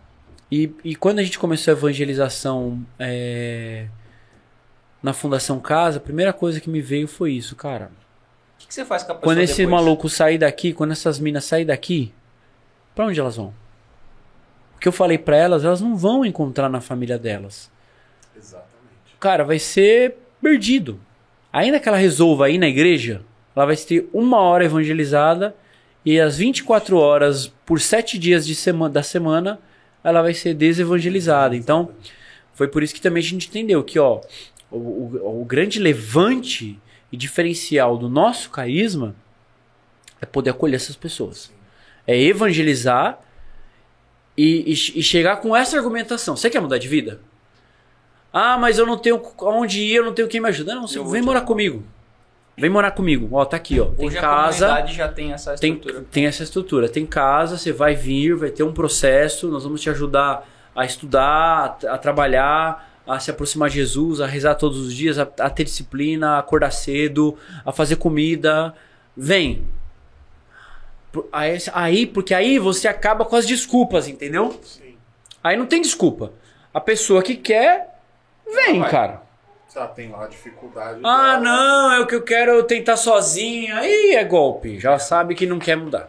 E, 0.50 0.72
e 0.84 0.94
quando 0.94 1.18
a 1.18 1.22
gente 1.22 1.38
começou 1.38 1.72
a 1.72 1.76
evangelização 1.76 2.84
é, 2.98 3.88
na 5.02 5.12
Fundação 5.12 5.58
Casa, 5.58 5.98
a 5.98 6.00
primeira 6.00 6.32
coisa 6.32 6.60
que 6.60 6.70
me 6.70 6.80
veio 6.80 7.08
foi 7.08 7.32
isso, 7.32 7.56
cara. 7.56 7.90
O 8.54 8.58
que, 8.58 8.68
que 8.68 8.74
você 8.74 8.84
faz 8.84 9.02
com 9.02 9.12
a 9.12 9.14
pessoa 9.16 9.34
Quando 9.34 9.42
esse 9.42 9.64
depois? 9.64 9.70
maluco 9.74 10.08
sair 10.08 10.38
daqui, 10.38 10.72
quando 10.72 10.92
essas 10.92 11.18
minas 11.18 11.44
sair 11.44 11.64
daqui, 11.64 12.12
pra 12.94 13.06
onde 13.06 13.18
elas 13.18 13.36
vão? 13.36 13.52
O 14.76 14.78
que 14.78 14.86
eu 14.86 14.92
falei 14.92 15.18
pra 15.18 15.36
elas, 15.36 15.64
elas 15.64 15.80
não 15.80 15.96
vão 15.96 16.24
encontrar 16.24 16.68
na 16.68 16.80
família 16.80 17.18
delas. 17.18 17.70
Exatamente. 18.36 19.16
Cara, 19.18 19.42
vai 19.44 19.58
ser 19.58 20.16
perdido. 20.40 21.00
Ainda 21.56 21.80
que 21.80 21.88
ela 21.88 21.96
resolva 21.96 22.50
ir 22.50 22.58
na 22.58 22.68
igreja, 22.68 23.22
ela 23.54 23.64
vai 23.64 23.76
ter 23.76 24.08
uma 24.12 24.38
hora 24.40 24.64
evangelizada 24.66 25.56
e 26.04 26.20
as 26.20 26.36
24 26.36 26.98
horas 26.98 27.46
por 27.64 27.80
sete 27.80 28.18
dias 28.18 28.46
de 28.46 28.54
sema 28.54 28.90
da 28.90 29.02
semana 29.02 29.58
ela 30.04 30.20
vai 30.20 30.34
ser 30.34 30.52
desevangelizada. 30.52 31.56
Então, 31.56 31.90
foi 32.52 32.68
por 32.68 32.82
isso 32.82 32.94
que 32.94 33.00
também 33.00 33.22
a 33.22 33.24
gente 33.26 33.48
entendeu 33.48 33.82
que 33.82 33.98
ó, 33.98 34.20
o, 34.70 34.76
o- 34.76 35.40
o 35.40 35.44
grande 35.46 35.78
levante 35.78 36.78
e 37.10 37.16
diferencial 37.16 37.96
do 37.96 38.08
nosso 38.08 38.50
carisma 38.50 39.16
é 40.20 40.26
poder 40.26 40.50
acolher 40.50 40.76
essas 40.76 40.94
pessoas. 40.94 41.50
É 42.06 42.20
evangelizar 42.20 43.18
e, 44.36 44.64
e, 44.66 44.72
e 44.72 45.02
chegar 45.02 45.38
com 45.38 45.56
essa 45.56 45.78
argumentação. 45.78 46.36
Você 46.36 46.50
quer 46.50 46.60
mudar 46.60 46.76
de 46.76 46.86
vida? 46.88 47.18
Ah, 48.32 48.58
mas 48.58 48.78
eu 48.78 48.86
não 48.86 48.98
tenho 48.98 49.20
onde 49.40 49.80
ir, 49.80 49.94
eu 49.96 50.04
não 50.04 50.12
tenho 50.12 50.28
quem 50.28 50.40
me 50.40 50.48
ajudar. 50.48 50.74
Não, 50.74 50.86
você 50.86 50.98
Eu 50.98 51.06
vem 51.06 51.22
morar 51.22 51.40
comigo. 51.42 51.82
Vem 52.58 52.70
morar 52.70 52.90
comigo. 52.90 53.28
Ó, 53.32 53.44
tá 53.44 53.56
aqui, 53.56 53.78
ó. 53.80 53.86
Tem 53.86 54.06
Hoje 54.06 54.18
a 54.18 54.20
casa 54.20 54.66
comunidade 54.66 54.94
já 54.96 55.08
tem 55.08 55.32
essa 55.32 55.54
tem, 55.56 55.74
estrutura. 55.74 56.04
tem 56.10 56.26
essa 56.26 56.42
estrutura. 56.42 56.88
Tem 56.88 57.04
casa, 57.06 57.56
você 57.58 57.72
vai 57.72 57.94
vir, 57.94 58.34
vai 58.34 58.50
ter 58.50 58.62
um 58.62 58.72
processo, 58.72 59.48
nós 59.48 59.62
vamos 59.64 59.80
te 59.80 59.90
ajudar 59.90 60.46
a 60.74 60.84
estudar, 60.84 61.78
a, 61.86 61.94
a 61.94 61.98
trabalhar, 61.98 62.90
a 63.06 63.18
se 63.18 63.30
aproximar 63.30 63.68
de 63.70 63.76
Jesus, 63.76 64.20
a 64.20 64.26
rezar 64.26 64.54
todos 64.54 64.78
os 64.78 64.92
dias, 64.94 65.18
a, 65.18 65.22
a 65.40 65.48
ter 65.50 65.64
disciplina, 65.64 66.32
a 66.32 66.38
acordar 66.38 66.70
cedo, 66.70 67.36
a 67.64 67.72
fazer 67.72 67.96
comida. 67.96 68.74
Vem. 69.16 69.64
Por- 71.12 71.28
Aí, 71.32 71.56
aí, 71.72 72.06
porque 72.06 72.34
aí 72.34 72.58
você 72.58 72.88
acaba 72.88 73.24
com 73.24 73.36
as 73.36 73.46
desculpas, 73.46 74.08
entendeu? 74.08 74.58
Sim. 74.62 74.94
Aí 75.42 75.56
não 75.56 75.66
tem 75.66 75.80
desculpa. 75.80 76.32
A 76.74 76.80
pessoa 76.80 77.22
que 77.22 77.36
quer, 77.36 77.95
vem, 78.46 78.80
Vai. 78.80 78.90
cara. 78.90 79.22
Já 79.72 79.86
tem 79.86 80.10
lá 80.10 80.24
a 80.24 80.28
dificuldade. 80.28 81.00
Ah, 81.04 81.36
dela. 81.36 81.40
não, 81.40 81.92
é 81.92 82.00
o 82.00 82.06
que 82.06 82.14
eu 82.14 82.22
quero 82.22 82.62
tentar 82.62 82.96
sozinho. 82.96 83.76
Aí 83.76 84.14
é 84.14 84.24
golpe. 84.24 84.78
Já 84.80 84.98
sabe 84.98 85.34
que 85.34 85.44
não 85.46 85.58
quer 85.58 85.76
mudar. 85.76 86.08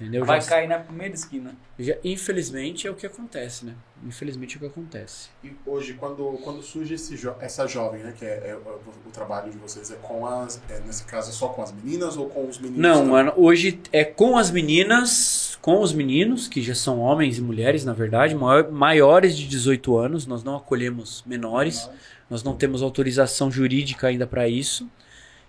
Entendeu? 0.00 0.24
Vai 0.24 0.40
Já- 0.40 0.48
cair 0.48 0.68
na 0.68 0.78
primeira 0.80 1.14
esquina. 1.14 1.54
já- 1.78 1.96
infelizmente 2.02 2.84
é 2.86 2.90
o 2.90 2.94
que 2.94 3.06
acontece, 3.06 3.64
né? 3.64 3.74
Infelizmente 4.04 4.54
é 4.54 4.56
o 4.56 4.60
que 4.60 4.66
acontece. 4.66 5.28
E 5.44 5.52
hoje, 5.64 5.94
quando, 5.94 6.24
quando 6.42 6.60
surge 6.64 6.94
esse 6.94 7.16
jo- 7.16 7.34
essa 7.40 7.66
jovem, 7.68 8.02
né? 8.02 8.12
Que 8.18 8.24
é, 8.24 8.48
é 8.50 8.56
o, 8.56 8.58
o 9.06 9.10
trabalho 9.12 9.52
de 9.52 9.56
vocês, 9.56 9.92
é 9.92 9.94
com 10.02 10.26
as. 10.26 10.60
é, 10.68 10.80
nesse 10.80 11.04
caso, 11.04 11.30
é 11.30 11.32
só 11.32 11.46
com 11.48 11.62
as 11.62 11.70
meninas 11.70 12.16
ou 12.16 12.28
com 12.28 12.48
os 12.48 12.58
meninos? 12.58 12.80
Não, 12.82 12.94
também? 12.96 13.10
mano, 13.12 13.32
hoje 13.36 13.80
é 13.92 14.04
com 14.04 14.36
as 14.36 14.50
meninas, 14.50 15.56
com 15.62 15.80
os 15.80 15.92
meninos, 15.92 16.48
que 16.48 16.60
já 16.60 16.74
são 16.74 16.98
homens 16.98 17.38
e 17.38 17.40
mulheres, 17.40 17.84
na 17.84 17.92
verdade, 17.92 18.34
maior- 18.34 18.70
maiores 18.72 19.36
de 19.36 19.46
18 19.46 19.96
anos. 19.96 20.26
Nós 20.26 20.42
não 20.42 20.56
acolhemos 20.56 21.22
menores. 21.24 21.88
Nós 22.28 22.42
não 22.42 22.56
temos 22.56 22.82
autorização 22.82 23.48
jurídica 23.50 24.08
ainda 24.08 24.26
para 24.26 24.48
isso. 24.48 24.90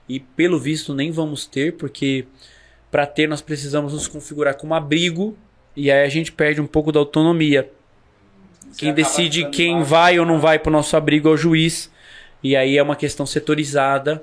E 0.07 0.19
pelo 0.19 0.59
visto 0.59 0.93
nem 0.93 1.09
vamos 1.11 1.47
ter, 1.47 1.75
porque 1.77 2.27
para 2.95 3.05
ter 3.05 3.27
nós 3.27 3.41
precisamos 3.41 3.91
nos 3.91 4.07
configurar 4.07 4.55
como 4.55 4.73
abrigo 4.73 5.35
e 5.75 5.91
aí 5.91 6.05
a 6.05 6.07
gente 6.07 6.31
perde 6.31 6.61
um 6.61 6.65
pouco 6.65 6.93
da 6.93 6.99
autonomia. 7.01 7.69
Você 8.71 8.79
Quem 8.79 8.93
decide 8.93 9.49
quem 9.49 9.83
vai 9.83 10.17
ou 10.17 10.25
não 10.25 10.39
vai 10.39 10.57
para 10.57 10.69
o 10.69 10.71
nosso 10.71 10.95
abrigo 10.95 11.27
é 11.27 11.31
o 11.31 11.35
juiz. 11.35 11.91
E 12.41 12.55
aí 12.55 12.77
é 12.77 12.81
uma 12.81 12.95
questão 12.95 13.25
setorizada. 13.25 14.21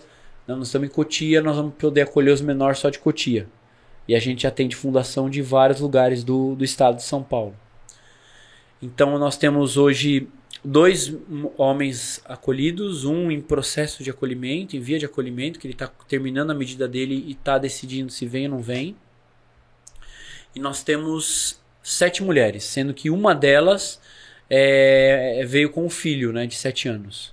Nós 0.49 0.69
estamos 0.69 0.89
em 0.89 0.91
Cotia, 0.91 1.43
nós 1.43 1.57
vamos 1.57 1.75
poder 1.75 2.01
acolher 2.01 2.31
os 2.31 2.41
menores 2.41 2.79
só 2.79 2.89
de 2.89 2.99
Cotia. 2.99 3.47
E 4.09 4.15
a 4.15 4.19
gente 4.19 4.47
atende 4.47 4.75
fundação 4.75 5.29
de 5.29 5.43
vários 5.43 5.79
lugares 5.79 6.25
do, 6.25 6.55
do 6.55 6.65
estado 6.65 6.97
de 6.97 7.03
São 7.03 7.23
Paulo. 7.23 7.55
Então 8.81 9.19
nós 9.19 9.37
temos 9.37 9.77
hoje 9.77 10.27
dois 10.65 11.13
homens 11.57 12.23
acolhidos, 12.25 13.05
um 13.05 13.31
em 13.31 13.41
processo 13.41 14.03
de 14.03 14.11
acolhimento, 14.11 14.77
em 14.77 14.81
via 14.81 14.99
de 14.99 15.07
acolhimento, 15.07 15.59
que 15.59 15.67
ele 15.67 15.75
está 15.75 15.89
terminando 16.09 16.51
a 16.51 16.55
medida 16.55 16.87
dele 16.87 17.25
e 17.27 17.33
está 17.33 17.59
decidindo 17.59 18.13
se 18.13 18.27
vem 18.27 18.45
ou 18.45 18.53
não 18.53 18.63
vem. 18.63 18.97
E 20.55 20.61
nós 20.61 20.83
temos 20.83 21.61
sete 21.83 22.23
mulheres, 22.23 22.65
sendo 22.65 22.95
que 22.95 23.11
uma 23.11 23.35
delas 23.35 24.01
é, 24.49 25.45
veio 25.47 25.71
com 25.71 25.85
um 25.85 25.91
filho, 25.91 26.33
né, 26.33 26.47
de 26.47 26.55
sete 26.55 26.89
anos. 26.89 27.33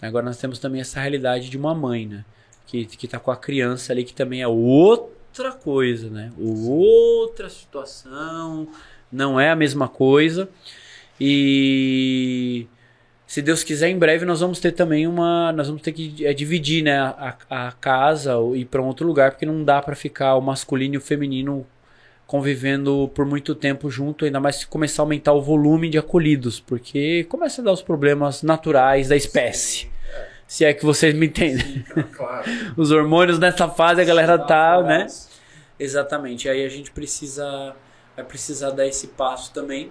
Agora 0.00 0.24
nós 0.24 0.38
temos 0.38 0.58
também 0.58 0.80
essa 0.80 1.00
realidade 1.00 1.48
de 1.48 1.56
uma 1.56 1.74
mãe, 1.74 2.06
né, 2.06 2.24
que 2.66 2.86
que 2.86 3.06
está 3.06 3.18
com 3.18 3.30
a 3.30 3.36
criança 3.36 3.92
ali, 3.92 4.04
que 4.04 4.14
também 4.14 4.42
é 4.42 4.48
outra 4.48 5.52
coisa, 5.52 6.08
né, 6.08 6.32
outra 6.38 7.48
situação, 7.50 8.66
não 9.10 9.38
é 9.38 9.50
a 9.50 9.56
mesma 9.56 9.88
coisa. 9.88 10.48
E 11.24 12.66
se 13.28 13.40
Deus 13.40 13.62
quiser, 13.62 13.88
em 13.88 13.96
breve 13.96 14.24
nós 14.24 14.40
vamos 14.40 14.58
ter 14.58 14.72
também 14.72 15.06
uma. 15.06 15.52
Nós 15.52 15.68
vamos 15.68 15.80
ter 15.80 15.92
que 15.92 16.26
é, 16.26 16.34
dividir 16.34 16.82
né, 16.82 16.98
a, 16.98 17.36
a 17.48 17.70
casa 17.70 18.36
ou 18.38 18.56
ir 18.56 18.64
para 18.64 18.82
um 18.82 18.86
outro 18.86 19.06
lugar, 19.06 19.30
porque 19.30 19.46
não 19.46 19.62
dá 19.62 19.80
para 19.80 19.94
ficar 19.94 20.34
o 20.34 20.40
masculino 20.40 20.94
e 20.94 20.98
o 20.98 21.00
feminino 21.00 21.64
convivendo 22.26 23.08
por 23.14 23.24
muito 23.24 23.54
tempo 23.54 23.88
junto, 23.88 24.24
ainda 24.24 24.40
mais 24.40 24.56
se 24.56 24.66
começar 24.66 25.02
a 25.02 25.04
aumentar 25.04 25.32
o 25.32 25.40
volume 25.40 25.88
de 25.88 25.96
acolhidos, 25.96 26.58
porque 26.58 27.22
começa 27.28 27.62
a 27.62 27.64
dar 27.64 27.72
os 27.72 27.82
problemas 27.82 28.42
naturais 28.42 29.06
da 29.06 29.14
espécie. 29.14 29.88
Se 30.44 30.64
é 30.64 30.74
que 30.74 30.84
vocês 30.84 31.14
me 31.14 31.26
entendem. 31.26 31.84
Claro. 32.16 32.44
Os 32.76 32.90
hormônios 32.90 33.38
nessa 33.38 33.68
fase 33.68 34.00
a 34.00 34.04
galera 34.04 34.36
tá, 34.38 34.82
né? 34.82 35.06
Exatamente. 35.78 36.48
Aí 36.48 36.64
a 36.64 36.68
gente 36.68 36.90
precisa 36.90 37.76
vai 38.16 38.24
precisar 38.24 38.70
dar 38.70 38.86
esse 38.86 39.08
passo 39.08 39.52
também. 39.52 39.90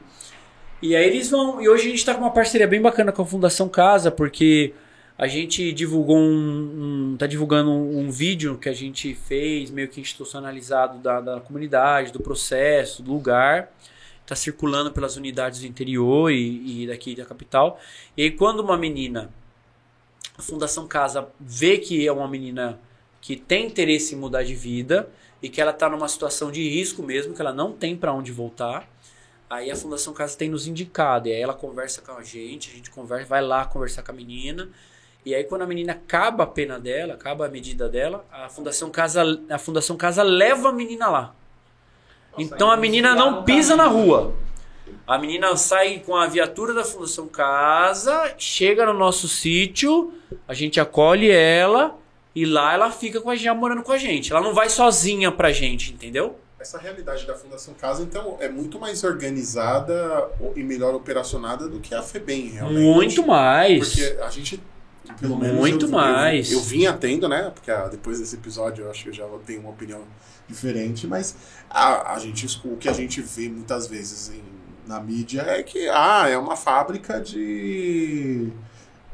E 0.81 0.95
aí 0.95 1.05
eles 1.05 1.29
vão. 1.29 1.61
E 1.61 1.69
hoje 1.69 1.83
a 1.83 1.89
gente 1.89 1.99
está 1.99 2.15
com 2.15 2.21
uma 2.21 2.31
parceria 2.31 2.67
bem 2.67 2.81
bacana 2.81 3.11
com 3.11 3.21
a 3.21 3.25
Fundação 3.25 3.69
Casa, 3.69 4.09
porque 4.09 4.73
a 5.15 5.27
gente 5.27 5.71
divulgou 5.73 6.17
um. 6.17 7.11
um 7.11 7.17
tá 7.17 7.27
divulgando 7.27 7.69
um, 7.69 7.99
um 7.99 8.11
vídeo 8.11 8.57
que 8.57 8.67
a 8.67 8.73
gente 8.73 9.13
fez, 9.13 9.69
meio 9.69 9.87
que 9.87 10.01
institucionalizado 10.01 10.97
da, 10.97 11.21
da 11.21 11.39
comunidade, 11.39 12.11
do 12.11 12.19
processo, 12.19 13.03
do 13.03 13.13
lugar. 13.13 13.71
Está 14.23 14.35
circulando 14.35 14.91
pelas 14.91 15.17
unidades 15.17 15.59
do 15.59 15.67
interior 15.67 16.31
e, 16.31 16.83
e 16.83 16.87
daqui 16.87 17.15
da 17.15 17.25
capital. 17.25 17.79
E 18.17 18.23
aí, 18.23 18.31
quando 18.31 18.61
uma 18.61 18.77
menina, 18.77 19.29
a 20.35 20.41
Fundação 20.41 20.87
Casa 20.87 21.27
vê 21.39 21.77
que 21.77 22.07
é 22.07 22.11
uma 22.11 22.27
menina 22.27 22.79
que 23.19 23.35
tem 23.35 23.67
interesse 23.67 24.15
em 24.15 24.17
mudar 24.17 24.41
de 24.41 24.55
vida 24.55 25.07
e 25.43 25.49
que 25.49 25.61
ela 25.61 25.71
está 25.71 25.87
numa 25.87 26.07
situação 26.07 26.51
de 26.51 26.67
risco 26.67 27.03
mesmo, 27.03 27.35
que 27.35 27.41
ela 27.41 27.53
não 27.53 27.71
tem 27.71 27.95
para 27.95 28.11
onde 28.11 28.31
voltar. 28.31 28.89
Aí 29.51 29.69
a 29.69 29.75
Fundação 29.75 30.13
Casa 30.13 30.37
tem 30.37 30.49
nos 30.49 30.65
indicado, 30.65 31.27
e 31.27 31.33
aí 31.33 31.41
ela 31.41 31.53
conversa 31.53 32.01
com 32.01 32.13
a 32.13 32.23
gente, 32.23 32.69
a 32.71 32.73
gente 32.73 32.89
conversa, 32.89 33.27
vai 33.27 33.41
lá 33.41 33.65
conversar 33.65 34.01
com 34.01 34.13
a 34.13 34.15
menina. 34.15 34.69
E 35.25 35.35
aí 35.35 35.43
quando 35.43 35.63
a 35.63 35.67
menina 35.67 35.91
acaba 35.91 36.45
a 36.45 36.47
pena 36.47 36.79
dela, 36.79 37.15
acaba 37.15 37.47
a 37.47 37.49
medida 37.49 37.89
dela, 37.89 38.25
a 38.31 38.47
Fundação 38.47 38.89
Casa, 38.89 39.21
a 39.49 39.57
Fundação 39.57 39.97
Casa 39.97 40.23
leva 40.23 40.69
a 40.69 40.71
menina 40.71 41.09
lá. 41.09 41.35
Nossa, 42.31 42.43
então 42.45 42.71
a 42.71 42.77
menina 42.77 43.13
não 43.13 43.43
pisa 43.43 43.75
na 43.75 43.87
rua. 43.87 44.33
A 45.05 45.17
menina 45.17 45.53
sai 45.57 45.99
com 45.99 46.15
a 46.15 46.27
viatura 46.27 46.73
da 46.73 46.85
Fundação 46.85 47.27
Casa, 47.27 48.33
chega 48.37 48.85
no 48.85 48.93
nosso 48.93 49.27
sítio, 49.27 50.13
a 50.47 50.53
gente 50.53 50.79
acolhe 50.79 51.29
ela 51.29 51.99
e 52.33 52.45
lá 52.45 52.73
ela 52.73 52.89
fica 52.89 53.19
com 53.19 53.29
a 53.29 53.35
gente, 53.35 53.53
morando 53.53 53.83
com 53.83 53.91
a 53.91 53.97
gente. 53.97 54.31
Ela 54.31 54.39
não 54.39 54.53
vai 54.53 54.69
sozinha 54.69 55.29
pra 55.29 55.51
gente, 55.51 55.91
entendeu? 55.91 56.39
Essa 56.61 56.77
realidade 56.77 57.25
da 57.25 57.33
Fundação 57.33 57.73
Casa, 57.73 58.03
então, 58.03 58.37
é 58.39 58.47
muito 58.47 58.79
mais 58.79 59.03
organizada 59.03 60.29
e 60.55 60.61
melhor 60.63 60.93
operacionada 60.93 61.67
do 61.67 61.79
que 61.79 61.95
a 61.95 62.03
FEBEM, 62.03 62.49
realmente. 62.49 62.83
Muito 62.83 63.25
mais. 63.25 63.89
Porque 63.89 64.17
a 64.21 64.29
gente, 64.29 64.61
pelo 65.19 65.37
menos. 65.37 65.57
Muito 65.57 65.85
eu, 65.87 65.89
mais. 65.89 66.51
Eu, 66.51 66.59
eu 66.59 66.63
vinha 66.63 66.93
tendo, 66.93 67.27
né? 67.27 67.49
Porque 67.49 67.71
ah, 67.71 67.87
depois 67.87 68.19
desse 68.19 68.35
episódio 68.35 68.85
eu 68.85 68.91
acho 68.91 69.03
que 69.03 69.09
eu 69.09 69.13
já 69.13 69.27
tenho 69.43 69.61
uma 69.61 69.71
opinião 69.71 70.01
diferente, 70.47 71.07
mas 71.07 71.35
a, 71.67 72.13
a 72.13 72.19
gente, 72.19 72.45
o 72.63 72.77
que 72.77 72.87
a 72.87 72.93
gente 72.93 73.21
vê 73.21 73.49
muitas 73.49 73.87
vezes 73.87 74.29
em, 74.29 74.43
na 74.85 74.99
mídia 74.99 75.41
é 75.41 75.63
que 75.63 75.89
ah, 75.89 76.27
é 76.29 76.37
uma 76.37 76.55
fábrica 76.55 77.19
de 77.19 78.51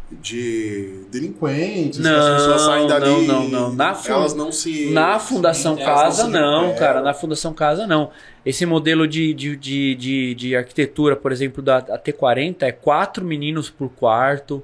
de 0.09 1.03
delinquentes, 1.11 1.99
que 1.99 2.07
as 2.07 2.13
Não, 2.13 2.35
pessoas 2.37 2.61
saem 2.61 2.87
dali, 2.87 3.05
não, 3.27 3.43
não, 3.43 3.49
não. 3.49 3.73
Na 3.73 3.93
fun- 3.93 4.13
elas 4.13 4.33
não 4.33 4.51
se 4.51 4.89
Na 4.91 5.19
Fundação 5.19 5.73
Elas 5.77 5.85
Casa, 5.85 6.23
não 6.23 6.31
se 6.31 6.39
não, 6.39 6.59
recuperam. 6.67 6.79
cara. 6.79 7.01
Na 7.01 7.13
Fundação 7.13 7.53
Casa, 7.53 7.85
não. 7.85 8.09
Esse 8.45 8.65
modelo 8.65 9.05
de, 9.07 9.33
de, 9.33 9.55
de, 9.57 9.95
de, 9.95 10.35
de 10.35 10.55
arquitetura, 10.55 11.15
por 11.15 11.31
exemplo, 11.31 11.61
da 11.61 11.77
a 11.77 11.99
T40 11.99 12.63
é 12.63 12.71
quatro 12.71 13.25
meninos 13.25 13.69
por 13.69 13.89
quarto. 13.89 14.63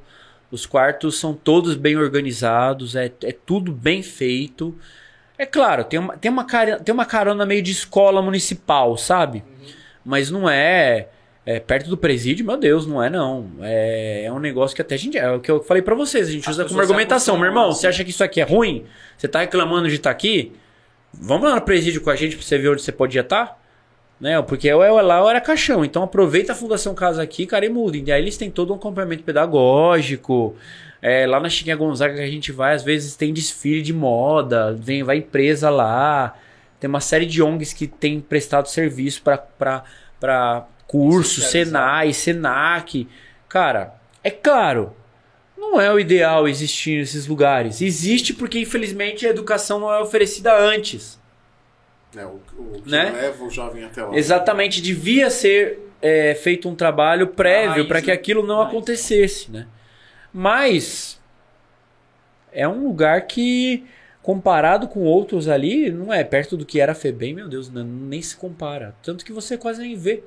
Os 0.49 0.65
quartos 0.65 1.20
são 1.20 1.34
todos 1.34 1.76
bem 1.76 1.98
organizados, 1.98 2.95
é, 2.95 3.11
é 3.24 3.32
tudo 3.34 3.72
bem 3.72 4.02
feito. 4.03 4.74
É 5.38 5.45
claro, 5.45 5.84
tem 5.84 5.99
uma, 5.99 6.15
tem, 6.15 6.32
uma 6.32 6.45
cara, 6.45 6.80
tem 6.80 6.94
uma 6.94 7.06
carona 7.06 7.45
meio 7.45 7.61
de 7.61 7.72
escola 7.72 8.22
municipal, 8.22 8.95
sabe? 8.98 9.44
Mas 10.06 10.30
não 10.30 10.48
é, 10.49 11.07
é 11.45 11.60
perto 11.60 11.90
do 11.90 11.98
presídio, 11.98 12.45
meu 12.45 12.56
Deus, 12.56 12.88
não 12.88 13.03
é 13.03 13.10
não. 13.10 13.49
É, 13.61 14.24
é 14.26 14.32
um 14.32 14.40
negócio 14.40 14.76
que 14.76 14.82
até 14.82 14.95
a 14.95 14.98
gente. 14.98 15.18
É 15.18 15.30
o 15.30 15.40
que 15.40 15.52
eu 15.52 15.61
falei 15.61 15.84
pra 15.84 15.94
vocês, 15.94 16.28
a 16.30 16.32
gente 16.32 16.48
As 16.48 16.56
usa 16.56 16.65
como 16.65 16.80
argumentação. 16.80 17.38
Meu 17.38 17.48
irmão, 17.48 17.72
você 17.72 17.88
assim. 17.88 17.95
acha 17.95 18.03
que 18.06 18.11
isso 18.11 18.24
aqui 18.24 18.40
é 18.40 18.44
ruim? 18.44 18.86
Você 19.18 19.28
tá 19.28 19.41
reclamando 19.41 19.90
de 19.90 19.95
estar 19.95 20.10
aqui? 20.10 20.53
Vamos 21.14 21.49
lá 21.49 21.56
no 21.56 21.61
presídio 21.61 22.02
com 22.02 22.10
a 22.10 22.15
gente 22.15 22.36
pra 22.36 22.45
você 22.45 22.57
ver 22.57 22.70
onde 22.70 22.82
você 22.82 22.91
podia 22.91 23.22
estar? 23.22 23.61
Né? 24.20 24.41
Porque 24.41 24.72
ou 24.72 24.84
é 24.84 25.02
lá 25.02 25.22
ou 25.22 25.30
era 25.30 25.41
caixão. 25.41 25.84
Então 25.84 26.02
aproveita 26.02 26.53
a 26.53 26.56
Fundação 26.56 26.95
Casa 26.95 27.22
aqui, 27.22 27.45
cara, 27.45 27.65
e 27.65 27.70
muda. 27.70 27.98
E 27.98 28.11
aí 28.11 28.22
eles 28.22 28.38
têm 28.38 28.49
todo 28.49 28.72
um 28.72 28.78
acompanhamento 28.78 29.24
pedagógico. 29.24 30.56
É, 31.02 31.28
lá 31.28 31.41
na 31.41 31.49
Chiquinha 31.49 31.76
Gonzaga 31.76 32.15
que 32.15 32.22
a 32.22 32.28
gente 32.28 32.53
vai, 32.53 32.74
às 32.74 32.84
vezes 32.84 33.18
tem 33.18 33.34
desfile 33.34 33.82
de 33.82 33.91
moda, 33.91 34.74
vem, 34.74 35.03
vai 35.03 35.18
empresa 35.18 35.70
lá. 35.70 36.34
Tem 36.80 36.90
uma 36.90 37.02
série 37.02 37.26
de 37.26 37.44
ONGs 37.44 37.74
que 37.74 37.86
tem 37.86 38.22
prestado 38.22 38.70
serviço 38.70 39.22
para 39.22 39.84
cursos, 40.88 41.45
Senai, 41.45 42.14
Senac. 42.14 43.07
Cara, 43.49 43.93
é 44.23 44.30
claro, 44.31 44.93
não 45.57 45.80
é 45.80 45.91
o 45.91 45.99
ideal 45.99 46.47
existir 46.47 46.97
nesses 46.99 47.27
lugares. 47.27 47.81
Existe 47.81 48.34
porque, 48.34 48.60
infelizmente, 48.60 49.26
a 49.26 49.30
educação 49.30 49.80
não 49.80 49.91
é 49.93 49.99
oferecida 50.01 50.55
antes. 50.57 51.19
É, 52.15 52.26
o, 52.26 52.39
o 52.57 52.81
que 52.84 52.91
Né? 52.91 53.10
leva 53.11 53.43
o 53.43 53.49
jovem 53.49 53.84
até 53.84 54.03
lá. 54.03 54.15
Exatamente, 54.15 54.81
devia 54.81 55.30
ser 55.31 55.80
é, 56.01 56.35
feito 56.35 56.69
um 56.69 56.76
trabalho 56.76 57.27
prévio 57.27 57.72
Raiz, 57.76 57.88
para 57.88 58.01
que 58.01 58.07
né? 58.07 58.14
aquilo 58.14 58.45
não 58.45 58.61
acontecesse, 58.61 59.49
né? 59.49 59.65
Mas 60.31 61.19
é 62.51 62.68
um 62.68 62.84
lugar 62.88 63.22
que, 63.27 63.84
comparado 64.22 64.88
com 64.88 65.01
outros 65.01 65.47
ali, 65.47 65.89
não 65.91 66.14
é 66.14 66.23
perto 66.23 66.55
do 66.55 66.65
que 66.65 66.80
era 66.80 66.91
a 66.91 66.95
FEBEM, 66.95 67.34
meu 67.34 67.47
Deus, 67.49 67.69
não- 67.69 67.84
nem 67.84 68.22
se 68.22 68.35
compara. 68.35 68.95
Tanto 69.01 69.26
que 69.26 69.31
você 69.34 69.57
quase 69.57 69.81
nem 69.81 69.95
vê. 69.95 70.23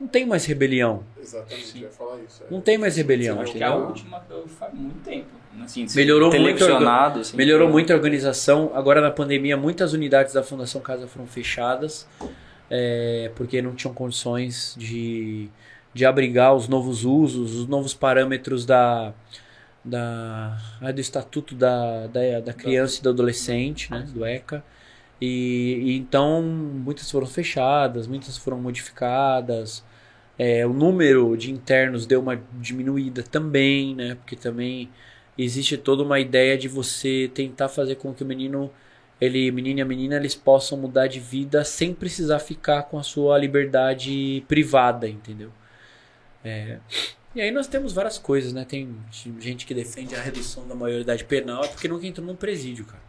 Não 0.00 0.06
tem 0.06 0.26
mais 0.26 0.44
rebelião. 0.44 1.02
Exatamente, 1.18 1.66
Sim. 1.66 1.78
eu 1.78 1.84
ia 1.84 1.90
falar 1.90 2.18
isso. 2.22 2.42
é. 2.44 2.46
Não 2.50 2.60
tem 2.60 2.76
mais 2.76 2.96
rebelião. 2.96 3.40
Acho 3.40 3.52
que 3.52 3.62
é 3.62 3.66
a 3.66 3.74
última 3.74 4.20
que 4.20 4.32
eu 4.32 4.46
faz 4.46 4.74
muito 4.74 5.02
tempo. 5.02 5.26
Assim, 5.64 5.86
Melhorou 5.94 6.30
muito 6.30 6.64
assim, 6.64 7.36
Melhorou 7.36 7.68
muito 7.68 7.90
a 7.90 7.96
organização. 7.96 8.70
Agora 8.74 9.00
na 9.00 9.10
pandemia, 9.10 9.56
muitas 9.56 9.94
unidades 9.94 10.34
da 10.34 10.42
Fundação 10.42 10.82
Casa 10.82 11.06
foram 11.06 11.26
fechadas 11.26 12.06
é, 12.70 13.30
porque 13.34 13.62
não 13.62 13.74
tinham 13.74 13.94
condições 13.94 14.74
de, 14.76 15.48
de 15.94 16.04
abrigar 16.04 16.54
os 16.54 16.68
novos 16.68 17.04
usos, 17.04 17.54
os 17.54 17.66
novos 17.66 17.94
parâmetros 17.94 18.66
da, 18.66 19.12
da, 19.84 20.58
do 20.94 21.00
Estatuto 21.00 21.54
da, 21.54 22.06
da, 22.06 22.40
da 22.40 22.52
Criança 22.52 23.00
e 23.00 23.02
do 23.02 23.10
Adolescente, 23.10 23.90
né, 23.90 24.06
do 24.12 24.24
ECA. 24.24 24.64
E, 25.20 25.26
e 25.86 25.96
então 25.96 26.42
muitas 26.42 27.10
foram 27.10 27.26
fechadas, 27.26 28.06
muitas 28.06 28.36
foram 28.36 28.60
modificadas. 28.60 29.84
É, 30.38 30.66
o 30.66 30.72
número 30.72 31.36
de 31.36 31.50
internos 31.50 32.06
deu 32.06 32.20
uma 32.20 32.36
diminuída 32.54 33.22
também, 33.22 33.94
né? 33.94 34.14
Porque 34.16 34.36
também 34.36 34.90
existe 35.38 35.76
toda 35.78 36.02
uma 36.02 36.20
ideia 36.20 36.56
de 36.58 36.68
você 36.68 37.30
tentar 37.34 37.68
fazer 37.68 37.96
com 37.96 38.12
que 38.14 38.22
o 38.22 38.26
menino, 38.26 38.70
ele, 39.20 39.50
menino 39.50 39.78
e 39.80 39.82
a 39.82 39.84
menina, 39.84 40.16
eles 40.16 40.34
possam 40.34 40.78
mudar 40.78 41.06
de 41.06 41.20
vida 41.20 41.64
sem 41.64 41.94
precisar 41.94 42.38
ficar 42.38 42.84
com 42.84 42.98
a 42.98 43.02
sua 43.02 43.38
liberdade 43.38 44.44
privada, 44.48 45.08
entendeu? 45.08 45.50
É, 46.44 46.78
e 47.34 47.40
aí 47.40 47.50
nós 47.50 47.66
temos 47.66 47.92
várias 47.92 48.18
coisas, 48.18 48.52
né? 48.52 48.64
Tem 48.64 48.94
gente 49.40 49.66
que 49.66 49.74
defende 49.74 50.14
a 50.14 50.20
redução 50.20 50.66
da 50.66 50.74
maioridade 50.74 51.24
penal 51.24 51.64
é 51.64 51.68
porque 51.68 51.88
nunca 51.88 52.06
entrou 52.06 52.26
num 52.26 52.36
presídio, 52.36 52.84
cara. 52.86 53.02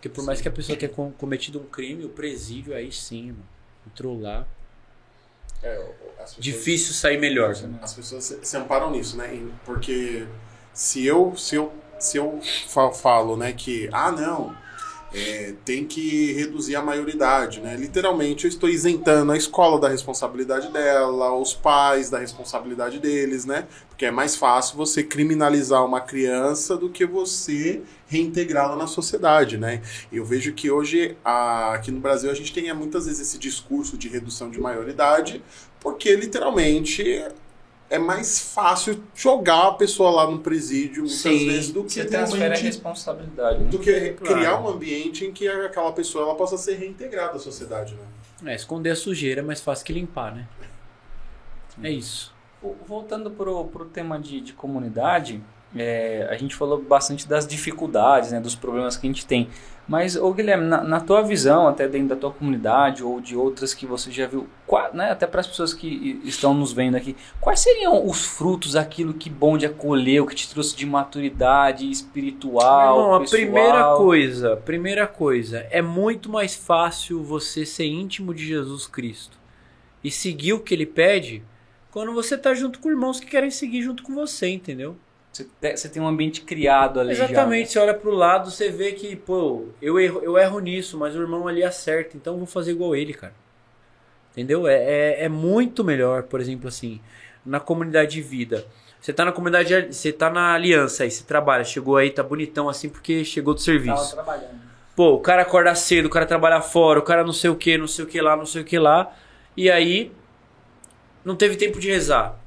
Porque 0.00 0.08
por 0.08 0.24
mais 0.24 0.40
que 0.40 0.48
a 0.48 0.50
pessoa 0.50 0.78
tenha 0.78 0.90
com- 0.90 1.12
cometido 1.12 1.60
um 1.60 1.64
crime, 1.66 2.06
o 2.06 2.08
presídio 2.08 2.74
aí 2.74 2.90
sim, 2.90 3.26
mano. 3.32 3.46
Entrou 3.86 4.18
lá. 4.18 4.46
É, 5.62 5.74
pessoas- 6.16 6.36
Difícil 6.38 6.94
sair 6.94 7.18
melhor. 7.18 7.54
As 7.82 7.92
pessoas 7.92 8.24
se, 8.42 8.56
amparam 8.56 8.90
nisso, 8.90 9.18
né? 9.18 9.46
Porque 9.64 10.26
se 10.72 11.04
eu, 11.04 11.36
se 11.36 11.54
eu, 11.56 11.70
se 11.98 12.16
eu 12.16 12.40
fa- 12.66 12.90
falo, 12.92 13.36
né, 13.36 13.52
que, 13.52 13.90
ah, 13.92 14.10
não, 14.10 14.56
é, 15.12 15.54
tem 15.64 15.84
que 15.84 16.32
reduzir 16.32 16.76
a 16.76 16.82
maioridade, 16.82 17.60
né? 17.60 17.76
Literalmente 17.76 18.44
eu 18.44 18.48
estou 18.48 18.68
isentando 18.68 19.32
a 19.32 19.36
escola 19.36 19.80
da 19.80 19.88
responsabilidade 19.88 20.70
dela, 20.72 21.32
os 21.36 21.52
pais 21.52 22.08
da 22.10 22.18
responsabilidade 22.18 22.98
deles, 23.00 23.44
né? 23.44 23.66
Porque 23.88 24.06
é 24.06 24.10
mais 24.10 24.36
fácil 24.36 24.76
você 24.76 25.02
criminalizar 25.02 25.84
uma 25.84 26.00
criança 26.00 26.76
do 26.76 26.88
que 26.88 27.04
você 27.04 27.82
reintegrá-la 28.06 28.76
na 28.76 28.86
sociedade, 28.86 29.58
né? 29.58 29.82
Eu 30.12 30.24
vejo 30.24 30.52
que 30.52 30.70
hoje, 30.70 31.16
a- 31.24 31.74
aqui 31.74 31.90
no 31.90 32.00
Brasil, 32.00 32.30
a 32.30 32.34
gente 32.34 32.52
tem 32.52 32.68
é, 32.68 32.72
muitas 32.74 33.06
vezes 33.06 33.20
esse 33.20 33.38
discurso 33.38 33.96
de 33.98 34.08
redução 34.08 34.48
de 34.50 34.60
maioridade, 34.60 35.42
porque 35.80 36.14
literalmente 36.14 37.24
é 37.90 37.98
mais 37.98 38.38
fácil 38.54 39.02
jogar 39.14 39.66
a 39.68 39.72
pessoa 39.72 40.10
lá 40.10 40.30
no 40.30 40.38
presídio 40.38 41.00
muitas 41.02 41.18
Sim, 41.18 41.46
vezes 41.48 41.72
do 41.72 41.82
que 41.84 41.92
Você 41.92 42.04
transfere 42.04 42.54
a 42.54 42.56
responsabilidade. 42.56 43.58
Né? 43.64 43.68
do 43.70 43.78
que 43.80 44.10
Claro. 44.12 44.34
criar 44.36 44.60
um 44.60 44.68
ambiente 44.68 45.24
em 45.26 45.32
que 45.32 45.46
aquela 45.48 45.92
pessoa 45.92 46.24
ela 46.24 46.34
possa 46.36 46.56
ser 46.56 46.76
reintegrada 46.76 47.36
à 47.36 47.38
sociedade, 47.40 47.94
né? 47.94 48.52
É, 48.52 48.54
esconder 48.54 48.90
a 48.90 48.96
sujeira 48.96 49.40
é 49.40 49.44
mais 49.44 49.60
fácil 49.60 49.84
que 49.84 49.92
limpar, 49.92 50.34
né? 50.34 50.48
É 51.82 51.90
isso. 51.90 52.32
O- 52.62 52.76
Voltando 52.86 53.30
pro, 53.30 53.64
pro 53.66 53.84
tema 53.86 54.18
de, 54.18 54.40
de 54.40 54.52
comunidade, 54.52 55.42
é, 55.76 56.26
a 56.30 56.36
gente 56.36 56.54
falou 56.54 56.80
bastante 56.82 57.28
das 57.28 57.46
dificuldades, 57.46 58.32
né, 58.32 58.40
dos 58.40 58.54
problemas 58.54 58.96
que 58.96 59.06
a 59.06 59.10
gente 59.10 59.24
tem. 59.26 59.48
Mas, 59.88 60.14
ô 60.14 60.32
Guilherme, 60.32 60.66
na, 60.68 60.82
na 60.84 61.00
tua 61.00 61.20
visão, 61.20 61.66
até 61.66 61.88
dentro 61.88 62.08
da 62.10 62.16
tua 62.16 62.30
comunidade 62.30 63.02
ou 63.02 63.20
de 63.20 63.34
outras 63.36 63.74
que 63.74 63.86
você 63.86 64.08
já 64.12 64.24
viu, 64.26 64.46
qua- 64.64 64.90
né, 64.92 65.10
até 65.10 65.26
para 65.26 65.40
as 65.40 65.48
pessoas 65.48 65.74
que 65.74 66.20
estão 66.24 66.54
nos 66.54 66.72
vendo 66.72 66.96
aqui, 66.96 67.16
quais 67.40 67.58
seriam 67.60 68.06
os 68.06 68.24
frutos, 68.24 68.76
aquilo 68.76 69.12
que 69.14 69.28
bom 69.28 69.58
de 69.58 69.66
acolher, 69.66 70.20
o 70.22 70.26
que 70.26 70.34
te 70.36 70.48
trouxe 70.48 70.76
de 70.76 70.86
maturidade 70.86 71.90
espiritual, 71.90 72.98
irmão, 73.00 73.14
a 73.14 73.20
pessoal? 73.20 73.40
primeira 73.40 73.84
coisa, 73.96 74.56
primeira 74.58 75.06
coisa, 75.08 75.66
é 75.70 75.82
muito 75.82 76.30
mais 76.30 76.54
fácil 76.54 77.22
você 77.24 77.66
ser 77.66 77.86
íntimo 77.86 78.32
de 78.32 78.46
Jesus 78.46 78.86
Cristo 78.86 79.38
e 80.04 80.10
seguir 80.10 80.52
o 80.52 80.60
que 80.60 80.72
ele 80.74 80.86
pede 80.86 81.42
quando 81.90 82.12
você 82.12 82.38
tá 82.38 82.54
junto 82.54 82.78
com 82.78 82.90
irmãos 82.90 83.18
que 83.18 83.26
querem 83.26 83.50
seguir 83.50 83.82
junto 83.82 84.02
com 84.04 84.14
você, 84.14 84.48
entendeu? 84.48 84.96
Você, 85.32 85.44
te- 85.60 85.76
você 85.76 85.88
tem 85.88 86.02
um 86.02 86.08
ambiente 86.08 86.40
criado 86.42 86.98
ali 87.00 87.14
já, 87.14 87.24
né? 87.24 87.30
Exatamente, 87.30 87.70
você 87.72 87.78
olha 87.78 87.94
pro 87.94 88.10
lado, 88.10 88.50
você 88.50 88.68
vê 88.68 88.92
que, 88.92 89.14
pô, 89.14 89.66
eu 89.80 89.98
erro, 90.00 90.20
eu 90.22 90.36
erro 90.36 90.58
nisso, 90.58 90.98
mas 90.98 91.14
o 91.14 91.20
irmão 91.20 91.46
ali 91.46 91.62
acerta, 91.62 92.16
então 92.16 92.34
eu 92.34 92.38
vou 92.38 92.46
fazer 92.46 92.72
igual 92.72 92.96
ele, 92.96 93.14
cara. 93.14 93.32
Entendeu? 94.32 94.66
É, 94.66 94.74
é, 94.74 95.24
é 95.24 95.28
muito 95.28 95.82
melhor, 95.84 96.24
por 96.24 96.40
exemplo, 96.40 96.68
assim, 96.68 97.00
na 97.44 97.60
comunidade 97.60 98.12
de 98.12 98.22
vida. 98.22 98.64
Você 99.00 99.12
tá 99.12 99.24
na 99.24 99.32
comunidade, 99.32 99.94
você 99.94 100.12
tá 100.12 100.28
na 100.30 100.52
aliança 100.52 101.04
aí, 101.04 101.10
você 101.10 101.24
trabalha, 101.24 101.64
chegou 101.64 101.96
aí, 101.96 102.10
tá 102.10 102.22
bonitão 102.22 102.68
assim 102.68 102.88
porque 102.88 103.24
chegou 103.24 103.54
do 103.54 103.58
Tava 103.58 103.64
serviço. 103.64 104.14
trabalhando. 104.14 104.60
Pô, 104.94 105.14
o 105.14 105.20
cara 105.20 105.42
acorda 105.42 105.74
cedo, 105.74 106.06
o 106.06 106.10
cara 106.10 106.26
trabalha 106.26 106.60
fora, 106.60 106.98
o 106.98 107.02
cara 107.02 107.24
não 107.24 107.32
sei 107.32 107.48
o 107.50 107.56
que, 107.56 107.78
não 107.78 107.86
sei 107.86 108.04
o 108.04 108.08
que 108.08 108.20
lá, 108.20 108.36
não 108.36 108.44
sei 108.44 108.62
o 108.62 108.64
que 108.64 108.78
lá. 108.78 109.10
E 109.56 109.70
aí, 109.70 110.12
não 111.24 111.34
teve 111.36 111.56
tempo 111.56 111.78
de 111.78 111.88
rezar. 111.90 112.38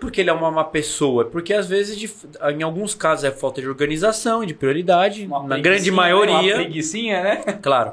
Porque 0.00 0.20
ele 0.20 0.30
é 0.30 0.32
uma 0.32 0.50
má 0.50 0.64
pessoa, 0.64 1.22
é 1.24 1.26
porque 1.26 1.52
às 1.52 1.66
vezes, 1.68 1.98
de- 1.98 2.10
em 2.56 2.62
alguns 2.62 2.94
casos, 2.94 3.24
é 3.24 3.30
falta 3.30 3.60
de 3.60 3.68
organização, 3.68 4.44
de 4.44 4.54
prioridade, 4.54 5.26
Uma 5.26 5.42
na 5.46 5.58
grande 5.58 5.90
né? 5.90 5.96
maioria. 5.96 6.54
Uma 6.54 6.62
preguicinha, 6.64 7.22
né? 7.22 7.36
Claro. 7.62 7.92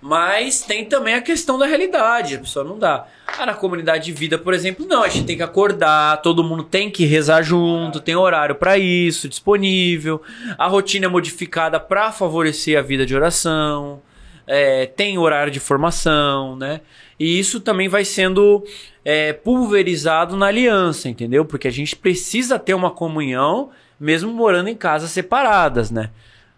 Mas 0.00 0.60
tem 0.62 0.84
também 0.84 1.14
a 1.14 1.20
questão 1.20 1.58
da 1.58 1.66
realidade, 1.66 2.36
a 2.36 2.38
pessoa 2.38 2.64
não 2.64 2.78
dá. 2.78 3.06
Ah, 3.26 3.44
na 3.44 3.54
comunidade 3.54 4.04
de 4.04 4.12
vida, 4.12 4.38
por 4.38 4.54
exemplo, 4.54 4.86
não, 4.86 5.02
a 5.02 5.08
gente 5.08 5.26
tem 5.26 5.36
que 5.36 5.42
acordar, 5.42 6.22
todo 6.22 6.44
mundo 6.44 6.62
tem 6.62 6.88
que 6.88 7.04
rezar 7.04 7.42
junto, 7.42 7.98
tem 7.98 8.14
horário 8.14 8.54
para 8.54 8.78
isso 8.78 9.28
disponível, 9.28 10.22
a 10.56 10.68
rotina 10.68 11.06
é 11.06 11.08
modificada 11.08 11.80
para 11.80 12.12
favorecer 12.12 12.78
a 12.78 12.82
vida 12.82 13.04
de 13.04 13.14
oração, 13.16 14.00
é, 14.48 14.86
tem 14.86 15.18
horário 15.18 15.52
de 15.52 15.60
formação, 15.60 16.56
né? 16.56 16.80
E 17.20 17.38
isso 17.38 17.60
também 17.60 17.88
vai 17.88 18.04
sendo 18.04 18.64
é, 19.04 19.32
pulverizado 19.32 20.36
na 20.36 20.46
aliança, 20.46 21.08
entendeu? 21.08 21.44
Porque 21.44 21.68
a 21.68 21.72
gente 21.72 21.94
precisa 21.94 22.58
ter 22.58 22.74
uma 22.74 22.90
comunhão 22.90 23.70
mesmo 24.00 24.32
morando 24.32 24.68
em 24.68 24.74
casas 24.74 25.10
separadas, 25.10 25.90
né? 25.90 26.10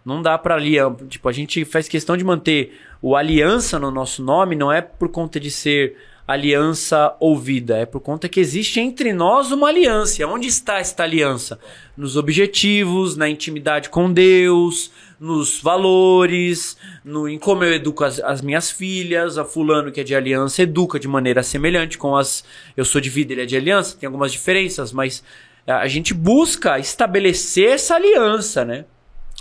Não 0.05 0.23
dá 0.23 0.39
para 0.39 0.55
ali, 0.55 0.77
tipo, 1.09 1.29
a 1.29 1.33
gente 1.33 1.65
faz 1.65 1.89
questão 1.89 2.17
de 2.17 2.25
manter 2.25 2.79
o 3.03 3.17
aliança 3.17 3.79
no 3.79 3.91
nosso 3.91 4.23
nome, 4.23 4.57
não 4.57 4.73
é 4.73 4.81
por 4.81 5.09
conta 5.09 5.41
de 5.41 5.51
ser 5.51 5.97
aliança 6.27 7.17
ouvida, 7.19 7.77
é 7.77 7.85
por 7.85 8.01
conta 8.01 8.29
que 8.29 8.39
existe 8.39 8.79
entre 8.79 9.13
nós 9.13 9.51
uma 9.51 9.69
aliança. 9.69 10.25
Onde 10.27 10.47
está 10.47 10.79
esta 10.79 11.03
aliança? 11.03 11.59
Nos 11.97 12.17
objetivos, 12.17 13.17
na 13.17 13.29
intimidade 13.29 13.91
com 13.91 14.13
Deus, 14.13 14.93
nos 15.21 15.61
valores, 15.61 16.79
no, 17.05 17.29
em 17.29 17.39
como 17.39 17.63
eu 17.63 17.75
educo 17.75 18.03
as, 18.03 18.19
as, 18.21 18.41
minhas 18.41 18.71
filhas, 18.71 19.37
a 19.37 19.45
fulano 19.45 19.93
que 19.93 20.01
é 20.01 20.05
de 20.05 20.15
aliança 20.15 20.63
educa 20.63 20.99
de 20.99 21.07
maneira 21.07 21.43
semelhante 21.43 21.99
com 21.99 22.17
as. 22.17 22.43
Eu 22.75 22.87
sou 22.87 23.03
de 23.03 23.11
vida, 23.11 23.35
ele 23.35 23.43
é 23.43 23.47
de 23.47 23.55
aliança, 23.55 23.95
tem 23.99 24.07
algumas 24.07 24.33
diferenças, 24.33 24.93
mas 24.93 25.23
a 25.67 25.87
gente 25.87 26.15
busca 26.15 26.79
estabelecer 26.79 27.71
essa 27.71 27.97
aliança, 27.97 28.65
né? 28.65 28.87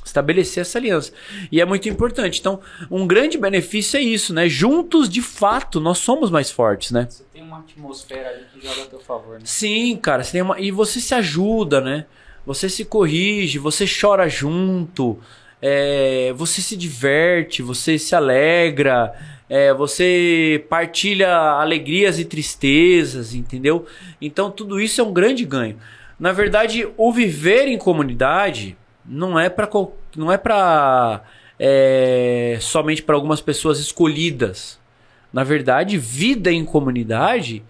Estabelecer 0.04 0.62
essa 0.62 0.78
aliança. 0.78 1.14
E 1.52 1.62
é 1.62 1.66
muito 1.66 1.88
importante. 1.88 2.40
Então, 2.40 2.60
um 2.92 3.08
grande 3.08 3.38
benefício 3.38 3.98
é 3.98 4.02
isso, 4.02 4.34
né? 4.34 4.50
Juntos, 4.50 5.08
de 5.08 5.22
fato, 5.22 5.80
nós 5.80 6.00
somos 6.00 6.30
mais 6.30 6.52
fortes, 6.52 6.92
né? 6.92 7.08
Você 7.10 7.24
tem 7.32 7.42
uma 7.42 7.60
atmosfera 7.60 8.30
ali 8.30 8.46
que 8.54 8.68
joga 8.68 8.84
a 8.84 8.86
teu 8.86 9.00
favor, 9.00 9.36
né? 9.36 9.42
Sim, 9.46 9.96
cara. 9.98 10.24
Você 10.24 10.34
tem 10.34 10.42
uma... 10.42 10.60
E 10.60 10.72
você 10.72 11.00
se 11.00 11.14
ajuda, 11.14 11.80
né? 11.80 12.06
Você 12.46 12.68
se 12.68 12.86
corrige, 12.86 13.60
você 13.60 13.86
chora 13.86 14.28
junto, 14.28 15.20
é... 15.62 16.34
você 16.36 16.62
se 16.62 16.76
diverte, 16.76 17.62
você 17.62 17.98
se 17.98 18.16
alegra, 18.16 19.14
é... 19.50 19.74
você 19.74 20.66
partilha 20.70 21.34
alegrias 21.34 22.20
e 22.20 22.26
tristezas, 22.26 23.34
entendeu? 23.34 23.86
Então, 24.22 24.50
tudo 24.52 24.80
isso 24.80 25.00
é 25.02 25.04
um 25.04 25.14
grande 25.14 25.46
ganho. 25.46 25.78
Na 26.20 26.32
verdade, 26.32 26.88
o 26.98 27.14
viver 27.14 27.68
em 27.68 27.78
comunidade 27.78 28.78
não 29.06 29.40
é 29.40 29.50
para 29.50 29.70
não 30.16 30.32
é 30.32 30.38
para 30.38 31.24
é, 31.58 32.58
somente 32.62 33.02
para 33.02 33.16
algumas 33.16 33.42
pessoas 33.42 33.80
escolhidas. 33.80 34.80
Na 35.32 35.44
verdade, 35.44 35.98
vida 35.98 36.52
em 36.52 36.66
comunidade 36.66 37.64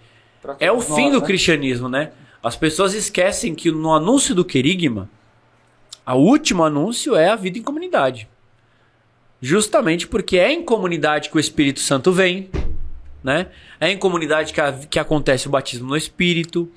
é 0.60 0.72
o 0.72 0.80
fim 0.80 1.12
do 1.12 1.20
né? 1.20 1.26
cristianismo, 1.26 1.90
né? 1.90 2.12
As 2.42 2.56
pessoas 2.56 2.94
esquecem 2.94 3.54
que 3.54 3.70
no 3.72 3.94
anúncio 3.94 4.34
do 4.34 4.46
querigma, 4.46 5.10
o 6.14 6.20
último 6.20 6.64
anúncio 6.64 7.16
é 7.16 7.30
a 7.30 7.36
vida 7.36 7.58
em 7.58 7.64
comunidade. 7.64 8.28
Justamente 9.42 10.08
porque 10.08 10.38
é 10.38 10.52
em 10.52 10.64
comunidade 10.64 11.30
que 11.30 11.38
o 11.38 11.40
Espírito 11.40 11.80
Santo 11.80 12.12
vem, 12.12 12.50
né? 13.24 13.48
É 13.80 13.90
em 13.90 13.98
comunidade 13.98 14.54
que, 14.54 14.62
a, 14.62 14.72
que 14.74 15.00
acontece 15.00 15.48
o 15.48 15.52
batismo 15.52 15.90
no 15.90 15.98
Espírito. 15.98 16.70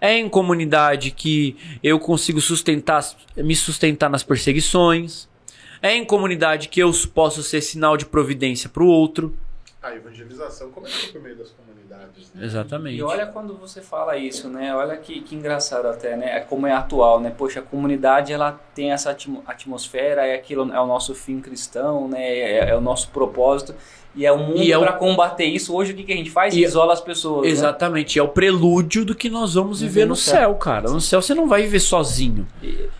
É 0.00 0.16
em 0.16 0.28
comunidade 0.28 1.10
que 1.10 1.56
eu 1.82 1.98
consigo 1.98 2.40
sustentar, 2.40 3.04
me 3.36 3.54
sustentar 3.54 4.10
nas 4.10 4.22
perseguições. 4.22 5.28
É 5.80 5.94
em 5.94 6.04
comunidade 6.04 6.68
que 6.68 6.80
eu 6.80 6.90
posso 7.14 7.42
ser 7.42 7.60
sinal 7.60 7.96
de 7.96 8.04
providência 8.04 8.68
para 8.68 8.82
o 8.82 8.86
outro. 8.86 9.34
A 9.80 9.94
evangelização 9.94 10.72
começa 10.72 11.12
por 11.12 11.22
meio 11.22 11.36
das 11.36 11.50
comunidades. 11.50 12.32
Né? 12.34 12.44
Exatamente. 12.44 12.96
E 12.96 13.02
olha 13.02 13.26
quando 13.26 13.56
você 13.56 13.80
fala 13.80 14.16
isso, 14.16 14.48
né? 14.48 14.74
Olha 14.74 14.96
que, 14.96 15.20
que 15.20 15.36
engraçado 15.36 15.86
até, 15.86 16.16
né? 16.16 16.36
É 16.36 16.40
como 16.40 16.66
é 16.66 16.72
atual, 16.72 17.20
né? 17.20 17.32
Poxa, 17.36 17.60
a 17.60 17.62
comunidade 17.62 18.32
ela 18.32 18.58
tem 18.74 18.90
essa 18.90 19.16
atmosfera, 19.46 20.26
é 20.26 20.34
aquilo, 20.34 20.72
é 20.72 20.80
o 20.80 20.86
nosso 20.86 21.14
fim 21.14 21.40
cristão, 21.40 22.08
né? 22.08 22.26
É, 22.28 22.70
é 22.70 22.76
o 22.76 22.80
nosso 22.80 23.10
propósito. 23.10 23.72
E 24.16 24.26
é 24.26 24.32
o 24.32 24.38
mundo 24.38 24.60
é 24.60 24.76
para 24.76 24.94
combater 24.94 25.44
isso. 25.44 25.72
Hoje 25.72 25.92
o 25.92 25.94
que, 25.94 26.02
que 26.02 26.12
a 26.12 26.16
gente 26.16 26.30
faz? 26.30 26.52
E 26.52 26.64
Isola 26.64 26.92
as 26.92 27.00
pessoas. 27.00 27.42
Né? 27.42 27.50
Exatamente. 27.50 28.18
Né? 28.18 28.20
É 28.20 28.24
o 28.24 28.28
prelúdio 28.32 29.04
do 29.04 29.14
que 29.14 29.30
nós 29.30 29.54
vamos 29.54 29.80
viver 29.80 30.06
no, 30.06 30.08
no 30.08 30.16
céu, 30.16 30.34
céu, 30.34 30.54
cara. 30.56 30.90
No 30.90 31.00
céu 31.00 31.22
você 31.22 31.34
não 31.34 31.46
vai 31.46 31.62
viver 31.62 31.78
sozinho. 31.78 32.48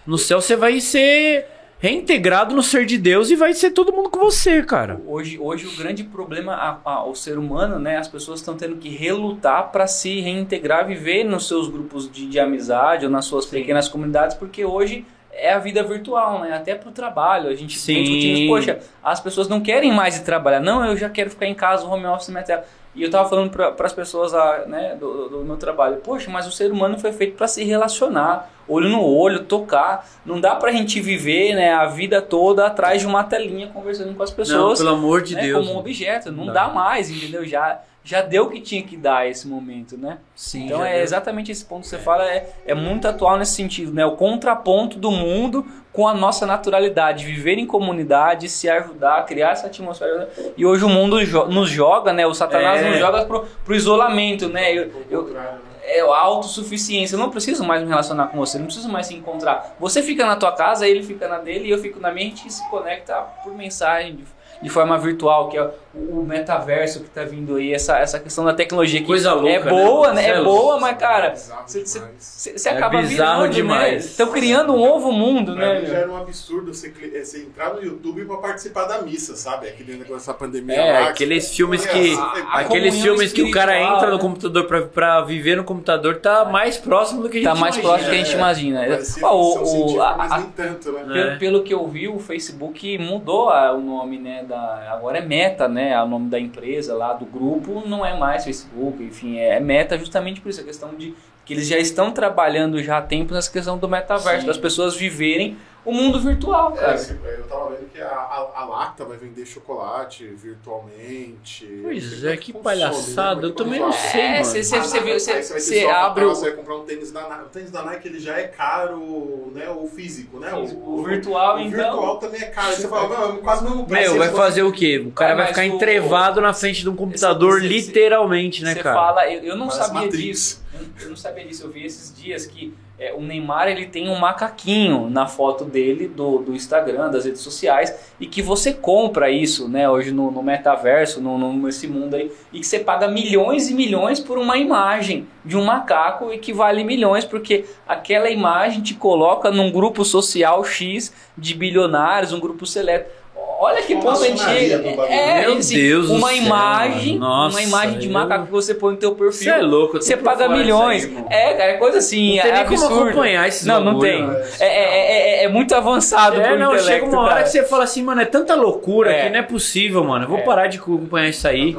No 0.07 0.17
céu 0.17 0.41
você 0.41 0.55
vai 0.55 0.81
ser 0.81 1.58
reintegrado 1.79 2.55
no 2.55 2.63
ser 2.63 2.85
de 2.85 2.99
Deus 2.99 3.31
e 3.31 3.37
vai 3.37 3.55
ser 3.55 3.71
todo 3.71 3.93
mundo 3.93 4.11
com 4.11 4.19
você, 4.19 4.63
cara. 4.63 5.01
Hoje, 5.07 5.39
hoje 5.39 5.67
o 5.67 5.77
grande 5.77 6.03
problema 6.03 6.81
ao 6.85 7.15
ser 7.15 7.39
humano, 7.39 7.79
né? 7.79 7.97
As 7.97 8.09
pessoas 8.09 8.41
estão 8.41 8.57
tendo 8.57 8.77
que 8.77 8.89
relutar 8.89 9.71
para 9.71 9.87
se 9.87 10.21
reintegrar, 10.21 10.87
viver 10.87 11.25
nos 11.25 11.47
seus 11.47 11.69
grupos 11.69 12.11
de, 12.11 12.27
de 12.27 12.41
amizade 12.41 13.07
ou 13.07 13.11
nas 13.11 13.25
suas 13.25 13.45
Sim. 13.45 13.59
pequenas 13.59 13.89
comunidades, 13.89 14.37
porque 14.37 14.65
hoje 14.65 15.07
é 15.33 15.53
a 15.53 15.59
vida 15.59 15.83
virtual, 15.85 16.41
né? 16.41 16.53
Até 16.53 16.75
pro 16.75 16.91
trabalho. 16.91 17.49
A 17.49 17.55
gente 17.55 17.79
Sim. 17.79 17.95
vem 17.95 18.03
discutindo, 18.05 18.49
poxa, 18.49 18.79
as 19.03 19.21
pessoas 19.21 19.49
não 19.49 19.61
querem 19.61 19.93
mais 19.93 20.17
ir 20.19 20.25
trabalhar. 20.25 20.61
Não, 20.61 20.85
eu 20.85 20.97
já 20.97 21.09
quero 21.09 21.31
ficar 21.31 21.47
em 21.47 21.55
casa, 21.55 21.87
home 21.87 22.07
office, 22.07 22.29
minha 22.29 22.43
tela. 22.43 22.65
E 22.95 23.03
eu 23.03 23.11
tava 23.11 23.29
falando 23.29 23.51
para 23.51 23.87
as 23.87 23.93
pessoas 23.93 24.33
lá, 24.33 24.65
né, 24.67 24.97
do, 24.99 25.29
do, 25.29 25.45
meu 25.45 25.57
trabalho, 25.57 25.99
poxa, 25.99 26.31
mas 26.31 26.47
o 26.47 26.53
ser 26.53 26.73
humano 26.73 26.99
foi 26.99 27.13
feito 27.13 27.37
para 27.37 27.47
se 27.47 27.63
relacionar, 27.63 28.51
olho 28.67 28.89
no 28.89 29.05
olho, 29.05 29.45
tocar. 29.45 30.09
Não 30.27 30.41
dá 30.41 30.57
pra 30.57 30.73
gente 30.73 31.01
viver, 31.01 31.55
né, 31.55 31.73
a 31.73 31.87
vida 31.87 32.21
toda 32.21 32.67
atrás 32.67 33.01
de 33.01 33.07
uma 33.07 33.23
telinha 33.23 33.69
conversando 33.69 34.15
com 34.15 34.23
as 34.23 34.31
pessoas. 34.31 34.81
Não, 34.81 34.87
pelo 34.87 34.97
amor 34.97 35.23
de 35.23 35.35
né, 35.35 35.43
Deus. 35.43 35.67
Como 35.67 35.77
um 35.77 35.81
objeto. 35.81 36.33
Não, 36.33 36.47
não 36.47 36.53
dá 36.53 36.69
mais, 36.69 37.11
entendeu? 37.11 37.45
Já 37.45 37.81
já 38.09 38.23
deu 38.23 38.45
o 38.45 38.51
que 38.51 38.59
tinha 38.59 38.83
que 38.83 38.97
dar 38.97 39.29
esse 39.29 39.47
momento, 39.47 39.99
né? 39.99 40.17
Sim. 40.35 40.65
Então 40.65 40.83
é 40.83 40.95
deu. 40.95 41.03
exatamente 41.03 41.53
esse 41.53 41.63
ponto 41.63 41.83
que 41.83 41.89
você 41.89 41.97
é. 41.97 41.99
fala, 41.99 42.25
é, 42.27 42.51
é 42.67 42.75
muito 42.75 43.07
atual 43.07 43.37
nesse 43.37 43.53
sentido, 43.53 43.93
né? 43.93 44.07
O 44.07 44.17
contraponto 44.17 44.99
do 44.99 45.11
mundo 45.11 45.67
com 45.93 46.09
a 46.09 46.15
nossa 46.15 46.47
naturalidade, 46.47 47.27
viver 47.27 47.59
em 47.59 47.67
comunidade, 47.67 48.49
se 48.49 48.67
ajudar, 48.67 49.27
criar 49.27 49.51
essa 49.51 49.67
atmosfera. 49.67 50.31
E 50.57 50.65
hoje 50.65 50.87
o 50.87 50.89
mundo 50.89 51.23
jo 51.23 51.49
nos 51.49 51.69
joga, 51.69 52.11
né? 52.15 52.27
O 52.27 52.33
Satanás 52.33 52.81
é. 52.81 52.89
nos 52.89 52.99
joga 52.99 53.27
pro, 53.27 53.45
pro 53.63 53.75
isolamento, 53.75 54.49
né? 54.49 54.73
Eu, 54.73 54.91
eu, 55.11 55.37
é 55.83 56.01
a 56.01 56.19
autossuficiência. 56.19 57.15
Eu 57.15 57.21
não 57.21 57.29
preciso 57.29 57.63
mais 57.63 57.83
me 57.83 57.89
relacionar 57.89 58.29
com 58.29 58.39
você, 58.39 58.57
não 58.57 58.65
preciso 58.65 58.89
mais 58.89 59.07
se 59.07 59.15
encontrar. 59.15 59.77
Você 59.79 60.03
fica 60.03 60.25
na 60.25 60.37
tua 60.37 60.53
casa, 60.53 60.89
ele 60.89 61.03
fica 61.03 61.29
na 61.29 61.39
dele 61.39 61.69
e 61.69 61.71
eu 61.71 61.79
fico 61.79 62.01
na 62.01 62.11
minha, 62.11 62.29
a 62.29 62.31
gente 62.31 62.51
se 62.51 62.67
conecta 62.71 63.15
por 63.45 63.55
mensagem, 63.55 64.19
de 64.63 64.69
forma 64.69 64.99
virtual, 64.99 65.49
que 65.49 65.59
é 65.59 65.71
o 66.11 66.25
metaverso 66.25 67.01
que 67.01 67.07
está 67.07 67.25
vindo 67.25 67.57
aí, 67.57 67.73
essa, 67.73 67.99
essa 67.99 68.19
questão 68.19 68.45
da 68.45 68.55
tecnologia 68.55 69.01
que 69.01 69.07
Coisa 69.07 69.33
louca, 69.33 69.49
é 69.51 69.61
boa, 69.61 70.13
né? 70.13 70.23
né? 70.23 70.29
É, 70.29 70.43
boa, 70.43 70.79
mas 70.79 70.99
cara, 70.99 71.35
você 71.35 72.69
acaba 72.69 72.99
é 72.99 73.03
bizarro 73.03 73.41
virando, 73.43 73.55
demais. 73.55 74.05
Estão 74.05 74.27
né? 74.27 74.33
criando 74.33 74.75
um 74.75 74.79
novo 74.79 75.11
mundo, 75.13 75.55
pra 75.55 75.75
né? 75.75 75.81
Mim 75.81 75.87
já 75.87 75.99
era 75.99 76.11
um 76.11 76.17
absurdo 76.17 76.75
você, 76.75 76.91
você 76.91 77.43
entrar 77.43 77.75
no 77.75 77.83
YouTube 77.83 78.25
para 78.25 78.37
participar 78.37 78.85
da 78.85 79.03
missa, 79.03 79.35
sabe? 79.35 79.69
Aquele 79.69 79.93
negócio 79.93 80.15
dessa 80.17 80.35
pandemia. 80.35 80.77
É, 80.77 81.01
lá, 81.01 81.09
aqueles 81.09 81.55
filmes 81.55 81.87
que 81.87 82.15
a, 82.17 82.59
aqueles 82.61 83.01
filmes 83.01 83.33
que 83.33 83.43
o 83.43 83.51
cara 83.51 83.81
entra 83.81 84.09
no 84.09 84.17
né? 84.17 84.21
computador 84.21 84.65
para 84.93 85.21
viver 85.23 85.57
no 85.57 85.65
computador 85.65 86.17
tá 86.17 86.45
mais 86.45 86.77
próximo 86.77 87.23
do 87.23 87.29
que 87.29 87.39
a 87.39 87.43
tá 87.43 87.55
gente 87.55 87.59
Tá 87.59 87.61
mais 87.61 87.77
imagina. 87.77 87.89
próximo 87.89 88.09
do 88.09 88.11
que 88.11 88.21
a 88.21 88.25
gente 88.25 88.35
imagina. 88.37 88.87
É, 88.87 89.01
o, 89.27 89.95
o, 89.95 90.03
a, 90.03 90.17
mas 90.17 90.43
nem 90.43 90.51
tanto, 90.51 90.93
né? 90.93 91.05
Pelo, 91.13 91.39
pelo 91.39 91.63
que 91.63 91.75
eu 91.75 91.87
vi, 91.87 92.09
o 92.09 92.19
Facebook 92.19 92.99
mudou 92.99 93.49
o 93.51 93.81
nome, 93.81 94.19
né? 94.19 94.45
Da, 94.45 94.93
agora 94.93 95.19
é 95.19 95.23
Meta, 95.23 95.69
né? 95.69 95.88
É 95.89 96.03
o 96.03 96.07
nome 96.07 96.29
da 96.29 96.39
empresa 96.39 96.95
lá, 96.95 97.13
do 97.13 97.25
grupo, 97.25 97.83
não 97.87 98.05
é 98.05 98.19
mais 98.19 98.45
Facebook, 98.45 99.03
enfim, 99.03 99.39
é 99.39 99.59
Meta 99.61 99.99
justamente 99.99 100.41
por 100.41 100.49
isso, 100.49 100.61
a 100.61 100.65
questão 100.65 100.95
de 100.95 101.15
que 101.45 101.55
eles 101.55 101.67
já 101.67 101.79
estão 101.79 102.11
trabalhando 102.11 102.83
já 102.83 102.99
há 102.99 103.03
tempo 103.03 103.33
nessa 103.33 103.51
questão 103.51 103.79
do 103.79 103.89
metaverso, 103.89 104.43
Sim. 104.43 104.47
das 104.47 104.59
pessoas 104.59 104.95
viverem 104.95 105.57
o 105.89 105.93
mundo 105.95 106.21
virtual, 106.21 106.75
é, 106.75 106.77
cara. 106.77 107.19
É, 107.25 107.39
eu 107.39 107.45
tava 107.45 107.71
vendo 107.71 107.89
que 107.91 107.99
a, 107.99 108.07
a, 108.07 108.51
a, 108.57 108.65
Lacta 108.67 109.07
vai 109.07 109.17
vender 109.17 109.47
chocolate 109.47 110.27
virtualmente. 110.27 111.67
Pois 111.83 112.25
é, 112.25 112.37
que 112.37 112.53
palhaçada. 112.53 113.47
Eu 113.47 113.55
também 113.55 113.81
não 113.81 113.91
sei, 113.91 114.21
é, 114.21 114.45
Você 114.45 114.63
você 114.63 115.87
abre 115.87 116.27
o... 116.27 116.29
Você 116.29 116.51
vai 116.51 116.57
comprar 116.57 116.77
um 116.77 116.85
tênis 116.85 117.11
da 117.11 117.27
Nike. 117.27 117.43
O 117.43 117.49
tênis 117.49 117.71
da 117.71 117.83
Nike 117.83 118.07
ele 118.07 118.21
já 118.21 118.39
é 118.39 118.49
caro, 118.49 119.51
né? 119.55 119.71
O 119.71 119.87
físico, 119.87 120.39
né? 120.39 120.53
O, 120.53 120.99
o 120.99 121.05
virtual, 121.05 121.57
o 121.57 121.61
então... 121.61 121.79
O 121.79 121.83
virtual 121.83 122.19
também 122.19 122.43
é 122.43 122.47
caro. 122.51 122.77
Você 122.77 122.87
fala, 122.87 123.29
não, 123.29 123.39
quase 123.39 123.65
mesmo 123.65 123.87
preço. 123.87 124.11
Meu, 124.11 124.19
vai 124.19 124.31
fazer 124.31 124.63
o 124.65 124.73
quê? 124.73 125.03
O 125.07 125.11
cara 125.11 125.35
vai 125.37 125.47
ficar 125.47 125.65
entrevado 125.65 126.39
na 126.43 126.53
frente 126.53 126.83
de 126.83 126.91
um 126.91 126.97
computador, 126.97 127.63
literalmente, 127.63 128.63
né, 128.63 128.75
cara? 128.75 128.95
Você 128.95 129.07
fala, 129.07 129.33
eu, 129.33 129.43
eu 129.43 129.57
não 129.57 129.71
sabia 129.71 130.09
disso. 130.11 130.63
Eu 131.01 131.09
não 131.09 131.17
sabia 131.17 131.47
disso. 131.47 131.65
Eu 131.65 131.71
vi 131.71 131.87
esses 131.87 132.15
dias 132.15 132.45
que 132.45 132.75
é, 132.99 133.15
o 133.15 133.21
Neymar 133.21 133.69
ele 133.69 133.87
tem 133.87 134.09
um 134.09 134.19
macaquinho 134.19 135.09
na 135.09 135.27
foto 135.27 135.65
dele 135.65 136.09
do, 136.09 136.39
do 136.39 136.55
Instagram, 136.55 137.11
das 137.11 137.25
redes 137.25 137.41
sociais, 137.41 137.95
e 138.19 138.27
que 138.27 138.43
você 138.43 138.73
compra 138.73 139.31
isso, 139.31 139.69
né, 139.69 139.89
hoje 139.89 140.11
no, 140.11 140.31
no 140.31 140.43
metaverso, 140.43 141.21
no, 141.21 141.39
no, 141.39 141.53
nesse 141.53 141.87
mundo 141.87 142.15
aí, 142.15 142.33
e 142.53 142.59
que 142.59 142.67
você 142.67 142.81
paga 142.81 143.07
milhões 143.07 143.71
e 143.71 143.75
milhões 143.75 144.19
por 144.19 144.37
uma 144.37 144.57
imagem 144.57 145.29
de 145.45 145.57
um 145.57 145.65
macaco 145.65 146.33
e 146.33 146.39
que 146.39 146.53
vale 146.53 146.83
milhões, 146.83 147.25
porque 147.25 147.65
aquela 147.87 148.29
imagem 148.29 148.83
te 148.83 148.95
coloca 148.95 149.51
num 149.51 149.71
grupo 149.71 150.05
social 150.05 150.65
X 150.65 151.13
de 151.37 151.55
bilionários, 151.55 152.33
um 152.33 152.41
grupo 152.41 152.67
seleto. 152.67 153.11
Olha 153.61 153.83
que 153.83 153.95
ponto 153.97 154.11
a 154.11 154.15
gente 154.15 154.31
Maçonaria 154.37 154.61
chega. 154.69 154.79
do 154.79 154.97
bagulho. 154.97 155.13
É, 155.13 155.41
Meu 155.43 155.57
assim, 155.59 155.75
Deus 155.77 156.11
uma 156.11 156.33
imagem. 156.33 157.19
Nossa, 157.19 157.57
uma 157.57 157.63
imagem 157.63 157.99
de 157.99 158.07
eu- 158.07 158.13
macaco 158.13 158.47
que 158.47 158.53
você 158.53 158.73
põe 158.73 158.93
no 158.93 158.99
teu 158.99 159.17
perfil. 159.17 159.33
Você 159.33 159.51
é 159.51 159.59
louco, 159.63 159.97
Você 160.01 160.17
paga 160.17 160.49
milhões. 160.49 161.05
aí, 161.07 161.25
é, 161.29 161.55
cara, 161.55 161.71
é 161.73 161.77
coisa 161.77 161.99
assim, 161.99 162.37
Não 162.37 162.43
tem 162.43 162.51
é 162.53 162.55
nem 162.55 162.65
como 162.67 162.85
absurdo. 162.85 163.09
acompanhar 163.09 163.49
esses 163.49 163.67
Não, 163.67 163.83
não 163.83 163.99
tem. 163.99 164.25
né? 164.25 164.43
É, 164.61 164.67
é, 164.67 165.41
é, 165.41 165.45
é 165.45 165.49
muito 165.49 165.75
avançado 165.75 166.41
É, 166.41 166.51
pro 166.51 166.59
não, 166.59 166.79
chega 166.79 167.05
uma 167.07 167.21
hora 167.21 167.29
cara. 167.31 167.43
que 167.43 167.49
você 167.51 167.65
fala 167.65 167.83
assim, 167.83 168.03
mano, 168.05 168.21
é 168.21 168.25
tanta 168.27 168.55
loucura 168.55 169.11
É. 169.11 169.25
que 169.25 169.31
não 169.31 169.39
é 169.41 169.43
possível, 169.43 170.05
mano. 170.05 170.25
Eu 170.25 170.29
vou 170.29 170.39
É. 170.39 170.43
parar 170.43 170.69
de 170.69 170.79
acompanhar 170.79 171.29
isso 171.29 171.49
aí. 171.49 171.77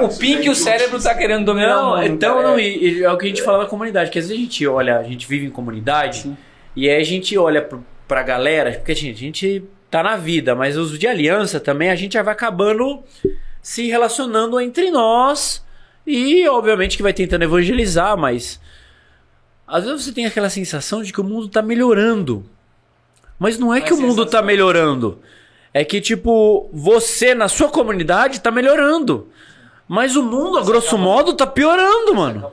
O 0.00 0.06
isso 0.08 0.18
pink 0.18 0.38
já 0.38 0.42
e 0.44 0.46
é 0.46 0.50
o 0.50 0.54
cérebro 0.54 1.02
tá 1.02 1.14
querendo 1.14 1.44
dominar 1.44 1.76
Não, 1.76 1.92
o 1.92 1.96
mundo. 1.96 2.06
então 2.06 2.42
não, 2.42 2.58
e, 2.58 3.00
e 3.00 3.04
é 3.04 3.10
o 3.12 3.18
que 3.18 3.26
a 3.26 3.28
gente 3.28 3.42
fala 3.42 3.58
na 3.58 3.66
comunidade, 3.66 4.10
que 4.10 4.18
às 4.18 4.28
vezes 4.28 4.40
a 4.40 4.44
gente 4.44 4.66
olha, 4.66 4.98
a 4.98 5.02
gente 5.02 5.26
vive 5.26 5.46
em 5.46 5.50
comunidade 5.50 6.22
Sim. 6.22 6.36
e 6.74 6.88
aí 6.88 7.00
a 7.00 7.04
gente 7.04 7.36
olha 7.36 7.60
pro, 7.60 7.84
pra 8.08 8.22
galera, 8.22 8.72
porque 8.72 8.92
assim, 8.92 9.10
a 9.10 9.14
gente 9.14 9.64
tá 9.90 10.02
na 10.02 10.16
vida, 10.16 10.54
mas 10.54 10.76
os 10.76 10.98
de 10.98 11.06
aliança 11.06 11.60
também 11.60 11.90
a 11.90 11.94
gente 11.94 12.14
já 12.14 12.22
vai 12.22 12.34
acabando 12.34 13.02
se 13.62 13.88
relacionando 13.88 14.60
entre 14.60 14.90
nós 14.90 15.64
e 16.06 16.48
obviamente 16.48 16.96
que 16.96 17.02
vai 17.02 17.12
tentando 17.12 17.42
evangelizar, 17.42 18.16
mas 18.16 18.60
às 19.66 19.84
vezes 19.84 20.04
você 20.04 20.12
tem 20.12 20.26
aquela 20.26 20.48
sensação 20.48 21.02
de 21.02 21.12
que 21.12 21.20
o 21.20 21.24
mundo 21.24 21.48
tá 21.48 21.60
melhorando. 21.60 22.44
Mas 23.38 23.58
não 23.58 23.74
é 23.74 23.80
que 23.80 23.92
o 23.92 24.00
mundo 24.00 24.24
tá 24.24 24.40
melhorando. 24.40 25.18
É 25.74 25.84
que, 25.84 26.00
tipo, 26.00 26.70
você 26.72 27.34
na 27.34 27.48
sua 27.48 27.68
comunidade 27.68 28.40
tá 28.40 28.50
melhorando. 28.50 29.28
Mas 29.88 30.16
o 30.16 30.22
mundo, 30.22 30.58
a 30.58 30.64
grosso 30.64 30.96
modo, 30.96 31.34
tá 31.34 31.46
piorando, 31.46 32.14
mano. 32.14 32.50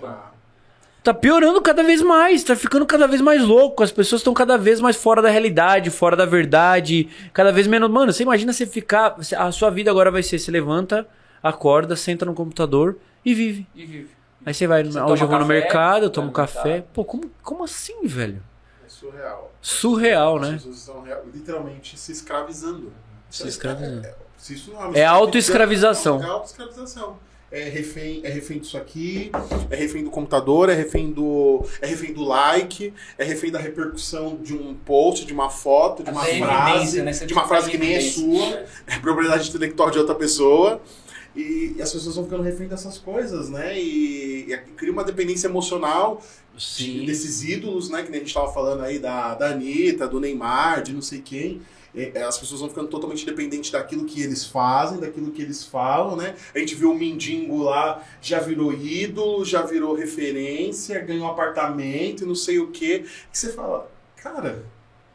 Tá 1.03 1.13
piorando 1.13 1.61
cada 1.61 1.83
vez 1.83 2.01
mais, 2.01 2.43
tá 2.45 2.55
ficando 2.55 2.85
cada 2.85 3.05
vez 3.07 3.19
mais 3.19 3.43
louco. 3.43 3.83
As 3.83 3.91
pessoas 3.91 4.21
estão 4.21 4.33
cada 4.33 4.57
vez 4.57 4.79
mais 4.79 4.95
fora 4.95 5.21
da 5.21 5.29
realidade, 5.29 5.89
fora 5.89 6.15
da 6.15 6.25
verdade, 6.25 7.09
cada 7.33 7.51
vez 7.51 7.67
menos. 7.67 7.89
Mano, 7.89 8.13
você 8.13 8.23
imagina 8.23 8.53
você 8.53 8.65
ficar. 8.65 9.17
A 9.37 9.51
sua 9.51 9.69
vida 9.69 9.91
agora 9.91 10.09
vai 10.09 10.23
ser: 10.23 10.39
você 10.39 10.49
levanta, 10.49 11.05
acorda, 11.41 11.97
senta 11.97 12.25
no 12.25 12.33
computador 12.33 12.97
e 13.25 13.33
vive. 13.33 13.67
E 13.75 13.85
vive. 13.85 14.09
Aí 14.45 14.53
você 14.53 14.65
vai. 14.65 14.81
Você 14.83 14.97
hoje 14.97 15.23
eu 15.23 15.27
toma 15.27 15.27
vou 15.27 15.39
no 15.39 15.45
café, 15.45 15.53
mercado, 15.53 16.03
eu 16.03 16.09
tomo 16.09 16.31
café. 16.31 16.85
Pô, 16.93 17.03
como, 17.03 17.29
como 17.41 17.65
assim, 17.65 18.07
velho? 18.07 18.41
É 18.85 18.87
surreal. 18.89 19.53
Surreal, 19.61 20.35
As 20.37 20.41
né? 20.41 20.53
pessoas 20.53 20.77
estão 20.77 21.03
literalmente 21.33 21.99
se 21.99 22.13
escravizando. 22.13 22.93
Se 23.29 23.45
escravizando. 23.45 24.05
É, 24.05 24.09
é, 24.09 24.15
se 24.37 24.53
isso 24.53 24.71
não 24.71 24.77
uma 24.77 24.85
É 24.85 24.89
escravidão, 24.89 25.15
autoescravização. 25.15 26.23
É 26.23 26.25
autoescravização. 26.27 27.17
É 27.55 27.69
refém, 27.69 28.19
é 28.23 28.29
refém 28.29 28.57
disso 28.57 28.75
aqui, 28.77 29.29
é 29.69 29.75
refém 29.75 30.03
do 30.03 30.09
computador, 30.09 30.69
é 30.69 30.73
refém 30.73 31.11
do, 31.11 31.63
é 31.81 31.85
refém 31.85 32.11
do 32.11 32.23
like, 32.23 32.91
é 33.15 33.23
refém 33.23 33.51
da 33.51 33.59
repercussão 33.59 34.37
de 34.41 34.55
um 34.55 34.73
post, 34.73 35.23
de 35.23 35.33
uma 35.33 35.51
foto, 35.51 36.03
de 36.03 36.09
uma 36.09 36.23
Até 36.23 36.39
frase, 36.39 37.01
né? 37.03 37.11
De 37.11 37.31
uma 37.31 37.47
frase 37.47 37.69
que 37.69 37.77
nem 37.77 37.93
é 37.93 38.01
sua, 38.01 38.65
é 38.87 38.97
propriedade 38.99 39.47
intelectual 39.49 39.91
de 39.91 39.99
outra 39.99 40.15
pessoa. 40.15 40.81
E, 41.35 41.75
e 41.77 41.81
as 41.81 41.91
pessoas 41.93 42.15
vão 42.15 42.23
ficando 42.25 42.41
refém 42.41 42.67
dessas 42.67 42.97
coisas, 42.97 43.49
né? 43.49 43.79
E, 43.79 44.51
e 44.51 44.57
cria 44.75 44.91
uma 44.91 45.03
dependência 45.03 45.45
emocional 45.47 46.21
de- 46.57 47.05
desses 47.05 47.43
ídolos, 47.43 47.87
né? 47.87 48.01
Que 48.01 48.09
nem 48.09 48.21
a 48.21 48.23
gente 48.23 48.33
tava 48.33 48.51
falando 48.51 48.81
aí 48.83 48.97
da, 48.97 49.35
da 49.35 49.49
Anitta, 49.49 50.07
do 50.07 50.19
Neymar, 50.19 50.81
de 50.81 50.91
não 50.91 51.01
sei 51.03 51.21
quem. 51.21 51.61
É, 51.95 52.23
As 52.23 52.37
pessoas 52.39 52.59
vão 52.59 52.69
ficando 52.69 52.87
totalmente 52.87 53.23
dependentes 53.25 53.69
daquilo 53.69 54.05
que 54.05 54.21
eles 54.21 54.45
fazem, 54.45 54.99
daquilo 54.99 55.31
que 55.31 55.41
eles 55.41 55.63
falam, 55.63 56.15
né? 56.15 56.33
A 56.55 56.59
gente 56.59 56.73
viu 56.75 56.91
o 56.91 56.95
Mindingo 56.95 57.61
lá, 57.63 58.01
já 58.21 58.39
virou 58.39 58.73
ídolo, 58.73 59.45
já 59.45 59.61
virou 59.61 59.93
referência, 59.95 60.99
ganhou 60.99 61.27
apartamento 61.27 62.23
e 62.23 62.25
não 62.25 62.35
sei 62.35 62.57
o 62.59 62.67
quê. 62.71 63.05
E 63.31 63.37
você 63.37 63.53
fala, 63.53 63.87
cara, 64.15 64.63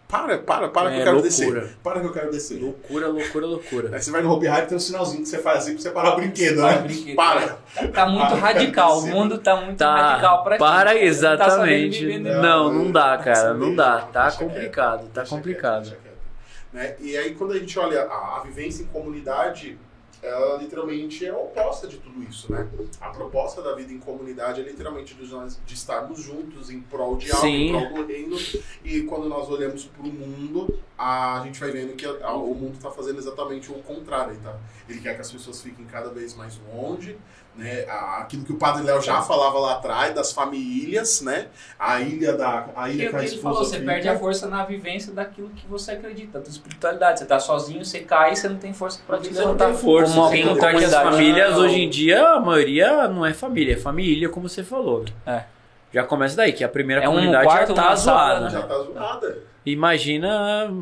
para, 0.06 0.38
para, 0.38 0.68
para 0.68 0.90
que 0.90 0.96
É 0.96 1.00
eu 1.00 1.04
quero 1.04 1.16
loucura. 1.16 1.60
descer. 1.60 1.76
Para 1.82 2.00
que 2.00 2.06
eu 2.06 2.12
quero 2.12 2.30
descer. 2.30 2.62
Loucura, 2.62 3.08
loucura, 3.08 3.46
loucura. 3.46 3.90
Aí 3.94 4.00
você 4.00 4.10
vai 4.10 4.22
no 4.22 4.28
Hobby 4.30 4.46
Hype 4.46 4.68
tem 4.68 4.76
um 4.76 4.80
sinalzinho 4.80 5.22
que 5.22 5.28
você 5.28 5.38
faz 5.38 5.58
assim 5.64 5.72
pra 5.74 5.82
você 5.82 5.90
parar 5.90 6.12
o 6.12 6.16
brinquedo, 6.16 6.62
Para 6.62 6.76
né? 6.76 6.78
brinquedo. 6.82 7.16
Para. 7.16 7.46
Tá, 7.74 7.88
tá 7.88 8.06
muito 8.06 8.26
Para, 8.28 8.36
radical. 8.36 8.98
O 9.00 9.06
mundo 9.06 9.36
tá 9.38 9.56
muito 9.56 9.76
Tá, 9.78 10.10
radical 10.12 10.44
pra 10.44 10.56
para 10.56 10.90
gente. 10.94 11.00
Tá 11.00 11.04
exatamente. 11.04 12.18
né? 12.20 12.40
não, 12.40 12.72
não 12.72 12.90
dá, 12.92 13.18
cara, 13.18 13.52
não 13.52 13.74
dá. 13.74 13.98
Tá 14.12 14.30
complicado, 14.32 15.08
tá 15.12 15.20
deixa 15.22 15.36
complicado. 15.36 15.92
Né? 16.72 16.96
E 17.00 17.16
aí, 17.16 17.34
quando 17.34 17.52
a 17.52 17.58
gente 17.58 17.78
olha 17.78 18.02
a, 18.02 18.38
a 18.38 18.40
vivência 18.40 18.82
em 18.82 18.86
comunidade, 18.86 19.78
ela 20.20 20.56
literalmente 20.58 21.24
é 21.24 21.32
oposta 21.32 21.86
de 21.86 21.96
tudo 21.98 22.20
isso, 22.24 22.50
né? 22.52 22.66
A 23.00 23.10
proposta 23.10 23.62
da 23.62 23.72
vida 23.76 23.92
em 23.92 23.98
comunidade 24.00 24.60
é 24.60 24.64
literalmente 24.64 25.14
de 25.14 25.24
nós 25.32 25.60
de 25.64 25.74
estarmos 25.74 26.20
juntos 26.20 26.70
em 26.70 26.80
prol 26.80 27.16
de 27.16 27.30
algo, 27.30 27.42
Sim. 27.46 27.68
em 27.68 27.70
prol 27.88 28.02
do 28.02 28.06
reino. 28.06 28.36
E 28.84 29.02
quando 29.02 29.28
nós 29.28 29.48
olhamos 29.48 29.84
para 29.84 30.02
o 30.02 30.08
mundo, 30.12 30.76
a 30.98 31.40
gente 31.44 31.60
vai 31.60 31.70
vendo 31.70 31.94
que 31.94 32.04
a- 32.04 32.32
o 32.34 32.52
mundo 32.52 32.74
está 32.74 32.90
fazendo 32.90 33.18
exatamente 33.18 33.70
o 33.70 33.76
contrário, 33.76 34.36
tá? 34.42 34.58
Ele 34.88 35.00
quer 35.00 35.14
que 35.14 35.20
as 35.20 35.30
pessoas 35.30 35.62
fiquem 35.62 35.86
cada 35.86 36.10
vez 36.10 36.34
mais 36.34 36.58
longe, 36.74 37.16
né? 37.58 37.84
Aquilo 38.18 38.44
que 38.44 38.52
o 38.52 38.56
Padre 38.56 38.84
Léo 38.84 39.02
já 39.02 39.20
falava 39.20 39.58
lá 39.58 39.72
atrás 39.74 40.14
das 40.14 40.32
famílias, 40.32 41.20
né? 41.20 41.48
A 41.78 42.00
ilha 42.00 42.34
da 42.34 42.68
a 42.76 42.88
ilha 42.88 43.08
o 43.08 43.10
que 43.10 43.16
a 43.16 43.18
que 43.18 43.26
ele 43.26 43.38
falou, 43.38 43.64
você 43.64 43.78
fica. 43.78 43.90
perde 43.92 44.08
a 44.08 44.18
força 44.18 44.46
na 44.46 44.64
vivência 44.64 45.12
daquilo 45.12 45.50
que 45.50 45.66
você 45.66 45.92
acredita, 45.92 46.38
da 46.38 46.44
tua 46.44 46.50
espiritualidade. 46.52 47.18
Você 47.18 47.26
tá 47.26 47.40
sozinho, 47.40 47.84
você 47.84 48.00
cai, 48.00 48.36
você 48.36 48.48
não 48.48 48.58
tem 48.58 48.72
força 48.72 49.00
pra 49.06 49.18
te 49.18 49.28
Você 49.28 49.40
não 49.40 49.52
levantar. 49.52 49.66
tem 49.66 49.76
força. 49.76 50.12
Como 50.12 50.24
alguém 50.24 50.46
contar 50.46 50.74
que 50.74 50.84
as 50.84 50.94
famílias 50.94 51.52
Não. 51.54 51.60
hoje 51.62 51.80
em 51.80 51.90
dia, 51.90 52.26
a 52.28 52.40
maioria 52.40 53.08
não 53.08 53.26
é 53.26 53.34
família, 53.34 53.74
é 53.74 53.76
família, 53.76 54.28
como 54.28 54.48
você 54.48 54.62
falou. 54.62 55.04
É. 55.26 55.42
Já 55.92 56.04
começa 56.04 56.36
daí, 56.36 56.52
que 56.52 56.62
a 56.62 56.68
primeira 56.68 57.02
É 57.02 57.08
um 57.08 57.12
comunidade 57.12 57.44
quarto, 57.44 57.74
já 57.74 57.82
tá 57.82 57.94
zoada. 57.96 58.50
Já 58.50 58.62
tá 58.62 58.78
zoada. 58.78 59.38
Imagina. 59.66 60.72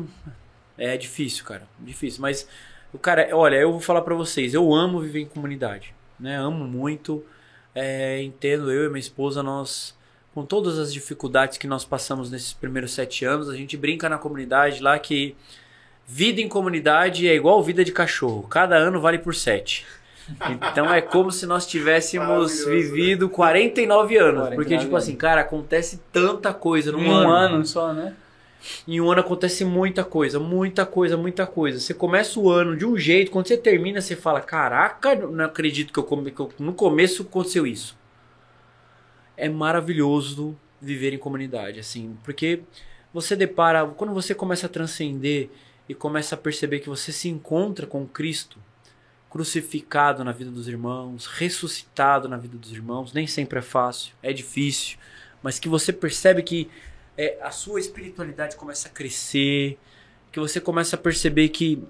É 0.77 0.95
difícil, 0.95 1.43
cara. 1.43 1.63
Difícil. 1.79 2.21
Mas, 2.21 2.47
o 2.93 2.99
cara, 2.99 3.29
olha, 3.33 3.55
eu 3.55 3.71
vou 3.71 3.79
falar 3.81 4.01
pra 4.01 4.13
vocês, 4.13 4.53
eu 4.53 4.73
amo 4.75 4.99
viver 4.99 5.21
em 5.21 5.25
comunidade. 5.25 5.95
Né? 6.19 6.37
Amo 6.37 6.65
muito. 6.65 7.23
É, 7.73 8.21
entendo, 8.23 8.71
eu 8.71 8.85
e 8.85 8.89
minha 8.89 8.99
esposa, 8.99 9.43
nós. 9.43 9.95
Com 10.33 10.45
todas 10.45 10.77
as 10.77 10.93
dificuldades 10.93 11.57
que 11.57 11.65
nós 11.67 11.83
passamos 11.83 12.29
nesses 12.29 12.53
primeiros 12.53 12.91
sete 12.91 13.25
anos, 13.25 13.49
a 13.49 13.55
gente 13.55 13.75
brinca 13.75 14.07
na 14.07 14.19
comunidade 14.19 14.83
lá 14.83 14.99
que 14.99 15.35
vida 16.07 16.39
em 16.39 16.47
comunidade 16.47 17.27
é 17.27 17.33
igual 17.33 17.61
vida 17.63 17.83
de 17.83 17.91
cachorro. 17.91 18.43
Cada 18.47 18.75
ano 18.75 19.01
vale 19.01 19.17
por 19.17 19.33
sete. 19.33 19.83
Então 20.71 20.93
é 20.93 21.01
como 21.01 21.31
se 21.31 21.45
nós 21.47 21.65
tivéssemos 21.65 22.65
né? 22.65 22.71
vivido 22.71 23.29
49 23.29 24.17
anos. 24.17 24.41
49 24.49 24.55
Porque, 24.55 24.77
tipo 24.77 24.91
anos. 24.95 25.03
assim, 25.03 25.15
cara, 25.15 25.41
acontece 25.41 26.01
tanta 26.11 26.53
coisa 26.53 26.91
num 26.91 26.99
Um 27.07 27.11
ano. 27.11 27.29
ano 27.55 27.65
só, 27.65 27.91
né? 27.93 28.13
Em 28.87 28.99
um 29.01 29.11
ano 29.11 29.21
acontece 29.21 29.63
muita 29.65 30.03
coisa, 30.03 30.39
muita 30.39 30.85
coisa, 30.85 31.15
muita 31.17 31.45
coisa. 31.47 31.79
Você 31.79 31.93
começa 31.93 32.39
o 32.39 32.49
ano 32.49 32.75
de 32.75 32.85
um 32.85 32.97
jeito, 32.97 33.31
quando 33.31 33.47
você 33.47 33.57
termina, 33.57 34.01
você 34.01 34.15
fala: 34.15 34.41
Caraca, 34.41 35.15
não 35.15 35.45
acredito 35.45 35.91
que, 35.93 35.99
eu, 35.99 36.03
come- 36.03 36.31
que 36.31 36.39
eu- 36.39 36.51
no 36.59 36.73
começo 36.73 37.23
aconteceu 37.23 37.65
isso. 37.67 37.97
É 39.35 39.47
maravilhoso 39.47 40.57
viver 40.81 41.13
em 41.13 41.17
comunidade, 41.17 41.79
assim, 41.79 42.17
porque 42.23 42.61
você 43.13 43.35
depara, 43.35 43.85
quando 43.85 44.13
você 44.13 44.33
começa 44.35 44.65
a 44.65 44.69
transcender 44.69 45.49
e 45.87 45.93
começa 45.95 46.35
a 46.35 46.37
perceber 46.37 46.79
que 46.79 46.89
você 46.89 47.11
se 47.11 47.29
encontra 47.29 47.87
com 47.87 48.05
Cristo 48.05 48.59
crucificado 49.29 50.23
na 50.23 50.31
vida 50.31 50.49
dos 50.49 50.67
irmãos, 50.67 51.25
ressuscitado 51.25 52.27
na 52.29 52.37
vida 52.37 52.57
dos 52.57 52.71
irmãos, 52.71 53.13
nem 53.13 53.27
sempre 53.27 53.59
é 53.59 53.61
fácil, 53.61 54.13
é 54.23 54.31
difícil, 54.31 54.97
mas 55.43 55.59
que 55.59 55.69
você 55.69 55.91
percebe 55.93 56.41
que 56.41 56.69
é, 57.17 57.37
a 57.41 57.51
sua 57.51 57.79
espiritualidade 57.79 58.55
começa 58.55 58.87
a 58.87 58.91
crescer, 58.91 59.77
que 60.31 60.39
você 60.39 60.59
começa 60.61 60.95
a 60.95 60.99
perceber 60.99 61.49
que, 61.49 61.83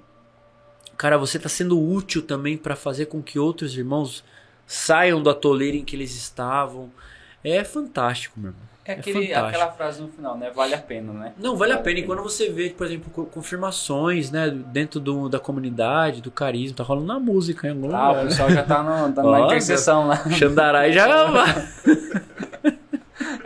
cara, 0.98 1.18
você 1.18 1.38
está 1.38 1.50
sendo 1.50 1.80
útil 1.82 2.22
também 2.22 2.58
para 2.58 2.76
fazer 2.76 3.08
com 3.08 3.22
que 3.22 3.38
outros 3.38 3.78
irmãos 3.78 4.24
saiam 4.66 5.22
do 5.22 5.30
atoleiro 5.30 5.78
em 5.78 5.84
que 5.86 5.96
eles 5.96 6.16
estavam. 6.16 6.90
É 7.44 7.64
fantástico, 7.64 8.40
meu 8.40 8.50
irmão. 8.52 8.68
É 8.86 8.94
aquele, 8.94 9.28
fantástico. 9.28 9.48
aquela 9.48 9.72
frase 9.74 10.02
no 10.02 10.08
final, 10.08 10.38
né? 10.38 10.50
Vale 10.50 10.74
a 10.74 10.78
pena, 10.78 11.12
né? 11.12 11.34
Não, 11.38 11.58
vale 11.58 11.74
a 11.74 11.78
pena. 11.78 12.00
E 12.00 12.04
quando 12.04 12.24
você 12.24 12.50
vê, 12.50 12.70
por 12.70 12.88
exemplo, 12.88 13.12
co- 13.12 13.26
confirmações, 13.26 14.32
né, 14.32 14.50
dentro 14.50 14.98
do, 14.98 15.28
da 15.28 15.42
comunidade, 15.42 16.22
do 16.22 16.32
carisma, 16.32 16.78
tá 16.78 16.84
rolando 16.84 17.08
na 17.08 17.20
música 17.20 17.68
em 17.68 17.72
algum 17.72 17.94
Ah, 17.94 18.14
o 18.14 18.28
pessoal 18.28 18.50
já 18.50 18.64
tá, 18.64 18.82
no, 18.82 19.14
tá 19.14 19.24
na 19.24 19.42
intercessão 19.42 20.08
lá. 20.08 20.30
Xandarai 20.32 20.94
já. 20.94 21.06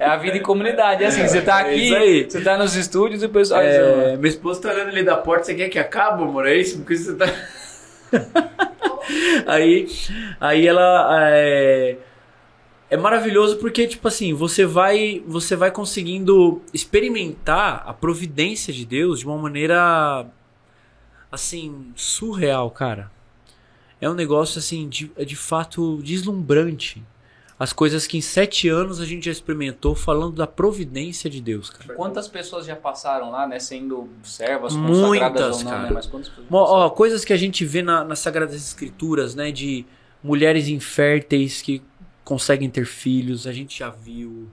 É 0.02 0.07
a 0.07 0.18
vida 0.18 0.36
em 0.36 0.41
comunidade. 0.41 1.03
É 1.03 1.07
assim, 1.07 1.28
você 1.28 1.44
tá 1.44 1.60
É 1.60 1.61
aqui, 1.61 1.95
aí. 1.95 2.23
você 2.28 2.41
tá 2.41 2.57
nos 2.57 2.76
estúdios 2.76 3.22
e 3.22 3.28
o 3.28 3.30
pessoal... 3.30 3.61
É, 3.61 4.18
minha 4.18 4.30
esposa 4.30 4.60
tá 4.60 4.72
olhando 4.72 4.88
ali 4.88 5.03
da 5.03 5.15
porta, 5.15 5.44
você 5.44 5.53
quer 5.53 5.69
que 5.69 5.78
acabe, 5.78 6.23
amor? 6.23 6.48
É 6.48 6.56
isso? 6.56 6.80
Porque 6.80 6.98
você 6.98 7.14
tá. 7.14 7.26
aí, 9.45 9.88
aí 10.40 10.65
ela. 10.65 11.07
É, 11.30 11.98
é 12.90 12.98
maravilhoso 12.98 13.57
porque, 13.57 13.86
tipo 13.86 14.07
assim, 14.07 14.34
você 14.34 14.65
vai, 14.65 15.22
você 15.28 15.56
vai 15.56 15.69
conseguindo 15.69 16.64
experimentar 16.73 17.84
a 17.86 17.94
providência 17.94 18.73
de 18.73 18.88
Deus 18.88 19.19
de 19.19 19.28
uma 19.28 19.38
maneira. 19.38 20.26
Assim, 21.32 21.91
surreal, 21.95 22.72
cara. 22.72 23.11
É 24.02 24.10
um 24.10 24.15
negócio, 24.15 24.57
assim, 24.57 24.90
de, 24.90 25.11
é 25.15 25.23
de 25.23 25.36
fato 25.36 26.02
deslumbrante. 26.02 27.03
As 27.63 27.71
coisas 27.71 28.07
que 28.07 28.17
em 28.17 28.21
sete 28.21 28.67
anos 28.67 28.99
a 28.99 29.05
gente 29.05 29.25
já 29.25 29.31
experimentou 29.31 29.93
falando 29.93 30.35
da 30.35 30.47
providência 30.47 31.29
de 31.29 31.39
Deus, 31.39 31.69
cara. 31.69 31.93
Quantas 31.93 32.27
pessoas 32.27 32.65
já 32.65 32.75
passaram 32.75 33.29
lá, 33.29 33.47
né? 33.47 33.59
Sendo 33.59 34.09
servas, 34.23 34.75
Muitas, 34.75 35.57
ou 35.59 35.63
não, 35.65 35.69
cara. 35.71 35.83
né? 35.83 35.91
Mas 35.93 36.07
quantas 36.07 36.29
pessoas 36.29 36.47
Ó, 36.49 36.89
coisas 36.89 37.23
que 37.23 37.31
a 37.33 37.38
gente 37.38 37.63
vê 37.63 37.83
na- 37.83 38.03
nas 38.03 38.17
Sagradas 38.17 38.55
Escrituras, 38.55 39.35
né? 39.35 39.51
De 39.51 39.85
mulheres 40.23 40.67
inférteis 40.67 41.61
que 41.61 41.83
conseguem 42.23 42.67
ter 42.69 42.85
filhos, 42.85 43.45
a 43.45 43.53
gente 43.53 43.77
já 43.77 43.89
viu. 43.89 44.47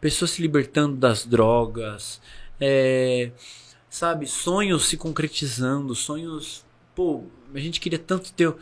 Pessoas 0.00 0.30
se 0.30 0.42
libertando 0.42 0.96
das 0.96 1.24
drogas, 1.26 2.20
é, 2.60 3.32
sabe? 3.90 4.26
Sonhos 4.28 4.86
se 4.88 4.96
concretizando, 4.96 5.94
sonhos. 5.96 6.64
Pô, 6.94 7.24
a 7.52 7.58
gente 7.58 7.80
queria 7.80 7.98
tanto 7.98 8.32
ter. 8.32 8.54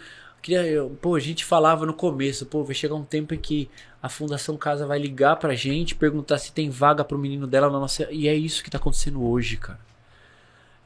Queria, 0.42 0.88
pô, 1.02 1.14
a 1.14 1.20
gente 1.20 1.44
falava 1.44 1.84
no 1.84 1.92
começo, 1.92 2.46
pô, 2.46 2.64
vai 2.64 2.74
chegar 2.74 2.94
um 2.94 3.04
tempo 3.04 3.34
em 3.34 3.38
que 3.38 3.68
a 4.02 4.08
Fundação 4.08 4.56
Casa 4.56 4.86
vai 4.86 4.98
ligar 4.98 5.36
pra 5.36 5.54
gente, 5.54 5.94
perguntar 5.94 6.38
se 6.38 6.52
tem 6.52 6.70
vaga 6.70 7.04
pro 7.04 7.18
menino 7.18 7.46
dela 7.46 7.70
na 7.70 7.78
nossa. 7.78 8.10
E 8.10 8.28
é 8.28 8.34
isso 8.34 8.62
que 8.62 8.70
tá 8.70 8.78
acontecendo 8.78 9.22
hoje, 9.22 9.56
cara 9.56 9.90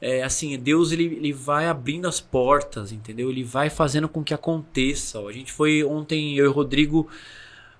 é, 0.01 0.21
assim, 0.23 0.57
Deus 0.59 0.91
ele, 0.91 1.05
ele 1.05 1.33
vai 1.33 1.67
abrindo 1.67 2.07
as 2.07 2.19
portas, 2.19 2.91
entendeu? 2.91 3.29
Ele 3.29 3.43
vai 3.43 3.71
fazendo 3.71 4.07
com 4.07 4.23
que 4.23 4.33
aconteça. 4.35 5.19
A 5.19 5.31
gente 5.31 5.51
foi 5.51 5.83
ontem, 5.83 6.37
eu 6.37 6.45
e 6.45 6.47
o 6.47 6.51
Rodrigo, 6.51 7.09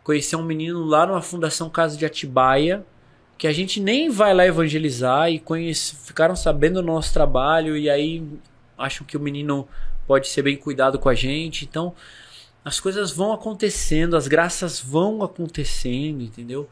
conhecer 0.03 0.35
um 0.35 0.43
menino 0.43 0.83
lá 0.83 1.05
numa 1.05 1.21
Fundação 1.21 1.69
Casa 1.69 1.97
de 1.97 2.05
Atibaia, 2.05 2.83
que 3.37 3.47
a 3.47 3.51
gente 3.51 3.79
nem 3.79 4.09
vai 4.09 4.33
lá 4.33 4.45
evangelizar 4.45 5.29
e 5.29 5.39
conhece, 5.39 5.95
ficaram 5.95 6.35
sabendo 6.35 6.81
do 6.81 6.87
nosso 6.87 7.13
trabalho 7.13 7.77
e 7.77 7.89
aí 7.89 8.23
acham 8.77 9.05
que 9.05 9.17
o 9.17 9.19
menino 9.19 9.67
pode 10.07 10.27
ser 10.27 10.41
bem 10.41 10.57
cuidado 10.57 10.97
com 10.97 11.09
a 11.09 11.13
gente. 11.13 11.65
Então, 11.65 11.93
as 12.65 12.79
coisas 12.79 13.11
vão 13.11 13.31
acontecendo, 13.31 14.17
as 14.17 14.27
graças 14.27 14.79
vão 14.79 15.21
acontecendo, 15.21 16.23
entendeu? 16.23 16.67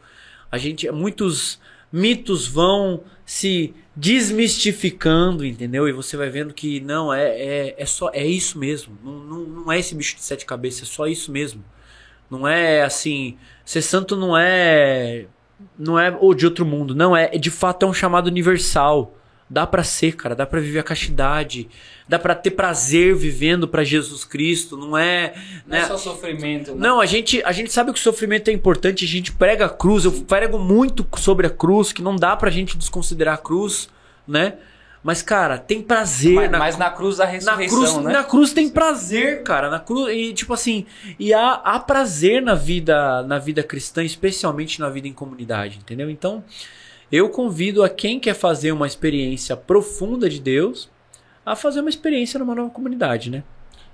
A 0.52 0.58
gente, 0.58 0.90
muitos 0.92 1.60
mitos 1.92 2.48
vão 2.48 3.04
se 3.24 3.76
desmistificando, 3.96 5.46
entendeu? 5.46 5.88
E 5.88 5.94
você 5.94 6.18
vai 6.18 6.32
vendo 6.32 6.52
que 6.52 6.80
não 6.80 7.14
é 7.14 7.30
é, 7.30 7.76
é 7.78 7.86
só 7.86 8.10
é 8.12 8.26
isso 8.26 8.58
mesmo. 8.58 8.98
Não, 9.04 9.14
não, 9.20 9.40
não 9.42 9.72
é 9.72 9.78
esse 9.78 9.94
bicho 9.94 10.16
de 10.16 10.24
sete 10.24 10.48
cabeças, 10.48 10.90
é 10.90 10.92
só 10.92 11.06
isso 11.06 11.32
mesmo. 11.32 11.64
Não 12.28 12.48
é 12.48 12.82
assim, 12.82 13.38
ser 13.64 13.84
santo 13.84 14.16
não 14.16 14.36
é 14.36 15.28
não 15.78 16.00
é 16.00 16.10
ou 16.20 16.34
de 16.34 16.46
outro 16.46 16.66
mundo, 16.66 16.96
não 16.96 17.16
é, 17.16 17.28
de 17.38 17.52
fato 17.52 17.86
é 17.86 17.90
um 17.90 17.94
chamado 17.94 18.28
universal. 18.28 19.16
Dá 19.54 19.68
pra 19.68 19.84
ser, 19.84 20.16
cara, 20.16 20.34
dá 20.34 20.48
pra 20.48 20.60
viver 20.60 20.80
a 20.80 20.84
castidade, 20.84 21.70
dá 22.10 22.18
pra 22.18 22.34
ter 22.34 22.50
prazer 22.50 23.16
vivendo 23.16 23.68
pra 23.68 23.84
Jesus 23.84 24.24
Cristo, 24.26 24.76
não 24.76 24.98
é, 24.98 25.36
Não 25.68 25.78
é 25.78 25.82
né? 25.82 25.86
só 25.86 25.96
sofrimento. 25.96 26.72
né? 26.72 26.78
Não, 26.80 27.00
a 27.00 27.06
gente, 27.06 27.40
a 27.46 27.52
gente 27.52 27.72
sabe 27.72 27.94
que 27.94 28.00
o 28.00 28.02
sofrimento 28.02 28.48
é 28.48 28.52
importante, 28.52 29.06
a 29.06 29.08
gente 29.08 29.32
prega 29.32 29.66
a 29.66 29.70
cruz, 29.70 30.06
eu 30.06 30.12
prego 30.12 30.58
muito 30.58 31.06
sobre 31.18 31.46
a 31.46 31.52
cruz, 31.52 31.94
que 31.94 32.02
não 32.02 32.16
dá 32.16 32.36
pra 32.36 32.50
gente 32.50 32.76
desconsiderar 32.76 33.36
a 33.36 33.38
cruz, 33.38 33.90
né? 34.28 34.56
Mas, 35.04 35.22
cara, 35.22 35.60
tem 35.60 35.84
prazer 35.84 36.34
Mas, 36.34 36.50
na 36.50 36.58
mas 36.58 36.78
na 36.78 36.90
cruz 36.90 37.18
da 37.18 37.26
na 37.26 37.32
ressurreição, 37.32 37.78
cruz, 37.80 37.98
né? 38.06 38.12
na 38.14 38.24
cruz 38.24 38.54
tem 38.54 38.70
prazer, 38.70 39.44
cara. 39.44 39.70
Na 39.70 39.80
cruz 39.80 40.12
e 40.16 40.34
tipo 40.34 40.52
assim, 40.52 40.88
e 41.20 41.32
há, 41.32 41.52
há 41.64 41.78
prazer 41.80 42.42
na 42.42 42.56
vida, 42.56 43.22
na 43.22 43.38
vida 43.38 43.62
cristã, 43.62 44.04
especialmente 44.04 44.80
na 44.80 44.90
vida 44.90 45.08
em 45.08 45.14
comunidade, 45.14 45.78
entendeu? 45.78 46.10
Então, 46.10 46.44
eu 47.12 47.30
convido 47.30 47.84
a 47.84 47.90
quem 47.90 48.20
quer 48.20 48.34
fazer 48.34 48.72
uma 48.72 48.88
experiência 48.88 49.56
profunda 49.56 50.30
de 50.30 50.40
Deus 50.40 50.90
a 51.46 51.56
fazer 51.56 51.82
uma 51.82 51.90
experiência 51.90 52.40
numa 52.40 52.56
nova 52.56 52.70
comunidade, 52.70 53.30
né? 53.30 53.44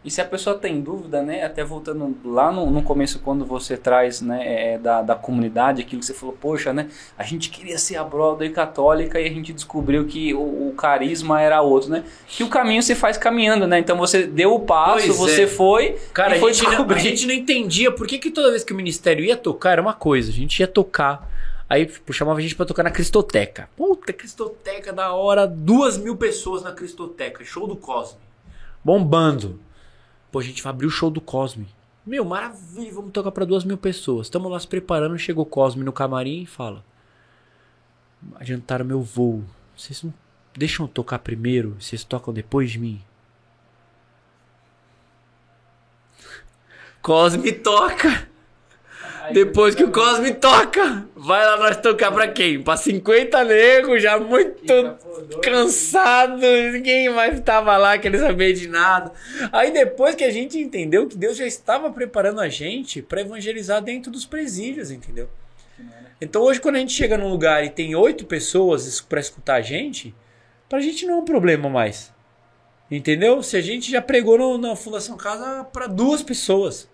E 0.04 0.10
se 0.10 0.22
a 0.22 0.26
pessoa 0.26 0.58
tem 0.58 0.80
dúvida, 0.80 1.22
né? 1.22 1.44
Até 1.44 1.62
voltando 1.62 2.16
lá 2.24 2.54
no, 2.54 2.72
no 2.72 2.82
começo, 2.82 3.20
quando 3.20 3.44
você 3.44 3.76
traz 3.76 4.22
né, 4.22 4.74
é, 4.74 4.78
da, 4.78 5.02
da 5.02 5.14
comunidade, 5.16 5.82
aquilo 5.82 6.00
que 6.00 6.06
você 6.06 6.14
falou, 6.14 6.38
poxa, 6.40 6.72
né? 6.72 6.88
A 7.18 7.24
gente 7.24 7.50
queria 7.50 7.78
ser 7.78 7.98
a 7.98 8.04
Broadway 8.04 8.50
católica 8.50 9.20
e 9.20 9.26
a 9.26 9.30
gente 9.30 9.52
descobriu 9.52 10.06
que 10.06 10.34
o, 10.34 10.70
o 10.70 10.74
carisma 10.78 11.42
era 11.42 11.62
outro, 11.62 11.90
né? 11.90 12.06
Que 12.30 12.46
o 12.46 12.48
caminho 12.48 12.82
se 12.82 12.96
faz 12.96 13.18
caminhando, 13.18 13.68
né? 13.68 13.78
Então 13.80 13.98
você 13.98 14.26
deu 14.26 14.54
o 14.54 14.62
passo, 14.62 15.08
Pois 15.08 15.18
você 15.18 15.44
é. 15.44 15.48
foi 15.48 15.98
Cara, 16.14 16.36
a 16.36 16.40
foi 16.40 16.54
gente, 16.54 16.72
não, 16.72 16.90
a 16.90 16.98
gente 16.98 17.28
não 17.28 17.34
entendia 17.34 17.92
por 17.92 18.08
que, 18.08 18.18
que 18.18 18.32
toda 18.32 18.52
vez 18.52 18.64
que 18.64 18.72
o 18.72 18.78
ministério 18.78 19.26
ia 19.26 19.36
tocar 19.36 19.72
era 19.72 19.82
uma 19.82 19.94
coisa. 19.94 20.32
A 20.32 20.34
gente 20.34 20.62
ia 20.62 20.68
tocar. 20.68 21.30
Aí 21.70 21.86
tipo, 21.86 22.12
chamava 22.12 22.40
a 22.40 22.42
gente 22.42 22.56
pra 22.56 22.66
tocar 22.66 22.82
na 22.82 22.90
Cristoteca. 22.90 23.70
Puta, 23.78 24.12
Cristoteca 24.12 24.92
da 24.92 25.14
hora. 25.14 25.46
Duas 25.46 25.98
mil 25.98 26.18
pessoas 26.18 26.64
na 26.64 26.72
Cristoteca. 26.72 27.46
Show 27.46 27.68
do 27.68 27.76
Cosme. 27.76 28.20
Bombando. 28.84 29.60
Pô, 30.32 30.40
a 30.40 30.44
gente 30.44 30.64
vai 30.64 30.72
abrir 30.72 30.88
o 30.88 30.92
show 30.92 31.12
do 31.12 31.22
Cosme. 31.22 31.68
Meu, 32.06 32.26
maravilha, 32.26 32.92
vamos 32.92 33.12
tocar 33.12 33.32
pra 33.32 33.46
duas 33.46 33.64
mil 33.64 33.78
pessoas. 33.78 34.26
Estamos 34.26 34.52
lá 34.52 34.60
se 34.60 34.68
preparando, 34.68 35.18
chegou 35.20 35.44
o 35.44 35.48
Cosme 35.48 35.84
no 35.84 35.94
camarim 35.94 36.42
e 36.42 36.48
fala: 36.48 36.84
Adiantaram 38.36 38.86
meu 38.86 39.02
voo. 39.02 39.44
Vocês 39.78 40.02
não 40.02 40.12
deixam 40.58 40.86
eu 40.86 40.92
tocar 40.92 41.20
primeiro? 41.20 41.78
Vocês 41.80 42.04
tocam 42.04 42.34
depois 42.34 42.72
de 42.72 42.80
mim? 42.80 43.02
Cosme 47.02 47.52
toca! 47.52 48.29
Depois 49.32 49.76
que 49.76 49.84
o 49.84 49.92
Cosme 49.92 50.34
toca, 50.34 51.06
vai 51.16 51.46
lá 51.46 51.58
nós 51.58 51.78
tocar 51.78 52.12
pra 52.12 52.28
quem? 52.28 52.62
Pra 52.62 52.76
50 52.78 53.44
negros, 53.44 54.02
já 54.02 54.20
muito 54.20 54.74
cansado, 55.42 56.42
ninguém 56.74 57.10
mais 57.10 57.40
tava 57.42 57.76
lá 57.78 57.98
querendo 57.98 58.20
saber 58.22 58.54
de 58.54 58.68
nada. 58.68 59.12
Aí 59.52 59.72
depois 59.72 60.16
que 60.16 60.24
a 60.24 60.32
gente 60.32 60.58
entendeu 60.58 61.08
que 61.08 61.18
Deus 61.18 61.38
já 61.38 61.46
estava 61.46 61.92
preparando 61.92 62.40
a 62.42 62.50
gente 62.50 63.02
pra 63.02 63.22
evangelizar 63.22 63.82
dentro 63.82 64.12
dos 64.12 64.26
presídios, 64.26 64.92
entendeu? 64.92 65.30
Então 66.22 66.42
hoje 66.42 66.60
quando 66.60 66.76
a 66.76 66.80
gente 66.80 66.94
chega 66.94 67.18
num 67.18 67.30
lugar 67.30 67.64
e 67.64 67.70
tem 67.70 67.96
oito 67.96 68.26
pessoas 68.26 68.86
es- 68.86 69.02
pra 69.02 69.20
escutar 69.20 69.56
a 69.56 69.62
gente, 69.62 70.14
pra 70.68 70.82
gente 70.82 71.06
não 71.06 71.16
é 71.16 71.18
um 71.18 71.26
problema 71.26 71.70
mais. 71.70 72.12
Entendeu? 72.92 73.42
Se 73.44 73.56
a 73.56 73.62
gente 73.62 73.90
já 73.92 74.02
pregou 74.02 74.38
no- 74.38 74.58
na 74.58 74.76
Fundação 74.76 75.16
Casa 75.16 75.64
pra 75.66 75.86
duas 75.88 76.24
pessoas. 76.24 76.90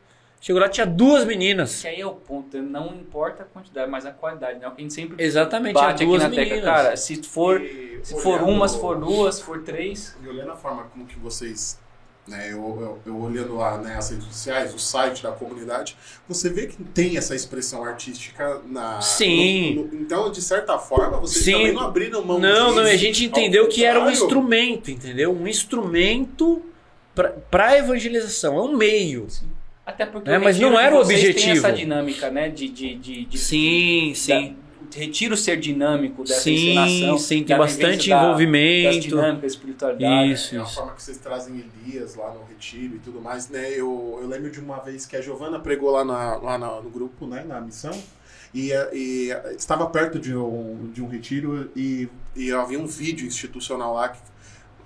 Chegou 0.45 0.61
lá, 0.61 0.69
tinha 0.69 0.85
duas 0.85 1.25
meninas. 1.25 1.81
Que 1.81 1.87
aí 1.87 1.99
é 1.99 2.05
o 2.05 2.11
ponto, 2.11 2.55
não 2.61 2.93
importa 2.93 3.41
a 3.41 3.45
quantidade, 3.47 3.89
mas 3.89 4.05
a 4.05 4.11
qualidade, 4.11 4.59
né? 4.59 4.67
O 4.67 4.71
que 4.73 4.81
a 4.81 4.83
gente 4.83 4.93
sempre 4.93 5.23
Exatamente, 5.23 5.73
bate 5.73 6.05
tinha 6.05 6.15
aqui 6.15 6.23
na 6.23 6.29
meninas. 6.29 6.63
Cara, 6.63 6.95
se 6.95 7.23
for, 7.23 7.59
E 7.59 7.99
se 8.03 8.13
for 8.21 8.35
olhando- 8.35 8.49
uma, 8.51 8.67
se 8.67 8.79
for 8.79 8.95
duas, 8.99 9.35
se 9.37 9.43
for 9.43 9.63
três, 9.63 10.15
E 10.23 10.27
olhando 10.27 10.51
a 10.51 10.55
forma 10.55 10.83
como 10.83 11.03
que 11.07 11.17
vocês, 11.17 11.79
né, 12.27 12.51
eu, 12.51 12.57
eu, 12.57 12.99
eu 13.07 13.17
olhando 13.19 13.55
lá 13.55 13.79
né, 13.79 13.95
as 13.97 14.11
redes 14.11 14.25
sociais, 14.27 14.71
o 14.75 14.77
site 14.77 15.23
da 15.23 15.31
comunidade, 15.31 15.97
você 16.29 16.47
vê 16.47 16.67
que 16.67 16.77
tem 16.83 17.17
essa 17.17 17.33
expressão 17.33 17.83
artística 17.83 18.61
na. 18.67 19.01
Sim. 19.01 19.73
no- 19.77 19.85
no- 19.87 19.95
então, 19.99 20.31
de 20.31 20.43
certa 20.43 20.77
forma, 20.77 21.17
vocês 21.21 21.43
Sim. 21.43 21.53
também 21.53 21.73
não 21.73 21.81
abriram 21.81 22.23
mão 22.23 22.37
Não, 22.37 22.67
disso. 22.67 22.75
não, 22.75 22.83
a 22.83 22.95
gente 22.95 23.25
entendeu 23.25 23.67
que 23.67 23.83
era 23.83 23.99
um 23.99 24.11
instrumento, 24.11 24.91
entendeu? 24.91 25.31
Um 25.35 25.47
instrumento 25.47 26.61
pra, 27.15 27.29
pra 27.49 27.79
evangelização, 27.79 28.59
é 28.59 28.61
um 28.61 28.77
meio. 28.77 29.25
Até 29.85 30.05
porque 30.05 30.29
É, 30.29 30.37
mas 30.37 30.59
não 30.59 30.71
de 30.71 30.77
era 30.77 30.95
o 30.95 31.01
objetivo. 31.01 31.57
essa 31.57 31.71
dinâmica, 31.71 32.29
né? 32.31 32.49
De, 32.49 32.67
de, 32.67 32.95
de, 32.95 33.25
de 33.25 33.37
Sim, 33.37 34.13
sim. 34.15 34.55
da- 34.59 34.65
retiro 34.97 35.35
ser 35.35 35.59
dinâmico 35.59 36.23
dessa 36.23 36.41
Sim, 36.41 36.53
encenação. 36.71 37.17
sim, 37.17 37.43
tem 37.43 37.57
bastante 37.57 38.07
da- 38.09 38.15
Das 38.15 38.23
envolvimento. 38.25 38.99
dinâmicas, 39.01 39.51
espiritualidade. 39.51 40.31
Isso, 40.31 40.55
É 40.55 40.59
a 40.59 40.63
isso. 40.63 40.75
forma 40.75 40.93
que 40.93 41.03
vocês 41.03 41.17
trazem 41.17 41.63
Elias 41.85 42.15
lá 42.15 42.33
no 42.33 42.43
retiro 42.45 42.95
e 42.95 42.99
tudo 42.99 43.19
mais, 43.21 43.49
né? 43.49 43.71
Eu, 43.71 44.19
eu 44.21 44.27
lembro 44.27 44.49
de 44.49 44.59
uma 44.59 44.77
vez 44.79 45.05
que 45.05 45.17
a 45.17 45.21
Giovana 45.21 45.59
pregou 45.59 45.91
lá, 45.91 46.05
na, 46.05 46.35
lá 46.37 46.57
na- 46.57 46.79
no 46.81 46.89
grupo, 46.89 47.27
né? 47.27 47.43
Na 47.45 47.59
missão. 47.59 47.91
E, 48.53 48.71
e 48.93 49.31
estava 49.57 49.85
perto 49.87 50.17
de 50.17 50.33
um, 50.33 50.89
de 50.93 51.01
um 51.03 51.09
retiro 51.09 51.69
e, 51.75 52.07
e 52.33 52.53
havia 52.53 52.79
um 52.79 52.85
vídeo 52.87 53.27
institucional 53.27 53.95
lá 53.95 54.07
que 54.09 54.19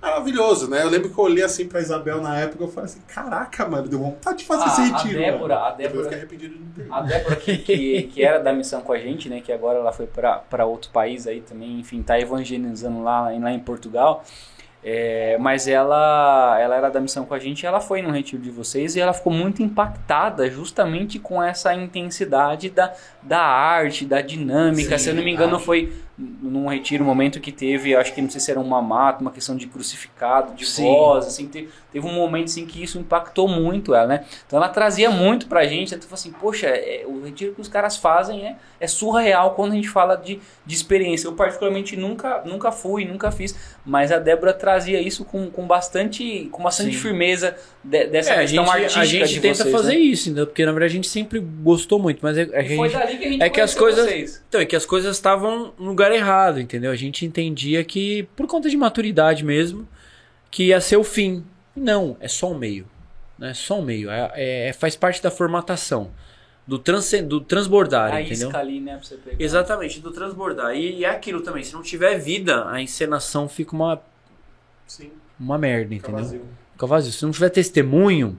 maravilhoso, 0.00 0.68
né? 0.70 0.82
Eu 0.82 0.88
lembro 0.88 1.10
que 1.10 1.18
eu 1.18 1.24
olhei 1.24 1.44
assim 1.44 1.66
pra 1.66 1.80
Isabel 1.80 2.20
na 2.20 2.38
época 2.38 2.62
e 2.62 2.66
eu 2.66 2.70
falei 2.70 2.86
assim, 2.86 3.00
caraca, 3.06 3.66
mano, 3.68 3.88
deu 3.88 3.98
vontade 3.98 4.38
de 4.38 4.44
fazer 4.44 4.64
Ah, 4.64 4.66
esse 4.68 4.80
a 4.80 4.84
retiro. 4.98 5.18
Débora- 5.18 5.54
mano. 5.54 5.66
a 5.66 5.70
eu 5.70 5.76
Débora- 5.76 6.02
fiquei 6.04 6.18
arrependido 6.18 6.54
de 6.58 6.64
ter. 6.82 6.86
A 6.92 7.00
Débora, 7.02 7.36
que, 7.36 7.58
que, 7.58 8.02
que 8.14 8.22
era 8.24 8.38
da 8.38 8.52
missão 8.52 8.80
com 8.80 8.92
a 8.92 8.98
gente, 8.98 9.28
né? 9.28 9.40
Que 9.40 9.52
agora 9.52 9.78
ela 9.78 9.92
foi 9.92 10.06
para 10.06 10.64
outro 10.64 10.90
país 10.90 11.26
aí 11.26 11.40
também, 11.40 11.78
enfim, 11.80 12.02
tá 12.02 12.18
evangelizando 12.18 13.02
lá, 13.02 13.30
lá 13.30 13.52
em 13.52 13.60
Portugal. 13.60 14.24
É, 14.82 15.36
mas 15.38 15.68
ela, 15.68 16.58
ela 16.58 16.74
era 16.74 16.88
da 16.88 16.98
missão 17.00 17.26
com 17.26 17.34
a 17.34 17.38
gente 17.38 17.64
e 17.64 17.66
ela 17.66 17.80
foi 17.80 18.00
no 18.00 18.10
retiro 18.10 18.40
de 18.40 18.50
vocês 18.50 18.96
e 18.96 19.00
ela 19.00 19.12
ficou 19.12 19.30
muito 19.30 19.62
impactada 19.62 20.48
justamente 20.50 21.18
com 21.18 21.42
essa 21.42 21.74
intensidade 21.74 22.70
da, 22.70 22.90
da 23.22 23.40
arte, 23.42 24.06
da 24.06 24.22
dinâmica. 24.22 24.96
Sim, 24.96 25.04
Se 25.04 25.10
eu 25.10 25.14
não 25.16 25.22
me 25.22 25.30
engano, 25.32 25.56
arte. 25.56 25.66
foi 25.66 25.92
num 26.42 26.66
retiro, 26.68 27.02
um 27.02 27.06
momento 27.06 27.40
que 27.40 27.50
teve, 27.50 27.94
acho 27.96 28.12
que 28.14 28.20
não 28.20 28.28
sei 28.28 28.40
se 28.40 28.50
era 28.50 28.60
um 28.60 28.64
mamato, 28.64 29.22
uma 29.22 29.30
questão 29.30 29.56
de 29.56 29.66
crucificado, 29.66 30.54
de 30.54 30.66
Sim. 30.66 30.82
voz, 30.84 31.26
assim, 31.26 31.48
teve, 31.48 31.70
teve 31.90 32.06
um 32.06 32.12
momento 32.12 32.44
assim 32.46 32.66
que 32.66 32.82
isso 32.82 32.98
impactou 32.98 33.48
muito 33.48 33.94
ela, 33.94 34.06
né? 34.06 34.24
Então 34.46 34.58
ela 34.58 34.68
trazia 34.68 35.10
muito 35.10 35.46
pra 35.46 35.66
gente, 35.66 35.94
ela 35.94 36.02
falou 36.02 36.14
assim, 36.14 36.30
poxa, 36.32 36.66
é, 36.66 37.04
o 37.06 37.22
retiro 37.24 37.54
que 37.54 37.60
os 37.60 37.68
caras 37.68 37.96
fazem 37.96 38.44
é, 38.44 38.56
é 38.78 38.86
surreal 38.86 39.54
quando 39.54 39.72
a 39.72 39.74
gente 39.76 39.88
fala 39.88 40.14
de, 40.16 40.38
de 40.66 40.74
experiência. 40.74 41.26
Eu 41.26 41.32
particularmente 41.32 41.96
nunca, 41.96 42.42
nunca 42.44 42.70
fui, 42.70 43.04
nunca 43.06 43.30
fiz, 43.30 43.54
mas 43.84 44.12
a 44.12 44.18
Débora 44.18 44.52
trazia 44.52 45.00
isso 45.00 45.24
com, 45.24 45.50
com 45.50 45.66
bastante, 45.66 46.48
com 46.52 46.62
bastante 46.62 46.94
Sim. 46.96 47.00
firmeza 47.00 47.56
de- 47.82 48.06
dessa 48.08 48.32
É, 48.32 48.36
a 48.36 48.40
questão 48.42 48.64
gente, 48.66 48.74
artística 48.76 49.00
a 49.00 49.26
gente 49.26 49.40
tenta 49.40 49.54
vocês, 49.64 49.74
fazer 49.74 49.92
né? 49.94 49.98
isso, 49.98 50.28
entendeu? 50.28 50.46
Porque 50.46 50.66
na 50.66 50.72
verdade 50.72 50.92
a 50.92 50.96
gente 50.96 51.08
sempre 51.08 51.40
gostou 51.40 51.98
muito, 51.98 52.18
mas 52.22 52.36
é, 52.36 52.42
a 52.42 52.48
foi 52.76 52.88
gente- 52.88 52.92
dali 52.92 53.16
que 53.18 53.24
a 53.24 53.28
gente 53.30 53.42
é 53.42 53.48
que 53.48 53.60
as 53.60 53.74
coisas- 53.74 54.04
vocês. 54.04 54.42
Então, 54.48 54.60
é 54.60 54.64
que 54.66 54.76
as 54.76 54.84
coisas 54.84 55.16
estavam 55.16 55.72
no 55.78 55.86
lugar 55.86 56.09
errado, 56.14 56.60
entendeu? 56.60 56.90
A 56.90 56.96
gente 56.96 57.24
entendia 57.26 57.82
que, 57.84 58.24
por 58.36 58.46
conta 58.46 58.68
de 58.68 58.76
maturidade 58.76 59.44
mesmo, 59.44 59.86
que 60.50 60.64
ia 60.68 60.80
ser 60.80 60.96
o 60.96 61.04
fim. 61.04 61.44
Não, 61.74 62.16
é 62.20 62.28
só 62.28 62.50
um 62.52 62.58
meio. 62.58 62.86
Né? 63.38 63.54
Só 63.54 63.78
um 63.78 63.82
meio. 63.82 64.10
É, 64.10 64.68
é- 64.68 64.72
faz 64.72 64.96
parte 64.96 65.22
da 65.22 65.30
formatação. 65.30 66.10
Do, 66.66 66.78
transcen- 66.78 67.26
do 67.26 67.40
transbordar, 67.40 68.12
A 68.12 68.22
entendeu? 68.22 68.54
ali, 68.54 68.80
né. 68.80 69.00
Exatamente, 69.38 69.98
do 70.00 70.12
transbordar. 70.12 70.74
E, 70.76 70.98
e 70.98 71.04
é 71.04 71.08
aquilo 71.10 71.40
também, 71.40 71.64
se 71.64 71.72
não 71.72 71.82
tiver 71.82 72.16
vida, 72.18 72.68
a 72.68 72.80
encenação 72.80 73.48
fica 73.48 73.74
uma, 73.74 74.00
Sim, 74.86 75.10
uma 75.38 75.58
merda, 75.58 75.88
fica 75.88 76.08
entendeu? 76.08 76.24
vazio. 76.24 76.44
Fica 76.72 76.86
vazio. 76.86 77.12
Se 77.12 77.24
não 77.24 77.32
tiver 77.32 77.48
testemunho, 77.48 78.38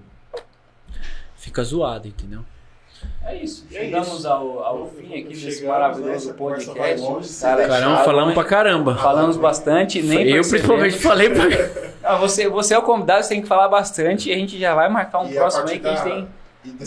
fica 1.36 1.62
zoado, 1.64 2.08
entendeu? 2.08 2.46
É 3.24 3.36
isso. 3.36 3.66
É 3.72 3.76
Chegamos 3.82 4.08
isso. 4.20 4.28
ao, 4.28 4.64
ao 4.64 4.88
fim 4.88 5.08
aqui 5.08 5.24
desse 5.26 5.40
chegamos, 5.40 5.62
né? 5.62 5.68
maravilhoso 5.68 6.34
podcast. 6.34 7.02
longe, 7.02 7.40
Cara, 7.40 7.68
Caramba, 7.68 7.96
chato, 7.98 8.06
falamos 8.06 8.30
hein? 8.30 8.34
pra 8.36 8.44
caramba. 8.44 8.96
Falamos 8.96 9.38
bastante, 9.38 10.02
nem 10.02 10.28
Eu 10.30 10.42
principalmente 10.44 10.98
falei 10.98 11.30
pra. 11.30 11.46
Ah, 12.04 12.16
você, 12.16 12.50
você 12.50 12.74
é 12.74 12.80
o 12.80 12.82
convidado, 12.82 13.22
você 13.22 13.30
tem 13.30 13.44
que 13.44 13.48
falar 13.48 13.68
bastante 13.70 14.30
e 14.30 14.34
a 14.34 14.36
gente 14.36 14.60
já 14.60 14.74
vai 14.74 14.90
marcar 14.90 15.20
um 15.20 15.30
E 15.30 15.38
a 15.38 15.42
próximo 15.42 15.70
aí 15.70 15.80
que 15.80 15.88
a 15.88 15.96
gente 15.96 16.04
tem. 16.04 16.28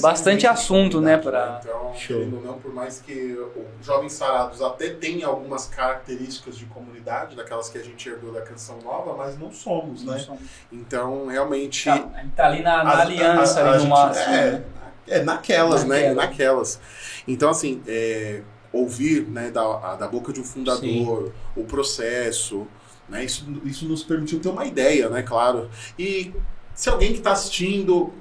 Bastante 0.01 0.41
de 0.41 0.47
assunto, 0.49 1.01
né, 1.01 1.17
pra- 1.17 1.61
Então, 1.63 1.93
Show. 1.95 2.17
querendo 2.19 2.37
ou 2.39 2.43
não, 2.43 2.55
por 2.59 2.75
mais 2.75 3.01
que 3.01 3.13
o 3.33 3.65
Jovens 3.81 4.13
Sarados 4.13 4.61
até 4.61 4.89
tem 4.91 5.23
algumas 5.23 5.67
características 5.67 6.57
de 6.59 6.65
comunidade, 6.67 7.37
daquelas 7.37 7.69
que 7.69 7.79
a 7.79 7.83
gente 7.83 8.09
herdou 8.09 8.33
da 8.33 8.41
Canção 8.43 8.79
Nova, 8.85 9.15
mas 9.17 9.39
não 9.39 9.53
somos, 9.53 10.05
né? 10.05 10.25
Então, 10.73 11.27
realmente... 11.29 11.85
Tá, 11.85 11.93
a 11.95 12.21
gente 12.21 12.33
tá 12.35 12.47
ali 12.47 12.63
na, 12.63 12.83
na 12.85 13.01
aliança, 13.01 13.61
a- 13.61 13.65
a 13.65 13.67
ali 13.69 13.75
no 13.75 13.81
gente- 13.83 13.91
máximo. 13.91 14.35
É, 14.35 14.51
né? 14.51 14.63
É 15.09 15.23
naquelas, 15.23 15.85
né? 15.85 16.13
Naquela. 16.15 16.15
Naquelas. 16.15 16.81
Então, 17.27 17.51
assim, 17.51 17.83
é, 17.87 18.41
ouvir 18.73 19.23
né, 19.29 19.51
da, 19.51 19.97
da 19.97 20.09
boca 20.09 20.33
de 20.33 20.41
um 20.41 20.45
fundador, 20.45 21.33
o 21.57 21.65
processo, 21.65 22.67
né? 23.09 23.25
Isso, 23.25 23.47
isso 23.65 23.87
nos 23.87 24.03
permitiu 24.03 24.41
ter 24.41 24.49
uma 24.49 24.67
ideia, 24.67 25.09
né? 25.09 25.23
Claro. 25.23 25.71
E 25.99 26.33
se 26.75 26.89
alguém 26.89 27.13
que 27.13 27.19
está 27.19 27.33
assistindo 27.33 28.13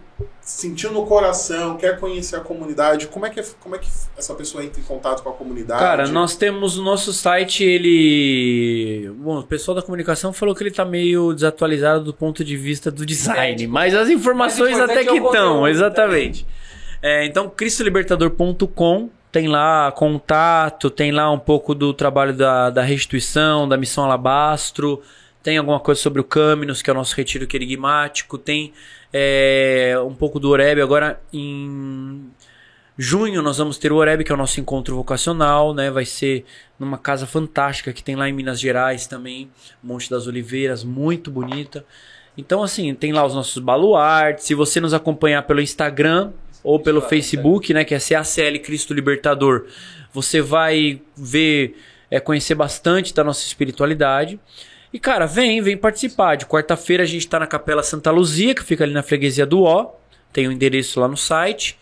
sentiu 0.41 0.91
no 0.91 1.05
coração, 1.05 1.77
quer 1.77 1.99
conhecer 1.99 2.35
a 2.35 2.39
comunidade, 2.39 3.07
como 3.07 3.25
é 3.25 3.29
que, 3.29 3.41
como 3.59 3.75
é 3.75 3.79
que 3.79 3.87
essa 4.17 4.33
pessoa 4.35 4.63
entra 4.63 4.79
em 4.79 4.83
contato 4.83 5.23
com 5.23 5.29
a 5.29 5.33
comunidade? 5.33 5.79
Cara, 5.79 6.07
nós 6.07 6.35
temos 6.35 6.77
o 6.77 6.83
nosso 6.83 7.13
site, 7.13 7.63
ele. 7.63 9.09
Bom, 9.17 9.39
o 9.39 9.43
pessoal 9.43 9.75
da 9.75 9.81
comunicação 9.81 10.33
falou 10.33 10.53
que 10.53 10.63
ele 10.63 10.71
tá 10.71 10.85
meio 10.85 11.33
desatualizado 11.33 12.03
do 12.03 12.13
ponto 12.13 12.43
de 12.43 12.57
vista 12.57 12.91
do 12.91 13.05
design, 13.05 13.51
Estético. 13.53 13.73
mas 13.73 13.95
as 13.95 14.09
informações 14.09 14.77
Mas 14.77 14.81
até 14.81 15.03
que 15.03 15.09
é 15.11 15.15
estão, 15.15 15.29
conteúdo, 15.29 15.67
exatamente. 15.67 16.45
É, 16.59 16.62
então, 17.25 17.49
cristolibertador.com 17.49 19.09
tem 19.33 19.47
lá 19.47 19.91
contato, 19.91 20.91
tem 20.91 21.11
lá 21.11 21.31
um 21.31 21.39
pouco 21.39 21.73
do 21.73 21.91
trabalho 21.91 22.33
da, 22.33 22.69
da 22.69 22.83
restituição, 22.83 23.67
da 23.67 23.75
missão 23.75 24.03
Alabastro, 24.03 25.01
tem 25.41 25.57
alguma 25.57 25.79
coisa 25.79 25.99
sobre 25.99 26.21
o 26.21 26.23
Câminos, 26.23 26.83
que 26.83 26.89
é 26.89 26.93
o 26.93 26.95
nosso 26.95 27.15
retiro 27.15 27.47
querigmático, 27.47 28.37
tem 28.37 28.71
é, 29.11 29.95
um 30.05 30.13
pouco 30.13 30.39
do 30.39 30.49
Oreb. 30.49 30.79
Agora, 30.81 31.19
em 31.33 32.29
junho, 32.95 33.41
nós 33.41 33.57
vamos 33.57 33.79
ter 33.79 33.91
o 33.91 33.95
Oreb, 33.95 34.23
que 34.23 34.31
é 34.31 34.35
o 34.35 34.37
nosso 34.37 34.59
encontro 34.59 34.95
vocacional, 34.95 35.73
né? 35.73 35.89
Vai 35.89 36.05
ser 36.05 36.45
numa 36.79 36.99
casa 36.99 37.25
fantástica 37.25 37.91
que 37.91 38.03
tem 38.03 38.15
lá 38.15 38.29
em 38.29 38.33
Minas 38.33 38.59
Gerais 38.59 39.07
também, 39.07 39.49
Monte 39.81 40.11
das 40.11 40.27
Oliveiras, 40.27 40.83
muito 40.83 41.31
bonita. 41.31 41.83
Então, 42.37 42.61
assim, 42.61 42.93
tem 42.93 43.11
lá 43.11 43.25
os 43.25 43.33
nossos 43.33 43.61
baluartes. 43.61 44.45
Se 44.45 44.53
você 44.53 44.79
nos 44.79 44.93
acompanhar 44.93 45.41
pelo 45.43 45.59
Instagram 45.59 46.31
ou 46.63 46.79
pelo 46.79 47.01
Facebook, 47.01 47.73
né, 47.73 47.83
que 47.83 47.93
é 47.93 47.99
CACL 47.99 48.59
Cristo 48.63 48.93
Libertador, 48.93 49.65
você 50.13 50.41
vai 50.41 51.01
ver, 51.15 51.75
é, 52.09 52.19
conhecer 52.19 52.55
bastante 52.55 53.13
da 53.13 53.23
nossa 53.23 53.45
espiritualidade. 53.45 54.39
E, 54.93 54.99
cara, 54.99 55.25
vem, 55.25 55.61
vem 55.61 55.75
participar. 55.75 56.35
De 56.35 56.45
quarta-feira 56.45 57.03
a 57.03 57.05
gente 57.05 57.27
tá 57.27 57.39
na 57.39 57.47
Capela 57.47 57.81
Santa 57.81 58.11
Luzia, 58.11 58.53
que 58.53 58.63
fica 58.63 58.83
ali 58.83 58.93
na 58.93 59.01
freguesia 59.01 59.45
do 59.45 59.63
Ó. 59.63 59.91
Tem 60.31 60.47
o 60.47 60.51
endereço 60.51 60.99
lá 60.99 61.07
no 61.07 61.17
site. 61.17 61.77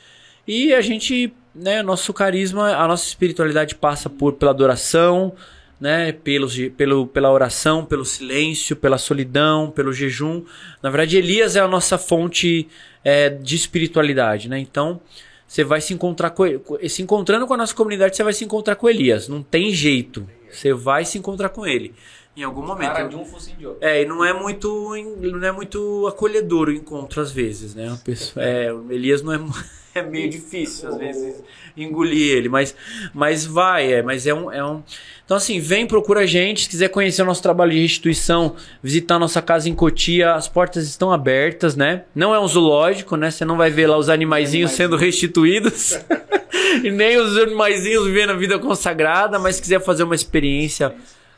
E 0.48 0.74
a 0.74 0.80
gente, 0.82 1.34
né, 1.54 1.84
nosso 1.84 2.14
carisma, 2.14 2.74
a 2.74 2.88
nossa 2.88 3.06
espiritualidade 3.06 3.76
passa 3.76 4.10
por 4.10 4.34
pela 4.34 4.52
adoração, 4.52 5.34
né, 5.82 6.12
pelos, 6.12 6.56
pelo, 6.78 7.08
pela 7.08 7.32
oração, 7.32 7.84
pelo 7.84 8.06
silêncio, 8.06 8.76
pela 8.76 9.00
solidão, 9.00 9.72
pelo 9.72 9.92
jejum. 9.92 10.44
Na 10.82 10.92
verdade, 10.92 11.18
Elias 11.18 11.56
é 11.56 11.60
a 11.60 11.68
nossa 11.68 11.98
fonte 11.98 12.68
é, 13.04 13.30
de 13.30 13.56
espiritualidade, 13.56 14.48
né? 14.48 14.60
Então, 14.60 15.02
você 15.48 15.64
vai 15.64 15.82
se 15.82 15.94
encontrar 15.94 16.30
com 16.30 16.46
se 16.88 17.02
encontrando 17.02 17.48
com 17.48 17.56
a 17.56 17.58
nossa 17.58 17.74
comunidade, 17.74 18.16
você 18.16 18.24
vai 18.24 18.32
se 18.32 18.46
encontrar 18.46 18.76
com 18.76 18.88
Elias. 18.88 19.28
Não 19.28 19.42
tem 19.42 19.74
jeito. 19.74 20.26
Você 20.50 20.74
vai 20.74 21.04
se 21.04 21.18
encontrar 21.18 21.50
com 21.50 21.66
ele 21.66 21.94
em 22.36 22.44
algum 22.44 22.66
momento. 22.66 22.94
Cara 22.94 23.08
de 23.08 23.16
um 23.16 23.26
focinho 23.26 23.58
de 23.58 23.68
outro. 23.68 23.86
É, 23.86 24.02
e 24.02 24.06
não 24.06 24.24
é 24.24 24.34
muito, 24.34 24.96
não 25.22 25.48
é 25.48 25.52
muito 25.52 26.08
acolhedor 26.08 26.70
o 26.70 26.72
encontro 26.72 27.22
às 27.22 27.32
vezes, 27.32 27.76
né? 27.76 27.98
Pessoa, 28.04 28.44
é, 28.44 28.72
o 28.72 28.92
Elias 28.92 29.22
não 29.22 29.34
é, 29.34 29.40
é 29.96 30.02
meio 30.02 30.30
difícil 30.30 30.90
às 30.90 30.98
vezes 30.98 31.44
engolir 31.76 32.36
ele, 32.38 32.50
mas, 32.50 32.76
mas 33.14 33.46
vai, 33.46 33.94
é, 33.94 34.02
mas 34.02 34.26
é 34.26 34.34
um, 34.34 34.52
é 34.52 34.64
um. 34.64 34.82
Então 35.26 35.36
assim, 35.36 35.60
vem 35.60 35.86
procura 35.86 36.22
a 36.22 36.26
gente, 36.26 36.64
se 36.64 36.70
quiser 36.70 36.90
conhecer 36.90 37.22
o 37.22 37.26
nosso 37.26 37.44
trabalho 37.44 37.72
de 37.72 37.82
restituição, 37.82 38.56
visitar 38.82 39.16
a 39.16 39.20
nossa 39.20 39.42
casa 39.42 39.70
em 39.70 39.76
Cotia, 39.76 40.34
as 40.34 40.48
portas 40.48 40.88
estão 40.88 41.12
abertas, 41.12 41.76
né? 41.76 42.04
Não 42.16 42.34
é 42.34 42.40
um 42.40 42.48
zoológico, 42.48 43.16
né? 43.18 43.30
Você 43.30 43.44
não 43.44 43.58
vai 43.58 43.70
ver 43.70 43.88
lá 43.88 43.98
os 43.98 44.10
animaizinhos 44.10 44.72
sendo 44.72 44.96
restituídos. 44.96 46.00
e 46.84 46.90
nem 46.90 47.18
os 47.18 47.38
animaizinhos 47.38 48.06
vivendo 48.06 48.32
a 48.32 48.36
vida 48.36 48.58
consagrada, 48.58 49.38
mas 49.38 49.58
se 49.58 49.62
quiser 49.62 49.82
fazer 49.82 50.04
uma 50.04 50.16
experiência, 50.16 50.96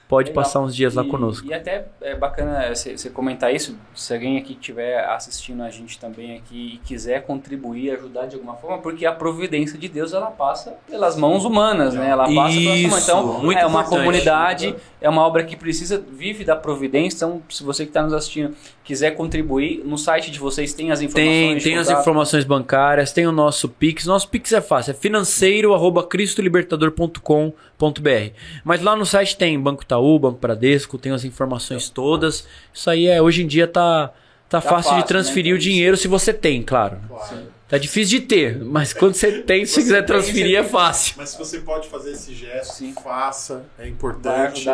pode 0.07 0.29
Legal. 0.29 0.43
passar 0.43 0.59
uns 0.59 0.75
dias 0.75 0.93
lá 0.93 1.03
E- 1.03 1.07
conosco. 1.09 1.47
E 1.47 1.53
até 1.53 1.85
é 2.01 2.15
bacana 2.15 2.73
você 2.73 2.95
você 2.97 3.09
comentar 3.09 3.53
isso. 3.53 3.77
Se 3.95 4.13
alguém 4.13 4.37
aqui 4.37 4.53
estiver 4.53 5.03
assistindo 5.09 5.63
a 5.63 5.69
gente 5.69 5.99
também 5.99 6.37
aqui 6.37 6.75
e 6.75 6.77
quiser 6.87 7.23
contribuir, 7.25 7.91
ajudar 7.91 8.27
de 8.27 8.35
alguma 8.35 8.55
forma, 8.55 8.77
porque 8.79 9.05
a 9.05 9.11
providência 9.11 9.77
de 9.77 9.87
Deus 9.87 10.13
ela 10.13 10.31
passa 10.31 10.75
pelas 10.89 11.15
mãos 11.15 11.45
humanas, 11.45 11.93
né? 11.95 12.09
Ela 12.09 12.23
passa 12.25 12.35
pelas 12.35 12.53
Isso, 12.79 12.89
mãos. 12.89 13.03
Então 13.03 13.41
muito 13.41 13.59
é 13.59 13.65
uma 13.65 13.81
importante. 13.81 13.99
comunidade, 13.99 14.75
é 15.01 15.09
uma 15.09 15.25
obra 15.25 15.43
que 15.43 15.55
precisa 15.55 16.03
vive 16.11 16.43
da 16.45 16.55
providência. 16.55 17.15
Então, 17.17 17.41
se 17.49 17.63
você 17.63 17.83
que 17.83 17.89
está 17.89 18.03
nos 18.03 18.13
assistindo 18.13 18.55
quiser 18.83 19.11
contribuir, 19.11 19.81
no 19.85 19.97
site 19.97 20.29
de 20.29 20.39
vocês 20.39 20.73
tem 20.73 20.91
as 20.91 21.01
informações. 21.01 21.63
Tem, 21.63 21.71
tem 21.73 21.77
as 21.77 21.89
informações 21.89 22.43
bancárias, 22.43 23.11
tem 23.13 23.25
o 23.25 23.31
nosso 23.31 23.69
Pix. 23.69 24.05
Nosso 24.05 24.27
Pix 24.27 24.51
é 24.51 24.61
fácil, 24.61 24.91
é 24.91 24.93
financeiro 24.93 25.73
arroba 25.73 26.03
cristolibertador.com.br. 26.03 28.33
Mas 28.63 28.81
lá 28.81 28.95
no 28.95 29.05
site 29.05 29.37
tem 29.37 29.59
Banco 29.59 29.85
Itaú, 29.93 30.17
Banco 30.17 30.39
Bradesco, 30.39 30.97
tem 30.97 31.11
as 31.11 31.23
informações 31.23 31.89
todas. 31.89 32.47
Isso 32.73 32.89
aí 32.89 33.07
é 33.07 33.21
hoje 33.21 33.43
em 33.43 33.47
dia 33.47 33.67
tá 33.67 34.11
tá, 34.49 34.59
fácil, 34.61 34.91
fácil, 34.91 35.01
de 35.01 35.07
transferir 35.07 35.53
né? 35.53 35.57
o 35.57 35.59
dinheiro 35.59 35.95
se 35.97 36.07
você 36.07 36.33
tem, 36.33 36.61
claro. 36.61 36.99
Claro. 37.07 37.53
Tá 37.67 37.77
difícil 37.79 38.19
de 38.19 38.27
ter, 38.27 38.63
mas 38.63 38.93
quando 38.93 39.15
você 39.15 39.41
tem, 39.41 39.65
se 39.65 39.73
Você 39.73 39.81
quiser 39.81 40.05
tem, 40.05 40.05
transferir 40.05 40.59
é 40.59 40.63
fácil. 40.63 41.15
Mas 41.17 41.29
se 41.29 41.39
você 41.39 41.59
pode 41.59 41.87
fazer 41.87 42.11
esse 42.11 42.31
gesto, 42.31 42.75
Sim. 42.75 42.93
faça, 42.93 43.65
é 43.79 43.87
importante. 43.87 44.69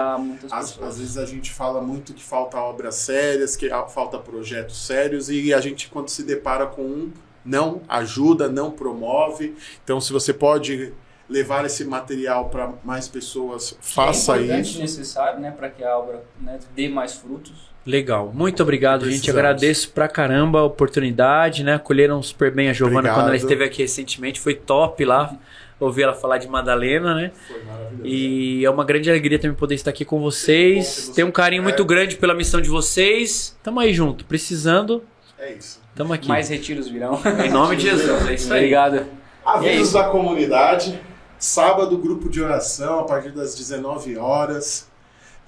Às, 0.51 0.77
às 0.81 0.99
vezes 0.99 1.17
a 1.17 1.25
gente 1.25 1.49
fala 1.49 1.81
muito 1.81 2.13
que 2.13 2.21
falta 2.21 2.57
obras 2.57 2.95
sérias, 2.95 3.55
que 3.55 3.69
falta 3.87 4.17
projetos 4.17 4.85
sérios, 4.85 5.29
e 5.29 5.53
a 5.53 5.61
gente, 5.61 5.87
quando 5.87 6.09
se 6.09 6.23
depara 6.23 6.65
com 6.65 6.81
um, 6.81 7.11
não 7.45 7.81
ajuda, 7.87 8.49
não 8.49 8.69
promove. 8.69 9.55
Então, 9.81 10.01
se 10.01 10.11
você 10.11 10.33
pode 10.33 10.91
levar 11.29 11.63
esse 11.65 11.85
material 11.85 12.49
para 12.49 12.73
mais 12.83 13.07
pessoas, 13.07 13.77
faça 13.79 14.37
é 14.37 14.43
importante, 14.43 14.69
isso. 14.71 14.79
necessário, 14.81 15.39
né, 15.39 15.51
para 15.51 15.69
que 15.69 15.83
a 15.83 15.97
obra 15.97 16.23
né, 16.41 16.57
dê 16.75 16.89
mais 16.89 17.13
frutos. 17.13 17.69
Legal, 17.85 18.31
muito 18.33 18.61
obrigado, 18.61 19.05
gente. 19.05 19.13
Precisamos. 19.21 19.39
Agradeço 19.39 19.91
pra 19.91 20.07
caramba 20.07 20.59
a 20.59 20.63
oportunidade, 20.63 21.63
né? 21.63 21.75
Acolheram 21.75 22.21
super 22.21 22.51
bem 22.51 22.69
a 22.69 22.73
Giovana 22.73 22.99
Obrigado. 22.99 23.15
quando 23.17 23.27
ela 23.27 23.35
esteve 23.37 23.63
aqui 23.63 23.81
recentemente, 23.81 24.39
foi 24.39 24.53
top 24.53 25.05
lá. 25.05 25.33
Ouvir 25.79 26.03
ela 26.03 26.13
falar 26.13 26.39
de 26.39 26.47
Madalena, 26.47 27.15
né? 27.15 27.31
Foi 27.47 27.63
maravilhoso. 27.63 28.05
E 28.05 28.65
é 28.65 28.69
uma 28.69 28.83
grande 28.83 29.09
alegria 29.09 29.39
também 29.39 29.55
poder 29.55 29.75
estar 29.75 29.89
aqui 29.91 30.03
com 30.03 30.19
vocês. 30.19 30.75
Bom 30.75 30.83
ter 30.83 31.01
você 31.07 31.13
Tem 31.13 31.23
um 31.23 31.31
carinho 31.31 31.63
por 31.63 31.69
muito 31.69 31.85
grande 31.85 32.17
pela 32.17 32.35
missão 32.35 32.59
de 32.59 32.67
vocês. 32.69 33.57
Tamo 33.63 33.79
aí 33.79 33.93
junto, 33.93 34.25
precisando, 34.25 35.01
É 35.39 35.53
isso. 35.53 35.81
tamo 35.95 36.11
aqui. 36.11 36.27
Mais 36.27 36.49
retiros 36.49 36.89
virão. 36.89 37.19
Em 37.43 37.49
nome 37.49 37.77
de 37.77 37.83
Jesus, 37.89 38.27
é 38.27 38.33
isso 38.33 38.53
aí. 38.53 38.59
Obrigado. 38.59 39.05
Avisos 39.45 39.87
isso. 39.87 39.93
da 39.93 40.03
comunidade. 40.09 40.99
Sábado, 41.39 41.97
grupo 41.97 42.27
de 42.27 42.41
oração 42.41 42.99
a 42.99 43.05
partir 43.05 43.31
das 43.31 43.55
19 43.55 44.17
horas. 44.17 44.89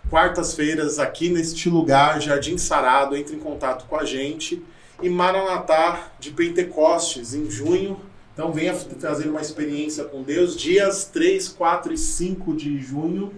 Quartas-feiras, 0.10 1.00
aqui 1.00 1.30
neste 1.30 1.70
lugar, 1.70 2.22
Jardim 2.22 2.58
Sarado, 2.58 3.14
entre 3.14 3.36
em 3.36 3.40
contato 3.40 3.86
com 3.90 3.98
a 3.98 4.06
gente. 4.06 4.64
E 5.02 5.10
Maranatá 5.10 6.14
de 6.18 6.32
Pentecostes, 6.32 7.34
em 7.34 7.52
junho. 7.52 8.00
Então 8.34 8.54
venha 8.54 8.74
trazer 8.74 9.28
uma 9.28 9.42
experiência 9.42 10.06
com 10.06 10.24
Deus. 10.24 10.56
Dias 10.56 11.04
3, 11.12 11.50
4 11.50 11.92
e 11.92 11.98
5 11.98 12.56
de 12.56 12.80
junho. 12.80 13.34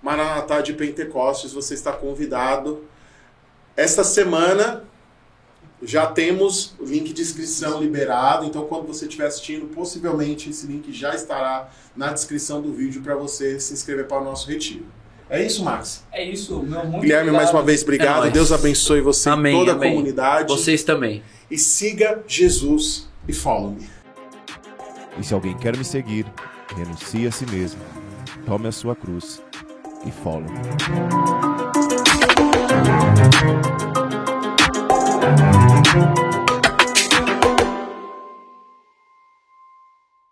Maranatá 0.00 0.60
de 0.60 0.72
Pentecostes, 0.72 1.52
você 1.52 1.74
está 1.74 1.90
convidado. 1.90 2.84
Esta 3.76 4.04
semana 4.04 4.84
já 5.82 6.06
temos 6.06 6.74
o 6.78 6.84
link 6.84 7.12
de 7.12 7.20
inscrição 7.22 7.80
liberado, 7.80 8.46
então 8.46 8.64
quando 8.64 8.86
você 8.86 9.04
estiver 9.04 9.26
assistindo, 9.26 9.66
possivelmente 9.66 10.48
esse 10.50 10.66
link 10.66 10.92
já 10.92 11.14
estará 11.14 11.68
na 11.94 12.12
descrição 12.12 12.60
do 12.62 12.72
vídeo 12.72 13.02
para 13.02 13.14
você 13.14 13.60
se 13.60 13.72
inscrever 13.74 14.06
para 14.06 14.20
o 14.20 14.24
nosso 14.24 14.48
retiro. 14.48 14.86
É 15.28 15.44
isso, 15.44 15.64
Max? 15.64 16.04
É 16.12 16.24
isso, 16.24 16.54
meu 16.62 16.84
muito 16.84 17.00
Guilherme, 17.02 17.30
obrigado. 17.30 17.34
mais 17.34 17.50
uma 17.50 17.62
vez, 17.62 17.80
É 17.80 17.84
obrigado. 17.84 18.20
nóis. 18.20 18.32
Deus 18.32 18.52
abençoe 18.52 19.00
você 19.00 19.28
Amém, 19.28 19.54
e 19.54 19.58
toda 19.58 19.72
a 19.72 19.74
amém. 19.74 19.90
comunidade. 19.90 20.48
Vocês 20.48 20.84
também. 20.84 21.22
E 21.50 21.58
siga 21.58 22.22
Jesus 22.28 23.08
e 23.26 23.32
follow 23.32 23.72
me. 23.72 23.88
E 25.18 25.24
se 25.24 25.34
alguém 25.34 25.56
quer 25.56 25.76
me 25.76 25.84
seguir, 25.84 26.26
renuncie 26.76 27.26
a 27.26 27.32
si 27.32 27.44
mesmo, 27.46 27.80
tome 28.44 28.68
a 28.68 28.72
sua 28.72 28.94
cruz 28.94 29.42
e 30.06 30.10
follow 30.12 30.42
me. 30.44 31.66
Bye. 35.96 36.25